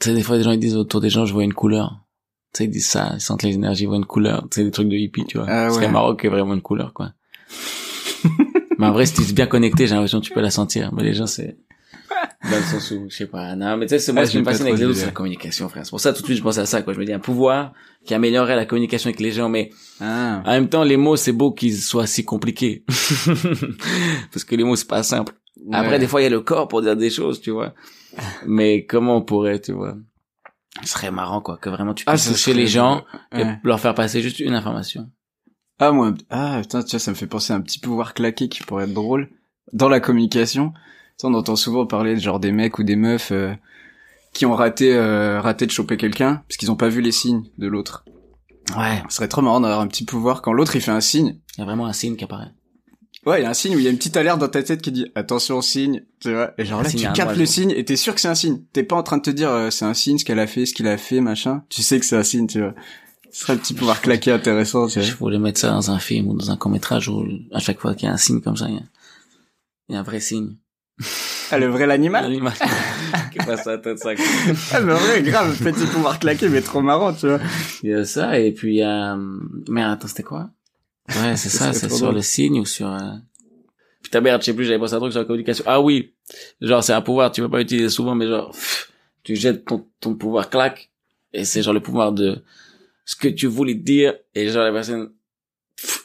Tu 0.00 0.08
sais, 0.08 0.14
des 0.14 0.22
fois, 0.22 0.38
des 0.38 0.42
gens 0.42 0.52
ils 0.52 0.58
disent 0.58 0.76
autour 0.76 1.00
des 1.00 1.10
gens, 1.10 1.26
je 1.26 1.32
vois 1.34 1.44
une 1.44 1.52
couleur. 1.52 2.00
Tu 2.54 2.58
sais, 2.58 2.64
ils 2.66 2.70
disent 2.70 2.86
ça, 2.86 3.10
ils 3.14 3.20
sentent 3.20 3.42
les 3.42 3.54
énergies, 3.54 3.82
ils 3.84 3.86
voient 3.88 3.96
une 3.96 4.04
couleur. 4.06 4.42
Tu 4.50 4.60
sais, 4.60 4.64
des 4.64 4.70
trucs 4.70 4.88
de 4.88 4.94
hippie, 4.96 5.24
tu 5.26 5.38
vois. 5.38 5.46
Ah 5.48 5.66
ouais. 5.68 5.72
qu'il 6.16 6.24
y 6.24 6.26
ait 6.26 6.30
vraiment 6.30 6.54
une 6.54 6.62
couleur, 6.62 6.92
quoi. 6.92 7.12
mais 8.78 8.86
en 8.86 8.92
vrai, 8.92 9.06
si 9.06 9.14
tu 9.14 9.22
es 9.22 9.32
bien 9.32 9.46
connecté, 9.46 9.86
j'ai 9.86 9.94
l'impression 9.94 10.20
que 10.20 10.26
tu 10.26 10.32
peux 10.32 10.40
la 10.40 10.50
sentir. 10.50 10.92
Mais 10.94 11.02
les 11.02 11.14
gens, 11.14 11.26
c'est... 11.26 11.56
Dans 12.50 12.56
le 12.56 12.62
sens 12.62 12.90
où, 12.92 13.06
je 13.08 13.16
sais 13.16 13.26
pas, 13.26 13.56
non, 13.56 13.76
mais 13.76 13.86
tu 13.86 13.90
sais, 13.90 13.98
c'est 13.98 14.12
moi 14.12 14.22
Ah, 14.22 14.26
ce 14.26 14.30
qui 14.32 14.38
me 14.38 14.44
trop 14.44 14.54
avec 14.54 14.78
les 14.78 14.84
autres, 14.84 14.94
c'est 14.96 15.06
la 15.06 15.12
communication, 15.12 15.68
frère. 15.68 15.84
C'est 15.84 15.90
pour 15.90 16.00
ça, 16.00 16.12
tout 16.12 16.20
de 16.22 16.26
suite, 16.26 16.38
je 16.38 16.42
pensais 16.42 16.60
à 16.60 16.66
ça, 16.66 16.82
quoi. 16.82 16.92
Je 16.94 17.00
me 17.00 17.04
dis, 17.04 17.12
un 17.12 17.18
pouvoir 17.18 17.72
qui 18.06 18.14
améliorerait 18.14 18.54
la 18.56 18.66
communication 18.66 19.08
avec 19.08 19.18
les 19.20 19.32
gens, 19.32 19.48
mais 19.48 19.70
Ah. 20.00 20.42
en 20.44 20.50
même 20.52 20.68
temps, 20.68 20.84
les 20.84 20.96
mots, 20.96 21.16
c'est 21.16 21.32
beau 21.32 21.52
qu'ils 21.52 21.76
soient 21.78 22.06
si 22.06 22.24
compliqués. 22.24 22.84
Parce 24.32 24.44
que 24.44 24.54
les 24.54 24.64
mots, 24.64 24.76
c'est 24.76 24.88
pas 24.88 25.02
simple. 25.02 25.34
Après, 25.72 25.98
des 25.98 26.06
fois, 26.06 26.20
il 26.20 26.24
y 26.24 26.26
a 26.26 26.30
le 26.30 26.40
corps 26.40 26.68
pour 26.68 26.82
dire 26.82 26.96
des 26.96 27.10
choses, 27.10 27.40
tu 27.40 27.50
vois. 27.50 27.74
Mais 28.46 28.84
comment 28.84 29.16
on 29.16 29.22
pourrait, 29.22 29.60
tu 29.60 29.72
vois? 29.72 29.96
Ce 30.82 30.88
serait 30.88 31.10
marrant, 31.10 31.40
quoi, 31.40 31.56
que 31.56 31.68
vraiment 31.70 31.94
tu 31.94 32.04
Ah, 32.06 32.12
puisses 32.12 32.24
ça 32.24 32.32
toucher 32.32 32.52
les 32.54 32.66
gens 32.66 33.04
et 33.32 33.42
Ouais. 33.44 33.58
leur 33.62 33.78
faire 33.80 33.94
passer 33.94 34.20
juste 34.22 34.40
une 34.40 34.54
information. 34.54 35.10
Ah 35.78 35.92
moi, 35.92 36.12
ah 36.30 36.58
putain, 36.62 36.82
tu 36.82 36.90
vois, 36.90 36.98
ça 37.00 37.10
me 37.10 37.16
fait 37.16 37.26
penser 37.26 37.52
à 37.52 37.56
un 37.56 37.60
petit 37.60 37.78
pouvoir 37.78 38.14
claqué 38.14 38.48
qui 38.48 38.62
pourrait 38.62 38.84
être 38.84 38.94
drôle 38.94 39.28
dans 39.72 39.88
la 39.88 40.00
communication. 40.00 40.70
Tu 40.72 40.78
sais, 41.18 41.26
on 41.26 41.34
entend 41.34 41.56
souvent 41.56 41.86
parler 41.86 42.14
de 42.14 42.20
genre 42.20 42.40
des 42.40 42.52
mecs 42.52 42.78
ou 42.78 42.82
des 42.84 42.96
meufs 42.96 43.30
euh, 43.32 43.54
qui 44.32 44.46
ont 44.46 44.54
raté 44.54 44.94
euh, 44.94 45.40
raté 45.40 45.66
de 45.66 45.70
choper 45.70 45.96
quelqu'un 45.96 46.42
parce 46.48 46.56
qu'ils 46.56 46.70
ont 46.72 46.76
pas 46.76 46.88
vu 46.88 47.00
les 47.00 47.12
signes 47.12 47.44
de 47.58 47.66
l'autre. 47.68 48.04
Ouais. 48.76 49.02
Ce 49.08 49.16
serait 49.16 49.28
trop 49.28 49.42
marrant 49.42 49.60
d'avoir 49.60 49.80
un 49.80 49.86
petit 49.88 50.04
pouvoir 50.04 50.42
quand 50.42 50.52
l'autre 50.52 50.74
il 50.76 50.80
fait 50.82 50.90
un 50.90 51.00
signe. 51.00 51.38
Il 51.56 51.60
y 51.60 51.62
a 51.62 51.64
vraiment 51.66 51.86
un 51.86 51.92
signe 51.92 52.16
qui 52.16 52.24
apparaît. 52.24 52.50
Ouais, 53.26 53.40
il 53.40 53.42
y 53.44 53.46
a 53.46 53.50
un 53.50 53.54
signe 53.54 53.74
où 53.76 53.78
il 53.78 53.84
y 53.84 53.88
a 53.88 53.90
une 53.90 53.96
petite 53.96 54.16
alerte 54.16 54.38
dans 54.38 54.48
ta 54.48 54.62
tête 54.62 54.82
qui 54.82 54.92
dit 54.92 55.06
attention 55.14 55.62
signe, 55.62 56.02
tu 56.20 56.32
vois. 56.32 56.52
Et 56.58 56.64
genre 56.64 56.80
Un 56.80 56.82
là 56.84 56.90
tu 56.90 57.04
à 57.06 57.12
captes 57.12 57.36
le 57.36 57.46
signe 57.46 57.70
et 57.70 57.84
t'es 57.84 57.96
sûr 57.96 58.14
que 58.14 58.20
c'est 58.20 58.28
un 58.28 58.34
signe. 58.34 58.60
T'es 58.72 58.82
pas 58.82 58.96
en 58.96 59.02
train 59.02 59.16
de 59.16 59.22
te 59.22 59.30
dire 59.30 59.50
euh, 59.50 59.70
c'est 59.70 59.84
un 59.86 59.94
signe 59.94 60.18
ce 60.18 60.24
qu'elle 60.24 60.38
a 60.40 60.46
fait, 60.46 60.66
ce 60.66 60.74
qu'il 60.74 60.86
a 60.88 60.98
fait, 60.98 61.20
machin. 61.20 61.62
Tu 61.70 61.82
sais 61.82 61.98
que 61.98 62.04
c'est 62.06 62.16
un 62.16 62.22
signe, 62.22 62.46
tu 62.46 62.60
vois. 62.60 62.74
Ce 63.30 63.40
serait 63.40 63.54
un 63.54 63.56
petit 63.56 63.74
pouvoir 63.74 64.00
claqué 64.00 64.30
intéressant, 64.30 64.86
tu 64.88 64.98
vois. 65.00 65.08
Je 65.08 65.14
voulais 65.14 65.38
mettre 65.38 65.58
ça 65.58 65.70
dans 65.70 65.90
un 65.90 65.98
film 65.98 66.28
ou 66.28 66.34
dans 66.34 66.50
un 66.50 66.56
court 66.56 66.70
métrage 66.70 67.08
où 67.08 67.24
à 67.52 67.58
chaque 67.60 67.80
fois 67.80 67.94
qu'il 67.94 68.06
y 68.06 68.10
a 68.10 68.14
un 68.14 68.18
signe 68.18 68.40
comme 68.40 68.56
ça, 68.56 68.66
il 68.68 68.74
y 68.74 68.78
a- 68.78 68.82
Il 69.88 69.94
y 69.94 69.96
a 69.96 70.00
un 70.00 70.04
vrai 70.04 70.20
signe. 70.20 70.56
Ah, 71.50 71.58
le 71.58 71.66
vrai 71.66 71.86
l'animal? 71.86 72.24
L'animal 72.24 72.52
qui 73.32 73.38
passe 73.38 73.64
la 73.66 73.78
tête, 73.78 73.98
ça. 73.98 74.10
Ah, 74.72 74.80
mais 74.80 74.92
vrai, 74.94 75.22
grave, 75.22 75.56
petit 75.58 75.86
pouvoir 75.86 76.18
claquer, 76.18 76.48
mais 76.48 76.60
trop 76.62 76.80
marrant, 76.80 77.12
tu 77.12 77.26
vois. 77.26 77.40
Il 77.82 77.90
y 77.90 77.94
a 77.94 78.04
ça, 78.04 78.38
et 78.38 78.52
puis 78.52 78.74
il 78.74 78.78
y 78.78 78.82
a... 78.82 79.16
Mais 79.68 79.82
attends, 79.82 80.06
c'était 80.08 80.22
quoi? 80.22 80.50
Ouais, 81.08 81.36
c'est 81.36 81.48
ça, 81.50 81.72
C'est 81.72 81.90
sur 81.90 82.12
le 82.12 82.22
signe 82.22 82.60
ou 82.60 82.64
sur... 82.64 82.86
euh, 82.88 83.12
Putain 84.02 84.20
merde, 84.20 84.42
je 84.42 84.46
sais 84.46 84.54
plus, 84.54 84.64
j'avais 84.64 84.78
pensé 84.78 84.94
à 84.94 84.96
un 84.96 85.00
truc 85.00 85.12
sur 85.12 85.20
la 85.20 85.26
communication. 85.26 85.64
Ah 85.66 85.80
oui 85.80 86.14
Genre, 86.60 86.82
c'est 86.84 86.92
un 86.92 87.00
pouvoir, 87.02 87.32
tu 87.32 87.40
vas 87.40 87.48
pas 87.48 87.58
l'utiliser 87.58 87.88
souvent, 87.88 88.14
mais 88.14 88.26
genre, 88.26 88.50
pff, 88.50 88.92
tu 89.22 89.34
jettes 89.36 89.64
ton, 89.64 89.86
ton 90.00 90.14
pouvoir 90.14 90.50
claque, 90.50 90.90
et 91.32 91.44
c'est 91.44 91.62
genre 91.62 91.72
le 91.74 91.80
pouvoir 91.80 92.12
de 92.12 92.42
ce 93.06 93.16
que 93.16 93.28
tu 93.28 93.46
voulais 93.46 93.74
dire, 93.74 94.14
et 94.34 94.48
genre 94.48 94.64
la 94.64 94.72
personne... 94.72 95.12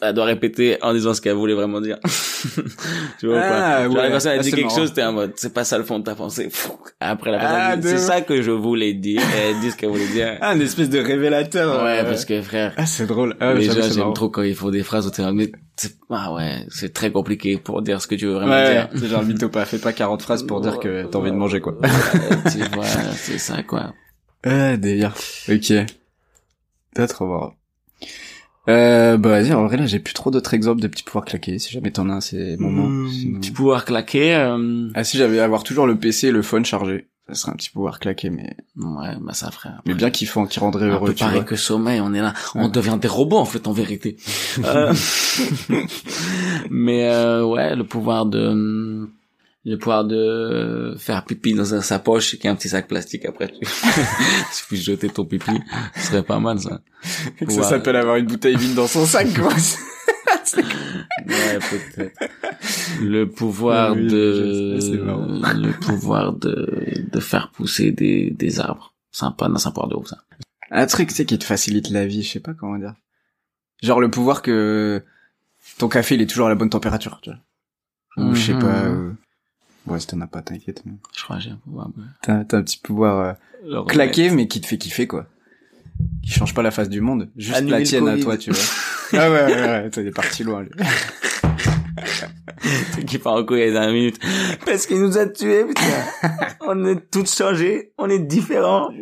Elle 0.01 0.13
doit 0.13 0.25
répéter 0.25 0.77
en 0.81 0.93
disant 0.93 1.13
ce 1.13 1.21
qu'elle 1.21 1.35
voulait 1.35 1.53
vraiment 1.53 1.79
dire. 1.81 1.99
tu 3.19 3.27
vois 3.27 3.35
ou 3.35 3.39
Ah, 3.41 3.49
pas 3.49 3.83
Genre 3.83 3.93
ouais. 3.95 4.03
la 4.03 4.09
personne 4.09 4.31
elle 4.33 4.39
Ah, 4.39 4.43
dit 4.43 4.51
quelque 4.51 4.65
marrant. 4.65 4.77
chose, 4.77 4.93
t'es 4.93 5.03
en 5.03 5.13
mode, 5.13 5.33
c'est 5.35 5.53
pas 5.53 5.63
ça 5.63 5.77
le 5.77 5.83
fond 5.83 5.99
de 5.99 6.03
ta 6.05 6.15
pensée. 6.15 6.49
Après 6.99 7.31
la 7.31 7.37
personne 7.39 7.57
Ah, 7.61 7.77
dit, 7.77 7.87
c'est 7.87 7.97
ça 7.97 8.21
que 8.21 8.41
je 8.41 8.51
voulais 8.51 8.93
dire, 8.93 9.21
et 9.21 9.49
elle 9.49 9.59
dit 9.59 9.71
ce 9.71 9.75
qu'elle 9.77 9.89
voulait 9.89 10.07
dire. 10.07 10.37
Ah, 10.41 10.55
une 10.55 10.61
espèce 10.61 10.89
de 10.89 10.99
révélateur. 10.99 11.83
Ouais, 11.83 11.99
euh, 11.99 12.03
parce 12.03 12.25
que 12.25 12.41
frère, 12.41 12.73
Ah, 12.77 12.85
c'est 12.85 13.05
drôle. 13.07 13.35
Ah, 13.39 13.53
les 13.53 13.63
gens 13.63 13.73
j'aime 13.93 14.13
trop 14.13 14.29
quand 14.29 14.41
ils 14.41 14.55
font 14.55 14.69
des 14.69 14.83
phrases 14.83 15.11
mais 15.33 15.51
c'est, 15.75 15.95
ah 16.09 16.33
ouais, 16.33 16.65
c'est 16.69 16.93
très 16.93 17.11
compliqué 17.11 17.57
pour 17.57 17.81
dire 17.81 18.01
ce 18.01 18.07
que 18.07 18.15
tu 18.15 18.25
veux 18.25 18.33
vraiment 18.33 18.51
Ouais, 18.53 18.71
dire. 18.73 18.89
c'est 18.95 19.07
genre 19.07 19.23
mytho 19.23 19.49
pas. 19.49 19.65
Fais 19.65 19.77
pas 19.79 19.93
40 19.93 20.21
phrases 20.21 20.43
pour 20.43 20.61
dire 20.61 20.79
que 20.79 21.03
t'as 21.05 21.19
envie 21.19 21.31
de 21.31 21.35
manger, 21.37 21.61
quoi. 21.61 21.73
Ouais, 21.79 21.89
tu 22.51 22.57
vois, 22.73 22.85
c'est 22.85 23.37
ça 23.37 23.63
quoi. 23.63 23.93
Ah, 24.45 24.77
délire. 24.77 25.13
Ok. 25.49 25.73
T'as 26.95 27.07
trop 27.07 27.25
marrant. 27.27 27.53
Euh, 28.69 29.17
bah, 29.17 29.29
vas-y, 29.29 29.51
en 29.53 29.65
vrai, 29.65 29.77
là, 29.77 29.85
j'ai 29.87 29.99
plus 29.99 30.13
trop 30.13 30.31
d'autres 30.31 30.53
exemples 30.53 30.81
de 30.81 30.87
petits 30.87 31.03
pouvoirs 31.03 31.25
claqués. 31.25 31.57
Si 31.59 31.71
jamais 31.73 31.91
t'en 31.91 32.09
as 32.09 32.13
un, 32.13 32.21
c'est 32.21 32.55
moment. 32.57 32.87
Mmh, 32.87 33.09
Sinon- 33.09 33.39
Petit 33.39 33.51
pouvoir 33.51 33.83
claquer, 33.85 34.35
euh... 34.35 34.89
Ah, 34.93 35.03
si 35.03 35.17
j'avais 35.17 35.39
avoir 35.39 35.63
toujours 35.63 35.87
le 35.87 35.97
PC 35.97 36.27
et 36.27 36.31
le 36.31 36.41
phone 36.41 36.63
chargé. 36.65 37.07
Ça 37.27 37.35
serait 37.35 37.51
un 37.51 37.55
petit 37.55 37.69
pouvoir 37.69 37.99
claqué, 37.99 38.31
mais, 38.31 38.55
ouais, 38.75 39.15
bah 39.21 39.33
ça 39.33 39.51
frère. 39.51 39.81
mais 39.85 39.93
bien 39.93 40.09
kiffant, 40.09 40.47
qui 40.47 40.59
rendrait 40.59 40.85
un 40.85 40.93
heureux, 40.93 41.09
peu 41.09 41.13
tu 41.13 41.19
pareil 41.19 41.35
vois. 41.41 41.43
que 41.45 41.55
sommeil, 41.55 42.01
on 42.01 42.11
est 42.15 42.21
là, 42.21 42.33
on 42.55 42.63
Ouais. 42.65 42.69
devient 42.71 42.97
des 42.99 43.07
robots 43.07 43.37
en 43.37 43.45
fait 43.45 43.67
en 43.67 43.71
vérité. 43.71 44.17
Euh, 44.65 44.91
Mais 46.71 47.07
euh, 47.07 47.45
ouais, 47.45 47.75
le 47.75 47.83
pouvoir 47.83 48.25
de 48.25 49.07
le 49.65 49.77
pouvoir 49.77 50.05
de 50.05 50.95
faire 50.97 51.25
pipi 51.25 51.53
dans 51.53 51.73
un- 51.75 51.81
sa 51.81 51.99
poche 51.99 52.33
et 52.33 52.37
qu'il 52.37 52.45
y 52.45 52.47
a 52.47 52.51
un 52.51 52.55
petit 52.55 52.69
sac 52.69 52.87
plastique 52.87 53.25
après 53.25 53.49
tu, 53.49 53.59
tu 54.57 54.65
puisses 54.67 54.83
jeter 54.83 55.09
ton 55.09 55.25
pipi, 55.25 55.51
ce 55.95 56.01
serait 56.07 56.23
pas 56.23 56.39
mal 56.39 56.59
ça. 56.59 56.81
Que 57.39 57.51
ça 57.51 57.63
s'appelle 57.63 57.95
avoir 57.97 58.15
une 58.17 58.25
bouteille 58.25 58.55
vide 58.55 58.75
dans 58.75 58.87
son 58.87 59.05
sac, 59.05 59.27
quoi. 59.33 59.49
Ouais, 61.27 61.59
peut-être. 61.69 62.19
Le 63.01 63.25
pouvoir 63.25 63.93
Oui, 63.93 64.07
de 64.07 64.77
c'est 64.79 64.91
le 64.97 65.71
pouvoir 65.79 66.33
de 66.33 67.05
de 67.11 67.19
faire 67.19 67.51
pousser 67.51 67.91
des 67.91 68.31
des 68.31 68.59
arbres. 68.59 68.93
Sympa, 69.11 69.47
non, 69.47 69.57
c'est 69.57 69.67
un 69.67 69.71
pouvoir 69.71 69.89
de 69.89 69.95
ouf 69.95 70.07
ça. 70.07 70.17
un 70.71 70.85
truc, 70.85 71.09
tu 71.09 71.15
sais, 71.15 71.25
qui 71.25 71.37
te 71.37 71.43
facilite 71.43 71.89
la 71.89 72.05
vie, 72.05 72.23
je 72.23 72.31
sais 72.31 72.39
pas 72.39 72.53
comment 72.53 72.77
dire. 72.77 72.93
Genre 73.81 73.99
le 73.99 74.09
pouvoir 74.09 74.41
que 74.41 75.03
ton 75.77 75.87
café, 75.87 76.15
il 76.15 76.21
est 76.21 76.27
toujours 76.27 76.47
à 76.47 76.49
la 76.49 76.55
bonne 76.55 76.69
température, 76.69 77.19
tu 77.21 77.31
vois. 77.31 77.39
Ou 78.25 78.33
je 78.35 78.41
sais 78.47 78.53
Mhm. 78.53 78.59
pas, 78.61 78.83
euh... 78.85 79.11
Ouais, 79.89 79.99
si 79.99 80.07
t'en 80.07 80.21
as 80.21 80.27
pas, 80.27 80.41
t'inquiète. 80.41 80.83
mais 80.85 80.93
Je 81.15 81.23
crois 81.23 81.37
que 81.37 81.43
j'ai 81.43 81.51
un 81.51 81.55
pouvoir. 81.57 81.87
ouais. 81.87 82.03
T'as, 82.21 82.43
t'as 82.45 82.57
un 82.57 82.63
petit 82.63 82.77
pouvoir 82.77 83.35
euh, 83.65 83.83
claqué, 83.85 84.29
mais 84.29 84.47
qui 84.47 84.61
te 84.61 84.67
fait 84.67 84.77
kiffer, 84.77 85.07
quoi. 85.07 85.27
Qui 86.23 86.31
change 86.31 86.53
pas 86.53 86.61
la 86.61 86.71
face 86.71 86.89
du 86.89 87.01
monde. 87.01 87.29
Juste 87.35 87.57
Annuler 87.57 87.79
la 87.79 87.83
tienne 87.83 88.07
à 88.07 88.17
toi, 88.17 88.37
tu 88.37 88.51
vois. 88.51 88.63
ah 89.13 89.29
ouais, 89.31 89.45
ouais, 89.45 89.61
ouais, 89.61 89.89
t'es 89.89 90.11
parti 90.11 90.43
loin, 90.43 90.63
lui. 90.63 90.71
qui 93.05 93.17
part 93.17 93.33
en 93.33 93.45
couille 93.45 93.73
dans 93.73 93.83
une 93.89 93.93
minute. 93.93 94.19
Parce 94.65 94.85
qu'il 94.85 95.01
nous 95.01 95.17
a 95.17 95.27
tués, 95.27 95.65
putain. 95.65 95.81
on 96.61 96.85
est 96.85 97.09
tous 97.11 97.35
changés, 97.35 97.91
on 97.97 98.09
est 98.09 98.19
différents. 98.19 98.89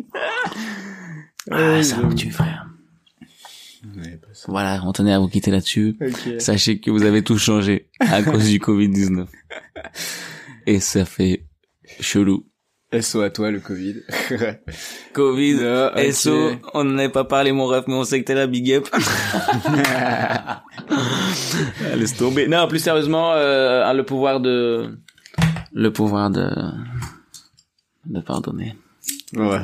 Ah, 1.49 1.81
ça 1.81 2.01
me 2.01 2.13
tue, 2.13 2.29
frère. 2.29 2.67
Voilà, 4.49 4.81
on 4.83 4.91
tenait 4.91 5.13
à 5.13 5.19
vous 5.19 5.29
quitter 5.29 5.49
là-dessus. 5.49 5.97
Sachez 6.39 6.81
que 6.81 6.91
vous 6.91 7.03
avez 7.03 7.23
tous 7.23 7.37
changé 7.37 7.87
à 8.01 8.21
cause 8.21 8.49
du 8.49 8.59
Covid-19. 8.59 9.27
Et 10.67 10.79
ça 10.79 11.05
fait 11.05 11.45
chelou. 11.99 12.45
SO 13.01 13.21
à 13.21 13.29
toi, 13.29 13.51
le 13.51 13.59
Covid. 13.59 13.95
Covid. 15.13 15.59
SO, 16.13 16.51
on 16.73 16.83
n'en 16.85 17.09
pas 17.09 17.25
parlé 17.25 17.51
mon 17.51 17.65
ref, 17.65 17.85
mais 17.87 17.95
on 17.95 18.03
sait 18.03 18.21
que 18.21 18.25
t'es 18.27 18.33
là, 18.35 18.47
big 18.47 18.71
up. 18.73 18.87
Laisse 21.95 22.15
tomber. 22.15 22.47
Non, 22.47 22.67
plus 22.67 22.79
sérieusement, 22.79 23.33
euh, 23.33 23.91
le 23.93 24.03
pouvoir 24.03 24.39
de, 24.39 24.97
le 25.73 25.91
pouvoir 25.91 26.29
de, 26.29 26.49
de 28.05 28.19
pardonner. 28.21 28.75
Ouais. 29.35 29.59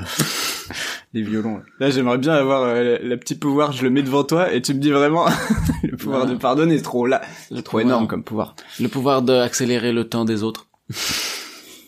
Les 1.13 1.21
violons. 1.21 1.57
Là, 1.57 1.63
Là, 1.79 1.89
j'aimerais 1.91 2.17
bien 2.17 2.33
avoir 2.33 2.63
euh, 2.63 2.97
le, 3.01 3.07
le 3.09 3.17
petit 3.17 3.35
pouvoir, 3.35 3.71
je 3.71 3.83
le 3.83 3.89
mets 3.89 4.01
devant 4.03 4.23
toi 4.23 4.51
et 4.51 4.61
tu 4.61 4.73
me 4.73 4.79
dis 4.79 4.91
vraiment 4.91 5.25
le 5.83 5.95
pouvoir 5.95 6.25
Ouais. 6.25 6.31
de 6.31 6.35
pardonner, 6.35 6.77
c'est 6.77 6.83
trop 6.83 7.05
là, 7.05 7.21
c'est 7.49 7.55
trop 7.55 7.63
pouvoir- 7.77 7.85
énorme 7.85 8.07
comme 8.07 8.23
pouvoir. 8.23 8.55
Le 8.79 8.87
pouvoir 8.87 9.21
d'accélérer 9.21 9.91
le 9.93 10.07
temps 10.09 10.25
des 10.25 10.43
autres. 10.43 10.67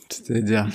C'est-à-dire 0.10 0.68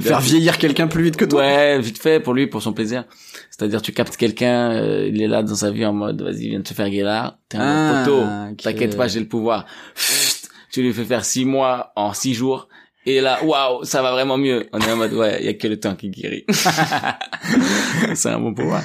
faire 0.00 0.20
vieillir 0.20 0.58
quelqu'un 0.58 0.86
plus 0.88 1.02
vite 1.02 1.16
que 1.16 1.24
toi. 1.24 1.40
Ouais, 1.40 1.80
vite 1.80 2.00
fait 2.00 2.20
pour 2.20 2.34
lui, 2.34 2.46
pour 2.46 2.62
son 2.62 2.72
plaisir. 2.72 3.04
C'est-à-dire, 3.50 3.82
tu 3.82 3.92
captes 3.92 4.16
quelqu'un, 4.16 4.70
euh, 4.72 5.08
il 5.08 5.20
est 5.22 5.26
là 5.26 5.42
dans 5.42 5.54
sa 5.54 5.70
vie 5.70 5.84
en 5.86 5.92
mode, 5.92 6.22
vas-y, 6.22 6.48
viens 6.50 6.58
de 6.60 6.64
te 6.64 6.74
faire 6.74 6.88
guélard. 6.90 7.38
T'es 7.48 7.56
un 7.58 7.62
Ah, 7.62 8.04
poteau. 8.04 8.22
ok. 8.52 8.56
T'inquiète 8.62 8.96
pas, 8.96 9.08
j'ai 9.08 9.20
le 9.20 9.26
pouvoir. 9.26 9.64
Pfft, 9.94 10.48
tu 10.70 10.82
lui 10.82 10.92
fais 10.92 11.04
faire 11.04 11.24
six 11.24 11.44
mois 11.44 11.92
en 11.96 12.12
six 12.12 12.34
jours. 12.34 12.68
Et 13.06 13.20
là, 13.20 13.42
waouh, 13.42 13.84
ça 13.84 14.02
va 14.02 14.12
vraiment 14.12 14.36
mieux. 14.36 14.68
On 14.72 14.78
est 14.80 14.90
en 14.92 14.96
mode, 14.96 15.14
ouais, 15.14 15.38
il 15.40 15.46
y 15.46 15.48
a 15.48 15.54
que 15.54 15.66
le 15.66 15.80
temps 15.80 15.96
qui 15.96 16.10
guérit. 16.10 16.44
c'est 18.14 18.28
un 18.28 18.38
bon 18.38 18.52
pouvoir. 18.54 18.82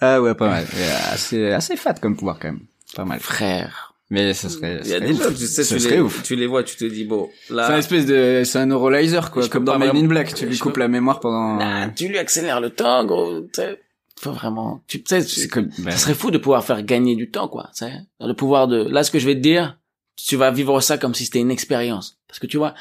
Ah 0.00 0.20
ouais, 0.20 0.34
pas 0.34 0.48
mal. 0.48 0.66
Assez, 1.12 1.50
assez 1.50 1.76
fat 1.76 1.94
comme 1.94 2.16
pouvoir 2.16 2.38
quand 2.38 2.48
même. 2.48 2.60
Pas 2.94 3.04
mal. 3.04 3.18
Frère. 3.20 3.87
Mais 4.10 4.32
ça 4.32 4.48
serait, 4.48 4.80
Il 4.84 4.90
y 4.90 4.94
a 4.94 5.00
des 5.00 5.12
tu 5.14 5.36
sais, 5.46 5.78
les, 5.90 6.00
ouf. 6.00 6.22
tu 6.22 6.34
les 6.34 6.46
vois, 6.46 6.62
tu 6.64 6.76
te 6.76 6.84
dis, 6.86 7.04
bon, 7.04 7.28
C'est 7.46 7.52
un 7.52 7.56
là, 7.56 7.78
espèce 7.78 8.06
de, 8.06 8.42
c'est 8.44 8.58
un 8.58 8.64
neuralizer 8.66 9.30
quoi, 9.30 9.46
comme 9.48 9.64
dans 9.66 9.78
Men 9.78 9.94
in 9.94 10.04
Black. 10.06 10.32
Tu 10.34 10.46
lui 10.46 10.56
coupes 10.58 10.72
peux- 10.74 10.80
la 10.80 10.88
mémoire 10.88 11.20
pendant. 11.20 11.56
nah, 11.56 11.88
tu 11.90 12.08
lui 12.08 12.16
accélères 12.16 12.60
le 12.60 12.70
temps, 12.70 13.04
gros. 13.04 13.40
Tu 13.42 13.48
sais, 13.52 13.78
faut 14.18 14.32
vraiment, 14.32 14.82
tu 14.86 15.02
sais, 15.06 15.20
C'est 15.20 15.48
comme. 15.48 15.68
Ça 15.84 15.96
serait 15.98 16.14
fou 16.14 16.30
de 16.30 16.38
pouvoir 16.38 16.64
faire 16.64 16.82
gagner 16.82 17.16
du 17.16 17.30
temps, 17.30 17.48
quoi. 17.48 17.64
tu 17.76 17.84
sais. 17.84 17.92
Le 18.20 18.32
pouvoir 18.32 18.66
de, 18.66 18.82
là, 18.88 19.04
ce 19.04 19.10
que 19.10 19.18
je 19.18 19.26
vais 19.26 19.34
te 19.34 19.40
dire, 19.40 19.76
tu 20.16 20.36
vas 20.36 20.50
vivre 20.50 20.80
ça 20.80 20.96
comme 20.96 21.14
si 21.14 21.26
c'était 21.26 21.40
une 21.40 21.50
expérience. 21.50 22.18
Parce 22.28 22.38
que 22.38 22.46
tu 22.46 22.56
vois, 22.56 22.74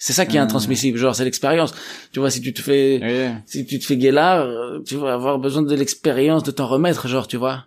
c'est 0.00 0.12
ça 0.12 0.26
qui 0.26 0.36
est 0.36 0.40
Ah. 0.40 0.42
intransmissible. 0.42 0.98
Genre, 0.98 1.14
c'est 1.14 1.24
l'expérience. 1.24 1.72
Tu 2.12 2.18
vois, 2.18 2.30
si 2.30 2.40
tu 2.40 2.52
te 2.52 2.60
fais, 2.60 2.98
ouais. 3.00 3.34
si 3.46 3.64
tu 3.66 3.78
te 3.78 3.84
fais 3.86 3.96
guélard, 3.96 4.40
euh, 4.40 4.80
tu 4.84 4.96
vas 4.96 5.14
avoir 5.14 5.38
besoin 5.38 5.62
de 5.62 5.74
l'expérience 5.76 6.42
de 6.42 6.50
t'en 6.50 6.66
remettre, 6.66 7.06
genre, 7.06 7.28
tu 7.28 7.36
vois. 7.36 7.66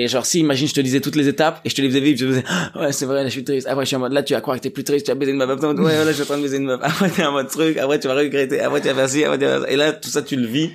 Et 0.00 0.06
genre, 0.06 0.24
si, 0.24 0.38
imagine, 0.38 0.68
je 0.68 0.74
te 0.74 0.80
disais 0.80 1.00
toutes 1.00 1.16
les 1.16 1.26
étapes 1.26 1.60
et 1.64 1.70
je 1.70 1.74
te 1.74 1.82
les 1.82 1.88
faisais 1.88 1.98
vivre, 1.98 2.16
je 2.16 2.24
te 2.24 2.30
faisais, 2.30 2.44
Ah, 2.46 2.70
ouais, 2.80 2.92
c'est 2.92 3.04
vrai, 3.04 3.24
là, 3.24 3.24
je 3.24 3.32
suis 3.32 3.42
triste. 3.42 3.66
Après, 3.66 3.84
je 3.84 3.88
suis 3.88 3.96
en 3.96 3.98
mode, 3.98 4.12
là, 4.12 4.22
tu 4.22 4.32
vas 4.32 4.40
croire 4.40 4.56
que 4.56 4.62
t'es 4.62 4.70
plus 4.70 4.84
triste, 4.84 5.06
tu 5.06 5.10
vas 5.10 5.16
baiser 5.16 5.32
une 5.32 5.38
meuf. 5.38 5.50
Après, 5.50 5.66
ouais, 5.66 6.04
là, 6.04 6.06
je 6.06 6.12
suis 6.12 6.22
en 6.22 6.26
train 6.26 6.36
de 6.36 6.42
baiser 6.42 6.58
une 6.58 6.66
meuf. 6.66 6.78
Après, 6.84 7.10
t'es 7.10 7.24
en 7.24 7.32
mode 7.32 7.48
truc. 7.48 7.76
Après, 7.78 7.98
tu 7.98 8.06
vas 8.06 8.14
regretter. 8.14 8.60
Après, 8.60 8.80
tu 8.80 8.86
vas 8.86 8.94
faire 8.94 9.08
ci. 9.08 9.24
Après, 9.24 9.38
tu 9.38 9.44
vas 9.44 9.50
faire 9.54 9.62
ça. 9.62 9.70
Et 9.72 9.76
là, 9.76 9.92
tout 9.92 10.08
ça, 10.08 10.22
tu 10.22 10.36
le 10.36 10.46
vis. 10.46 10.70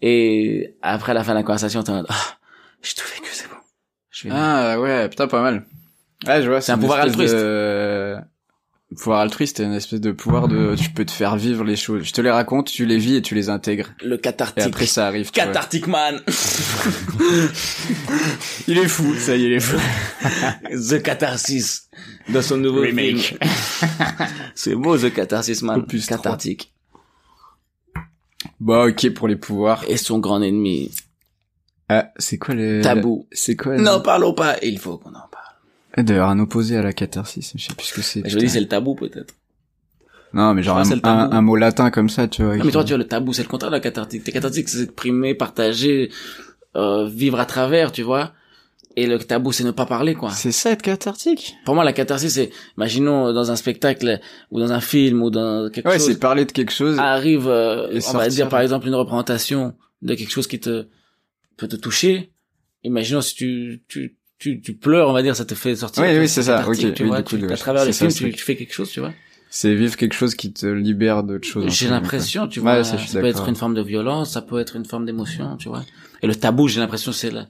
Et 0.00 0.76
après 0.80 1.12
la 1.12 1.24
fin 1.24 1.32
de 1.32 1.38
la 1.38 1.42
conversation, 1.42 1.82
t'es 1.82 1.90
en 1.90 1.96
mode, 1.96 2.06
ah, 2.08 2.14
j'ai 2.82 2.94
tout 2.94 3.04
vécu, 3.14 3.28
c'est 3.32 3.48
bon. 3.48 3.56
Je 4.10 4.28
vais 4.28 4.34
Ah 4.34 4.80
ouais, 4.80 5.10
putain, 5.10 5.28
pas 5.28 5.42
mal. 5.42 5.66
Ouais, 6.26 6.42
je 6.42 6.48
vois. 6.48 6.62
C'est 6.62 6.72
un 6.72 6.78
pouvoir 6.78 7.00
altruiste. 7.00 7.34
De... 7.34 8.16
Pouvoir 8.96 9.20
altruiste, 9.20 9.58
c'est 9.58 9.64
une 9.64 9.74
espèce 9.74 10.00
de 10.00 10.12
pouvoir 10.12 10.48
de, 10.48 10.74
tu 10.74 10.88
peux 10.88 11.04
te 11.04 11.10
faire 11.10 11.36
vivre 11.36 11.62
les 11.62 11.76
choses. 11.76 12.04
Je 12.04 12.12
te 12.12 12.22
les 12.22 12.30
raconte, 12.30 12.70
tu 12.70 12.86
les 12.86 12.96
vis 12.96 13.16
et 13.16 13.22
tu 13.22 13.34
les 13.34 13.50
intègres. 13.50 13.90
le 14.02 14.16
Et 14.16 14.20
cathartique. 14.20 14.64
après 14.64 14.86
ça 14.86 15.06
arrive. 15.06 15.30
tu 15.30 15.38
vois. 15.38 15.46
Cathartic 15.52 15.86
man. 15.86 16.20
Il 18.66 18.78
est 18.78 18.88
fou, 18.88 19.14
ça 19.14 19.36
y 19.36 19.44
est, 19.44 19.46
il 19.48 19.52
est 19.52 19.60
fou. 19.60 19.76
The 20.70 21.02
Catharsis. 21.02 21.88
Dans 22.30 22.40
son 22.42 22.56
nouveau 22.56 22.80
Remake. 22.80 23.18
film. 23.18 23.38
C'est 24.54 24.74
beau, 24.74 24.96
The 24.96 25.12
Catharsis 25.12 25.62
man. 25.62 25.80
Opus. 25.80 26.06
Cathartique. 26.06 26.72
Bah 28.60 28.86
ok 28.86 29.10
pour 29.14 29.28
les 29.28 29.36
pouvoirs. 29.36 29.84
Et 29.88 29.96
son 29.98 30.18
grand 30.18 30.40
ennemi. 30.42 30.90
Ah, 31.90 32.10
c'est 32.18 32.36
quoi 32.38 32.54
le 32.54 32.80
Tabou. 32.82 33.26
C'est 33.32 33.56
quoi 33.56 33.76
N'en 33.76 34.00
parlons 34.00 34.34
pas. 34.34 34.56
Il 34.62 34.78
faut 34.78 34.98
qu'on 34.98 35.14
en 35.14 35.27
D'ailleurs, 36.02 36.28
un 36.28 36.38
opposé 36.38 36.76
à 36.76 36.82
la 36.82 36.92
catharsis, 36.92 37.52
je 37.56 37.62
sais 37.64 37.74
plus 37.74 37.86
ce 37.86 37.94
que 37.94 38.02
c'est. 38.02 38.28
Je 38.28 38.34
me 38.36 38.40
dis, 38.40 38.48
c'est 38.48 38.60
le 38.60 38.68
tabou, 38.68 38.94
peut-être. 38.94 39.34
Non, 40.34 40.52
mais 40.54 40.62
genre 40.62 40.78
un, 40.78 41.40
mot 41.40 41.56
latin 41.56 41.90
comme 41.90 42.08
ça, 42.08 42.28
tu 42.28 42.42
vois. 42.42 42.56
Non, 42.56 42.64
mais 42.64 42.70
toi, 42.70 42.84
tu 42.84 42.90
vois, 42.90 42.98
le 42.98 43.06
tabou, 43.08 43.32
c'est 43.32 43.42
le 43.42 43.48
contraire 43.48 43.70
de 43.70 43.76
la 43.76 43.80
cathartique. 43.80 44.24
T'es 44.24 44.32
cathartique, 44.32 44.68
c'est 44.68 44.82
exprimer, 44.82 45.34
partager, 45.34 46.10
euh, 46.76 47.08
vivre 47.08 47.40
à 47.40 47.46
travers, 47.46 47.92
tu 47.92 48.02
vois. 48.02 48.32
Et 48.96 49.06
le 49.06 49.18
tabou, 49.18 49.52
c'est 49.52 49.64
ne 49.64 49.70
pas 49.70 49.86
parler, 49.86 50.14
quoi. 50.14 50.30
C'est 50.30 50.52
ça 50.52 50.70
être 50.72 50.82
cathartique 50.82 51.54
Pour 51.64 51.74
moi, 51.74 51.84
la 51.84 51.92
catharsis, 51.92 52.34
c'est, 52.34 52.50
imaginons, 52.76 53.32
dans 53.32 53.50
un 53.50 53.56
spectacle, 53.56 54.20
ou 54.50 54.60
dans 54.60 54.72
un 54.72 54.80
film, 54.80 55.22
ou 55.22 55.30
dans 55.30 55.70
quelque 55.70 55.88
Ouais, 55.88 55.98
chose. 55.98 56.08
c'est 56.08 56.18
parler 56.18 56.44
de 56.44 56.52
quelque 56.52 56.72
chose. 56.72 56.98
arrive, 56.98 57.48
euh, 57.48 57.90
Et 57.92 58.00
on 58.08 58.12
va 58.12 58.28
dire 58.28 58.48
par 58.48 58.60
exemple 58.60 58.86
une 58.88 58.96
représentation 58.96 59.74
de 60.02 60.14
quelque 60.14 60.30
chose 60.30 60.46
qui 60.46 60.60
te 60.60 60.86
peut 61.56 61.68
te 61.68 61.76
toucher. 61.76 62.32
Imaginons 62.84 63.20
si 63.20 63.34
tu 63.34 63.82
tu 63.88 64.17
tu, 64.38 64.60
tu 64.60 64.74
pleures, 64.74 65.08
on 65.08 65.12
va 65.12 65.22
dire, 65.22 65.34
ça 65.36 65.44
te 65.44 65.54
fait 65.54 65.74
sortir. 65.76 66.02
Oui, 66.04 66.18
oui, 66.18 66.28
c'est 66.28 66.42
ça, 66.42 66.66
ok, 66.66 66.76
Tu 66.94 67.02
oui, 67.02 67.08
vois, 67.08 67.18
du 67.18 67.24
coup, 67.24 67.36
tu- 67.38 67.52
à 67.52 67.56
travers 67.56 67.84
le 67.84 67.92
c'est 67.92 67.98
ça, 67.98 68.10
film, 68.10 68.10
ce 68.10 68.24
tu, 68.36 68.38
tu 68.38 68.44
fais 68.44 68.56
quelque 68.56 68.72
chose, 68.74 68.90
tu 68.90 69.00
vois. 69.00 69.12
C'est 69.50 69.74
vivre 69.74 69.96
quelque 69.96 70.12
chose 70.14 70.34
qui 70.34 70.52
te 70.52 70.66
libère 70.66 71.22
d'autres 71.22 71.48
choses. 71.48 71.72
J'ai 71.72 71.88
l'impression, 71.88 72.46
tu 72.48 72.60
Ouais, 72.60 72.82
vois, 72.82 72.84
ça, 72.84 72.96
peut 73.20 73.26
être 73.26 73.48
une 73.48 73.56
forme 73.56 73.74
de 73.74 73.82
violence, 73.82 74.32
ça 74.32 74.42
peut 74.42 74.58
être 74.60 74.76
une 74.76 74.84
forme 74.84 75.06
d'émotion, 75.06 75.56
tu 75.56 75.68
vois. 75.68 75.84
Et 76.22 76.26
le 76.26 76.34
tabou, 76.34 76.68
j'ai 76.68 76.80
l'impression, 76.80 77.12
c'est 77.12 77.30
la- 77.30 77.46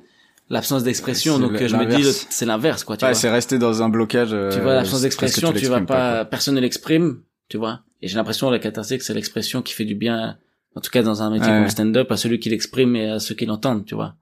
l'absence 0.49 0.85
d'expression. 0.85 1.39
Donc, 1.39 1.53
le- 1.59 1.67
je 1.69 1.77
me 1.77 1.87
dis, 1.87 2.05
c'est 2.31 2.47
l'inverse, 2.47 2.85
quoi, 2.85 2.97
tu 2.97 3.05
Ouais, 3.05 3.11
vois. 3.11 3.19
c'est 3.19 3.31
rester 3.31 3.59
dans 3.59 3.83
un 3.83 3.89
blocage. 3.89 4.31
euh, 4.33 4.51
tu 4.53 4.61
vois, 4.61 4.75
l'absence 4.75 5.03
d'expression, 5.03 5.53
tu 5.53 5.67
vas 5.67 5.81
pas, 5.81 6.25
personne 6.25 6.55
ne 6.55 6.61
l'exprime, 6.61 7.21
tu 7.49 7.57
vois. 7.57 7.81
Et 8.01 8.07
j'ai 8.09 8.15
l'impression, 8.17 8.49
la 8.49 8.61
cathartique, 8.61 9.03
c'est 9.03 9.13
l'expression 9.15 9.61
qui 9.61 9.75
fait 9.75 9.85
du 9.85 9.97
bien, 9.97 10.39
en 10.77 10.81
tout 10.81 10.91
cas 10.91 11.03
dans 11.03 11.21
un 11.23 11.31
métier 11.31 11.49
Ouais. 11.49 11.55
comme 11.55 11.65
le 11.65 11.69
stand-up, 11.71 12.13
à 12.13 12.17
celui 12.17 12.39
qui 12.39 12.49
l'exprime 12.49 12.95
et 12.95 13.11
à 13.11 13.19
ceux 13.19 13.35
qui 13.35 13.45
l'entendent, 13.45 13.85
tu 13.85 13.97
vois. 13.97 14.15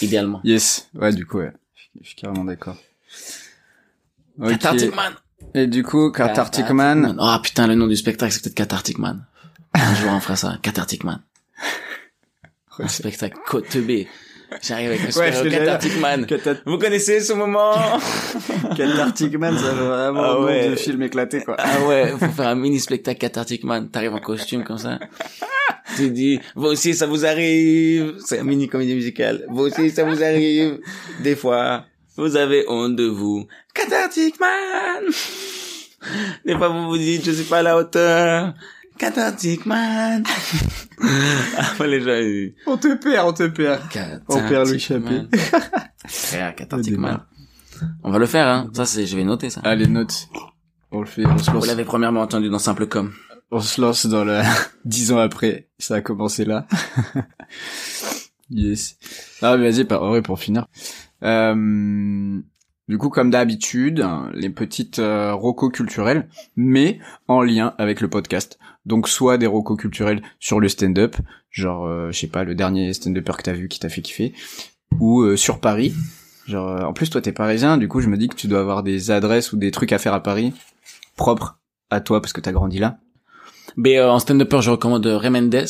Idéalement. 0.00 0.40
Yes. 0.44 0.88
Ouais, 0.94 1.12
du 1.12 1.26
coup, 1.26 1.38
ouais. 1.38 1.52
Je 2.00 2.06
suis 2.08 2.16
carrément 2.16 2.44
d'accord. 2.44 2.76
Ok. 4.40 4.50
Cathartic 4.50 4.94
Man. 4.94 5.14
Et 5.54 5.66
du 5.66 5.82
coup, 5.82 6.10
Cathartic 6.10 6.70
Man. 6.70 7.16
Ah 7.18 7.40
putain, 7.42 7.66
le 7.66 7.74
nom 7.74 7.86
du 7.86 7.96
spectacle, 7.96 8.32
c'est 8.32 8.42
peut-être 8.42 8.54
Cathartic 8.54 8.98
Man. 8.98 9.24
Un 9.74 9.94
jour, 9.94 10.10
on 10.12 10.20
fera 10.20 10.36
ça. 10.36 10.58
Cathartic 10.62 11.04
Man. 11.04 11.20
Un 12.78 12.88
spectacle 12.88 13.38
côte 13.46 13.68
teubé. 13.68 14.08
J'arrive 14.62 14.90
avec 14.90 15.02
le 15.14 15.18
Ouais, 15.18 15.50
Cathartic 15.50 16.00
Man. 16.00 16.26
Vous 16.66 16.78
connaissez 16.78 17.20
ce 17.20 17.32
moment 17.32 17.72
Cathartic 18.76 19.36
Man, 19.38 19.56
ça 19.58 19.72
veut 19.72 19.86
vraiment 19.86 20.22
Ah 20.22 20.34
nom 20.34 20.44
ouais. 20.44 20.70
de 20.70 20.76
film 20.76 21.02
éclaté, 21.02 21.42
quoi. 21.42 21.56
Ah 21.58 21.82
ouais, 21.86 22.10
faut 22.18 22.26
faire 22.30 22.48
un 22.48 22.54
mini 22.54 22.80
spectacle 22.80 23.18
Cathartic 23.18 23.64
Man. 23.64 23.88
T'arrives 23.90 24.14
en 24.14 24.20
costume 24.20 24.64
comme 24.64 24.78
ça. 24.78 24.98
Tu 25.96 26.10
dis, 26.10 26.40
vous 26.56 26.66
aussi 26.68 26.94
ça 26.94 27.06
vous 27.06 27.24
arrive. 27.24 28.14
C'est 28.24 28.40
un 28.40 28.42
mini 28.44 28.68
comédie 28.68 28.94
musicale. 28.94 29.44
Vous 29.50 29.62
aussi 29.64 29.90
ça 29.90 30.02
vous 30.04 30.22
arrive. 30.22 30.80
Des 31.20 31.36
fois, 31.36 31.84
vous 32.16 32.36
avez 32.36 32.64
honte 32.68 32.96
de 32.96 33.04
vous. 33.04 33.46
Cathartic 33.74 34.40
Man. 34.40 35.12
Des 36.44 36.56
fois 36.56 36.68
vous 36.68 36.86
vous 36.86 36.98
dites, 36.98 37.24
je 37.24 37.30
suis 37.32 37.44
pas 37.44 37.58
à 37.58 37.62
la 37.62 37.76
hauteur. 37.76 38.54
Cathartic 38.98 39.66
Man. 39.66 40.24
Après 41.58 41.88
les 41.88 42.00
gens. 42.00 42.52
On 42.66 42.76
te 42.76 42.94
perd, 42.94 43.28
on 43.28 43.32
te 43.32 43.46
perd. 43.48 43.80
On 44.28 44.48
perd 44.48 44.68
Louis 44.68 44.78
Chappé. 44.78 45.22
Frère, 46.06 46.54
Cathartic 46.54 46.92
Le 46.92 46.98
Man. 46.98 47.20
On 48.02 48.10
va 48.10 48.18
le 48.18 48.26
faire, 48.26 48.46
hein. 48.46 48.70
Ça, 48.72 48.86
c'est, 48.86 49.06
je 49.06 49.16
vais 49.16 49.24
noter 49.24 49.50
ça. 49.50 49.60
Allez, 49.64 49.86
note. 49.86 50.28
On 50.92 51.00
le 51.00 51.06
fait, 51.06 51.26
on 51.26 51.38
se 51.38 51.50
Vous 51.50 51.56
lance. 51.56 51.66
l'avez 51.66 51.84
premièrement 51.84 52.20
entendu 52.20 52.48
dans 52.48 52.60
Simple 52.60 52.86
Com. 52.86 53.12
On 53.50 53.60
se 53.60 53.80
lance 53.80 54.06
dans 54.06 54.24
le 54.24 54.42
dix 54.84 55.12
ans 55.12 55.18
après. 55.18 55.68
Ça 55.78 55.96
a 55.96 56.00
commencé 56.00 56.44
là. 56.44 56.66
yes. 58.50 58.96
Ah, 59.42 59.56
mais 59.56 59.70
vas-y, 59.70 59.84
par... 59.84 60.02
ouais, 60.10 60.22
pour 60.22 60.38
finir. 60.38 60.66
Euh... 61.22 62.40
Du 62.86 62.98
coup, 62.98 63.08
comme 63.08 63.30
d'habitude, 63.30 64.02
hein, 64.02 64.30
les 64.34 64.50
petites 64.50 64.98
euh, 64.98 65.32
rocos 65.32 65.70
culturelles, 65.70 66.28
mais 66.54 66.98
en 67.28 67.40
lien 67.40 67.74
avec 67.78 68.02
le 68.02 68.08
podcast. 68.10 68.58
Donc, 68.86 69.08
soit 69.08 69.38
des 69.38 69.46
rocos 69.46 69.76
culturels 69.76 70.22
sur 70.40 70.60
le 70.60 70.68
stand-up, 70.68 71.16
genre, 71.50 71.86
euh, 71.86 72.10
je 72.12 72.18
sais 72.18 72.26
pas, 72.26 72.44
le 72.44 72.54
dernier 72.54 72.92
stand-upper 72.92 73.32
que 73.38 73.42
t'as 73.42 73.52
vu 73.52 73.68
qui 73.68 73.80
t'a 73.80 73.88
fait 73.88 74.02
kiffer, 74.02 74.34
ou 75.00 75.22
euh, 75.22 75.36
sur 75.36 75.60
Paris. 75.60 75.94
Genre, 76.46 76.68
euh, 76.68 76.82
en 76.84 76.92
plus, 76.92 77.08
toi, 77.08 77.20
t'es 77.22 77.32
parisien, 77.32 77.78
du 77.78 77.88
coup, 77.88 78.00
je 78.00 78.08
me 78.08 78.16
dis 78.18 78.28
que 78.28 78.34
tu 78.36 78.46
dois 78.48 78.60
avoir 78.60 78.82
des 78.82 79.10
adresses 79.10 79.52
ou 79.52 79.56
des 79.56 79.70
trucs 79.70 79.92
à 79.92 79.98
faire 79.98 80.12
à 80.14 80.22
Paris 80.22 80.52
propres 81.16 81.58
à 81.90 82.00
toi 82.00 82.20
parce 82.20 82.32
que 82.32 82.40
t'as 82.40 82.52
grandi 82.52 82.78
là. 82.78 82.98
Mais 83.76 84.00
en 84.02 84.18
stand-upper, 84.18 84.60
je 84.60 84.70
recommande 84.70 85.06
Ray 85.06 85.30
Mendes, 85.30 85.64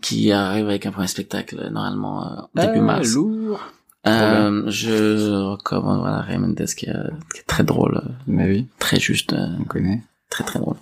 qui 0.00 0.32
arrive 0.32 0.66
avec 0.68 0.86
un 0.86 0.92
premier 0.92 1.06
spectacle 1.08 1.68
normalement 1.70 2.48
début 2.54 2.78
Ah, 2.78 2.80
mars. 2.82 3.12
lourd. 3.14 3.60
Euh, 4.06 4.62
je 4.68 5.42
recommande 5.50 5.98
voilà 5.98 6.20
Ray 6.20 6.38
Mendes 6.38 6.64
qui, 6.76 6.86
est, 6.86 6.92
qui 7.34 7.40
est 7.40 7.46
très 7.46 7.64
drôle, 7.64 8.00
Mais 8.26 8.46
oui, 8.46 8.66
très 8.78 8.98
juste, 9.00 9.34
on 9.34 9.64
connaît. 9.64 10.02
très 10.30 10.44
très 10.44 10.60
drôle. 10.60 10.76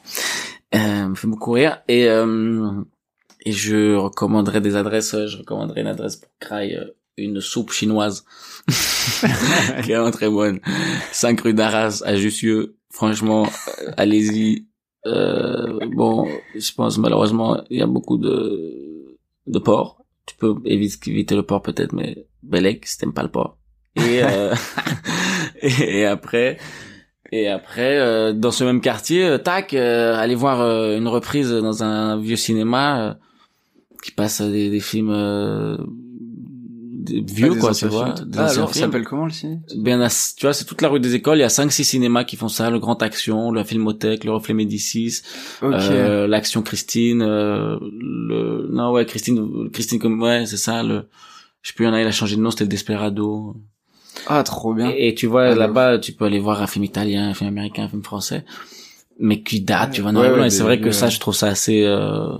Euh, 0.74 1.08
me 1.08 1.14
fait 1.14 1.26
beaucoup 1.28 1.52
rire 1.52 1.82
et 1.88 2.08
euh, 2.08 2.80
et 3.46 3.52
je 3.52 3.94
recommanderais 3.94 4.60
des 4.60 4.74
adresses. 4.76 5.14
euh, 5.14 5.26
Je 5.28 5.38
recommanderais 5.38 5.82
une 5.82 5.86
adresse 5.86 6.16
pour 6.16 6.30
Craig, 6.40 6.72
euh, 6.72 6.86
une 7.16 7.40
soupe 7.40 7.70
chinoise 7.70 8.24
qui 8.68 9.92
est 9.92 9.94
vraiment 9.94 10.10
très 10.10 10.28
bonne. 10.28 10.60
5 11.12 11.40
rue 11.42 11.54
d'Arras 11.54 12.02
à 12.04 12.16
Jussieu. 12.16 12.76
Franchement, 12.90 13.46
euh, 13.82 13.90
allez-y. 13.96 14.66
Euh, 15.06 15.78
bon, 15.94 16.26
je 16.54 16.72
pense 16.72 16.96
malheureusement 16.98 17.62
il 17.70 17.78
y 17.78 17.82
a 17.82 17.86
beaucoup 17.86 18.16
de 18.18 19.16
de 19.46 19.58
porc. 19.58 19.98
Tu 20.26 20.34
peux 20.36 20.54
éviter, 20.64 21.10
éviter 21.10 21.36
le 21.36 21.42
porc 21.42 21.62
peut-être, 21.62 21.92
mais 21.92 22.26
Belek 22.42 22.86
si 22.86 22.98
t'aimes 22.98 23.12
pas 23.12 23.22
le 23.22 23.28
porc. 23.30 23.58
Et 23.96 24.22
euh, 24.24 24.54
et, 25.62 25.72
et 26.00 26.06
après 26.06 26.56
et 27.36 27.48
après 27.48 27.98
euh, 27.98 28.32
dans 28.32 28.50
ce 28.50 28.64
même 28.64 28.80
quartier, 28.80 29.24
euh, 29.24 29.38
tac, 29.38 29.74
euh, 29.74 30.14
aller 30.16 30.34
voir 30.34 30.60
euh, 30.60 30.96
une 30.96 31.08
reprise 31.08 31.50
dans 31.50 31.82
un 31.82 32.18
vieux 32.20 32.36
cinéma 32.36 33.08
euh, 33.10 33.14
qui 34.02 34.12
passe 34.12 34.40
des, 34.42 34.70
des 34.70 34.80
films 34.80 35.10
euh, 35.10 35.76
des 37.06 37.20
vieux 37.20 37.52
Ah, 37.56 37.60
quoi, 37.60 37.74
tu 37.74 37.86
vois, 37.86 38.14
des 38.26 38.38
Ah, 38.38 38.46
alors, 38.48 38.72
ça 38.72 38.80
s'appelle 38.80 39.04
comment 39.04 39.26
le 39.26 39.30
ciné? 39.30 39.58
Ben, 39.76 40.00
à- 40.00 40.08
tu 40.08 40.46
vois, 40.46 40.54
c'est 40.54 40.64
toute 40.64 40.80
la 40.80 40.88
rue 40.88 41.00
des 41.00 41.14
écoles. 41.14 41.36
Il 41.38 41.42
y 41.42 41.44
a 41.44 41.48
5-6 41.50 41.84
cinémas 41.84 42.24
qui 42.24 42.36
font 42.36 42.48
ça. 42.48 42.70
Le 42.70 42.78
Grand 42.78 43.02
Action, 43.02 43.50
le 43.50 43.62
Filmothèque, 43.62 44.24
le 44.24 44.32
Reflet 44.32 44.54
Médicis, 44.54 45.20
Ok. 45.60 45.74
euh, 45.74 46.26
l'Action 46.26 46.62
Christine, 46.62 47.20
euh, 47.22 47.76
le, 47.82 48.68
non, 48.72 48.90
ouais, 48.92 49.04
Christine, 49.04 49.68
Christine 49.70 49.98
comme, 49.98 50.22
ouais, 50.22 50.46
c'est 50.46 50.56
ça, 50.56 50.82
le, 50.82 51.04
je 51.60 51.68
sais 51.68 51.74
plus, 51.74 51.84
il 51.84 51.88
y 51.88 51.90
en 51.90 51.94
a, 51.94 52.00
il 52.00 52.06
a 52.06 52.10
changé 52.10 52.36
de 52.36 52.40
nom, 52.40 52.50
c'était 52.50 52.64
le 52.64 52.70
Desperado. 52.70 53.54
Ah, 54.26 54.42
trop 54.42 54.74
bien. 54.74 54.90
Et, 54.90 55.08
et 55.08 55.14
tu 55.14 55.26
vois, 55.26 55.48
Ah, 55.48 55.54
là-bas, 55.54 55.98
tu 55.98 56.12
peux 56.12 56.24
aller 56.24 56.38
voir 56.38 56.62
un 56.62 56.66
film 56.66 56.84
italien, 56.84 57.28
un 57.30 57.34
film 57.34 57.48
américain, 57.48 57.84
un 57.84 57.88
film 57.88 58.02
français, 58.02 58.44
mais 59.18 59.42
qui 59.42 59.60
date, 59.60 59.92
tu 59.92 60.00
vois, 60.02 60.12
Ouais, 60.12 60.30
ouais, 60.30 60.46
et 60.46 60.50
c'est 60.50 60.62
vrai 60.62 60.80
que 60.80 60.90
ça, 60.90 61.08
je 61.08 61.18
trouve 61.18 61.34
ça 61.34 61.48
assez, 61.48 61.82
euh, 61.84 62.36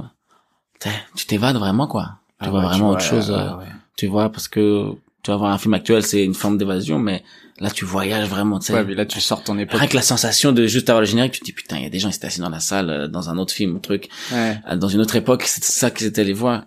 tu 1.17 1.27
t'évades 1.27 1.57
vraiment, 1.57 1.87
quoi. 1.87 2.19
Tu 2.41 2.49
Ah 2.49 2.51
vois 2.51 2.61
vraiment 2.63 2.91
autre 2.91 3.01
vois, 3.01 3.09
chose, 3.09 3.31
euh, 3.31 3.37
euh, 3.37 3.65
tu 3.97 4.07
vois, 4.07 4.31
parce 4.31 4.49
que, 4.49 4.91
tu 5.23 5.31
vas 5.31 5.37
voir 5.37 5.53
un 5.53 5.59
film 5.59 5.73
actuel, 5.75 6.03
c'est 6.03 6.23
une 6.25 6.35
forme 6.35 6.59
d'évasion, 6.59 6.99
mais 6.99 7.23
là, 7.59 7.71
tu 7.71 7.85
voyages 7.85 8.29
vraiment, 8.29 8.59
tu 8.59 8.67
sais. 8.67 8.75
Ouais, 8.75 8.85
mais 8.85 8.95
là, 8.95 9.07
tu 9.07 9.21
sors 9.21 9.43
ton 9.43 9.57
époque. 9.59 9.79
Rien 9.79 9.89
que 9.89 9.97
la 9.97 10.03
sensation 10.03 10.53
de 10.53 10.67
juste 10.67 10.91
avoir 10.91 11.01
le 11.01 11.07
générique, 11.07 11.33
tu 11.33 11.41
te 11.41 11.45
dis 11.47 11.53
putain, 11.53 11.77
il 11.79 11.85
y 11.85 11.87
a 11.87 11.91
des 11.91 11.99
gens 11.99 12.11
qui 12.11 12.17
étaient 12.17 12.27
assis 12.27 12.41
dans 12.41 12.51
la 12.51 12.61
salle, 12.61 12.91
euh, 12.91 13.09
dans 13.09 13.31
un 13.31 13.39
autre 13.39 13.55
film, 13.55 13.77
un 13.77 13.79
truc, 13.81 14.09
Ouais. 14.33 14.59
dans 14.77 14.89
une 14.89 15.01
autre 15.01 15.17
époque, 15.17 15.45
c'est 15.47 15.65
ça 15.65 15.91
qu'ils 15.91 16.07
étaient 16.07 16.21
allés 16.21 16.33
voir. 16.35 16.65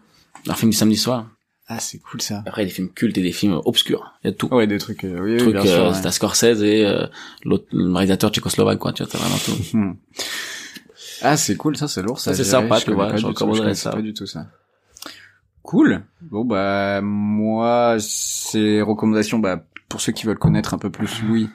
Un 0.47 0.53
film 0.53 0.71
du 0.71 0.77
samedi 0.77 0.95
soir. 0.97 1.25
Ah, 1.70 1.80
c'est 1.80 1.99
cool, 1.99 2.22
ça. 2.22 2.43
Après, 2.45 2.61
il 2.61 2.65
y 2.65 2.68
a 2.68 2.70
des 2.70 2.76
films 2.76 2.89
cultes 2.89 3.18
et 3.18 3.22
des 3.22 3.34
films 3.34 3.59
obscurs. 3.65 4.13
Il 4.24 4.28
y 4.28 4.30
a 4.30 4.34
tout. 4.34 4.47
Ouais, 4.53 4.68
des 4.68 4.78
trucs, 4.78 5.03
euh, 5.03 5.20
oui, 5.20 5.32
oui, 5.34 5.38
truc, 5.38 5.51
bien 5.51 5.61
euh, 5.61 5.65
sûr. 5.65 5.88
ouais. 5.88 5.93
c'est 5.93 6.05
à 6.07 6.11
Scorsese 6.11 6.63
et 6.63 6.86
euh, 6.86 7.05
l'autre, 7.43 7.65
le 7.74 7.93
réalisateur 7.93 8.30
tchécoslovaque, 8.32 8.80
quoi. 8.80 8.93
Tu 8.93 9.03
vois, 9.03 9.11
t'as 9.11 9.18
vraiment 9.18 9.38
tout. 9.38 9.51
Hmm. 9.78 9.93
Ah, 11.22 11.36
c'est 11.36 11.57
cool, 11.57 11.76
ça, 11.76 11.88
c'est 11.88 12.03
lourd, 12.03 12.20
ça. 12.20 12.32
Ça, 12.32 12.38
c'est 12.38 12.49
sympa, 12.49 12.76
je 12.76 12.82
tu 12.82 12.86
connais 12.86 12.95
vois, 12.95 13.07
pas 13.07 13.18
je 13.18 13.18
du 13.18 13.22
tout, 13.24 13.28
recommanderais 13.30 13.74
ça. 13.74 13.89
pas 13.89 14.01
du 14.01 14.13
tout 14.13 14.28
ça. 14.28 14.47
Cool. 15.63 16.03
Bon, 16.22 16.45
bah, 16.45 17.01
moi, 17.01 17.97
c'est 17.99 18.82
recommandations, 18.82 19.39
bah, 19.39 19.65
pour 19.89 19.99
ceux 19.99 20.11
qui 20.11 20.26
veulent 20.26 20.38
connaître 20.38 20.74
un 20.74 20.78
peu 20.78 20.89
plus 20.91 21.22
Louis. 21.24 21.49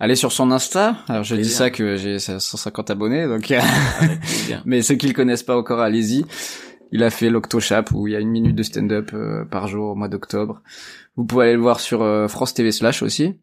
Allez 0.00 0.16
sur 0.16 0.32
son 0.32 0.50
Insta. 0.50 0.96
Alors, 1.08 1.24
je 1.24 1.36
dis 1.36 1.48
ça 1.48 1.70
que 1.70 1.96
j'ai 1.96 2.18
150 2.18 2.90
abonnés, 2.90 3.26
donc, 3.26 3.42
plaisir. 4.20 4.62
mais 4.64 4.82
ceux 4.82 4.94
qui 4.94 5.06
le 5.08 5.14
connaissent 5.14 5.42
pas 5.42 5.56
encore, 5.56 5.80
allez-y. 5.80 6.24
Il 6.92 7.02
a 7.02 7.10
fait 7.10 7.30
l'Octochap 7.30 7.90
où 7.92 8.06
il 8.06 8.12
y 8.12 8.16
a 8.16 8.20
une 8.20 8.30
minute 8.30 8.54
de 8.54 8.62
stand-up 8.62 9.10
euh, 9.14 9.44
par 9.44 9.66
jour 9.68 9.90
au 9.90 9.94
mois 9.94 10.08
d'octobre. 10.08 10.62
Vous 11.16 11.24
pouvez 11.24 11.44
aller 11.46 11.54
le 11.54 11.60
voir 11.60 11.80
sur 11.80 12.02
euh, 12.02 12.28
France 12.28 12.54
TV 12.54 12.70
Slash 12.72 13.02
aussi. 13.02 13.34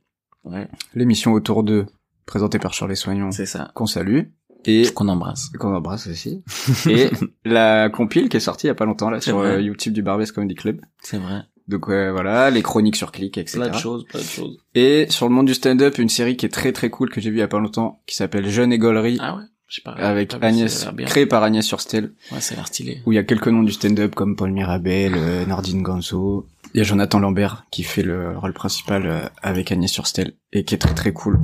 Ouais, 0.43 0.67
L'émission 0.95 1.33
autour 1.33 1.63
de 1.63 1.85
présentée 2.25 2.59
par 2.59 2.73
Charles 2.73 2.95
Soignon 2.95 3.31
c'est 3.31 3.45
ça. 3.45 3.71
qu'on 3.75 3.85
salue 3.85 4.21
et 4.65 4.89
Qu'on 4.93 5.09
embrasse. 5.09 5.49
qu'on 5.59 5.73
embrasse 5.75 6.07
aussi. 6.07 6.41
et 6.89 7.09
la 7.43 7.89
compile 7.89 8.29
qui 8.29 8.37
est 8.37 8.41
sortie 8.41 8.67
il 8.67 8.69
y 8.69 8.71
a 8.71 8.75
pas 8.75 8.85
longtemps 8.85 9.09
là 9.09 9.19
sur 9.19 9.39
euh, 9.39 9.59
YouTube 9.61 9.93
du 9.93 10.01
Barbès 10.01 10.31
Comedy 10.31 10.55
Club. 10.55 10.79
C'est 11.01 11.17
vrai. 11.17 11.41
Donc 11.67 11.87
voilà, 11.87 12.49
les 12.49 12.61
chroniques 12.61 12.97
sur 12.97 13.13
Click, 13.13 13.37
etc. 13.37 13.59
Plein 13.59 13.69
de 13.69 13.77
choses, 13.77 14.03
plein 14.05 14.19
de 14.19 14.25
choses. 14.25 14.57
Et 14.75 15.05
sur 15.09 15.29
le 15.29 15.33
monde 15.33 15.47
du 15.47 15.53
stand-up, 15.53 15.97
une 15.97 16.09
série 16.09 16.35
qui 16.35 16.45
est 16.45 16.49
très 16.49 16.73
très 16.73 16.89
cool 16.89 17.09
que 17.09 17.21
j'ai 17.21 17.29
vue 17.29 17.37
il 17.37 17.39
y 17.39 17.43
a 17.43 17.47
pas 17.47 17.59
longtemps, 17.59 18.01
qui 18.05 18.15
s'appelle 18.17 18.49
Jeune 18.49 18.73
et 18.73 18.77
Gaulerie, 18.77 19.17
Ah 19.21 19.37
ouais? 19.37 19.43
Je 19.74 19.78
sais 19.78 19.82
pas. 19.82 19.93
avec 19.93 20.36
Agnès, 20.39 20.88
créée 21.07 21.26
par 21.26 21.41
Agnès 21.41 21.65
Surstel, 21.65 22.11
Ouais, 22.32 22.39
ça 22.41 22.53
a 22.53 22.57
l'air 22.57 22.67
stylé. 22.67 23.01
où 23.07 23.11
il 23.11 23.15
y 23.15 23.17
a 23.17 23.24
quelques 23.24 23.47
noms 23.47 23.63
du 23.63 23.71
stand-up 23.71 24.13
comme 24.13 24.36
Paul 24.36 24.51
Mirabel, 24.51 25.13
euh, 25.15 25.45
Nardine 25.47 25.82
Ganso. 25.82 26.45
Il 26.76 26.78
y 26.78 26.82
a 26.82 26.84
Jonathan 26.84 27.19
Lambert 27.19 27.65
qui 27.71 27.82
fait 27.82 28.03
le 28.03 28.38
rôle 28.38 28.53
principal 28.53 29.07
euh, 29.07 29.21
avec 29.41 29.71
Agnès 29.71 29.91
Surstel 29.91 30.34
et 30.51 30.63
qui 30.63 30.76
est 30.76 30.78
très 30.78 30.93
très 30.93 31.11
cool. 31.11 31.39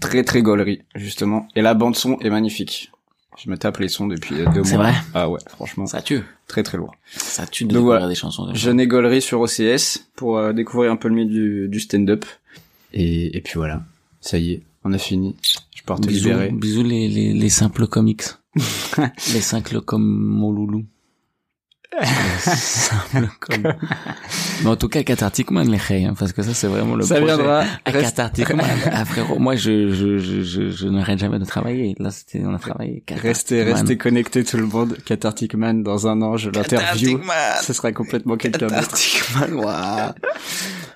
Très 0.00 0.24
très 0.24 0.42
gaulerie, 0.42 0.82
justement. 0.96 1.46
Et 1.54 1.62
la 1.62 1.74
bande 1.74 1.94
son 1.94 2.18
est 2.18 2.30
magnifique. 2.30 2.90
Je 3.38 3.48
me 3.48 3.56
tape 3.56 3.78
les 3.78 3.88
sons 3.88 4.08
depuis 4.08 4.34
euh, 4.40 4.46
deux 4.46 4.62
mois. 4.62 4.64
C'est 4.64 4.76
vrai? 4.76 4.94
Ah 5.14 5.30
ouais, 5.30 5.38
franchement, 5.46 5.86
Ça 5.86 6.02
tue. 6.02 6.22
très 6.48 6.64
très 6.64 6.76
lourd. 6.76 6.92
Ça 7.12 7.46
tue 7.46 7.62
de 7.64 7.68
Donc 7.68 7.74
découvrir 7.78 7.98
voilà. 8.00 8.08
des 8.08 8.16
chansons. 8.16 8.46
déjà. 8.48 8.58
Jeune 8.58 8.84
gaulerie 8.86 9.22
sur 9.22 9.40
OCS 9.40 10.08
pour 10.16 10.38
euh, 10.38 10.52
découvrir 10.52 10.90
un 10.90 10.96
peu 10.96 11.06
le 11.08 11.14
milieu 11.14 11.28
du, 11.28 11.68
du 11.68 11.78
stand-up. 11.78 12.24
Et, 12.92 13.36
et 13.36 13.40
puis 13.40 13.52
voilà, 13.54 13.82
ça 14.20 14.38
y 14.38 14.54
est, 14.54 14.62
on 14.84 14.92
a 14.92 14.98
fini. 14.98 15.36
Je 15.74 15.82
pars 15.82 16.00
te 16.00 16.06
Bisous, 16.08 16.28
libérer. 16.28 16.50
bisous 16.50 16.82
les, 16.82 17.08
les, 17.08 17.32
les 17.32 17.48
simples 17.50 17.86
comics. 17.86 18.22
les 19.32 19.40
simples 19.40 19.80
comme 19.80 20.04
mon 20.06 20.52
loulou. 20.52 20.84
simple 22.38 23.28
comme. 23.40 23.74
Mais 24.62 24.68
en 24.70 24.76
tout 24.76 24.88
cas, 24.88 25.02
Cathartic 25.02 25.50
Man, 25.50 25.68
les 25.68 25.76
reilles, 25.76 26.04
hein, 26.04 26.14
parce 26.18 26.32
que 26.32 26.42
ça, 26.42 26.54
c'est 26.54 26.68
vraiment 26.68 26.94
le 26.94 27.02
Ça 27.04 27.16
projet. 27.16 27.34
viendra. 27.34 27.64
À 27.84 27.90
Reste- 27.90 28.16
Cathartic 28.16 28.50
Man. 28.54 28.66
Ah, 28.92 29.04
frérot, 29.04 29.38
moi, 29.38 29.56
je, 29.56 29.90
je, 29.90 30.18
je, 30.18 30.42
je, 30.42 30.70
je 30.70 30.86
n'arrête 30.88 31.18
jamais 31.18 31.38
de 31.40 31.44
travailler. 31.44 31.94
Là, 31.98 32.10
c'était, 32.10 32.42
on 32.44 32.54
a 32.54 32.58
travaillé. 32.58 33.00
Cathartic 33.06 33.28
Restez, 33.28 33.64
Man. 33.64 33.74
restez 33.74 33.96
connectés 33.96 34.44
tout 34.44 34.56
le 34.56 34.66
monde. 34.66 34.96
Cathartic 35.04 35.54
Man, 35.54 35.82
dans 35.82 36.06
un 36.06 36.22
an, 36.22 36.36
je 36.36 36.50
l'interview. 36.50 37.20
Ce 37.62 37.72
sera 37.72 37.90
complètement 37.92 38.36
quelqu'un 38.36 38.68
d'autre. 38.68 38.80
Cathartic 38.80 39.22
Man, 39.34 39.54
waouh. 39.54 40.12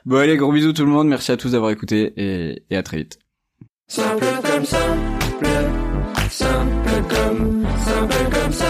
Bon 0.07 0.17
allez, 0.19 0.37
gros 0.37 0.53
bisous 0.53 0.73
tout 0.73 0.85
le 0.85 0.93
monde. 0.93 1.09
Merci 1.09 1.33
à 1.33 1.37
tous 1.37 1.51
d'avoir 1.53 1.71
écouté 1.73 2.13
et, 2.17 2.63
et 2.71 2.77
à 2.77 2.83
très 2.83 2.99
vite. 2.99 3.19
Simple 3.95 4.27
comme 4.43 4.65
simple, 4.65 5.47
simple 6.29 7.03
comme, 7.09 7.65
simple 7.87 8.25
comme 8.33 8.53
simple, 8.53 8.64